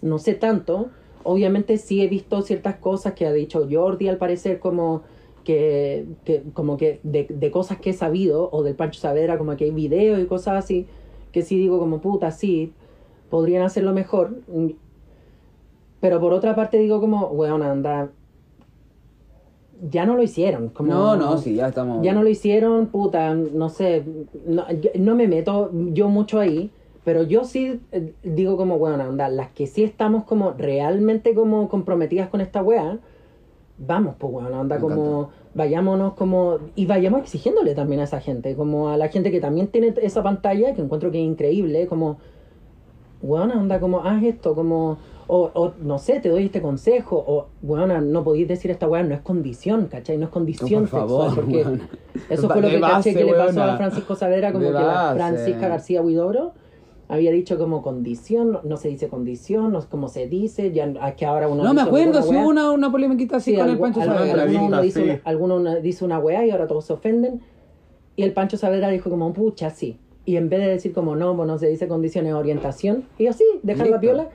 no 0.00 0.18
sé 0.18 0.34
tanto. 0.34 0.88
Obviamente 1.22 1.76
sí 1.76 2.02
he 2.02 2.08
visto 2.08 2.40
ciertas 2.40 2.76
cosas 2.76 3.12
que 3.12 3.26
ha 3.26 3.32
dicho 3.32 3.68
Jordi 3.70 4.08
al 4.08 4.16
parecer 4.16 4.58
como 4.58 5.02
que, 5.44 6.06
que 6.24 6.42
como 6.54 6.78
que 6.78 7.00
de, 7.02 7.26
de 7.28 7.50
cosas 7.50 7.78
que 7.78 7.90
he 7.90 7.92
sabido, 7.92 8.48
o 8.50 8.62
del 8.62 8.74
Pancho 8.74 9.00
Saavedra, 9.00 9.36
como 9.36 9.54
que 9.56 9.64
hay 9.64 9.70
videos 9.70 10.18
y 10.18 10.24
cosas 10.24 10.64
así, 10.64 10.86
que 11.32 11.42
sí 11.42 11.58
digo 11.58 11.78
como 11.78 12.00
puta, 12.00 12.30
sí, 12.30 12.72
podrían 13.28 13.62
hacerlo 13.62 13.92
mejor. 13.92 14.36
Pero 16.00 16.20
por 16.20 16.32
otra 16.32 16.54
parte 16.54 16.78
digo 16.78 17.00
como, 17.00 17.26
weón, 17.28 17.62
anda, 17.62 18.10
ya 19.90 20.06
no 20.06 20.16
lo 20.16 20.22
hicieron. 20.22 20.68
Como, 20.70 20.92
No, 20.92 21.16
no, 21.16 21.38
sí, 21.38 21.54
ya 21.54 21.68
estamos. 21.68 22.02
Ya 22.02 22.12
no 22.12 22.22
lo 22.22 22.28
hicieron, 22.28 22.86
puta, 22.86 23.34
no 23.34 23.68
sé, 23.68 24.04
no, 24.46 24.64
no 24.98 25.14
me 25.14 25.28
meto 25.28 25.70
yo 25.92 26.08
mucho 26.08 26.40
ahí, 26.40 26.70
pero 27.04 27.22
yo 27.22 27.44
sí 27.44 27.80
eh, 27.92 28.14
digo 28.22 28.56
como, 28.56 28.76
weón, 28.76 29.00
anda, 29.00 29.28
las 29.28 29.50
que 29.50 29.66
sí 29.66 29.82
estamos 29.82 30.24
como 30.24 30.52
realmente 30.52 31.34
como 31.34 31.68
comprometidas 31.68 32.28
con 32.28 32.40
esta 32.40 32.62
wea, 32.62 32.98
vamos, 33.78 34.16
pues 34.18 34.32
weón, 34.32 34.54
anda 34.54 34.76
Me 34.76 34.82
como, 34.82 35.30
vayámonos 35.54 36.14
como, 36.14 36.58
y 36.76 36.86
vayamos 36.86 37.20
exigiéndole 37.20 37.74
también 37.74 38.00
a 38.00 38.04
esa 38.04 38.20
gente, 38.20 38.54
como 38.54 38.90
a 38.90 38.96
la 38.96 39.08
gente 39.08 39.30
que 39.30 39.40
también 39.40 39.68
tiene 39.68 39.94
esa 40.02 40.22
pantalla, 40.22 40.74
que 40.74 40.82
encuentro 40.82 41.10
que 41.10 41.18
es 41.18 41.26
increíble, 41.26 41.86
como, 41.86 42.18
weón, 43.22 43.50
anda 43.50 43.80
como, 43.80 44.00
haz 44.00 44.22
esto, 44.22 44.54
como, 44.54 44.98
o, 45.32 45.50
o 45.54 45.72
no 45.80 45.98
sé, 45.98 46.18
te 46.20 46.28
doy 46.28 46.46
este 46.46 46.60
consejo, 46.60 47.16
o, 47.24 47.46
weón, 47.62 48.10
no 48.10 48.24
podéis 48.24 48.48
decir 48.48 48.70
esta 48.70 48.88
weá, 48.88 49.02
no 49.04 49.14
es 49.14 49.20
condición, 49.20 49.86
¿cachai? 49.86 50.18
No 50.18 50.24
es 50.24 50.30
condición 50.30 50.82
No, 50.84 50.88
por 50.88 51.00
favor, 51.00 51.24
sexual, 51.26 51.44
porque 51.46 51.62
weón. 51.62 51.82
eso 52.28 52.48
fue 52.48 52.60
lo 52.62 52.68
que 52.68 52.80
caché 52.80 52.92
base, 52.94 53.14
que 53.14 53.24
le 53.24 53.32
pasó 53.34 53.56
weona. 53.60 53.74
a 53.74 53.76
Francisco 53.76 54.14
Saavedra, 54.16 54.52
como 54.52 54.64
De 54.66 54.72
que 54.72 54.78
la. 54.78 55.12
Francisca 55.14 55.68
García 55.68 56.02
Huidobro 56.02 56.52
había 57.08 57.30
dicho 57.32 57.58
como 57.58 57.82
condición, 57.82 58.52
no, 58.52 58.60
no 58.64 58.76
se 58.76 58.88
dice 58.88 59.08
condición, 59.08 59.72
no 59.72 59.78
es 59.80 59.86
como 59.86 60.08
se 60.08 60.26
dice, 60.28 60.72
ya 60.72 60.84
es 60.86 61.14
que 61.14 61.26
ahora 61.26 61.48
uno 61.48 61.62
No 61.64 61.74
me 61.74 61.82
acuerdo, 61.82 62.22
si 62.22 62.34
hubo 62.34 62.48
una, 62.48 62.70
una 62.72 62.90
polemiquita 62.90 63.36
así 63.36 63.52
Sí, 63.52 63.56
con 63.56 63.68
el 63.68 63.76
algu- 63.76 63.80
Pancho 63.80 64.00
Saavedra. 64.04 64.42
alguno, 64.42 64.80
dice 64.82 65.00
sí. 65.02 65.08
una, 65.10 65.20
alguno 65.24 65.56
una- 65.56 65.76
dice 65.76 66.04
una 66.04 66.18
weá 66.18 66.44
y 66.46 66.50
ahora 66.50 66.66
todos 66.66 66.84
se 66.86 66.92
ofenden. 66.92 67.40
Y 68.16 68.22
el 68.24 68.32
Pancho 68.32 68.56
Saavedra 68.56 68.88
dijo 68.90 69.10
como, 69.10 69.32
pucha, 69.32 69.70
sí. 69.70 69.96
Y 70.24 70.36
en 70.36 70.48
vez 70.48 70.60
de 70.60 70.66
decir 70.68 70.92
como, 70.92 71.16
no, 71.16 71.34
pues 71.36 71.46
no 71.48 71.58
se 71.58 71.68
dice 71.68 71.88
condiciones 71.88 72.32
de 72.32 72.38
orientación, 72.38 73.04
y 73.18 73.26
así, 73.28 73.44
dejar 73.62 73.88
la 73.88 73.98
piola. 74.00 74.28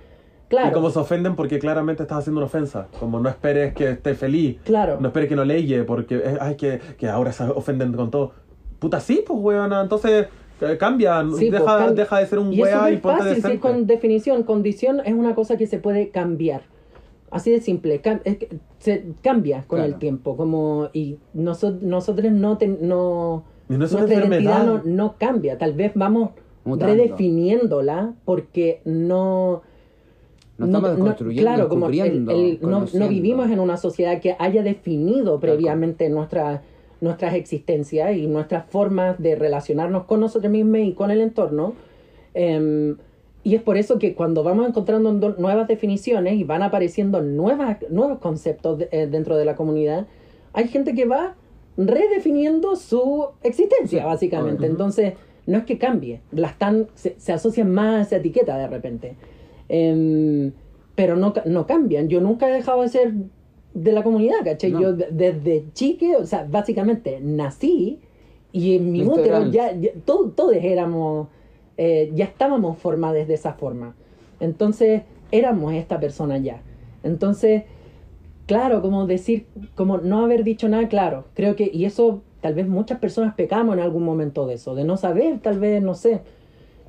Claro, 0.48 0.70
Y 0.70 0.72
como 0.74 0.90
se 0.92 1.00
ofenden 1.00 1.36
porque 1.36 1.58
claramente 1.60 2.04
estás 2.04 2.20
haciendo 2.20 2.40
una 2.40 2.46
ofensa. 2.46 2.88
Como 3.00 3.20
no 3.20 3.28
esperes 3.30 3.74
que 3.74 3.92
esté 3.92 4.14
feliz. 4.14 4.58
claro. 4.64 4.98
No 5.00 5.08
esperes 5.08 5.28
que 5.30 5.36
no 5.36 5.44
leye 5.44 5.84
porque 5.84 6.18
es- 6.18 6.38
ay, 6.40 6.56
que, 6.56 6.80
que 6.98 7.08
ahora 7.08 7.32
se 7.32 7.44
ofenden 7.44 7.94
con 7.94 8.12
todo. 8.12 8.32
Puta, 8.80 9.00
sí, 9.00 9.24
pues, 9.26 9.40
weona. 9.42 9.82
Entonces, 9.82 10.28
eh, 10.62 10.78
cambia. 10.78 11.24
Sí, 11.38 11.50
deja, 11.50 11.64
pues, 11.64 11.76
cam- 11.92 11.94
deja 11.96 12.20
de 12.20 12.28
ser 12.28 12.40
un 12.40 12.54
Y 12.54 12.58
es 12.58 12.64
wea 12.64 12.92
y 12.92 12.96
súper 12.98 13.02
ponte 13.02 13.24
fácil, 13.36 13.52
sí, 13.52 13.58
con 13.58 13.88
definición. 13.88 14.44
Condición 14.44 15.02
es 15.04 15.14
una 15.14 15.34
cosa 15.34 15.58
que 15.58 15.66
se 15.68 15.80
puede 15.80 16.10
cambiar. 16.10 16.62
Así 17.32 17.50
de 17.52 17.60
simple. 17.60 18.02
cam- 18.02 18.22
es 18.24 18.38
que 18.38 18.60
se 18.78 19.06
cambia 19.24 19.64
con 19.68 19.80
Claro. 19.80 19.94
el 19.94 20.00
tiempo. 20.00 20.38
Como, 20.38 20.90
y 20.94 21.18
noso- 21.34 21.78
nosotros 21.82 22.32
no, 22.32 22.58
ten- 22.60 22.78
no 22.82 23.44
Y 23.68 23.74
no 23.78 23.86
es 23.86 23.92
una 23.94 24.02
nuestra 24.02 24.28
identidad 24.28 24.64
no, 24.66 24.82
no 24.86 25.16
cambia. 25.18 25.58
Tal 25.58 25.74
vez 25.74 25.92
vamos 25.96 26.30
Mutando. 26.64 26.94
redefiniéndola 26.94 28.14
porque 28.26 28.82
no... 28.86 29.64
No 30.58 30.66
estamos 30.68 30.90
construyendo, 31.10 31.42
claro, 31.50 31.70
como 31.70 31.86
el- 31.88 31.92
descubriendo, 31.92 32.32
el- 32.32 32.60
no, 33.00 33.08
vivimos 33.10 33.52
en 33.52 33.60
una 33.60 33.78
sociedad 33.78 34.22
que 34.22 34.36
haya 34.40 34.64
definido 34.64 35.40
previamente 35.40 36.10
nuestra, 36.10 36.62
nuestras 37.02 37.34
existencias 37.36 38.16
y 38.16 38.28
nuestras 38.28 38.66
formas 38.66 39.20
de 39.22 39.36
relacionarnos 39.36 40.06
con 40.06 40.22
nosotros 40.22 40.52
mismos 40.52 40.80
y 40.80 40.94
con 40.94 41.12
el 41.12 41.20
entorno. 41.22 41.74
Em, 42.34 42.96
y 43.44 43.56
es 43.56 43.62
por 43.62 43.78
eso 43.78 44.00
que 44.00 44.16
cuando 44.16 44.44
vamos 44.44 44.68
encontrando 44.68 45.12
do- 45.14 45.36
nuevas 45.38 45.68
definiciones 45.68 46.36
y 46.36 46.44
van 46.44 46.64
apareciendo 46.64 47.22
nuevas, 47.22 47.78
nuevos 47.90 48.20
conceptos 48.20 48.80
de- 48.80 48.90
eh, 48.92 49.08
dentro 49.08 49.36
de 49.38 49.46
la 49.46 49.56
comunidad, 49.56 50.08
hay 50.54 50.68
gente 50.70 50.96
que 50.96 51.06
va 51.06 51.36
redefiniendo 51.78 52.76
su 52.76 53.28
existencia, 53.44 54.06
básicamente. 54.06 54.66
Entonces, 54.66 55.14
no 55.46 55.58
es 55.58 55.66
que 55.66 55.78
cambie, 55.78 56.22
se, 56.96 57.16
se 57.20 57.34
asocian 57.34 57.72
más 57.72 57.96
a 57.96 58.02
esa 58.02 58.16
etiqueta 58.18 58.58
de 58.58 58.68
repente. 58.68 59.16
Em, 59.70 60.52
pero 60.96 61.16
no, 61.16 61.34
no 61.46 61.68
cambian. 61.68 62.08
Yo 62.08 62.22
nunca 62.22 62.50
he 62.50 62.54
dejado 62.54 62.82
de 62.82 62.90
ser 62.90 63.14
de 63.74 63.92
la 63.92 64.04
comunidad, 64.04 64.38
¿cachai? 64.44 64.72
No. 64.72 64.82
Yo 64.82 64.94
de- 64.94 65.10
desde 65.12 65.66
chique, 65.74 66.16
o 66.16 66.26
sea, 66.26 66.48
básicamente 66.50 67.20
nací 67.22 68.00
y 68.52 68.76
en 68.78 68.92
mi 68.92 69.00
útero 69.22 69.36
ya, 69.52 69.76
ya 69.76 69.90
to- 70.06 70.32
todos 70.36 70.56
éramos, 70.56 71.28
eh, 71.78 72.12
ya 72.16 72.26
estábamos 72.26 72.78
formados 72.78 73.28
de 73.28 73.34
esa 73.34 73.54
forma. 73.54 73.96
Entonces, 74.40 75.02
éramos 75.32 75.74
esta 75.74 76.00
persona 76.00 76.38
ya. 76.38 76.62
Entonces, 77.04 77.64
claro, 78.46 78.82
como 78.82 79.06
decir, 79.08 79.48
como 79.76 79.98
no 79.98 80.24
haber 80.24 80.44
dicho 80.46 80.70
nada 80.70 80.88
claro. 80.88 81.26
Creo 81.34 81.56
que, 81.58 81.70
y 81.74 81.84
eso, 81.86 82.22
tal 82.42 82.54
vez 82.54 82.68
muchas 82.68 83.00
personas 83.00 83.34
pecamos 83.36 83.76
en 83.76 83.82
algún 83.82 84.04
momento 84.04 84.46
de 84.48 84.54
eso, 84.56 84.76
de 84.76 84.86
no 84.86 84.96
saber, 84.98 85.40
tal 85.40 85.60
vez, 85.60 85.82
no 85.84 85.96
sé. 85.96 86.22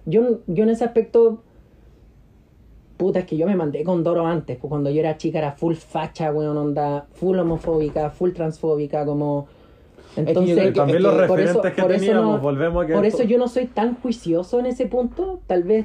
Yo, 0.04 0.38
yo 0.46 0.62
en 0.64 0.70
ese 0.70 0.84
aspecto, 0.84 1.42
puta, 2.96 3.20
es 3.20 3.24
que 3.26 3.36
yo 3.36 3.46
me 3.46 3.56
mandé 3.56 3.84
con 3.84 4.02
Doro 4.02 4.26
antes, 4.26 4.56
pues 4.58 4.68
cuando 4.70 4.90
yo 4.90 5.00
era 5.00 5.16
chica 5.18 5.38
era 5.38 5.52
full 5.52 5.74
facha, 5.74 6.32
weón, 6.32 6.56
onda, 6.56 7.06
full 7.14 7.38
homofóbica, 7.38 8.10
full 8.10 8.30
transfóbica, 8.32 9.04
como... 9.04 9.46
Entonces, 10.16 10.56
que- 10.58 10.72
También 10.72 11.02
los 11.02 11.14
que 11.14 11.26
por 11.26 11.40
eso- 11.40 11.60
referentes 11.60 11.72
que 11.74 11.82
por 11.82 11.92
eso 11.92 12.00
teníamos, 12.06 12.36
no- 12.36 12.40
volvemos 12.40 12.84
a 12.84 12.86
que 12.86 12.94
por 12.94 13.04
eso 13.04 13.22
yo 13.24 13.36
no 13.36 13.48
soy 13.48 13.66
tan 13.66 13.96
juicioso 13.96 14.58
en 14.60 14.64
ese 14.66 14.86
punto. 14.86 15.40
Tal 15.46 15.62
vez, 15.64 15.84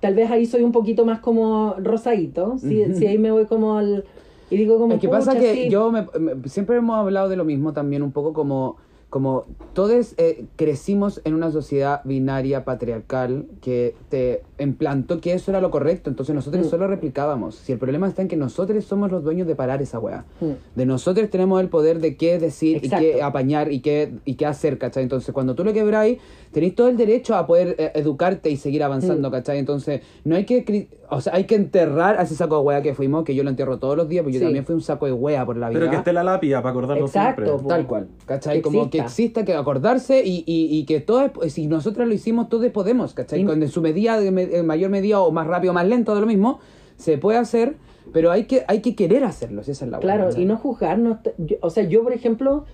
tal 0.00 0.14
vez 0.14 0.28
ahí 0.30 0.44
soy 0.46 0.62
un 0.62 0.72
poquito 0.72 1.04
más 1.04 1.20
como 1.20 1.74
rosadito. 1.78 2.58
Si, 2.58 2.82
Ujú. 2.82 2.94
si 2.94 3.06
ahí 3.06 3.18
me 3.18 3.30
voy 3.30 3.46
como 3.46 3.76
al 3.78 4.04
y 4.50 4.56
digo 4.56 4.78
como 4.78 4.94
Es 4.94 5.00
que 5.00 5.08
pasa 5.08 5.32
"Pucha, 5.32 5.40
que 5.42 5.54
sí". 5.54 5.68
yo 5.70 5.90
me- 5.92 6.06
me- 6.18 6.48
siempre 6.48 6.76
hemos 6.76 6.96
hablado 6.98 7.28
de 7.28 7.36
lo 7.36 7.44
mismo 7.44 7.72
también 7.72 8.02
un 8.02 8.10
poco 8.12 8.32
como 8.32 8.76
como 9.10 9.44
todos 9.72 10.14
eh, 10.18 10.44
crecimos 10.56 11.20
en 11.24 11.34
una 11.34 11.50
sociedad 11.52 12.00
binaria 12.04 12.64
patriarcal 12.64 13.46
que 13.62 13.94
te 14.08 14.42
implantó 14.58 15.20
que 15.20 15.32
eso 15.32 15.50
era 15.52 15.60
lo 15.60 15.70
correcto, 15.70 16.10
entonces 16.10 16.34
nosotros 16.34 16.66
Mm. 16.66 16.70
solo 16.70 16.86
replicábamos. 16.88 17.54
Si 17.54 17.72
el 17.72 17.78
problema 17.78 18.08
está 18.08 18.22
en 18.22 18.28
que 18.28 18.36
nosotros 18.36 18.84
somos 18.84 19.10
los 19.12 19.22
dueños 19.22 19.46
de 19.46 19.54
parar 19.54 19.80
esa 19.80 19.98
weá. 20.00 20.24
Mm. 20.40 20.50
De 20.74 20.86
nosotros 20.86 21.30
tenemos 21.30 21.60
el 21.60 21.68
poder 21.68 22.00
de 22.00 22.16
qué 22.16 22.38
decir 22.38 22.84
y 22.84 22.88
qué 22.90 23.22
apañar 23.22 23.70
y 23.72 23.80
qué, 23.80 24.12
y 24.24 24.34
qué 24.34 24.44
hacer, 24.46 24.76
¿cachai? 24.76 25.04
Entonces, 25.04 25.32
cuando 25.32 25.54
tú 25.54 25.62
lo 25.64 25.72
quebráis, 25.72 26.18
tenéis 26.52 26.74
todo 26.74 26.88
el 26.88 26.96
derecho 26.96 27.36
a 27.36 27.46
poder 27.46 27.76
eh, 27.78 27.92
educarte 27.94 28.50
y 28.50 28.56
seguir 28.56 28.82
avanzando, 28.82 29.28
Mm. 29.28 29.32
¿cachai? 29.32 29.58
Entonces, 29.58 30.02
no 30.24 30.34
hay 30.36 30.44
que... 30.44 30.88
O 31.08 31.20
sea, 31.20 31.34
hay 31.36 31.44
que 31.44 31.54
enterrar 31.54 32.18
a 32.18 32.22
ese 32.22 32.34
saco 32.34 32.56
de 32.58 32.62
wea 32.64 32.82
que 32.82 32.92
fuimos, 32.92 33.22
que 33.24 33.32
yo 33.32 33.44
lo 33.44 33.50
entierro 33.50 33.78
todos 33.78 33.96
los 33.96 34.08
días, 34.08 34.24
porque 34.24 34.38
Sí. 34.38 34.40
yo 34.40 34.46
también 34.48 34.64
fui 34.66 34.74
un 34.74 34.80
saco 34.80 35.06
de 35.06 35.12
wea 35.12 35.46
por 35.46 35.56
la 35.56 35.68
vida. 35.68 35.78
Pero 35.78 35.90
que 35.92 35.96
esté 35.98 36.12
la 36.12 36.24
lápida 36.24 36.60
para 36.62 36.70
acordarnos 36.70 37.10
Exacto, 37.10 37.44
siempre. 37.44 37.68
Tal 37.68 37.86
cual, 37.86 38.08
¿cachai? 38.26 38.60
Como 38.60 38.90
que 38.90 38.95
exista. 38.98 39.40
exista, 39.40 39.44
que 39.44 39.54
acordarse 39.54 40.22
y, 40.24 40.44
y, 40.46 40.76
y 40.78 40.84
que 40.84 41.00
todos, 41.00 41.30
si 41.48 41.66
nosotros 41.66 42.06
lo 42.08 42.14
hicimos, 42.14 42.48
todos 42.48 42.68
podemos, 42.70 43.14
¿cachai? 43.14 43.44
Con 43.44 43.62
en 43.62 43.68
su 43.68 43.80
medida, 43.82 44.22
en 44.22 44.66
mayor 44.66 44.90
medida 44.90 45.20
o 45.20 45.30
más 45.32 45.46
rápido 45.46 45.72
o 45.72 45.74
más 45.74 45.86
lento, 45.86 46.14
de 46.14 46.20
lo 46.20 46.26
mismo, 46.26 46.58
se 46.96 47.18
puede 47.18 47.38
hacer, 47.38 47.76
pero 48.12 48.30
hay 48.30 48.44
que, 48.44 48.64
hay 48.68 48.80
que 48.80 48.94
querer 48.94 49.24
hacerlo, 49.24 49.60
esa 49.60 49.72
es 49.72 49.90
la 49.90 49.98
Claro, 49.98 50.24
buena, 50.26 50.40
y 50.40 50.44
no 50.44 50.56
juzgarnos. 50.56 51.18
o 51.60 51.70
sea, 51.70 51.84
yo, 51.84 52.02
por 52.02 52.12
ejemplo, 52.12 52.64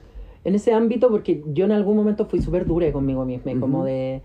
en 0.45 0.55
ese 0.55 0.73
ámbito, 0.73 1.11
porque 1.11 1.43
yo 1.53 1.64
en 1.64 1.73
algún 1.73 1.97
momento 1.97 2.27
fui 2.27 2.41
súper 2.41 2.66
dura 2.66 2.91
conmigo 2.93 3.25
misma, 3.25 3.59
como 3.61 3.85
de, 3.85 4.23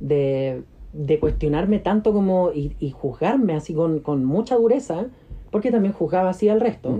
de, 0.00 0.62
de 0.92 1.18
cuestionarme 1.20 1.78
tanto 1.78 2.12
como 2.12 2.50
y, 2.52 2.76
y 2.80 2.90
juzgarme 2.90 3.54
así 3.54 3.74
con, 3.74 4.00
con 4.00 4.24
mucha 4.24 4.56
dureza, 4.56 5.06
porque 5.50 5.70
también 5.70 5.92
juzgaba 5.94 6.30
así 6.30 6.48
al 6.48 6.60
resto. 6.60 6.98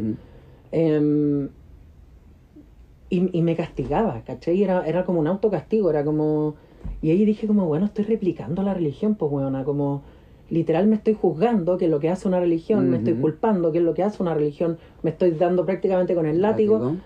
Y, 3.15 3.31
y 3.33 3.43
me 3.43 3.55
castigaba, 3.57 4.23
¿cachai? 4.27 4.63
Era, 4.63 4.87
era 4.87 5.05
como 5.05 5.21
un 5.21 5.27
autocastigo, 5.27 5.91
era 5.91 6.05
como... 6.05 6.55
Y 7.01 7.11
ahí 7.11 7.25
dije 7.25 7.47
como, 7.47 7.67
bueno, 7.67 7.87
estoy 7.87 8.05
replicando 8.05 8.63
la 8.63 8.75
religión, 8.75 9.15
pues, 9.15 9.31
weona, 9.31 9.65
como... 9.65 10.03
Literal 10.51 10.87
me 10.87 10.97
estoy 10.97 11.15
juzgando 11.15 11.79
que 11.79 11.87
es 11.87 11.91
lo 11.91 12.01
que 12.01 12.11
hace 12.11 12.29
una 12.29 12.39
religión, 12.39 12.91
me 12.91 12.99
estoy 12.99 13.15
culpando 13.15 13.73
que 13.73 13.79
es 13.79 13.85
lo 13.85 13.95
que 13.95 14.03
hace 14.03 14.23
una 14.23 14.35
religión, 14.35 14.77
me 15.03 15.11
estoy 15.11 15.31
dando 15.31 15.65
prácticamente 15.65 16.15
con 16.15 16.27
el 16.27 16.43
látigo, 16.43 16.97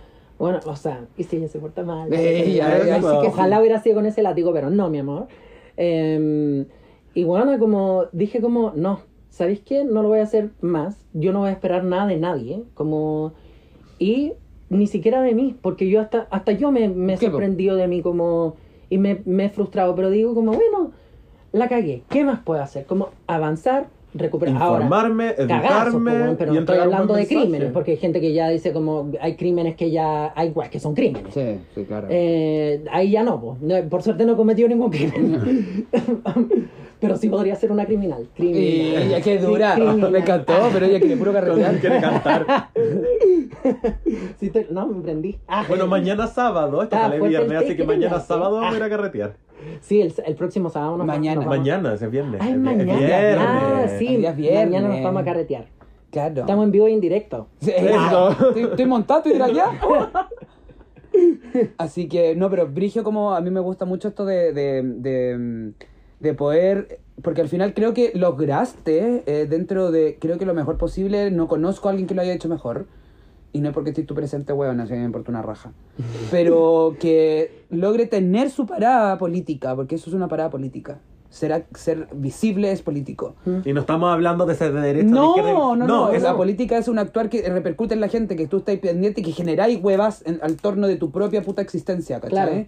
Bueno, 0.41 0.59
o 0.67 0.75
sea, 0.75 1.07
y 1.17 1.23
si 1.23 1.37
ella 1.37 1.49
se 1.49 1.61
porta 1.61 1.85
mal. 1.85 2.13
Eh, 2.13 2.55
ya, 2.57 2.77
Así 2.77 2.87
ya, 2.89 2.97
que 2.97 3.01
sí. 3.01 3.27
ojalá 3.27 3.61
hubiera 3.61 3.81
sido 3.81 3.95
con 3.95 4.07
ese 4.07 4.23
látigo, 4.23 4.53
pero 4.53 4.71
no, 4.71 4.91
mi 4.91 4.99
amor. 4.99 5.29
Eh, 5.77 6.67
y 7.15 7.25
bueno, 7.25 7.57
como 7.59 8.07
dije 8.13 8.41
como, 8.41 8.73
no, 8.75 9.01
¿sabéis 9.31 9.61
qué? 9.61 9.85
No 9.85 10.03
lo 10.03 10.09
voy 10.09 10.19
a 10.19 10.25
hacer 10.25 10.51
más. 10.61 11.07
Yo 11.13 11.33
no 11.33 11.41
voy 11.41 11.51
a 11.51 11.53
esperar 11.53 11.85
nada 11.85 12.07
de 12.07 12.17
nadie. 12.17 12.65
Como... 12.75 13.35
Y 14.01 14.33
ni 14.71 14.87
siquiera 14.87 15.23
de 15.23 15.35
mí, 15.35 15.57
porque 15.61 15.89
yo 15.89 16.01
hasta, 16.01 16.27
hasta 16.31 16.53
yo 16.53 16.71
me, 16.71 16.89
me 16.89 17.15
he 17.15 17.17
sorprendido 17.17 17.77
de 17.77 17.89
mí 17.89 18.03
como... 18.03 18.57
Y 18.91 18.97
me, 18.97 19.21
me 19.27 19.47
he 19.47 19.49
frustrado, 19.51 19.95
pero 19.95 20.09
digo 20.09 20.35
como, 20.35 20.53
bueno, 20.53 20.93
la 21.53 21.69
cagué. 21.69 22.03
¿Qué 22.09 22.25
más 22.25 22.41
puedo 22.41 22.63
hacer? 22.63 22.87
Como 22.87 23.11
avanzar, 23.27 23.89
recuperar. 24.15 24.57
Ahora, 24.57 24.85
Informarme, 24.85 25.35
Cagazo, 25.35 25.99
po, 26.03 26.09
educarme 26.09 26.35
pero 26.37 26.53
y 26.53 26.55
no 26.55 26.61
estoy 26.61 26.79
hablando 26.79 27.15
de 27.15 27.27
crímenes, 27.27 27.73
porque 27.73 27.93
hay 27.93 27.97
gente 27.99 28.21
que 28.21 28.33
ya 28.33 28.49
dice 28.49 28.73
como 28.73 29.11
hay 29.21 29.37
crímenes 29.37 29.77
que 29.77 29.91
ya 29.91 30.33
hay 30.35 30.51
weas 30.51 30.71
que 30.71 30.81
son 30.81 30.95
crímenes. 30.95 31.35
Sí, 31.35 31.59
sí, 31.75 31.85
claro. 31.85 32.07
Eh, 32.11 32.85
ahí 32.91 33.11
ya 33.11 33.23
no, 33.23 33.41
po. 33.41 33.57
No, 33.61 33.77
por 33.89 34.03
suerte 34.03 34.25
no 34.25 34.37
cometió 34.37 34.69
ningún 34.69 34.91
crimen. 34.91 35.87
pero 37.01 37.17
sí 37.17 37.29
podría 37.29 37.55
ser 37.57 37.73
una 37.73 37.87
criminal. 37.87 38.23
y 38.23 38.27
criminal. 38.37 39.03
ella 39.03 39.21
que 39.21 39.39
dura, 39.39 39.75
Criminal. 39.75 40.11
me 40.11 40.19
encantó, 40.19 40.55
pero 40.73 40.87
ella 40.87 41.01
quiere 41.01 41.17
puro 41.17 41.33
carretear. 41.33 41.79
Quiere 41.81 42.01
cantar. 42.01 42.47
Sí, 44.39 44.51
te- 44.51 44.69
no, 44.71 44.87
me 44.87 45.03
prendí. 45.03 45.39
Ah, 45.47 45.65
Bueno, 45.69 45.87
mañana 45.87 46.27
sábado, 46.27 46.83
esto 46.83 46.97
Ah, 46.97 47.09
sale 47.09 47.21
viernes, 47.29 47.59
así 47.59 47.77
que 47.77 47.85
mañana 47.85 48.21
sábado 48.21 48.57
¿sí? 48.57 48.61
vamos 48.61 48.75
a 48.75 48.77
ir 48.77 48.83
a 48.83 48.89
carretear. 48.89 49.37
Sí, 49.81 50.01
el, 50.01 50.15
el 50.25 50.35
próximo 50.37 50.71
sábado 50.71 50.97
nos 50.97 51.07
Mañana. 51.07 51.37
nos 51.37 51.45
vamos- 51.47 51.59
Mañana, 51.59 51.95
ese 51.95 52.07
es 52.07 52.11
viernes. 52.11 52.41
Ay, 52.43 52.53
es 52.53 52.59
mañana. 52.59 52.95
viernes. 52.97 53.37
Ah, 53.41 53.87
sí, 53.99 54.25
es 54.25 54.37
viernes. 54.37 54.65
mañana 54.67 54.89
nos 54.89 55.03
vamos 55.03 55.23
a 55.23 55.25
carretear. 55.25 55.67
Claro. 56.11 56.41
Estamos 56.41 56.65
en 56.65 56.71
vivo 56.73 56.87
e 56.87 56.91
indirecto. 56.93 57.49
Sí, 57.61 57.73
Eso. 57.77 58.31
Estoy, 58.31 58.63
estoy 58.63 58.87
montado, 58.87 59.19
estoy 59.21 59.35
traqueado. 59.35 59.73
Así 61.79 62.09
que, 62.09 62.37
no, 62.37 62.49
pero 62.51 62.67
Brigio, 62.69 63.03
como 63.03 63.35
a 63.35 63.41
mí 63.41 63.51
me 63.51 63.61
gusta 63.61 63.85
mucho 63.85 64.09
esto 64.09 64.25
de, 64.25 64.53
de, 64.53 64.83
de, 64.85 65.73
de 66.21 66.35
poder. 66.35 67.01
Porque 67.23 67.41
al 67.41 67.49
final 67.49 67.75
creo 67.75 67.95
que 67.95 68.13
lograste 68.15 69.23
eh, 69.27 69.47
dentro 69.47 69.91
de. 69.91 70.19
Creo 70.21 70.39
que 70.39 70.47
lo 70.47 70.55
mejor 70.55 70.79
posible. 70.79 71.31
No 71.31 71.49
conozco 71.49 71.89
a 71.89 71.91
alguien 71.91 72.07
que 72.07 72.15
lo 72.15 72.23
haya 72.23 72.33
hecho 72.33 72.49
mejor. 72.49 72.87
Y 73.53 73.61
no 73.61 73.69
es 73.71 73.75
porque 73.75 73.91
estés 73.91 74.07
tú 74.07 74.15
presente, 74.15 74.53
weón, 74.53 74.79
así 74.81 74.93
me 74.93 75.05
importa 75.05 75.31
una 75.31 75.43
raja. 75.43 75.73
Pero 76.31 76.97
que 77.01 77.65
logre 77.71 78.07
tener 78.07 78.51
su 78.51 78.67
parada 78.67 79.17
política, 79.19 79.75
porque 79.75 79.95
eso 79.95 80.11
es 80.11 80.15
una 80.15 80.29
parada 80.29 80.51
política. 80.51 80.99
Será, 81.31 81.63
ser 81.75 82.09
visible 82.15 82.73
es 82.73 82.81
político. 82.83 83.35
Y 83.65 83.73
no 83.75 83.81
estamos 83.81 84.11
hablando 84.11 84.47
de 84.47 84.55
ser 84.55 84.73
de 84.73 84.81
derecha 84.81 85.09
No, 85.09 85.23
de 85.35 85.41
izquierda. 85.41 85.53
no, 85.53 85.77
no, 85.77 86.11
eso- 86.11 86.25
La 86.25 86.37
política 86.37 86.79
es 86.79 86.89
un 86.89 86.99
actuar 86.99 87.29
que 87.29 87.47
repercute 87.49 87.93
en 87.95 88.01
la 88.01 88.09
gente, 88.09 88.35
que 88.37 88.47
tú 88.47 88.59
estás 88.59 88.77
pendiente 88.79 89.21
y 89.21 89.25
que 89.25 89.33
generáis 89.33 89.79
huevas 89.83 90.23
en, 90.27 90.39
al 90.43 90.57
torno 90.57 90.87
de 90.87 90.97
tu 90.97 91.11
propia 91.11 91.43
puta 91.43 91.61
existencia, 91.61 92.17
¿cachai? 92.21 92.31
Claro. 92.31 92.67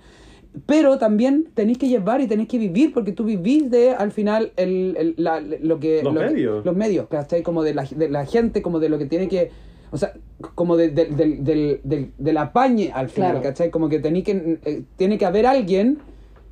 Pero 0.66 0.98
también 0.98 1.48
tenéis 1.54 1.78
que 1.78 1.88
llevar 1.88 2.20
y 2.20 2.26
tenéis 2.26 2.48
que 2.48 2.58
vivir, 2.58 2.92
porque 2.92 3.12
tú 3.12 3.24
vivís 3.24 3.70
de, 3.70 3.90
al 3.92 4.10
final, 4.10 4.52
el, 4.56 4.96
el- 4.98 5.14
la- 5.16 5.40
lo 5.40 5.78
que... 5.78 6.02
Los 6.02 6.12
lo 6.12 6.20
que- 6.20 6.26
medios. 6.26 6.64
los 6.64 6.76
medios, 6.76 7.06
¿cachai? 7.08 7.42
Como 7.42 7.62
de 7.62 7.74
la, 7.74 7.84
de 7.84 8.08
la 8.08 8.26
gente, 8.26 8.60
como 8.60 8.80
de 8.80 8.88
lo 8.88 8.98
que 8.98 9.06
tiene 9.06 9.28
que... 9.28 9.50
O 9.92 9.96
sea, 9.96 10.12
como 10.56 10.76
de, 10.76 10.88
de- 10.90 11.06
del- 11.06 11.44
del, 11.44 11.80
del, 11.84 12.12
del 12.18 12.36
apañe 12.38 12.90
al 12.92 13.08
final, 13.08 13.30
Claro. 13.32 13.42
¿cachai? 13.44 13.70
Como 13.70 13.88
que, 13.88 14.00
tenéis 14.00 14.24
que 14.24 14.58
eh, 14.64 14.82
tiene 14.96 15.18
que 15.18 15.26
haber 15.26 15.46
alguien 15.46 15.98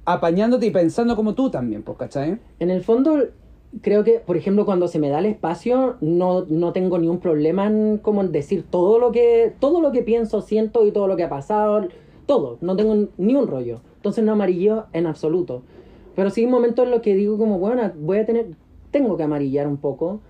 apañándote 0.04 0.66
y 0.66 0.70
pensando 0.70 1.16
como 1.16 1.34
tú 1.34 1.50
también, 1.50 1.82
pues, 1.82 1.98
¿cachai? 1.98 2.38
En 2.60 2.70
el 2.70 2.82
fondo, 2.82 3.18
creo 3.82 4.04
que, 4.04 4.20
por 4.20 4.36
ejemplo, 4.36 4.64
cuando 4.64 4.88
se 4.88 4.98
me 4.98 5.08
da 5.08 5.18
el 5.18 5.26
espacio, 5.26 5.96
no, 6.00 6.44
no 6.48 6.72
tengo 6.72 6.98
ni 6.98 7.08
un 7.08 7.18
problema 7.20 7.66
en 7.66 7.98
como 7.98 8.20
en 8.22 8.32
decir 8.32 8.64
todo 8.70 8.98
lo 8.98 9.12
que 9.12 9.52
todo 9.60 9.80
lo 9.80 9.92
que 9.92 10.02
pienso, 10.02 10.40
siento 10.40 10.86
y 10.86 10.92
todo 10.92 11.08
lo 11.08 11.16
que 11.16 11.24
ha 11.24 11.28
pasado, 11.28 11.88
todo. 12.26 12.58
No 12.60 12.74
tengo 12.76 13.08
ni 13.18 13.34
un 13.34 13.46
rollo. 13.46 13.80
Entonces 13.98 14.24
no 14.24 14.32
amarillo 14.32 14.86
en 14.92 15.06
absoluto. 15.06 15.62
Pero 16.16 16.30
sí 16.30 16.40
hay 16.42 16.46
momentos 16.46 16.84
en 16.84 16.90
los 16.92 17.00
que 17.02 17.14
digo 17.14 17.36
como, 17.36 17.58
bueno, 17.58 17.92
voy 17.98 18.18
a 18.18 18.26
tener, 18.26 18.46
tengo 18.90 19.16
que 19.16 19.24
amarillar 19.24 19.66
un 19.68 19.76
poco. 19.76 20.20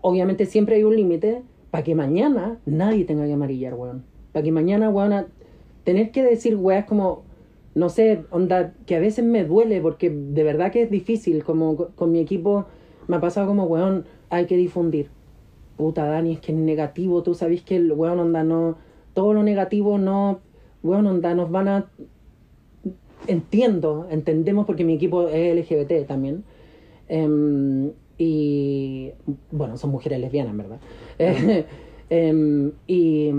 Obviamente 0.00 0.46
siempre 0.46 0.76
hay 0.76 0.84
un 0.84 0.94
límite 0.94 1.42
para 1.70 1.82
que 1.84 1.94
mañana 1.94 2.58
nadie 2.64 3.04
tenga 3.04 3.26
que 3.26 3.32
amarillar, 3.32 3.74
weón. 3.74 4.04
Para 4.32 4.44
que 4.44 4.52
mañana, 4.52 4.88
weón, 4.90 5.26
tener 5.84 6.10
que 6.12 6.22
decir 6.22 6.56
weas 6.56 6.84
como, 6.84 7.22
no 7.74 7.88
sé, 7.88 8.24
onda, 8.30 8.74
que 8.86 8.96
a 8.96 9.00
veces 9.00 9.24
me 9.24 9.44
duele 9.44 9.80
porque 9.80 10.10
de 10.10 10.44
verdad 10.44 10.70
que 10.70 10.82
es 10.82 10.90
difícil. 10.90 11.44
Como 11.44 11.76
co- 11.76 11.90
con 11.94 12.12
mi 12.12 12.20
equipo 12.20 12.66
me 13.08 13.16
ha 13.16 13.20
pasado 13.20 13.46
como, 13.48 13.64
weón, 13.64 14.04
hay 14.30 14.46
que 14.46 14.56
difundir. 14.56 15.08
Puta, 15.76 16.06
Dani, 16.06 16.32
es 16.34 16.40
que 16.40 16.52
es 16.52 16.58
negativo, 16.58 17.22
tú 17.22 17.34
sabes 17.34 17.62
que 17.62 17.76
el 17.76 17.92
weón, 17.92 18.18
onda, 18.18 18.44
no, 18.44 18.76
todo 19.12 19.34
lo 19.34 19.42
negativo 19.42 19.98
no, 19.98 20.40
weón, 20.82 21.06
onda, 21.06 21.34
nos 21.34 21.50
van 21.50 21.68
a... 21.68 21.90
Entiendo, 23.26 24.06
entendemos 24.10 24.66
porque 24.66 24.84
mi 24.84 24.94
equipo 24.94 25.28
es 25.28 25.54
LGBT 25.54 26.06
también. 26.06 26.44
Em, 27.08 27.92
y 28.18 29.12
bueno, 29.50 29.76
son 29.76 29.90
mujeres 29.90 30.20
lesbianas, 30.20 30.56
¿verdad? 30.56 30.78
Em, 32.08 32.70
y 32.86 33.32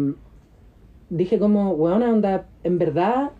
dije 1.09 1.39
como, 1.39 1.71
weón, 1.71 2.03
onda, 2.03 2.47
en 2.65 2.77
verdad, 2.77 3.31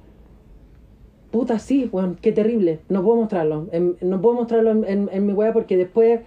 puta, 1.32 1.60
sí, 1.60 1.90
weón, 1.92 2.18
qué 2.22 2.32
terrible. 2.32 2.80
No 2.90 3.04
puedo 3.04 3.18
mostrarlo. 3.18 3.68
En- 3.72 3.98
no 4.02 4.22
puedo 4.22 4.36
mostrarlo 4.36 4.72
en, 4.72 4.86
en- 4.86 5.10
en 5.12 5.26
mi 5.26 5.34
web 5.34 5.54
porque 5.54 5.76
después 5.78 6.22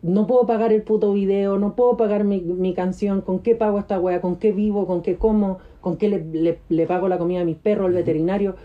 no 0.00 0.26
puedo 0.26 0.46
pagar 0.46 0.72
el 0.72 0.82
puto 0.82 1.12
video, 1.12 1.58
no 1.58 1.74
puedo 1.74 1.96
pagar 1.96 2.24
mi, 2.24 2.40
mi 2.40 2.72
canción, 2.72 3.20
con 3.20 3.40
qué 3.40 3.54
pago 3.54 3.78
esta 3.78 4.00
wea, 4.00 4.20
con 4.20 4.36
qué 4.36 4.52
vivo, 4.52 4.86
con 4.86 5.02
qué 5.02 5.16
como, 5.16 5.58
con 5.80 5.96
qué 5.96 6.08
le, 6.08 6.24
le- 6.24 6.58
le 6.68 6.86
pago 6.86 7.08
la 7.08 7.18
comida 7.18 7.40
a 7.40 7.44
mis 7.44 7.56
perros, 7.56 7.88
al 7.88 7.94
veterinario. 7.94 8.56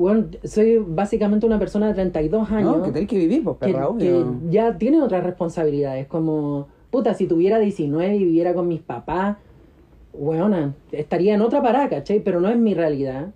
Weón, 0.00 0.38
soy 0.44 0.78
básicamente 0.78 1.44
una 1.44 1.58
persona 1.58 1.88
de 1.88 1.92
32 1.92 2.50
años 2.50 2.78
¿No? 2.78 2.82
Que 2.82 2.90
tenéis 2.90 3.10
que 3.10 3.18
vivir, 3.18 3.44
pues, 3.44 3.58
perra, 3.58 3.80
que 3.98 4.14
obvio. 4.14 4.40
ya 4.48 4.78
tiene 4.78 5.02
otras 5.02 5.22
responsabilidades, 5.22 6.06
como, 6.06 6.68
puta, 6.90 7.12
si 7.12 7.26
tuviera 7.26 7.58
19 7.58 8.16
y 8.16 8.24
viviera 8.24 8.54
con 8.54 8.66
mis 8.66 8.80
papás, 8.80 9.36
weona, 10.14 10.74
estaría 10.90 11.34
en 11.34 11.42
otra 11.42 11.60
parada, 11.60 11.90
¿cachai? 11.90 12.20
Pero 12.20 12.40
no 12.40 12.48
es 12.48 12.56
mi 12.56 12.72
realidad. 12.72 13.34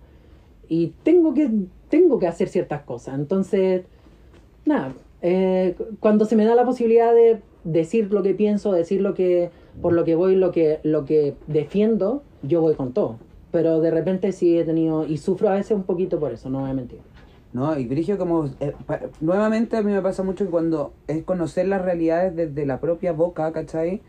Y 0.67 0.93
tengo 1.03 1.35
que, 1.35 1.51
tengo 1.89 2.17
que 2.17 2.25
hacer 2.25 2.47
ciertas 2.47 2.81
cosas. 2.81 3.13
Entonces, 3.13 3.83
nada, 4.65 4.93
eh, 5.21 5.75
cuando 5.99 6.25
se 6.25 6.35
me 6.35 6.45
da 6.45 6.55
la 6.55 6.65
posibilidad 6.65 7.13
de 7.13 7.41
decir 7.63 8.11
lo 8.11 8.23
que 8.23 8.33
pienso, 8.33 8.71
decir 8.71 9.01
lo 9.01 9.13
que, 9.13 9.51
por 9.83 9.93
lo 9.93 10.03
que 10.03 10.15
voy, 10.15 10.35
lo 10.35 10.51
que, 10.51 10.79
lo 10.81 11.05
que 11.05 11.35
defiendo, 11.45 12.23
yo 12.41 12.61
voy 12.61 12.73
con 12.73 12.91
todo. 12.91 13.19
Pero 13.55 13.79
de 13.79 13.89
repente 13.89 14.33
sí 14.33 14.59
he 14.59 14.65
tenido, 14.65 15.05
y 15.05 15.15
sufro 15.17 15.47
a 15.47 15.53
veces 15.53 15.71
un 15.71 15.83
poquito 15.83 16.19
por 16.19 16.33
eso, 16.33 16.49
no 16.49 16.59
voy 16.59 16.71
a 16.71 16.73
mentir. 16.73 16.99
No, 17.53 17.79
y 17.79 17.85
Brigio 17.85 18.17
como... 18.17 18.47
eh, 18.59 18.73
pa- 18.85 18.99
nuevamente 19.21 19.77
a 19.77 19.81
mí 19.81 19.93
me 19.93 20.01
pasa 20.01 20.23
mucho 20.23 20.43
que 20.43 20.51
cuando 20.51 20.91
es 21.07 21.23
conocer 21.23 21.65
las 21.69 21.81
realidades 21.81 22.35
desde 22.35 22.65
la 22.65 22.81
propia 22.81 23.13
boca, 23.13 23.49
¿cachai? 23.53 24.01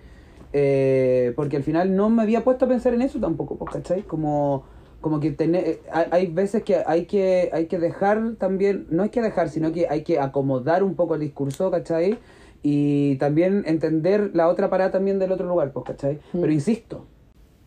Eh, 0.53 1.32
porque 1.36 1.57
al 1.57 1.62
final 1.62 1.94
no 1.94 2.11
me 2.11 2.22
había 2.22 2.42
puesto 2.42 2.64
a 2.64 2.68
pensar 2.68 2.92
en 2.94 3.03
eso 3.03 3.20
tampoco, 3.20 3.55
pues, 3.55 3.70
¿cachai? 3.70 4.03
Como, 4.03 4.64
como 5.01 5.20
que 5.20 5.30
tener... 5.30 5.64
eh, 5.64 5.80
hay, 5.92 6.07
hay 6.11 6.26
veces 6.26 6.64
que 6.64 6.82
hay, 6.84 7.05
que 7.05 7.51
hay 7.53 7.66
que 7.66 7.78
dejar 7.78 8.34
también... 8.38 8.88
No 8.90 9.05
hay 9.05 9.11
que 9.11 9.22
dejar, 9.22 9.49
sino 9.49 9.70
que 9.70 9.86
hay 9.88 10.03
que 10.03 10.18
acomodar 10.18 10.82
un 10.82 10.97
poco 10.97 11.14
el 11.14 11.20
discurso, 11.20 11.70
¿cachai? 11.70 12.18
Y 12.64 13.14
también 13.18 13.62
entender 13.66 14.32
la 14.34 14.49
otra 14.49 14.70
parada 14.70 14.90
también 14.90 15.20
del 15.20 15.30
otro 15.30 15.47
lugar, 15.47 15.70
pues, 15.72 15.86
¿cachai? 15.86 16.14
Mm. 16.32 16.40
Pero 16.40 16.53
insisto, 16.53 17.07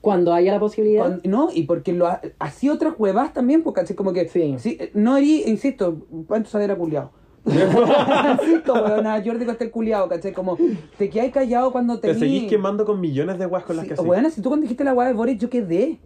Cuando 0.01 0.33
haya 0.33 0.53
la 0.53 0.59
posibilidad, 0.59 1.01
Cuando- 1.03 1.21
no, 1.29 1.49
y 1.53 1.63
porque 1.63 1.91
lo 1.93 2.07
ha- 2.07 2.21
así 2.39 2.69
otras 2.69 2.93
huevas 2.97 3.33
también, 3.33 3.63
porque 3.63 3.81
así 3.81 3.93
como 3.95 4.13
que. 4.13 4.27
Sí. 4.29 4.77
eh, 4.79 4.91
no 4.93 5.15
harí, 5.15 5.43
insisto, 5.45 5.97
Pancho 6.27 6.49
Sadera 6.51 6.75
culiado. 6.77 7.11
insisto, 7.45 8.73
weón, 8.73 9.07
a 9.07 9.21
Jordi 9.23 9.45
Costel 9.45 9.71
culiado, 9.71 10.07
¿cachai? 10.07 10.33
Como 10.33 10.57
te 10.97 11.09
quedas 11.09 11.31
callado 11.31 11.71
cuando 11.71 11.99
te. 11.99 12.09
Te 12.09 12.15
seguís 12.19 12.49
quemando 12.49 12.85
con 12.85 12.99
millones 13.01 13.39
de 13.39 13.45
weas 13.45 13.63
con 13.65 13.75
las 13.77 13.85
que 13.85 13.95
Sí, 13.95 14.01
sí. 14.01 14.07
weón, 14.07 14.29
si 14.31 14.41
tú 14.41 14.49
cuando 14.49 14.63
dijiste 14.63 14.83
la 14.83 14.93
weá 14.93 15.07
de 15.07 15.13
Boris, 15.13 15.37
yo 15.37 15.49
quedé. 15.49 15.99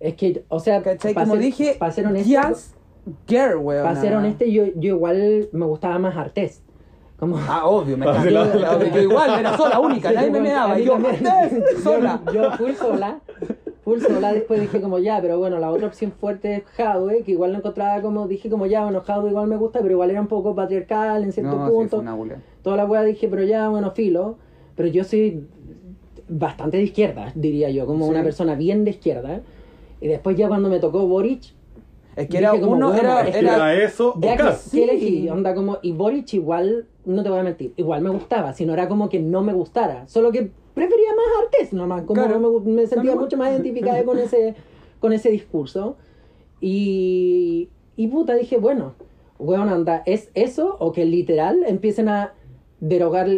es 0.00 0.14
que, 0.14 0.44
o 0.48 0.58
sea, 0.60 0.82
¿Cachai? 0.82 1.12
Como 1.14 1.32
ser- 1.34 1.42
dije, 1.42 1.76
pa' 1.78 1.90
ser 1.90 2.06
honesto, 2.06 2.28
yes, 2.28 2.74
girl, 3.28 3.56
weón. 3.58 3.82
para 3.84 4.00
ser 4.00 4.14
honesto, 4.16 4.44
yo, 4.46 4.64
yo 4.76 4.94
igual 4.96 5.48
me 5.52 5.66
gustaba 5.66 5.98
más 5.98 6.16
Artés. 6.16 6.62
Ah, 7.48 7.66
obvio, 7.66 7.96
me 7.98 8.06
Ah, 8.06 8.10
está 8.10 8.24
de 8.24 8.30
la- 8.30 8.88
yo, 8.94 9.00
igual, 9.00 9.38
era 9.40 9.56
sola, 9.56 9.78
única, 9.80 10.08
Sí, 10.08 10.14
nadie 10.14 10.30
me 10.30 10.38
bueno, 10.40 10.54
meaba. 10.54 10.72
a 10.72 10.74
mí 10.76 10.82
y 10.82 10.84
Yo, 10.86 10.92
también. 10.94 11.22
"Martés, 11.22 11.82
sola. 11.82 12.20
Yo, 12.26 12.32
yo 12.32 12.50
full 12.52 12.72
sola. 12.72 13.20
Full 13.84 14.00
sola, 14.00 14.32
después 14.32 14.60
dije 14.60 14.80
como 14.80 14.98
ya, 14.98 15.20
pero 15.20 15.38
bueno, 15.38 15.58
la 15.58 15.70
otra 15.70 15.86
opción 15.88 16.12
fuerte 16.12 16.56
es 16.56 16.80
Hadwe, 16.80 17.22
que 17.24 17.32
igual 17.32 17.52
lo 17.52 17.58
encontraba 17.58 18.00
como, 18.02 18.26
dije 18.28 18.48
como 18.50 18.66
ya, 18.66 18.82
bueno, 18.84 19.02
Hadwe 19.06 19.30
igual 19.30 19.46
me 19.48 19.56
gusta, 19.56 19.80
pero 19.80 19.92
igual 19.92 20.10
era 20.10 20.20
un 20.20 20.26
poco 20.28 20.54
patriarcal 20.54 21.24
en 21.24 21.32
cierto 21.32 21.56
No, 21.56 21.66
sí, 21.66 21.72
punto. 21.72 22.02
fue 22.02 22.12
una. 22.14 22.42
Toda 22.62 22.76
la 22.76 22.84
weá 22.84 23.02
dije, 23.02 23.26
pero 23.28 23.42
ya, 23.42 23.68
bueno, 23.68 23.90
filo. 23.90 24.36
Pero 24.76 24.88
yo 24.88 25.04
soy 25.04 25.46
bastante 26.28 26.76
de 26.76 26.84
izquierda, 26.84 27.32
diría 27.34 27.70
yo, 27.70 27.86
como 27.86 28.04
Sí. 28.04 28.10
una 28.10 28.22
persona 28.22 28.54
bien 28.54 28.84
de 28.84 28.90
izquierda. 28.92 29.40
Y 30.00 30.08
después 30.08 30.36
ya 30.36 30.48
cuando 30.48 30.68
me 30.68 30.78
tocó 30.78 31.06
Boric, 31.06 31.42
Es 32.22 32.28
que 32.28 32.38
era 32.38 32.52
Dije 32.52 32.62
como, 32.62 32.76
uno, 32.76 32.88
bueno, 32.88 33.02
era, 33.02 33.20
es 33.22 33.32
que 33.34 33.38
era, 33.40 33.54
Era 33.54 33.74
eso 33.84 34.14
o 34.16 34.20
ya 34.20 34.36
que, 34.36 34.42
Cas. 34.42 34.68
que 34.70 34.84
elegí, 34.84 35.28
onda 35.28 35.54
como, 35.54 35.78
y 35.82 35.92
Boric 35.92 36.34
igual, 36.34 36.86
no 37.04 37.22
te 37.22 37.28
voy 37.30 37.38
a 37.38 37.42
mentir, 37.42 37.72
igual 37.76 38.02
me 38.02 38.10
gustaba, 38.10 38.52
sino 38.52 38.72
era 38.72 38.88
como 38.88 39.08
que 39.08 39.18
no 39.20 39.42
me 39.42 39.52
gustara, 39.52 40.06
solo 40.08 40.30
que 40.32 40.50
prefería 40.74 41.08
más 41.16 41.26
Artés 41.44 41.72
nomás, 41.72 42.02
como 42.02 42.22
Claro. 42.22 42.38
me, 42.64 42.72
me 42.72 42.86
sentía 42.86 43.14
mucho 43.16 43.36
más 43.36 43.50
identificada 43.52 44.02
con 44.04 44.18
ese, 44.18 44.54
con 45.00 45.12
ese 45.12 45.30
discurso. 45.30 45.96
Y, 46.60 47.68
y 47.96 48.06
puta, 48.08 48.34
dije, 48.34 48.58
bueno, 48.58 48.92
weón, 49.38 49.68
anda, 49.68 50.02
¿es 50.06 50.30
eso 50.34 50.76
o 50.78 50.92
que 50.92 51.04
literal 51.04 51.64
empiecen 51.66 52.08
a 52.08 52.34
derogar, 52.80 53.28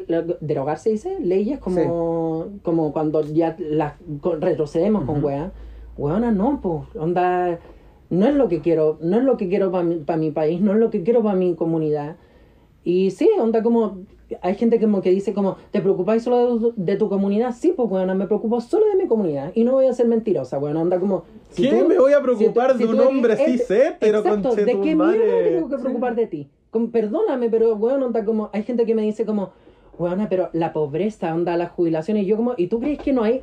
derogar 0.41 0.78
se 0.78 0.91
dice, 0.91 1.18
leyes 1.20 1.59
como, 1.59 2.47
como 2.62 2.93
cuando 2.93 3.22
ya 3.22 3.57
las 3.59 3.95
retrocedemos 4.41 5.05
con 5.05 5.22
weá? 5.24 5.53
Weona, 5.97 6.30
no, 6.33 6.59
pues, 6.62 6.85
onda, 6.97 7.59
no 8.13 8.27
es 8.27 8.35
lo 8.35 8.49
que 8.49 8.61
quiero, 8.61 8.99
no 9.01 9.17
es 9.17 9.25
lo 9.25 9.39
que 9.39 9.49
quiero 9.49 9.71
para 9.73 9.85
mi, 9.85 9.97
pa' 9.97 10.17
mi 10.19 10.31
país, 10.31 10.61
no 10.61 10.73
es 10.73 10.79
lo 10.79 10.91
que 10.91 11.03
quiero 11.03 11.23
para 11.23 11.35
mi 11.35 11.55
comunidad. 11.55 12.17
Y 12.85 13.11
sí, 13.11 13.27
onda 13.41 13.63
como, 13.63 14.01
hay 14.43 14.55
gente 14.55 14.79
como 14.79 15.01
que 15.01 15.11
dice 15.11 15.33
como, 15.33 15.57
¿te 15.71 15.81
preocupáis 15.81 16.23
solo 16.23 16.37
de 16.55 16.61
tu, 16.61 16.75
de 16.77 16.97
tu 16.97 17.09
comunidad? 17.09 17.55
Sí, 17.59 17.73
pues 17.75 17.89
weona, 17.91 18.15
me 18.15 18.27
preocupo 18.27 18.61
solo 18.61 18.85
de 18.87 18.97
mi 18.97 19.07
comunidad. 19.09 19.53
Y 19.55 19.65
no 19.65 19.73
voy 19.73 19.87
a 19.87 19.95
ser 19.95 20.09
mentirosa, 20.09 20.59
weona, 20.59 20.83
onda 20.83 21.01
como... 21.01 21.25
¿Qué 21.57 21.85
me 21.85 21.99
voy 21.99 22.13
a 22.13 22.21
preocupar 22.21 22.77
de 22.77 22.85
un 22.85 22.91
tú 22.91 22.97
eres 22.97 23.07
hombre 23.09 23.35
hetero- 23.35 23.47
cis 23.51 23.71
hetero, 23.71 24.19
Exacto, 24.19 24.55
¿de 24.57 24.65
qué 24.67 24.95
mierda 24.95 25.07
me 25.07 25.51
tengo 25.51 25.69
que 25.71 25.77
Sí. 25.77 25.83
preocupar 25.83 26.15
de 26.15 26.27
ti? 26.27 26.49
Perdóname, 26.93 27.49
pero 27.49 27.75
weón, 27.77 28.03
onda 28.03 28.25
como, 28.27 28.51
hay 28.53 28.63
gente 28.63 28.85
que 28.85 28.95
me 28.95 29.03
dice 29.03 29.25
como, 29.25 29.51
weona, 29.99 30.29
pero 30.29 30.51
la 30.53 30.75
pobreza, 30.75 31.35
onda, 31.35 31.57
las 31.57 31.71
jubilaciones, 31.71 32.25
y 32.25 32.27
yo 32.27 32.37
como, 32.37 32.53
¿y 32.59 32.67
tú 32.67 32.79
crees 32.79 32.99
que 32.99 33.13
no 33.15 33.23
hay 33.23 33.43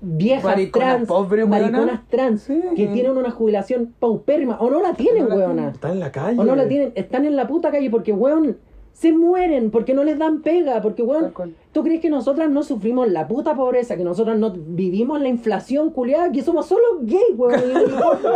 viejas 0.00 0.44
Mariconas 0.44 1.06
trans, 1.06 1.48
mariconas 1.48 2.00
trans, 2.08 2.42
Sí. 2.42 2.60
que 2.76 2.86
tienen 2.88 3.16
una 3.16 3.30
jubilación 3.30 3.94
paupérrima, 3.98 4.58
o 4.60 4.70
no 4.70 4.80
la 4.82 4.94
tienen, 4.94 5.24
No 5.24 5.28
la 5.30 5.34
weona? 5.36 5.52
tienen. 5.54 5.74
Está 5.74 5.92
en 5.92 6.00
la 6.00 6.12
calle. 6.12 6.40
O 6.40 6.44
no 6.44 6.56
la 6.56 6.66
tienen, 6.68 6.92
están 6.94 7.24
en 7.24 7.36
la 7.36 7.46
puta 7.46 7.70
calle 7.70 7.90
porque, 7.90 8.12
weón, 8.12 8.56
se 8.92 9.12
mueren, 9.12 9.70
porque 9.70 9.94
no 9.94 10.04
les 10.04 10.18
dan 10.18 10.42
pega, 10.42 10.82
porque, 10.82 11.02
cual. 11.02 11.32
¿tú 11.72 11.82
crees 11.82 12.00
que 12.00 12.10
nosotras 12.10 12.50
no 12.50 12.62
sufrimos 12.62 13.08
la 13.08 13.28
puta 13.28 13.54
pobreza, 13.54 13.96
que 13.96 14.04
nosotras 14.04 14.38
no 14.38 14.52
vivimos 14.54 15.20
la 15.20 15.28
inflación 15.28 15.90
culiada, 15.90 16.30
que 16.30 16.42
somos 16.42 16.66
solo 16.66 16.84
gay, 17.02 17.32
weón? 17.34 17.60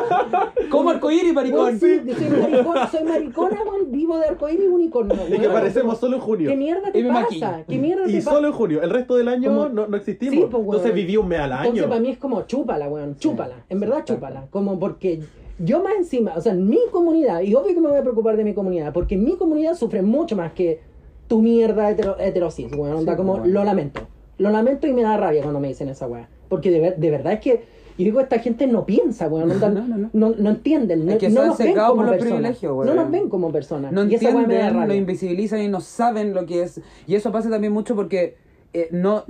Como 0.70 0.90
arcoíris, 0.90 1.34
maricón. 1.34 1.78
Sí, 1.78 2.00
soy 2.16 2.30
maricona, 2.30 2.88
soy 2.88 3.04
maricona, 3.04 3.62
weón, 3.62 3.90
vivo 3.90 4.16
de 4.18 4.26
arcoíris 4.26 4.64
y 4.64 4.68
unicornio. 4.68 5.14
Y 5.26 5.32
que 5.32 5.38
weón. 5.38 5.50
aparecemos 5.50 5.98
solo 5.98 6.16
en 6.16 6.22
junio. 6.22 6.50
¿Qué 6.50 6.56
mierda 6.56 6.90
te 6.90 7.04
pasa? 7.04 7.64
¿Qué 7.68 7.78
mierda 7.78 8.08
Y 8.08 8.12
te 8.12 8.18
pasa? 8.18 8.30
solo 8.30 8.48
en 8.48 8.54
junio. 8.54 8.82
El 8.82 8.90
resto 8.90 9.16
del 9.16 9.28
año 9.28 9.68
no, 9.68 9.86
no 9.86 9.96
existimos. 9.96 10.34
Sí, 10.34 10.46
pues. 10.50 10.62
Entonces 10.62 10.94
viví 10.94 11.16
un 11.16 11.28
mes 11.28 11.40
al 11.40 11.52
año. 11.52 11.64
Entonces 11.64 11.88
para 11.88 12.00
mí 12.00 12.10
es 12.10 12.18
como 12.18 12.42
chúpala, 12.42 12.88
weón, 12.88 13.16
chúpala, 13.16 13.64
en 13.68 13.80
verdad 13.80 14.04
chúpala, 14.04 14.46
como 14.50 14.78
porque 14.78 15.20
yo 15.58 15.82
más 15.82 15.94
encima, 15.96 16.32
o 16.36 16.40
sea, 16.40 16.52
en 16.52 16.68
mi 16.68 16.78
comunidad, 16.90 17.40
y 17.42 17.54
obvio 17.54 17.74
que 17.74 17.80
me 17.80 17.88
voy 17.88 17.98
a 17.98 18.02
preocupar 18.02 18.36
de 18.36 18.44
mi 18.44 18.54
comunidad, 18.54 18.92
porque 18.92 19.16
mi 19.16 19.36
comunidad 19.36 19.74
sufre 19.74 20.02
mucho 20.02 20.36
más 20.36 20.52
que 20.52 20.80
tu 21.28 21.40
mierda 21.42 21.90
hetero, 21.90 22.18
heterosis, 22.18 22.72
weón, 22.76 22.96
onda 22.96 23.12
Sí, 23.12 23.16
como 23.16 23.38
lo 23.38 23.64
lamento, 23.64 24.02
lo 24.38 24.50
lamento 24.50 24.86
y 24.86 24.92
me 24.92 25.02
da 25.02 25.16
rabia 25.16 25.42
cuando 25.42 25.60
me 25.60 25.68
dicen 25.68 25.88
esa 25.88 26.06
weá, 26.06 26.28
porque 26.48 26.70
de, 26.70 26.80
ver- 26.80 26.96
de 26.96 27.10
verdad 27.10 27.34
es 27.34 27.40
que 27.40 27.74
yo 27.96 28.04
digo, 28.04 28.20
esta 28.20 28.40
gente 28.40 28.66
no 28.66 28.84
piensa, 28.84 29.28
weón, 29.28 29.48
No, 29.48 29.54
no, 29.70 29.86
no. 29.86 30.10
no, 30.12 30.34
no. 30.36 30.50
entienden, 30.50 31.06
no, 31.06 31.12
Es 31.12 31.18
que 31.18 31.28
no 31.28 31.36
son 31.42 31.46
nos 31.48 31.58
ven 31.58 31.74
como 31.74 31.94
por 31.94 32.06
los 32.06 32.16
personas, 32.16 32.62
no 32.62 32.94
nos 32.94 33.10
ven 33.10 33.28
como 33.28 33.52
personas, 33.52 33.92
no 33.92 34.04
y 34.04 34.14
esa 34.16 34.30
weá 34.34 34.46
me 34.46 34.54
da 34.54 34.66
entienden, 34.66 34.88
lo 34.88 34.94
invisibilizan 34.94 35.60
y 35.60 35.68
no 35.68 35.80
saben 35.80 36.34
lo 36.34 36.44
que 36.46 36.62
es. 36.62 36.80
Y 37.06 37.14
eso 37.14 37.30
pasa 37.30 37.48
también 37.48 37.72
mucho 37.72 37.94
porque 37.94 38.36
eh, 38.72 38.88
no. 38.90 39.24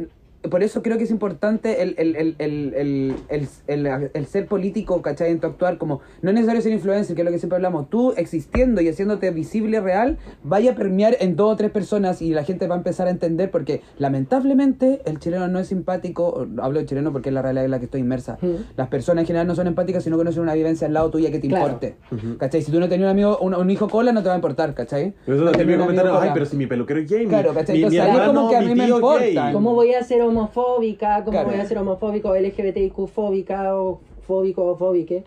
Por 0.51 0.63
eso 0.63 0.83
creo 0.83 0.99
que 0.99 1.05
es 1.05 1.11
importante 1.11 1.83
el, 1.83 1.95
el, 1.99 2.17
el, 2.17 2.35
el, 2.39 2.75
el, 2.75 3.15
el, 3.29 3.87
el- 3.87 4.11
el 4.13 4.27
ser 4.27 4.47
político, 4.47 5.01
¿cachai? 5.03 5.31
En 5.31 5.41
tu 5.41 5.47
actuar, 5.47 5.79
como 5.79 6.01
no 6.23 6.31
es 6.31 6.35
necesario 6.35 6.61
ser 6.63 6.73
influencer, 6.73 7.15
que 7.17 7.23
es 7.23 7.27
lo 7.27 7.31
que 7.33 7.39
siempre 7.39 7.57
hablamos. 7.57 7.89
Tú 7.91 8.13
existiendo 8.17 8.81
y 8.81 8.89
haciéndote 8.89 9.31
visible, 9.31 9.81
real, 9.81 10.19
vaya 10.43 10.73
a 10.73 10.75
permear 10.75 11.17
en 11.21 11.37
dos 11.37 11.53
o 11.53 11.57
tres 11.57 11.71
personas 11.71 12.21
y 12.23 12.31
la 12.35 12.45
gente 12.45 12.67
va 12.67 12.75
a 12.75 12.79
empezar 12.79 13.07
a 13.07 13.11
entender 13.11 13.51
porque 13.51 13.81
lamentablemente 13.99 15.01
el 15.05 15.19
chileno 15.19 15.49
no 15.49 15.59
es 15.59 15.69
simpático, 15.69 16.47
hablo 16.63 16.81
de 16.81 16.87
chileno 16.87 17.13
porque 17.13 17.29
es 17.31 17.35
la 17.35 17.43
realidad 17.43 17.65
en 17.65 17.71
la 17.71 17.79
que 17.79 17.87
estoy 17.87 18.01
inmersa. 18.01 18.39
Mm. 18.41 18.49
Las 18.77 18.89
personas 18.89 19.23
en 19.23 19.27
general 19.27 19.47
no 19.47 19.55
son 19.55 19.67
empáticas 19.67 20.05
si 20.05 20.11
no 20.11 20.17
conocen 20.17 20.43
una 20.43 20.55
vivencia 20.55 20.87
al 20.87 20.93
lado 20.95 21.11
tuya 21.11 21.31
que 21.31 21.39
te 21.39 21.49
Claro. 21.49 21.65
importe. 21.67 21.97
¿Cachai? 22.39 22.63
Si 22.63 22.73
tú 22.73 22.81
no 22.81 22.89
tenías 22.89 23.07
un 23.07 23.11
amigo, 23.11 23.39
un, 23.39 23.55
un 23.55 23.71
hijo 23.71 23.89
cola, 23.89 24.13
no 24.13 24.23
te 24.23 24.29
va 24.29 24.35
a 24.35 24.39
importar, 24.39 24.75
¿cachai? 24.75 25.15
Eso 25.27 25.37
No 25.37 25.53
me 25.53 25.75
un 25.75 25.79
comentaron, 25.81 26.11
amigo 26.11 26.19
ay, 26.23 26.31
pero 26.35 26.47
si 26.47 26.57
mi 26.57 26.67
peluquero 26.67 27.01
es 27.01 27.09
gay, 27.11 27.25
mi- 27.25 27.29
Claro, 27.29 27.53
¿cachai? 27.55 27.77
mi, 27.77 27.85
mi 27.85 27.97
Entonces, 27.97 28.01
a 28.01 28.05
mí 28.05 28.11
hermano, 28.21 28.35
como 28.41 28.51
que 28.51 28.57
a 28.57 28.61
mí 28.61 28.69
mi 28.69 28.75
me 28.75 28.89
importa. 28.89 29.53
¿Cómo 29.53 29.75
voy 29.75 29.95
a 29.95 30.03
ser 30.03 30.23
homofóbica? 30.37 31.19
¿Cómo 31.25 31.33
Claro. 31.33 31.51
voy 31.51 31.61
a 31.61 31.65
ser 31.67 31.79
homofóbico, 31.79 32.35
LGBTIQ 32.35 33.07
fóbica 33.09 33.77
o 33.77 34.01
fóbico 34.27 34.65
o 34.65 34.77
fóbique? 34.77 35.25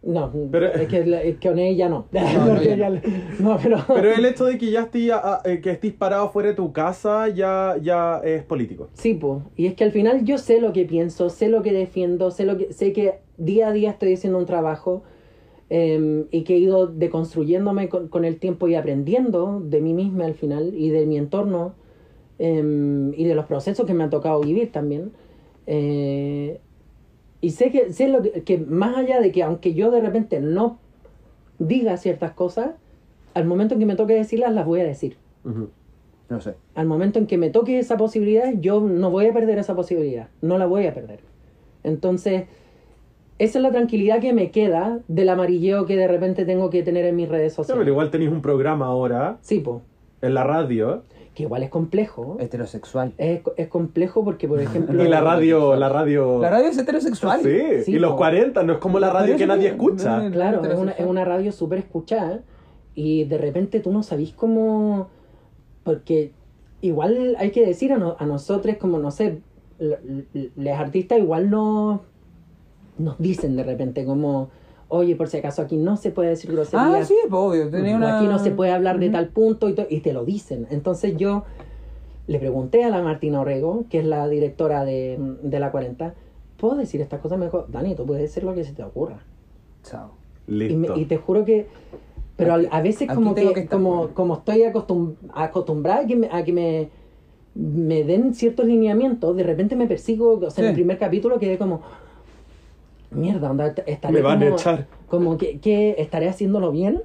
No, 0.00 0.30
Pero- 0.52 0.66
es, 0.74 0.86
que, 0.86 0.98
es 1.28 1.36
que 1.38 1.48
con 1.48 1.58
ella 1.58 1.88
no. 1.88 2.06
no, 2.12 2.20
ya 2.62 2.76
ya- 2.76 3.02
no, 3.40 3.58
pero, 3.60 3.78
Pero 3.88 4.12
el 4.12 4.24
hecho 4.24 4.44
de 4.44 4.56
que 4.56 4.70
ya 4.70 4.82
estés, 4.82 5.10
ah, 5.12 5.42
eh, 5.44 5.60
que 5.60 5.70
estés 5.72 5.92
parado 5.92 6.28
fuera 6.30 6.50
de 6.50 6.54
tu 6.54 6.72
casa 6.72 7.28
ya, 7.28 7.76
ya 7.82 8.20
es 8.24 8.44
político. 8.44 8.88
Sí, 8.94 9.14
po. 9.14 9.42
Y 9.56 9.66
es 9.66 9.74
que 9.74 9.82
al 9.84 9.90
final 9.90 10.24
yo 10.24 10.38
sé 10.38 10.60
lo 10.60 10.72
que 10.72 10.84
pienso, 10.84 11.30
sé 11.30 11.48
lo 11.48 11.62
que 11.62 11.72
defiendo, 11.72 12.30
sé, 12.30 12.44
lo 12.44 12.56
que, 12.56 12.72
sé 12.72 12.92
que 12.92 13.14
día 13.38 13.68
a 13.68 13.72
día 13.72 13.90
estoy 13.90 14.14
haciendo 14.14 14.38
un 14.38 14.46
trabajo 14.46 15.02
eh, 15.68 16.24
y 16.30 16.44
que 16.44 16.54
he 16.54 16.58
ido 16.58 16.86
deconstruyéndome 16.86 17.88
con, 17.88 18.06
con 18.08 18.24
el 18.24 18.38
tiempo 18.38 18.68
y 18.68 18.76
aprendiendo 18.76 19.60
de 19.62 19.80
mí 19.80 19.94
misma 19.94 20.26
al 20.26 20.34
final 20.34 20.74
y 20.74 20.90
de 20.90 21.06
mi 21.06 21.18
entorno 21.18 21.74
eh, 22.38 23.12
y 23.16 23.24
de 23.24 23.34
los 23.34 23.46
procesos 23.46 23.86
que 23.86 23.94
me 23.94 24.04
ha 24.04 24.10
tocado 24.10 24.40
vivir 24.40 24.70
también. 24.72 25.12
Eh, 25.66 26.60
y 27.40 27.50
sé 27.50 27.70
que, 27.70 27.92
sé 27.92 28.08
lo 28.08 28.22
que, 28.22 28.42
que 28.42 28.58
más 28.58 28.96
allá 28.96 29.20
de 29.20 29.30
que 29.32 29.42
aunque 29.42 29.74
yo 29.74 29.90
de 29.90 30.00
repente 30.00 30.40
no 30.40 30.78
diga 31.58 31.96
ciertas 31.96 32.32
cosas, 32.32 32.70
al 33.34 33.44
momento 33.44 33.74
en 33.74 33.80
que 33.80 33.86
me 33.86 33.96
toque 33.96 34.14
decirlas 34.14 34.52
las 34.52 34.66
voy 34.66 34.80
a 34.80 34.84
decir. 34.84 35.16
Ujú. 35.44 35.68
No 36.28 36.40
sé. 36.40 36.54
Al 36.74 36.86
momento 36.86 37.18
en 37.18 37.26
que 37.26 37.38
me 37.38 37.50
toque 37.50 37.78
esa 37.78 37.96
posibilidad, 37.96 38.52
yo 38.60 38.80
no 38.80 39.10
voy 39.10 39.26
a 39.26 39.32
perder 39.32 39.58
esa 39.58 39.74
posibilidad. 39.74 40.28
No 40.42 40.58
la 40.58 40.66
voy 40.66 40.86
a 40.86 40.92
perder. 40.94 41.20
Entonces, 41.84 42.44
esa 43.38 43.58
es 43.58 43.62
la 43.62 43.70
tranquilidad 43.70 44.20
que 44.20 44.32
me 44.32 44.50
queda 44.50 44.98
del 45.08 45.28
amarilleo 45.28 45.86
que 45.86 45.96
de 45.96 46.06
repente 46.08 46.44
tengo 46.44 46.70
que 46.70 46.82
tener 46.82 47.06
en 47.06 47.16
mis 47.16 47.28
redes 47.28 47.54
sociales. 47.54 47.78
pero 47.80 47.90
igual 47.90 48.10
tenéis 48.10 48.30
un 48.30 48.42
programa 48.42 48.86
ahora 48.86 49.38
Sí, 49.40 49.60
po. 49.60 49.82
en 50.20 50.34
la 50.34 50.44
radio. 50.44 51.02
Que 51.38 51.44
igual 51.44 51.62
es 51.62 51.70
complejo. 51.70 52.36
Heterosexual. 52.40 53.12
Es, 53.16 53.42
es 53.56 53.68
complejo 53.68 54.24
porque, 54.24 54.48
por 54.48 54.60
ejemplo... 54.60 55.00
Y 55.04 55.06
la 55.06 55.20
radio, 55.20 55.76
la 55.84 55.88
radio. 55.88 56.40
La 56.40 56.50
radio 56.50 56.66
es 56.66 56.76
heterosexual. 56.78 57.40
Sí, 57.44 57.84
Sí, 57.84 57.92
y 57.92 57.98
los 58.00 58.10
po. 58.10 58.16
40, 58.16 58.60
no 58.64 58.72
es 58.72 58.78
como 58.80 58.98
la 58.98 59.10
radio 59.10 59.36
que 59.36 59.46
nadie 59.46 59.68
escucha. 59.68 60.28
Claro, 60.32 60.64
es 60.64 60.76
una, 60.76 60.90
es 60.90 61.06
una 61.06 61.24
radio 61.24 61.52
súper 61.52 61.78
escuchada 61.78 62.40
y 62.96 63.22
de 63.22 63.38
repente 63.38 63.78
tú 63.78 63.92
no 63.92 64.02
sabís 64.02 64.32
cómo... 64.32 65.10
Porque 65.84 66.32
igual 66.80 67.36
hay 67.38 67.52
que 67.52 67.64
decir 67.64 67.92
a, 67.92 67.98
no- 67.98 68.16
a 68.18 68.26
nosotros 68.26 68.74
como, 68.76 68.98
no 68.98 69.12
sé, 69.12 69.38
los 69.78 70.74
artistas 70.76 71.20
igual 71.20 71.50
no 71.50 72.02
nos 72.98 73.16
dicen 73.20 73.54
de 73.54 73.62
repente 73.62 74.04
como, 74.04 74.50
oye, 74.88 75.16
por 75.16 75.28
si 75.28 75.36
acaso 75.38 75.62
aquí 75.62 75.76
no 75.76 75.96
se 75.96 76.10
puede 76.10 76.30
decir 76.30 76.50
grosería. 76.52 76.98
Ah, 77.00 77.04
sí, 77.04 77.14
pues, 77.28 77.32
obvio. 77.40 77.68
Tenía 77.70 77.96
una... 77.96 78.18
Aquí 78.18 78.26
no 78.26 78.38
se 78.38 78.50
puede 78.50 78.72
hablar 78.72 78.98
de 78.98 79.10
tal 79.10 79.28
punto 79.28 79.68
y, 79.68 80.00
te 80.00 80.12
lo 80.12 80.24
dicen. 80.24 80.66
Entonces 80.70 81.16
yo 81.16 81.44
le 82.26 82.38
pregunté 82.38 82.84
a 82.84 82.90
la 82.90 83.02
Martina 83.02 83.40
Orrego, 83.40 83.84
que 83.90 83.98
es 84.00 84.04
la 84.04 84.28
directora 84.28 84.84
de, 84.84 85.18
de 85.42 85.60
la 85.60 85.70
40, 85.70 86.14
¿puedo 86.56 86.74
decir 86.76 87.00
estas 87.00 87.20
cosas? 87.20 87.38
Me 87.38 87.46
dijo, 87.46 87.66
Dani, 87.68 87.94
tú 87.94 88.04
puedes 88.06 88.22
decir 88.22 88.44
lo 88.44 88.54
que 88.54 88.64
se 88.64 88.72
te 88.72 88.82
ocurra. 88.82 89.20
Chao. 89.82 90.10
Y, 90.46 90.52
Listo. 90.52 90.94
me- 90.94 91.00
y 91.00 91.04
te 91.04 91.16
juro 91.18 91.44
que. 91.44 91.66
Pero 92.36 92.54
Aquí- 92.54 92.68
a, 92.70 92.80
veces, 92.82 93.08
como 93.12 93.34
que, 93.34 93.66
como, 93.66 93.96
bueno. 93.96 94.14
como 94.14 94.34
estoy 94.34 94.60
acostum- 94.62 95.14
acostumbrada 95.34 96.00
a 96.02 96.06
que, 96.06 96.16
me, 96.16 96.28
a 96.30 96.44
que 96.44 96.52
me, 96.52 96.88
me 97.54 98.04
den 98.04 98.32
ciertos 98.34 98.64
lineamientos, 98.66 99.36
de 99.36 99.42
repente 99.42 99.74
me 99.76 99.86
persigo. 99.86 100.38
O 100.38 100.50
sea, 100.50 100.62
en 100.64 100.68
el 100.70 100.74
primer 100.74 100.98
capítulo 100.98 101.38
quedé 101.38 101.58
como. 101.58 101.80
Mierda, 103.10 103.50
onda, 103.50 103.74
estaré 103.86 104.14
Me 104.14 104.20
van 104.22 104.38
a 104.42 104.44
como, 104.46 104.56
echar. 104.56 104.86
Como 105.08 105.38
que, 105.38 105.58
que 105.60 105.94
estaré 105.98 106.28
haciéndolo 106.28 106.70
bien 106.72 107.02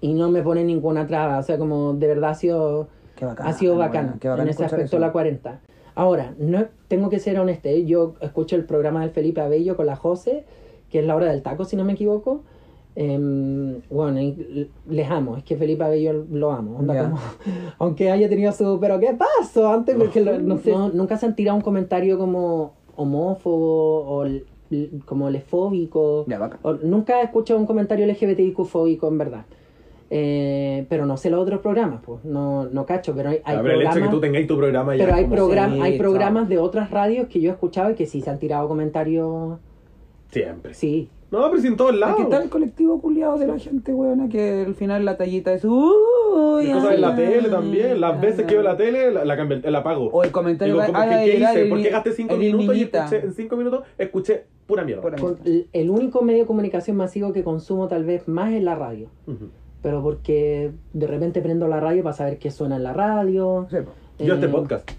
y 0.00 0.14
no 0.14 0.30
me 0.30 0.42
pone 0.42 0.64
ninguna 0.64 1.06
traba. 1.06 1.38
O 1.38 1.42
sea, 1.42 1.58
como 1.58 1.94
de 1.94 2.06
verdad 2.06 2.30
ha 2.30 2.34
sido. 2.34 2.88
Qué 3.16 3.24
bacán, 3.26 3.46
ha 3.46 3.52
sido 3.52 3.74
bueno, 3.74 3.88
bacán 3.88 4.18
qué 4.20 4.28
bacán 4.28 4.46
en 4.46 4.50
ese 4.50 4.64
aspecto 4.64 4.84
eso. 4.96 4.98
la 4.98 5.12
40. 5.12 5.60
Ahora, 5.94 6.34
no 6.38 6.66
tengo 6.88 7.10
que 7.10 7.18
ser 7.18 7.38
honesta, 7.38 7.68
¿eh? 7.68 7.84
yo 7.84 8.14
escucho 8.20 8.56
el 8.56 8.64
programa 8.64 9.00
del 9.02 9.10
Felipe 9.10 9.40
Abello 9.40 9.76
con 9.76 9.86
la 9.86 9.96
Jose, 9.96 10.44
que 10.88 11.00
es 11.00 11.06
la 11.06 11.16
hora 11.16 11.26
del 11.26 11.42
taco, 11.42 11.64
si 11.64 11.76
no 11.76 11.84
me 11.84 11.92
equivoco. 11.94 12.42
Em, 12.96 13.80
bueno, 13.90 14.20
les 14.88 15.10
amo, 15.10 15.36
es 15.36 15.44
que 15.44 15.56
Felipe 15.56 15.84
Abello 15.84 16.24
lo 16.30 16.52
amo. 16.52 16.78
onda 16.78 16.94
Ya. 16.94 17.02
como- 17.04 17.18
aunque 17.78 18.10
haya 18.10 18.28
tenido 18.28 18.52
su. 18.52 18.78
Pero 18.80 18.98
¿qué 19.00 19.14
pasó? 19.18 19.70
Antes, 19.72 19.96
porque 19.96 20.20
lo- 20.20 20.38
no 20.38 20.58
no- 20.64 20.88
nunca 20.94 21.16
se 21.18 21.26
han 21.26 21.34
tirado 21.36 21.56
un 21.56 21.62
comentario 21.62 22.16
como 22.18 22.72
homófobo 22.96 24.06
o 24.08 24.26
como 25.04 25.30
lesfóbico. 25.30 26.24
Ya, 26.28 26.38
bacán. 26.38 26.60
O- 26.62 26.74
nunca 26.74 27.20
he 27.20 27.24
escuchado 27.24 27.58
un 27.58 27.66
comentario 27.66 28.06
LGBTIQ 28.06 28.64
fóbico 28.64 29.08
en 29.08 29.18
verdad. 29.18 29.44
Eh, 30.12 30.86
pero 30.88 31.06
no 31.06 31.16
sé 31.16 31.30
los 31.30 31.40
otros 31.40 31.60
programas, 31.60 32.00
pues. 32.04 32.24
No, 32.24 32.64
no 32.64 32.84
cacho, 32.84 33.14
pero 33.14 33.28
hay, 33.30 33.40
hay 33.44 33.58
pero 33.58 33.60
el 33.60 33.68
hecho 33.68 33.74
de 33.76 33.76
que 33.76 33.88
programas- 33.90 34.10
tú 34.10 34.20
tengáis 34.20 34.46
tu 34.48 34.56
programa 34.56 34.96
ya 34.96 35.04
pero 35.04 35.16
hay, 35.16 35.24
program- 35.26 35.80
hay 35.82 35.98
programas 35.98 36.48
de 36.48 36.58
otras 36.58 36.90
radios 36.90 37.28
que 37.28 37.40
yo 37.40 37.50
he 37.50 37.52
escuchado 37.52 37.90
y 37.92 37.94
que 37.94 38.06
sí 38.06 38.20
se 38.20 38.28
han 38.30 38.38
tirado 38.38 38.66
comentarios. 38.66 39.58
Siempre. 40.30 40.74
Sí, 40.74 41.08
No, 41.30 41.48
pero 41.48 41.62
si 41.62 41.68
en 41.68 41.76
todos 41.76 41.94
lados. 41.94 42.14
Aquí 42.14 42.22
está 42.24 42.42
el 42.42 42.48
colectivo 42.50 43.00
culiado 43.00 43.38
de 43.38 43.46
la 43.46 43.58
gente, 43.58 43.92
weona, 43.94 44.28
que 44.28 44.64
al 44.66 44.74
final 44.74 45.04
la 45.04 45.16
tallita 45.16 45.52
es. 45.54 45.64
Uy, 45.64 46.64
Y 46.68 46.72
cosas 46.72 46.94
en 46.94 47.00
la 47.00 47.14
tele 47.14 47.48
también. 47.48 48.00
Las 48.00 48.14
ay, 48.14 48.20
veces 48.20 48.46
que 48.46 48.54
veo 48.54 48.62
la 48.62 48.76
tele, 48.76 49.12
la, 49.12 49.24
la, 49.24 49.36
cambio- 49.36 49.60
la 49.70 49.78
apago. 49.78 50.08
O 50.10 50.24
el 50.24 50.32
comentario 50.32 50.74
Digo, 50.74 50.86
como 50.86 50.98
ay, 50.98 51.08
que, 51.08 51.14
ay, 51.14 51.24
¿qué 51.30 51.46
ay, 51.46 51.52
hice? 51.52 51.62
el 51.62 51.68
¿Por 51.68 51.82
qué 51.82 51.90
gasté 51.90 52.12
5 52.12 52.34
el 52.34 52.40
minutos 52.40 52.76
y 52.76 52.82
escuché, 52.82 53.20
en 53.24 53.32
5 53.32 53.56
minutos 53.56 53.84
escuché 53.96 54.44
pura 54.66 54.84
mierda? 54.84 55.02
Pura 55.02 55.16
Con- 55.18 55.38
el- 55.44 55.68
el 55.72 55.90
único 55.90 56.22
medio 56.22 56.40
de 56.40 56.46
comunicación 56.46 56.96
masivo 56.96 57.32
que 57.32 57.44
consumo 57.44 57.86
tal 57.88 58.04
vez 58.04 58.26
más 58.26 58.52
es 58.52 58.62
la 58.62 58.74
radio. 58.74 59.08
Pero 59.82 60.02
porque 60.02 60.72
de 60.92 61.06
repente 61.06 61.40
prendo 61.40 61.68
la 61.68 61.80
radio 61.80 62.02
para 62.02 62.14
saber 62.14 62.38
qué 62.38 62.50
suena 62.50 62.76
en 62.76 62.82
la 62.82 62.92
radio. 62.92 63.66
Sí. 63.70 63.76
Yo 64.18 64.34
Eh, 64.34 64.36
este 64.36 64.48
podcast. 64.48 64.90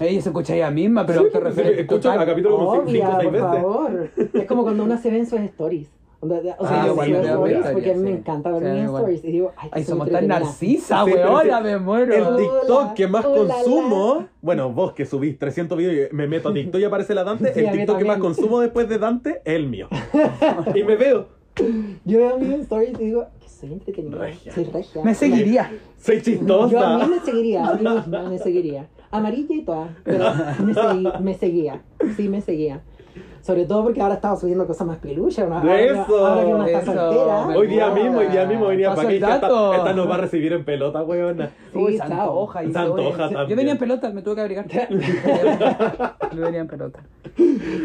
Ella 0.00 0.22
se 0.22 0.28
escucha 0.28 0.54
ella 0.54 0.70
misma, 0.70 1.04
pero 1.06 1.22
Sí, 1.22 1.28
sí, 1.54 1.62
escucho 1.76 2.00
total. 2.02 2.20
a 2.20 2.26
capítulo 2.26 2.56
como 2.56 2.72
5 2.72 2.78
o 2.78 2.88
Obvia, 2.88 3.06
6 3.20 3.24
por 3.24 3.32
veces. 3.32 3.48
favor. 3.48 4.10
Es 4.34 4.44
como 4.46 4.62
cuando 4.62 4.84
una 4.84 4.98
se 4.98 5.10
ve 5.10 5.18
en 5.18 5.26
sus 5.26 5.40
stories. 5.40 5.88
O 6.20 6.26
sea, 6.28 6.56
Ah, 6.58 6.84
yo 6.86 7.00
sí, 7.00 7.12
veo 7.12 7.22
stories 7.46 7.66
porque 7.72 7.90
a 7.92 7.94
mí 7.94 8.00
me 8.02 8.10
encanta 8.10 8.50
ver 8.50 8.62
Sí, 8.62 8.68
mis 8.80 8.84
stories. 8.90 9.24
Y 9.24 9.32
digo, 9.32 9.52
ay, 9.56 9.68
Ay, 9.72 9.84
somos 9.84 10.10
tan 10.10 10.26
narcisas, 10.26 11.04
Sí, 11.04 11.12
sí. 11.12 11.50
me 11.62 11.78
muero. 11.78 12.12
El 12.14 12.36
TikTok 12.36 12.68
Hola, 12.68 12.94
que 12.96 13.06
más 13.06 13.24
hola, 13.24 13.54
consumo, 13.54 14.26
bueno, 14.42 14.72
vos 14.72 14.92
que 14.94 15.06
subís 15.06 15.38
300 15.38 15.78
videos 15.78 16.10
y 16.10 16.14
me 16.16 16.26
meto 16.26 16.48
a 16.48 16.52
TikTok 16.54 16.80
y 16.80 16.84
aparece 16.84 17.14
la 17.14 17.22
Dante, 17.24 17.52
Sí, 17.54 17.60
el 17.60 17.70
TikTok 17.70 17.98
que 17.98 18.04
más 18.04 18.18
consumo 18.18 18.60
después 18.60 18.88
de 18.88 18.98
Dante 18.98 19.42
es 19.44 19.54
el 19.54 19.68
mío. 19.68 19.88
y 20.74 20.82
me 20.82 20.96
veo. 20.96 21.26
Yo 22.04 22.18
veo 22.18 22.38
mis 22.38 22.50
stories 22.62 22.98
y 23.00 23.04
digo, 23.04 23.26
que 23.40 23.48
soy 23.48 23.72
entretenida. 23.74 24.18
Regia. 24.18 24.54
Soy 24.54 24.64
regia. 24.64 25.02
Me 25.04 25.14
seguiría. 25.14 25.72
Soy 26.00 26.16
Yo 26.16 26.20
a 26.20 26.34
mí 26.34 26.38
chistosa. 26.38 27.06
me 27.06 27.20
seguiría, 27.20 27.66
a 27.66 27.74
mí 27.74 27.88
misma 27.88 28.22
me 28.28 28.38
seguiría. 28.38 28.88
Amarilla 29.10 29.54
y 29.54 29.62
toda, 29.64 29.88
pero 30.04 30.24
me, 30.64 30.74
segui- 30.74 31.20
me 31.20 31.34
seguía, 31.34 31.82
sí 32.16 32.28
me 32.28 32.40
seguía. 32.40 32.80
Sobre 33.40 33.64
todo 33.64 33.84
porque 33.84 34.02
ahora 34.02 34.16
estaba 34.16 34.36
subiendo 34.36 34.66
cosas 34.66 34.86
más 34.86 34.98
peluchas. 34.98 35.50
Ahora, 35.50 35.80
eso. 35.80 36.26
ahora 36.26 36.44
que 36.44 36.54
uno 36.54 36.66
está 36.66 36.78
Eso, 36.80 36.92
soltera. 36.92 37.46
Hoy 37.58 37.66
día 37.68 37.90
mismo, 37.90 38.18
hoy 38.18 38.26
día 38.26 38.44
mismo 38.44 38.66
venía 38.66 38.94
para 38.94 39.08
el 39.08 39.14
esta, 39.14 39.34
esta 39.76 39.92
nos 39.94 40.10
va 40.10 40.14
a 40.16 40.18
recibir 40.18 40.52
en 40.52 40.64
pelota, 40.64 41.02
weona. 41.02 41.46
Sí, 41.72 41.78
Uy, 41.78 41.96
chao. 41.96 42.06
se 42.08 42.12
antoja. 42.14 42.64
y 42.64 42.72
Se 42.72 42.78
antoja 42.78 43.00
todo. 43.00 43.18
también. 43.28 43.48
Yo 43.48 43.56
venía 43.56 43.72
en 43.72 43.78
pelota, 43.78 44.10
me 44.10 44.22
tuve 44.22 44.34
que 44.34 44.40
abrigar. 44.42 44.66
Yo 46.34 46.42
venía 46.42 46.60
en 46.60 46.68
pelota. 46.68 47.00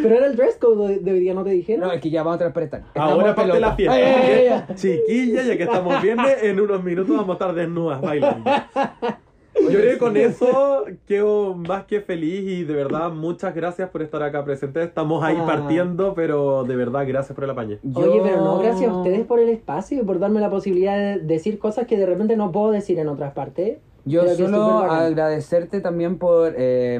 Pero 0.01 0.15
era 0.15 0.25
el 0.25 0.35
dress 0.35 0.57
code 0.59 0.99
de, 0.99 1.11
hoy 1.11 1.19
día, 1.19 1.33
¿no 1.33 1.43
te 1.45 1.51
dijeron? 1.51 1.87
No, 1.87 1.93
es 1.93 2.01
que 2.01 2.09
ya 2.09 2.23
vamos 2.23 2.35
a 2.35 2.39
transparentar. 2.39 2.83
Ahora 2.95 3.33
parte 3.33 3.41
pelota. 3.43 3.59
la 3.59 3.75
fiesta. 3.75 3.95
Ay, 3.95 4.03
ay, 4.03 4.47
ay, 4.67 4.75
Chiquilla, 4.75 5.43
ya 5.43 5.55
que 5.57 5.63
estamos 5.63 6.01
viernes, 6.01 6.43
en 6.43 6.59
unos 6.59 6.83
minutos 6.83 7.15
vamos 7.15 7.29
a 7.29 7.33
estar 7.33 7.53
desnudas 7.55 8.01
bailando. 8.01 8.49
Yo 9.61 9.69
creo 9.79 9.93
que 9.93 9.97
con 9.97 10.17
eso 10.17 10.85
quedo 11.07 11.53
más 11.55 11.85
que 11.85 12.01
feliz 12.01 12.43
y 12.43 12.63
de 12.63 12.73
verdad 12.73 13.11
muchas 13.11 13.53
gracias 13.55 13.89
por 13.89 14.01
estar 14.01 14.21
acá 14.23 14.43
presentes. 14.43 14.87
Estamos 14.87 15.23
ahí 15.23 15.37
Ah. 15.39 15.45
partiendo, 15.45 16.13
pero 16.15 16.63
de 16.63 16.75
verdad 16.75 17.05
gracias 17.07 17.33
por 17.35 17.43
el 17.43 17.51
apañe. 17.51 17.79
Oye, 17.93 18.17
Yo- 18.17 18.23
pero 18.23 18.37
no, 18.43 18.59
gracias 18.59 18.89
a 18.89 18.97
ustedes 18.97 19.25
por 19.25 19.39
el 19.39 19.49
espacio 19.49 20.01
y 20.01 20.03
por 20.05 20.19
darme 20.19 20.41
la 20.41 20.49
posibilidad 20.49 20.97
de 20.97 21.19
decir 21.19 21.59
cosas 21.59 21.87
que 21.87 21.97
de 21.97 22.05
repente 22.05 22.35
no 22.35 22.51
puedo 22.51 22.71
decir 22.71 22.97
en 22.99 23.07
otras 23.07 23.33
partes. 23.33 23.77
Yo 24.05 24.27
solo 24.35 24.79
agradecerte 24.79 25.79
también 25.79 26.17
por, 26.17 26.53
eh, 26.57 26.99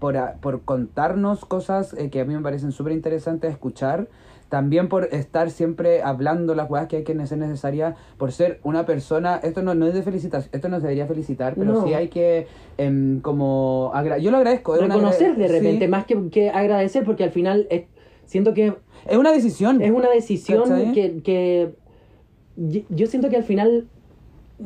por, 0.00 0.16
por 0.40 0.62
contarnos 0.62 1.44
cosas 1.44 1.94
eh, 1.96 2.10
que 2.10 2.20
a 2.20 2.24
mí 2.24 2.34
me 2.34 2.40
parecen 2.40 2.72
súper 2.72 2.94
interesantes 2.94 3.50
escuchar. 3.52 4.08
También 4.52 4.90
por 4.90 5.04
estar 5.12 5.50
siempre 5.50 6.02
hablando 6.02 6.54
las 6.54 6.68
cosas 6.68 6.86
que 6.86 6.96
hay 6.98 7.04
que 7.04 7.26
ser 7.26 7.38
necesarias, 7.38 7.94
por 8.18 8.32
ser 8.32 8.60
una 8.64 8.84
persona, 8.84 9.40
esto 9.42 9.62
no, 9.62 9.74
no 9.74 9.86
es 9.86 9.94
de 9.94 10.02
felicitación, 10.02 10.50
esto 10.52 10.68
no 10.68 10.76
se 10.76 10.82
debería 10.82 11.06
felicitar, 11.06 11.54
pero 11.54 11.72
No. 11.72 11.86
sí 11.86 11.94
hay 11.94 12.08
que 12.08 12.46
em, 12.76 13.20
como, 13.20 13.90
yo 14.20 14.30
lo 14.30 14.36
agradezco. 14.36 14.76
Reconocer 14.76 15.36
de 15.36 15.48
repente, 15.48 15.86
sí. 15.86 15.90
más 15.90 16.04
que, 16.04 16.28
que 16.28 16.50
agradecer, 16.50 17.02
porque 17.02 17.24
al 17.24 17.30
final 17.30 17.66
es- 17.70 17.84
siento 18.26 18.52
que 18.52 18.74
Es 19.08 19.16
una 19.16 19.32
decisión. 19.32 19.80
es 19.80 19.90
una 19.90 20.10
decisión 20.10 20.64
¿Cachai? 20.68 20.92
que, 20.92 21.22
que 21.22 21.70
yo 22.90 23.06
siento 23.06 23.30
que 23.30 23.36
al 23.36 23.44
final 23.44 23.88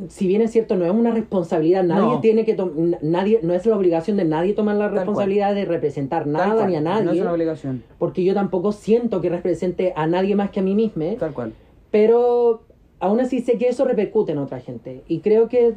si 0.08 0.26
bien 0.26 0.42
es 0.42 0.52
cierto 0.52 0.76
no 0.76 0.84
es 0.84 0.90
una 0.90 1.10
responsabilidad 1.10 1.82
nadie 1.84 2.14
No. 2.14 2.20
tiene 2.20 2.44
que 2.44 2.56
nadie 3.02 3.40
no 3.42 3.54
es 3.54 3.64
la 3.66 3.76
obligación 3.76 4.16
de 4.16 4.24
nadie 4.24 4.52
tomar 4.52 4.76
la 4.76 4.88
responsabilidad 4.88 5.54
de 5.54 5.64
representar 5.64 6.26
nada 6.26 6.66
ni 6.66 6.76
a 6.76 6.80
No 6.80 6.98
es 6.98 7.04
nadie 7.06 7.22
una 7.22 7.32
obligación, 7.32 7.82
porque 7.98 8.24
yo 8.24 8.34
tampoco 8.34 8.72
siento 8.72 9.20
que 9.20 9.28
represente 9.28 9.92
a 9.96 10.06
nadie 10.06 10.36
más 10.36 10.50
que 10.50 10.60
a 10.60 10.62
mí 10.62 10.74
misma 10.74 11.16
tal 11.18 11.32
cual. 11.34 11.52
pero 11.90 12.62
aún 13.00 13.20
así 13.20 13.40
sé 13.40 13.58
que 13.58 13.68
eso 13.68 13.84
repercute 13.84 14.32
en 14.32 14.38
otra 14.38 14.60
gente 14.60 15.02
y 15.08 15.20
creo 15.20 15.48
que 15.48 15.74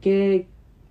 que, 0.00 0.46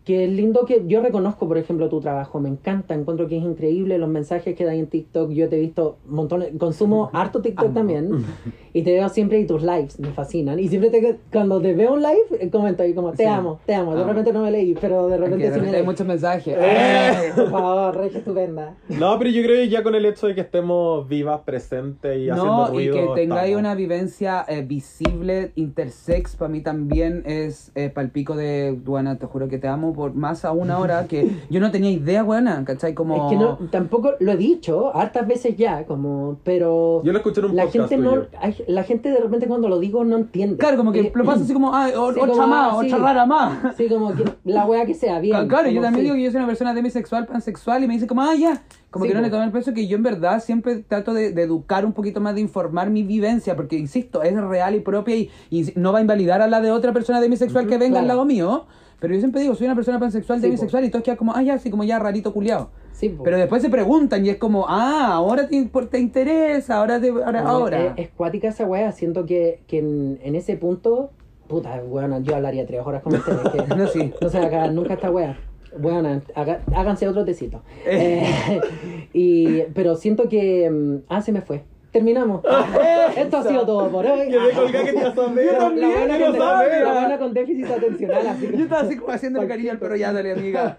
que 0.06 0.24
es 0.26 0.32
lindo 0.32 0.66
que 0.66 0.84
yo 0.88 1.02
reconozco 1.02 1.48
por 1.48 1.58
ejemplo 1.60 1.88
tu 1.88 2.00
trabajo 2.02 2.40
me 2.40 2.50
encanta 2.50 2.96
encuentro 2.96 3.28
que 3.28 3.38
es 3.38 3.44
increíble 3.44 4.00
los 4.00 4.10
mensajes 4.10 4.56
que 4.56 4.66
da 4.66 4.74
en 4.74 4.88
TikTok 4.88 5.30
yo 5.32 5.48
te 5.48 5.58
he 5.58 5.60
visto 5.60 5.98
montones 6.08 6.50
consumo 6.58 7.10
harto 7.14 7.42
TikTok 7.42 7.66
Amo. 7.66 7.74
también 7.74 8.10
y 8.74 8.82
te 8.82 8.94
veo 8.94 9.10
siempre 9.10 9.40
y 9.40 9.46
tus 9.46 9.62
lives 9.62 10.00
me 10.00 10.08
fascinan 10.10 10.58
y 10.60 10.68
siempre 10.70 10.90
te, 10.90 11.20
cuando 11.32 11.62
te 11.62 11.74
veo 11.76 11.94
un 11.94 12.02
live 12.02 12.24
eh, 12.40 12.50
comento 12.50 12.82
ahí 12.84 12.94
como 12.96 13.12
te 13.12 13.18
Sí. 13.18 13.26
amo 13.26 13.60
te 13.66 13.76
amo 13.76 13.96
de 13.96 14.04
repente 14.04 14.34
no 14.34 14.42
me 14.42 14.50
leí 14.52 14.74
pero 14.82 15.08
de 15.08 15.18
repente 15.18 15.38
de 15.38 15.44
sí 15.46 15.52
me 15.52 15.56
repente 15.58 15.78
hay 15.78 15.84
muchos 15.84 16.08
mensajes. 16.08 16.58
Eh, 16.60 17.32
por 17.36 17.52
favor 17.52 17.96
regia 17.98 18.18
estupenda 18.20 18.76
No, 18.90 19.18
pero 19.20 19.30
yo 19.30 19.44
creo 19.44 19.58
que 19.58 19.70
ya 19.70 19.84
con 19.84 19.94
el 19.96 20.06
hecho 20.06 20.26
de 20.28 20.34
que 20.36 20.42
estemos 20.42 21.08
vivas, 21.08 21.42
presentes 21.42 22.18
y 22.18 22.30
haciendo 22.30 22.68
No, 22.70 22.74
y 22.74 22.90
ruido. 22.90 23.14
que 23.14 23.22
tengáis 23.22 23.56
una 23.56 23.76
vivencia 23.76 24.44
eh, 24.48 24.64
visible, 24.64 25.52
intersex, 25.56 26.36
para 26.36 26.50
mí 26.50 26.62
también 26.62 27.24
es 27.26 27.72
eh, 27.76 27.90
palpico 27.90 28.36
de, 28.36 28.72
buena, 28.72 29.18
te 29.18 29.26
juro 29.26 29.48
que 29.48 29.58
te 29.58 29.68
amo, 29.68 29.91
por 29.94 30.14
más 30.14 30.46
aún 30.46 30.72
ahora 30.72 31.08
que 31.08 31.32
yo 31.50 31.60
no 31.60 31.72
tenía 31.72 31.92
idea, 31.92 32.24
buena, 32.24 32.64
¿cachai? 32.66 32.94
Como... 32.94 33.16
es 33.28 33.32
que 33.32 33.38
no 33.38 33.58
tampoco 33.72 34.12
lo 34.20 34.32
he 34.32 34.38
dicho 34.38 34.96
hartas 34.96 35.28
veces 35.28 35.56
ya 35.58 35.86
como 35.86 36.38
pero 36.44 37.02
Yo 37.04 37.12
lo 37.12 37.18
escuché 37.20 37.40
en 37.42 37.46
un 37.48 37.56
la 37.56 37.64
podcast 37.66 37.90
gente 37.90 38.04
no 38.04 38.26
hay- 38.40 38.64
la 38.68 38.84
gente 38.84 39.10
de 39.10 39.20
repente 39.20 39.48
cuando 39.48 39.68
lo 39.70 39.80
digo 39.80 40.04
no 40.04 40.18
entiende 40.18 40.58
Claro, 40.58 40.78
como 40.78 40.92
que 40.92 41.00
Eh, 41.02 41.12
lo 41.14 41.24
pasa 41.26 41.44
así 41.44 41.54
como, 41.54 41.76
ay, 41.76 41.94
o- 41.96 42.14
Sí, 42.14 42.20
otra 42.20 42.34
como, 42.34 42.48
más, 42.48 42.74
ah, 42.74 42.78
sí. 42.82 42.88
otra 42.88 42.98
rara 43.00 43.26
más. 43.26 43.76
sí 43.78 43.88
como 43.88 44.14
que 44.14 44.24
la 44.46 44.66
wea 44.66 44.86
que 44.86 44.94
sea 44.94 45.20
bien 45.20 45.48
Claro, 45.48 45.70
yo 45.70 45.82
también 45.82 45.96
sí. 45.96 46.02
digo 46.04 46.16
que 46.16 46.24
yo 46.24 46.32
soy 46.32 46.38
una 46.40 46.48
persona 46.48 46.74
demisexual, 46.74 47.26
pansexual, 47.26 47.84
y 47.84 47.88
me 47.88 47.94
dice 47.94 48.08
como, 48.08 48.22
ah, 48.22 48.36
ya. 48.36 48.64
Como 48.90 49.06
Sí, 49.06 49.10
que 49.12 49.16
no 49.16 49.22
le 49.22 49.30
tomo 49.30 49.44
el 49.44 49.52
peso 49.52 49.74
que 49.74 49.88
yo 49.88 49.96
en 49.96 50.04
verdad 50.04 50.42
siempre 50.44 50.76
trato 50.86 51.14
de, 51.14 51.32
de 51.32 51.44
educar 51.44 51.86
un 51.86 51.94
poquito 51.94 52.20
más, 52.20 52.36
de 52.36 52.42
informar 52.42 52.90
mi 52.90 53.04
vivencia, 53.04 53.56
porque 53.56 53.78
insisto, 53.78 54.22
es 54.22 54.36
real 54.36 54.76
y 54.76 54.82
propia 54.82 55.16
y, 55.16 55.30
y 55.50 55.72
no 55.78 55.94
va 55.94 56.00
a 56.00 56.02
invalidar 56.02 56.42
a 56.42 56.48
la 56.48 56.60
de 56.60 56.72
otra 56.72 56.92
persona 56.92 57.22
demisexual 57.22 57.68
que 57.68 57.78
venga 57.78 58.00
al 58.00 58.08
lado 58.10 58.26
mío. 58.26 58.66
Pero 59.02 59.14
yo 59.16 59.20
siempre 59.20 59.42
digo, 59.42 59.54
soy 59.56 59.66
una 59.66 59.76
persona 59.76 60.00
pansexual, 60.00 60.38
Sí, 60.40 60.44
po. 60.44 60.48
demisexual, 60.48 60.86
y 60.86 60.90
todos 60.90 61.04
quedan 61.04 61.18
como, 61.18 61.36
ah, 61.36 61.42
ya, 61.44 61.56
así 61.56 61.70
como 61.70 61.84
ya 61.84 62.00
rarito 62.00 62.32
culiado. 62.32 62.70
Sí, 62.94 63.10
po. 63.10 63.24
Pero 63.24 63.38
después 63.38 63.62
se 63.62 63.70
preguntan 63.70 64.26
y 64.26 64.30
es 64.30 64.38
como, 64.38 64.66
ah, 64.70 65.08
ahora 65.16 65.48
te, 65.48 65.66
te 65.90 66.00
interesa, 66.00 66.78
ahora 66.78 67.02
te, 67.02 67.10
ahora. 67.10 67.42
No, 67.42 67.50
ahora. 67.50 67.86
Es, 67.88 67.94
es 67.98 68.10
cuática 68.12 68.48
esa 68.48 68.66
wea 68.66 68.92
siento 68.94 69.26
que, 69.26 69.60
que 69.68 69.80
en, 69.80 70.20
en 70.24 70.36
ese 70.36 70.56
punto 70.56 71.10
puta 71.48 71.82
bueno 71.82 72.22
yo 72.22 72.34
hablaría 72.36 72.66
tres 72.66 72.80
horas 72.86 73.02
con 73.04 73.14
ustedes 73.14 73.40
que 73.50 73.58
No, 73.76 73.86
sí. 73.88 74.14
no 74.22 74.30
se 74.30 74.38
va 74.38 74.46
a 74.46 74.48
acabar 74.48 74.72
nunca 74.72 74.94
esta 74.94 75.12
wea 75.12 75.38
bueno, 75.78 76.22
haga- 76.36 76.60
háganse 76.76 77.08
otro 77.08 77.24
tecito. 77.26 77.62
Eh. 77.86 78.24
Eh, 78.50 78.62
y, 79.14 79.62
pero 79.74 79.96
siento 79.96 80.28
que... 80.30 80.70
mm, 80.70 80.96
Ah, 81.10 81.22
se 81.22 81.32
me 81.32 81.42
fue. 81.42 81.64
Terminamos. 81.92 82.42
Esto 83.18 83.38
ha 83.38 83.44
sido 83.44 83.66
todo 83.66 83.90
por 83.90 84.06
hoy. 84.06 84.30
Que 84.30 84.40
me 84.40 84.52
colgá 84.52 84.84
que 84.84 84.94
te 84.94 85.00
ibas 85.00 85.18
a 85.18 85.28
ver. 85.34 85.46
Yo 85.46 85.52
La 85.52 85.60
también, 85.60 86.22
con, 86.32 86.38
saber. 86.38 86.84
la 86.84 86.94
buena 86.94 87.18
con 87.20 87.34
déficit 87.34 87.66
atencional. 87.66 88.28
Así 88.28 88.48
que- 88.48 88.58
Yo 88.58 88.64
estaba 88.64 88.82
así 88.82 88.96
como 88.96 89.12
haciendo 89.12 89.42
el 89.42 89.48
cariño 89.50 89.72
al 89.72 89.80
perro, 89.80 89.96
ya 89.98 90.14
dale, 90.14 90.32
amiga. 90.32 90.78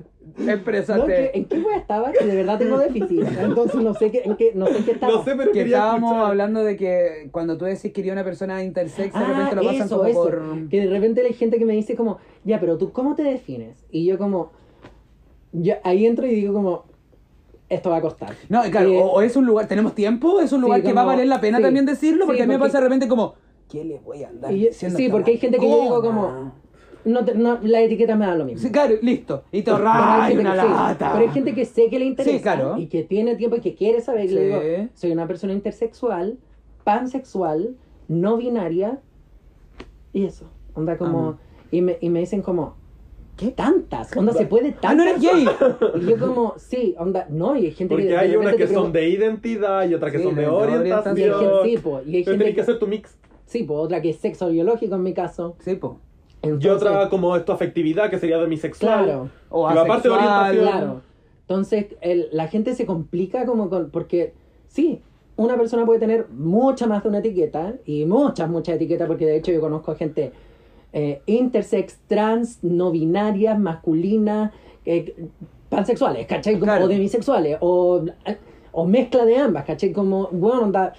Exprésate. 0.48 1.30
No, 1.34 1.39
¿En 1.40 1.44
qué 1.44 1.59
wea 1.59 1.76
estaba? 1.76 2.12
Que 2.12 2.24
de 2.24 2.36
verdad 2.36 2.59
tengo 2.59 2.78
déficit. 2.78 3.22
Entonces 3.40 3.80
no 3.82 3.93
sé 3.93 4.10
qué, 4.10 4.22
en 4.24 4.36
qué, 4.36 4.52
no 4.55 4.66
sé 4.66 4.78
en 4.78 4.84
qué 4.84 4.93
estaba. 4.93 5.12
No 5.12 5.24
sé, 5.24 5.34
pero 5.36 5.52
que 5.52 5.62
estábamos 5.62 6.12
escuchar. 6.12 6.30
hablando 6.30 6.64
de 6.64 6.76
que 6.76 7.28
cuando 7.30 7.59
tú 7.59 7.66
decís 7.66 7.93
que 7.93 8.01
eres 8.01 8.12
una 8.12 8.24
persona 8.24 8.62
intersex, 8.64 9.12
de 9.12 9.18
Ah, 9.18 9.28
repente 9.28 9.56
lo 9.56 9.62
pasan 9.64 9.86
eso, 9.86 9.97
como 9.98 10.09
eso. 10.09 10.22
por. 10.22 10.68
Que 10.70 10.80
de 10.80 10.89
repente 10.89 11.20
hay 11.26 11.34
gente 11.34 11.59
que 11.59 11.66
me 11.66 11.74
dice 11.74 11.94
como, 11.97 12.18
ya, 12.44 12.59
pero 12.59 12.78
tú, 12.78 12.93
¿cómo 12.93 13.14
te 13.14 13.22
defines? 13.22 13.84
Y 13.90 14.06
yo 14.06 14.16
como, 14.16 14.52
yo 15.52 15.74
ahí 15.84 16.06
entro 16.06 16.26
y 16.26 16.34
digo 16.34 16.55
como, 16.55 16.84
esto 17.74 17.90
va 17.90 17.97
a 17.97 18.01
costar. 18.01 18.35
No, 18.49 18.62
claro, 18.70 18.90
Eh, 18.90 19.01
o, 19.03 19.23
es 19.23 19.36
un 19.36 19.47
lugar, 19.47 19.66
tenemos 19.66 19.94
tiempo, 19.94 20.40
es 20.40 20.53
un 20.53 20.59
Sí, 20.61 20.62
lugar 20.66 20.82
que 20.82 20.93
va 20.93 21.03
a 21.03 21.07
valer 21.07 21.27
la 21.27 21.40
pena 21.40 21.59
sí. 21.59 21.62
también 21.65 21.86
decirlo, 21.86 22.27
porque 22.27 22.39
Sí, 22.39 22.43
a 22.44 22.47
mí 22.47 22.53
me 22.55 22.59
pasa 22.61 22.78
de 22.78 22.85
repente 22.85 23.09
como, 23.09 23.35
¿qué 23.70 23.85
le 23.85 23.99
voy 24.01 24.23
a 24.24 24.28
andar 24.28 24.53
y 24.53 24.73
sí, 24.73 25.09
porque 25.11 25.32
hay 25.32 25.39
gente 25.39 25.59
que 25.59 25.69
yo 25.69 25.81
digo 25.82 26.01
como, 26.03 26.53
no, 27.05 27.24
te- 27.24 27.35
no, 27.35 27.59
la 27.62 27.81
etiqueta 27.81 28.15
me 28.15 28.27
da 28.27 28.35
lo 28.36 28.44
mismo. 28.44 28.61
Sí, 28.61 28.70
claro, 28.70 28.94
listo. 29.03 29.43
Y 29.51 29.62
te 29.62 29.70
ahorras 29.73 30.32
una 30.35 30.55
lata. 30.55 31.11
pero 31.15 31.24
hay 31.27 31.32
gente 31.32 31.55
que 31.55 31.65
sé 31.65 31.89
que 31.89 31.99
le 31.99 32.05
interesa 32.05 32.40
claro. 32.55 32.78
y 32.78 32.86
que 32.86 33.03
tiene 33.03 33.35
tiempo 33.36 33.57
y 33.57 33.61
que 33.61 33.74
quiere 33.74 34.01
saber. 34.01 34.27
Y 34.27 34.28
le 34.28 34.44
digo, 34.47 34.61
soy 34.94 35.11
una 35.11 35.27
persona 35.27 35.53
intersexual, 35.53 36.39
pansexual, 36.85 37.74
no 38.09 38.36
binaria. 38.36 39.01
Y 40.12 40.27
eso. 40.27 40.44
Onda 40.74 40.97
como. 40.99 41.39
Y 41.70 41.81
me, 41.81 41.97
y 42.01 42.09
me 42.11 42.20
dicen 42.20 42.43
como. 42.43 42.77
¿Qué 43.36 43.50
tantas? 43.50 44.14
Onda, 44.16 44.32
se 44.32 44.46
puede 44.46 44.72
tantas. 44.72 44.90
Ah, 44.90 44.94
no 44.94 45.02
eres 45.04 45.20
gay. 45.22 45.46
Y 46.02 46.06
yo 46.10 46.18
como, 46.18 46.54
sí, 46.59 46.94
onda, 46.98 47.26
no, 47.30 47.56
y 47.56 47.66
hay 47.66 47.72
gente 47.72 47.96
que 47.96 48.02
Porque 48.02 48.16
hay 48.16 48.36
unas 48.36 48.54
que 48.56 48.68
son 48.68 48.92
de 48.92 49.09
identidad 49.09 49.88
y 49.88 49.94
otras 49.94 50.12
que 50.12 50.18
Sí, 50.18 50.24
son 50.24 50.34
de 50.34 50.42
de 50.42 50.46
y 50.48 50.50
hay 50.50 50.54
orientación. 50.54 51.40
gente, 51.40 51.56
sí, 51.64 51.78
po, 51.78 52.00
y 52.04 52.10
hay 52.10 52.16
Entonces 52.18 52.24
gente 52.26 52.44
que 52.46 52.54
que, 52.54 52.60
hacer 52.60 52.78
tu 52.78 52.86
mix. 52.86 53.16
sí, 53.46 53.62
po, 53.64 53.74
otra 53.74 54.00
que 54.02 54.10
es 54.10 54.16
sexo 54.16 54.48
biológico 54.50 54.94
en 54.94 55.02
mi 55.02 55.14
caso. 55.14 55.56
Sí, 55.60 55.74
po. 55.76 55.98
Y 56.42 56.68
otra 56.68 57.09
como 57.09 57.36
esto 57.36 57.52
afectividad, 57.52 58.10
que 58.10 58.18
sería 58.18 58.38
demisexual. 58.38 59.04
Claro. 59.04 59.28
O 59.48 59.66
aparte 59.68 60.09
de 60.09 60.14
asexual. 60.14 60.18
orientación. 60.50 60.64
Claro. 60.78 61.00
Entonces, 61.42 61.86
el- 62.00 62.28
la 62.32 62.48
gente 62.48 62.74
se 62.74 62.84
complica 62.86 63.46
como 63.46 63.68
con. 63.70 63.90
Porque, 63.90 64.32
sí, 64.68 65.00
una 65.36 65.56
persona 65.56 65.86
puede 65.86 66.00
tener 66.00 66.26
mucha 66.30 66.86
más 66.86 67.02
de 67.02 67.09
una 67.09 67.18
etiqueta 67.18 67.74
y 67.86 68.04
muchas, 68.06 68.48
muchas 68.50 68.74
etiquetas, 68.76 69.06
porque 69.06 69.24
de 69.26 69.36
hecho 69.36 69.52
yo 69.52 69.60
conozco 69.60 69.94
gente 69.94 70.32
eh, 70.93 71.23
intersex, 71.27 71.98
trans, 72.06 72.59
no 72.62 72.90
binarias, 72.90 73.59
masculinas, 73.59 74.52
eh, 74.85 75.14
pansexuales, 75.69 76.27
¿cachai? 76.27 76.55
Como- 76.55 76.64
Claro. 76.66 76.85
O 76.85 76.89
demisexuales, 76.89 77.56
o, 77.60 78.05
o 78.73 78.85
mezcla 78.86 79.24
de 79.24 79.36
ambas, 79.36 79.64
¿cachai? 79.64 79.93
Como, 79.93 80.28
bueno, 80.32 80.62
onda, 80.62 80.93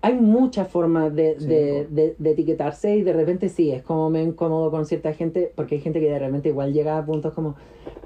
hay 0.00 0.14
muchas 0.14 0.68
formas 0.68 1.14
de, 1.14 1.36
Sí, 1.38 1.46
de, 1.46 1.86
de- 1.90 2.14
de 2.18 2.30
etiquetarse 2.30 2.96
y 2.96 3.02
de 3.02 3.12
repente 3.12 3.48
sí, 3.48 3.72
es 3.72 3.82
como 3.82 4.10
me 4.10 4.22
incómodo 4.22 4.70
con 4.70 4.86
cierta 4.86 5.12
gente, 5.12 5.52
porque 5.54 5.74
hay 5.76 5.80
gente 5.80 5.98
que 6.00 6.08
de 6.10 6.18
repente 6.18 6.48
igual 6.50 6.72
llega 6.72 6.96
a 6.98 7.04
puntos 7.04 7.32
como, 7.34 7.56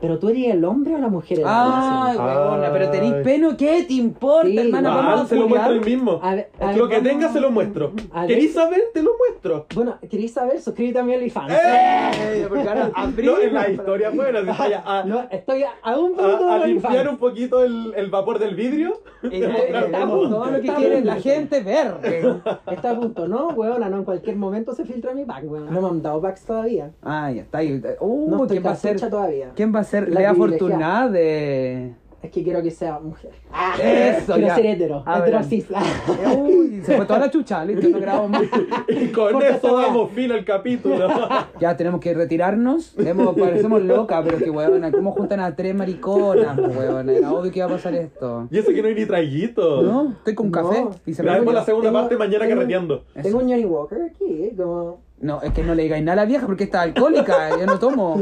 pero 0.00 0.18
tú 0.18 0.30
eres 0.30 0.54
el 0.54 0.64
hombre 0.64 0.94
o 0.94 0.98
la 0.98 1.08
mujer 1.08 1.40
en 1.40 1.44
relación?". 1.44 2.26
huevona, 2.26 2.72
pero 2.72 2.90
tenéis 2.90 3.12
Ay. 3.18 3.22
peno, 3.24 3.56
¿qué 3.56 3.84
te 3.86 3.94
importa, 3.94 4.48
Sí, 4.48 4.70
Vamos 4.72 4.90
Ah, 4.94 5.20
a 5.22 5.26
se 5.26 5.36
lo 5.36 5.48
muestro 5.48 5.72
el 5.74 5.80
mismo. 5.84 6.18
A 6.22 6.34
ver, 6.34 6.50
a 6.60 6.66
ver, 6.68 6.76
lo 6.78 6.88
que 6.88 6.94
vamos- 6.96 7.08
tenga 7.10 7.28
se 7.32 7.40
lo 7.40 7.50
muestro. 7.50 7.92
¿Queréis 8.26 8.54
saber? 8.54 8.82
Te 8.94 9.02
lo 9.02 9.10
muestro. 9.18 9.66
Bueno, 9.74 9.98
¿queréis 10.10 10.32
saber? 10.32 10.60
Suscríbete 10.60 10.98
a 10.98 11.02
mi 11.02 11.14
OnlyFans. 11.14 11.52
Eh, 11.52 12.46
porque 12.48 12.68
ahora 12.68 12.86
No, 12.88 12.92
abrimos 12.94 13.40
en 13.42 13.54
la 13.54 13.68
historia 13.70 14.10
buena, 14.10 14.40
si 14.40 14.46
vaya 14.58 14.82
a, 14.86 15.04
No, 15.04 15.26
estoy 15.30 15.62
a, 15.64 15.72
a 15.82 15.98
un 15.98 16.12
minuto 16.16 16.48
a, 16.48 16.54
a 16.54 16.58
de 16.60 16.66
limpiar 16.68 17.08
un 17.08 17.16
poquito 17.18 17.62
el, 17.62 17.92
el 17.96 18.10
vapor 18.10 18.38
del 18.38 18.54
vidrio. 18.54 18.94
Eh, 19.30 19.52
Estamos- 19.84 20.30
todo 20.30 20.46
lo 20.50 20.60
que 20.60 20.72
quiere 20.74 21.04
la 21.04 21.16
gente 21.16 21.60
ver. 21.60 21.81
Eh. 22.02 22.40
Está 22.70 22.90
a 22.92 22.96
punto, 22.98 23.28
¿no? 23.28 23.48
Weona, 23.50 23.88
no 23.88 23.98
en 23.98 24.04
cualquier 24.04 24.36
momento 24.36 24.74
se 24.74 24.84
filtra 24.84 25.14
mi 25.14 25.24
pack, 25.24 25.44
weón. 25.50 25.72
No 25.72 25.80
me 25.80 25.88
han 25.88 26.02
dado 26.02 26.20
packs 26.20 26.44
todavía. 26.44 26.90
Ah, 27.02 27.30
ya 27.30 27.42
está 27.42 27.58
ahí. 27.58 27.82
Uh, 28.00 28.30
No 28.30 28.46
¿quién 28.46 28.64
va 28.64 28.70
a 28.72 28.76
ser? 28.76 29.00
todavía. 29.00 29.50
¿Quién 29.54 29.74
va 29.74 29.80
a 29.80 29.84
ser 29.84 30.08
La 30.08 30.20
Lea 30.20 30.30
privilegiada. 30.32 30.58
Fortunada 30.70 31.08
de...? 31.08 31.94
Es 32.22 32.30
que 32.30 32.44
quiero 32.44 32.62
que 32.62 32.70
sea 32.70 33.00
mujer. 33.00 33.32
Eso, 33.82 34.34
quiero 34.34 34.46
ya. 34.48 34.54
ser 34.54 34.66
hetero. 34.66 35.02
Ah, 35.04 35.14
hetero 35.18 35.24
verán. 35.38 35.44
cis. 35.44 35.66
Uy, 36.38 36.80
se 36.84 36.96
fue 36.96 37.04
toda 37.04 37.18
la 37.18 37.30
chucha, 37.30 37.64
listo, 37.64 37.88
no 37.88 37.98
grabamos 37.98 38.30
más. 38.30 38.42
Y 38.88 39.08
con 39.08 39.32
Corta 39.32 39.48
eso 39.48 39.76
damos 39.76 40.10
fin 40.12 40.30
al 40.30 40.44
capítulo. 40.44 41.08
Ya 41.60 41.76
tenemos 41.76 42.00
que 42.00 42.14
retirarnos. 42.14 42.96
Hemos, 42.98 43.36
parecemos 43.36 43.82
locas, 43.82 44.22
pero 44.24 44.38
que 44.38 44.50
huevona, 44.50 44.90
¿cómo 44.92 45.12
juntan 45.12 45.40
a 45.40 45.54
tres 45.56 45.74
mariconas, 45.74 46.56
huevona? 46.58 47.12
Era 47.12 47.32
obvio 47.32 47.50
que 47.50 47.58
iba 47.58 47.66
a 47.66 47.70
pasar 47.70 47.94
esto. 47.94 48.46
y 48.50 48.58
eso 48.58 48.70
que 48.72 48.82
no 48.82 48.88
hay 48.88 48.94
ni 48.94 49.06
traguito. 49.06 49.82
¿No? 49.82 50.12
Estoy 50.12 50.34
con 50.34 50.50
No. 50.50 50.52
café 50.52 50.84
y 51.06 51.14
se 51.14 51.22
me 51.22 51.26
Grabemos 51.26 51.48
olvidó. 51.48 51.60
la 51.60 51.64
segunda 51.66 51.88
Tengo- 51.90 52.00
parte 52.00 52.16
mañana 52.16 52.38
tengo- 52.44 52.54
carreteando. 52.56 53.04
Tengo 53.20 53.38
un 53.38 53.48
Johnny 53.48 53.64
Walker 53.64 53.98
aquí, 54.02 54.50
como... 54.56 55.00
No, 55.22 55.40
es 55.40 55.52
que 55.52 55.62
no 55.62 55.74
le 55.76 55.84
digáis 55.84 56.02
nada 56.04 56.20
a 56.20 56.24
la 56.24 56.28
vieja 56.28 56.46
porque 56.46 56.64
está 56.64 56.82
alcohólica, 56.82 57.50
yo 57.58 57.64
no 57.64 57.78
tomo. 57.78 58.20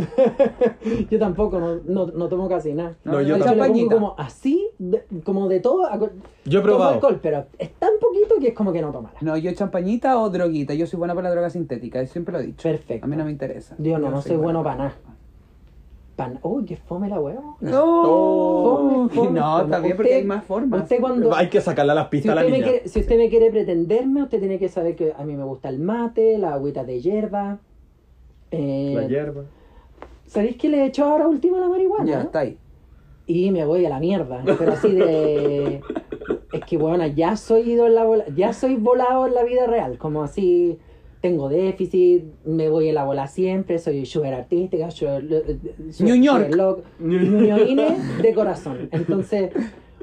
Yo 1.11 1.19
tampoco, 1.19 1.59
no, 1.59 1.77
no, 1.87 2.07
no 2.07 2.29
tomo 2.29 2.47
casi 2.47 2.75
nada. 2.75 2.95
No, 3.05 3.13
No, 3.13 3.23
yo 3.23 3.39
yo 3.39 3.45
champañita. 3.45 3.95
como 3.95 4.15
así, 4.19 4.69
de- 4.79 5.03
como 5.25 5.49
de 5.49 5.61
todo. 5.61 5.89
Yo 6.45 6.61
he 6.61 6.63
probado. 6.63 6.93
alcohol, 6.93 7.19
pero 7.23 7.47
es 7.59 7.73
tan 7.75 7.93
poquito 8.01 8.35
que 8.39 8.49
es 8.49 8.55
como 8.55 8.71
que 8.73 8.83
no 8.83 8.93
tomara. 8.93 9.17
No, 9.23 9.35
yo 9.39 9.51
champañita 9.55 10.19
o 10.21 10.29
droguita. 10.29 10.75
Yo 10.75 10.87
soy 10.87 10.99
buena 10.99 11.15
para 11.15 11.29
la 11.31 11.35
droga 11.35 11.49
sintética, 11.49 12.05
siempre 12.05 12.33
lo 12.35 12.41
he 12.41 12.47
dicho. 12.49 12.69
Perfecto. 12.69 13.05
A 13.05 13.09
mí 13.09 13.17
no 13.17 13.25
me 13.25 13.31
interesa. 13.31 13.75
Dios, 13.79 13.99
no, 13.99 14.09
Yo 14.09 14.15
no 14.17 14.23
soy 14.23 14.37
bueno 14.37 14.63
para 14.63 14.77
nada. 14.77 14.93
Pan... 16.17 16.39
Uy, 16.43 16.67
qué 16.67 16.77
fome 16.77 17.09
la 17.09 17.19
huevo. 17.19 17.57
No, 17.61 18.60
no, 19.09 19.67
bien 19.67 19.97
porque 19.97 20.09
Usted- 20.11 20.17
hay 20.17 20.25
más 20.25 20.45
formas. 20.45 20.83
Usted 20.83 21.01
cuando... 21.01 21.35
Hay 21.35 21.49
que 21.49 21.61
sacarle 21.61 21.93
a 21.93 21.95
las 21.95 22.05
Si 22.07 22.11
pistas 22.11 22.33
a 22.33 22.35
la 22.37 22.43
niña. 22.43 22.65
quiere, 22.65 22.89
si 22.89 23.01
usted 23.01 23.17
me 23.17 23.29
quiere 23.29 23.51
pretenderme, 23.51 24.23
usted 24.23 24.39
tiene 24.41 24.59
que 24.59 24.69
saber 24.69 24.97
que 24.97 25.13
a 25.17 25.25
mí 25.25 25.35
me 25.35 25.45
gusta 25.45 25.69
el 25.69 25.79
mate, 25.79 26.39
la 26.39 26.55
agüita 26.55 26.85
de 26.85 27.01
hierba. 27.01 27.59
Eh, 28.51 28.93
La 28.97 29.07
hierba. 29.07 29.43
¿Sabéis 30.27 30.57
que 30.57 30.69
le 30.69 30.83
he 30.83 30.87
hecho 30.87 31.05
ahora 31.05 31.27
último 31.29 31.57
a 31.57 31.61
la 31.61 31.69
marihuana? 31.69 32.05
Ya, 32.11 32.21
está 32.23 32.41
ahí. 32.41 32.57
Y 33.27 33.51
me 33.53 33.65
voy 33.65 33.85
a 33.87 33.89
la 33.91 34.01
mierda. 34.01 34.43
Pero 34.59 34.73
así 34.73 34.93
de. 34.93 35.81
Es 36.53 36.65
que, 36.65 36.77
bueno, 36.77 37.07
ya 37.07 37.37
soy 37.37 37.61
ido 37.71 37.87
en 37.87 37.95
la 37.95 38.03
bola, 38.03 38.25
ya 38.35 38.53
soy 38.53 38.75
volado 38.75 39.25
en 39.29 39.35
la 39.35 39.45
vida 39.45 39.67
real. 39.69 39.99
Como 39.99 40.25
así. 40.25 40.79
Tengo 41.21 41.49
déficit, 41.51 42.25
me 42.47 42.69
voy 42.71 42.89
en 42.89 42.95
la 42.95 43.05
bola 43.05 43.27
siempre, 43.27 43.79
soy 43.79 44.07
sugar 44.07 44.33
artística, 44.33 44.91
sugar, 44.91 45.23
sugar- 45.91 46.07
New 46.07 46.15
York. 46.23 46.55
loc- 46.55 46.83
ñoñoine 46.99 47.97
de 48.23 48.35
corazón. 48.35 48.89
Entonces, 48.91 49.51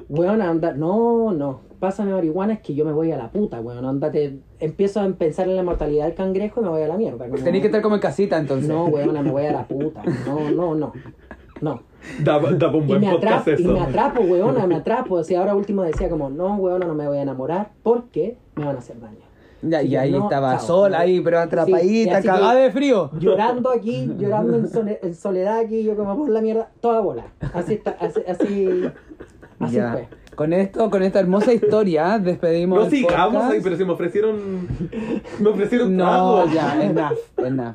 weón, 0.08 0.40
anda, 0.42 0.72
no, 0.74 1.32
no, 1.32 1.60
pásame 1.80 2.12
marihuana, 2.12 2.54
es 2.54 2.60
que 2.60 2.74
yo 2.74 2.84
me 2.84 2.92
voy 2.92 3.10
a 3.10 3.16
la 3.16 3.30
puta, 3.32 3.60
weón, 3.60 3.84
andate, 3.84 4.38
empiezo 4.60 5.00
a 5.00 5.08
pensar 5.10 5.48
en 5.48 5.56
la 5.56 5.62
mortalidad 5.64 6.04
del 6.06 6.14
cangrejo 6.14 6.60
y 6.60 6.64
me 6.64 6.70
voy 6.70 6.82
a 6.82 6.88
la 6.88 6.96
mierda. 6.96 7.28
como- 7.28 7.42
Tenéis 7.42 7.62
que 7.62 7.66
estar 7.68 7.82
como 7.82 7.96
en 7.96 8.00
casita 8.00 8.38
entonces. 8.38 8.68
No, 8.68 8.84
weón, 8.86 9.12
me 9.24 9.30
voy 9.30 9.44
a 9.46 9.52
la 9.52 9.66
puta, 9.66 10.02
no, 10.24 10.50
no, 10.50 10.74
no, 10.76 10.92
no. 11.60 11.82
Da, 12.22 12.38
da 12.38 12.68
un 12.68 12.84
Y 12.84 12.86
buen 12.86 13.00
me, 13.00 13.10
podcast 13.10 13.48
atrapo, 13.48 13.60
y 13.60 13.66
me 13.66 13.80
atrapo, 13.80 14.20
weona, 14.22 14.66
me 14.68 14.76
atrapo. 14.76 15.16
O 15.16 15.24
sea, 15.24 15.40
ahora 15.40 15.56
último 15.56 15.82
decía 15.82 16.08
como, 16.08 16.30
no, 16.30 16.54
weona, 16.54 16.86
no 16.86 16.94
me 16.94 17.08
voy 17.08 17.18
a 17.18 17.22
enamorar 17.22 17.72
porque 17.82 18.36
me 18.54 18.64
van 18.64 18.76
a 18.76 18.78
hacer 18.78 19.00
daño. 19.00 19.18
Ya, 19.62 19.82
y 19.82 19.96
ahí 19.96 20.12
no, 20.12 20.24
estaba 20.24 20.56
chao. 20.58 20.66
sola 20.66 21.00
ahí, 21.00 21.20
pero 21.20 21.38
Sí, 21.38 21.42
atrapadita, 21.46 22.18
así 22.18 22.26
cagada 22.28 22.52
que- 22.54 22.60
de 22.60 22.70
frío. 22.70 23.10
Llorando 23.18 23.70
aquí, 23.70 24.08
llorando 24.18 24.56
en, 24.56 24.68
sole- 24.68 25.00
en 25.02 25.14
soledad 25.14 25.58
aquí, 25.58 25.82
yo 25.82 25.96
como 25.96 26.16
por 26.16 26.28
la 26.30 26.40
mierda, 26.40 26.70
toda 26.80 27.00
bola. 27.00 27.24
Así 27.54 27.74
está, 27.74 27.96
así, 28.00 28.20
así, 28.28 28.90
así 29.58 29.80
fue. 29.80 30.08
Con 30.38 30.52
esto, 30.52 30.88
con 30.88 31.02
esta 31.02 31.18
hermosa 31.18 31.52
historia, 31.52 32.16
despedimos. 32.22 32.84
No 32.84 32.88
sigamos 32.88 33.42
ahí, 33.42 33.58
pero 33.60 33.76
si 33.76 33.84
me 33.84 33.90
ofrecieron. 33.90 34.68
Me 35.40 35.48
ofrecieron 35.48 35.96
No, 35.96 36.04
trago. 36.04 36.54
ya, 36.54 36.84
enough, 36.84 37.18
enough. 37.38 37.74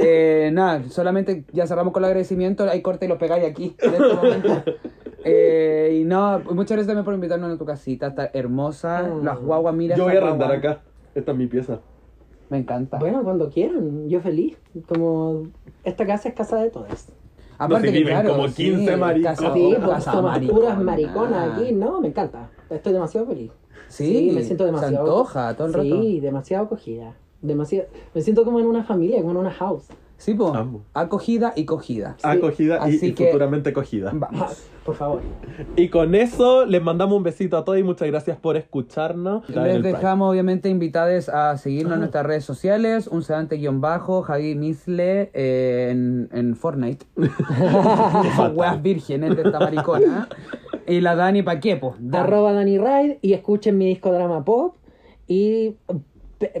Eh, 0.00 0.48
nada, 0.54 0.84
solamente 0.88 1.44
ya 1.52 1.66
cerramos 1.66 1.92
con 1.92 2.02
el 2.02 2.06
agradecimiento. 2.06 2.64
Hay 2.64 2.80
corte 2.80 3.04
y 3.04 3.08
lo 3.10 3.18
pegáis 3.18 3.44
aquí 3.44 3.76
en 3.78 3.92
este 3.92 4.14
momento. 4.14 4.62
Eh, 5.22 5.98
y 6.00 6.04
no, 6.04 6.40
muchas 6.52 6.76
gracias 6.76 6.86
también 6.86 7.04
por 7.04 7.12
invitarnos 7.12 7.52
a 7.52 7.58
tu 7.58 7.66
casita. 7.66 8.06
Está 8.06 8.30
hermosa. 8.32 9.02
Mm. 9.02 9.24
Las 9.24 9.38
guaguas, 9.38 9.74
mira. 9.74 9.96
Yo 9.96 10.04
voy 10.04 10.16
a 10.16 10.22
arrendar 10.22 10.52
acá. 10.52 10.80
Esta 11.14 11.32
es 11.32 11.36
mi 11.36 11.46
pieza. 11.46 11.80
Me 12.48 12.56
encanta. 12.56 12.98
Bueno, 12.98 13.22
cuando 13.22 13.50
quieran, 13.50 14.08
yo 14.08 14.22
feliz. 14.22 14.56
Como, 14.88 15.48
esta 15.84 16.06
casa 16.06 16.30
es 16.30 16.34
casa 16.34 16.56
de 16.56 16.70
todas. 16.70 17.12
Aparte 17.58 17.86
que, 17.86 17.92
viven 17.98 18.14
claro, 18.14 18.30
como 18.36 18.46
15 18.46 18.96
maricos. 18.96 19.30
casa- 19.36 19.54
Sí, 19.54 19.76
pues 19.84 20.04
somos 20.04 20.38
puras 20.40 20.78
mariconas 20.82 21.58
aquí, 21.58 21.72
no, 21.72 22.00
me 22.00 22.08
encanta. 22.08 22.50
Estoy 22.70 22.92
demasiado 22.92 23.26
feliz. 23.26 23.50
Sí, 23.88 24.32
me 24.34 24.42
siento 24.42 24.64
demasiado. 24.64 24.94
Se 24.94 25.00
antoja 25.10 25.54
todo 25.54 25.66
el 25.68 25.72
sí, 25.74 25.90
rato. 25.90 26.02
demasiado 26.26 26.64
acogida. 26.66 27.14
Demasiado, 27.40 27.88
me 28.14 28.20
siento 28.20 28.44
como 28.44 28.58
en 28.60 28.66
una 28.66 28.82
familia, 28.84 29.18
como 29.18 29.30
en 29.32 29.36
una 29.38 29.50
house. 29.52 29.84
Sí, 30.18 30.34
pues. 30.34 30.54
Amo. 30.54 30.82
Acogida 30.94 31.52
y 31.56 31.64
cogida. 31.66 32.16
Acogida 32.22 32.76
y, 32.88 32.96
Así 32.96 33.06
y 33.08 33.12
que- 33.12 33.26
futuramente 33.26 33.72
cogida. 33.72 34.10
Ah, 34.12 34.16
Vamos. 34.18 34.66
por 34.84 34.94
favor. 34.94 35.20
Y 35.76 35.88
con 35.88 36.14
eso 36.14 36.64
les 36.64 36.82
mandamos 36.82 37.16
un 37.16 37.22
besito 37.22 37.56
a 37.58 37.64
todos 37.64 37.78
y 37.78 37.82
muchas 37.82 38.08
gracias 38.08 38.38
por 38.38 38.56
escucharnos. 38.56 39.46
Les 39.50 39.82
dejamos 39.82 40.30
obviamente 40.30 40.68
invitados 40.70 41.28
a 41.28 41.56
seguirnos 41.58 41.94
en 41.94 41.98
nuestras 42.00 42.24
redes 42.24 42.44
sociales, 42.44 43.06
un 43.08 43.22
sedante 43.22 43.56
guion 43.56 43.80
bajo, 43.82 44.22
Javi 44.22 44.54
Misle 44.54 45.30
eh, 45.34 45.88
en, 45.90 46.28
en 46.32 46.56
Fortnite. 46.56 47.04
Weas 48.54 48.82
vírgenes 48.82 49.36
de 49.36 49.42
esta 49.42 49.60
maricona. 49.60 50.28
Y 50.88 51.00
la 51.00 51.16
Dani 51.16 51.42
Paquepo. 51.42 51.96
Arroba 52.12 52.52
Dani 52.52 52.78
Ride 52.78 53.18
y 53.20 53.32
escuchen 53.32 53.76
mi 53.76 53.86
disco 53.88 54.12
Drama 54.12 54.44
Pop 54.44 54.76
y 55.26 55.74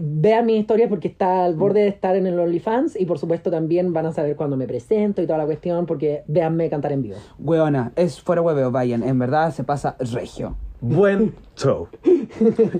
vean 0.00 0.46
mi 0.46 0.56
historia 0.56 0.88
porque 0.88 1.08
está 1.08 1.44
al 1.44 1.54
borde 1.54 1.80
de 1.80 1.88
estar 1.88 2.16
en 2.16 2.26
el 2.26 2.38
OnlyFans 2.38 2.98
y 2.98 3.04
por 3.04 3.18
supuesto 3.18 3.50
también 3.50 3.92
van 3.92 4.06
a 4.06 4.12
saber 4.12 4.36
cuándo 4.36 4.56
me 4.56 4.66
presento 4.66 5.22
y 5.22 5.26
toda 5.26 5.38
la 5.38 5.46
cuestión 5.46 5.86
porque 5.86 6.22
véanme 6.26 6.70
cantar 6.70 6.92
en 6.92 7.02
vivo. 7.02 7.16
Weona, 7.38 7.92
es 7.96 8.20
fuera 8.20 8.42
hueveo, 8.42 8.70
vayan. 8.70 9.02
En 9.02 9.18
verdad 9.18 9.52
se 9.52 9.64
pasa 9.64 9.96
regio. 9.98 10.56
Buen 10.80 11.34
show. 11.56 11.88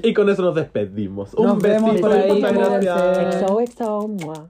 y 0.03 0.15
con 0.15 0.29
eso 0.29 0.43
nos 0.43 0.55
despedimos. 0.55 1.35
Un 1.35 1.59
vemos 1.59 1.93
besito 1.93 2.09
por 2.09 2.17
ahí, 2.17 2.33
muchas 2.33 2.83
gracias. 2.83 3.45
XOXO, 3.47 4.09
mua. 4.09 4.49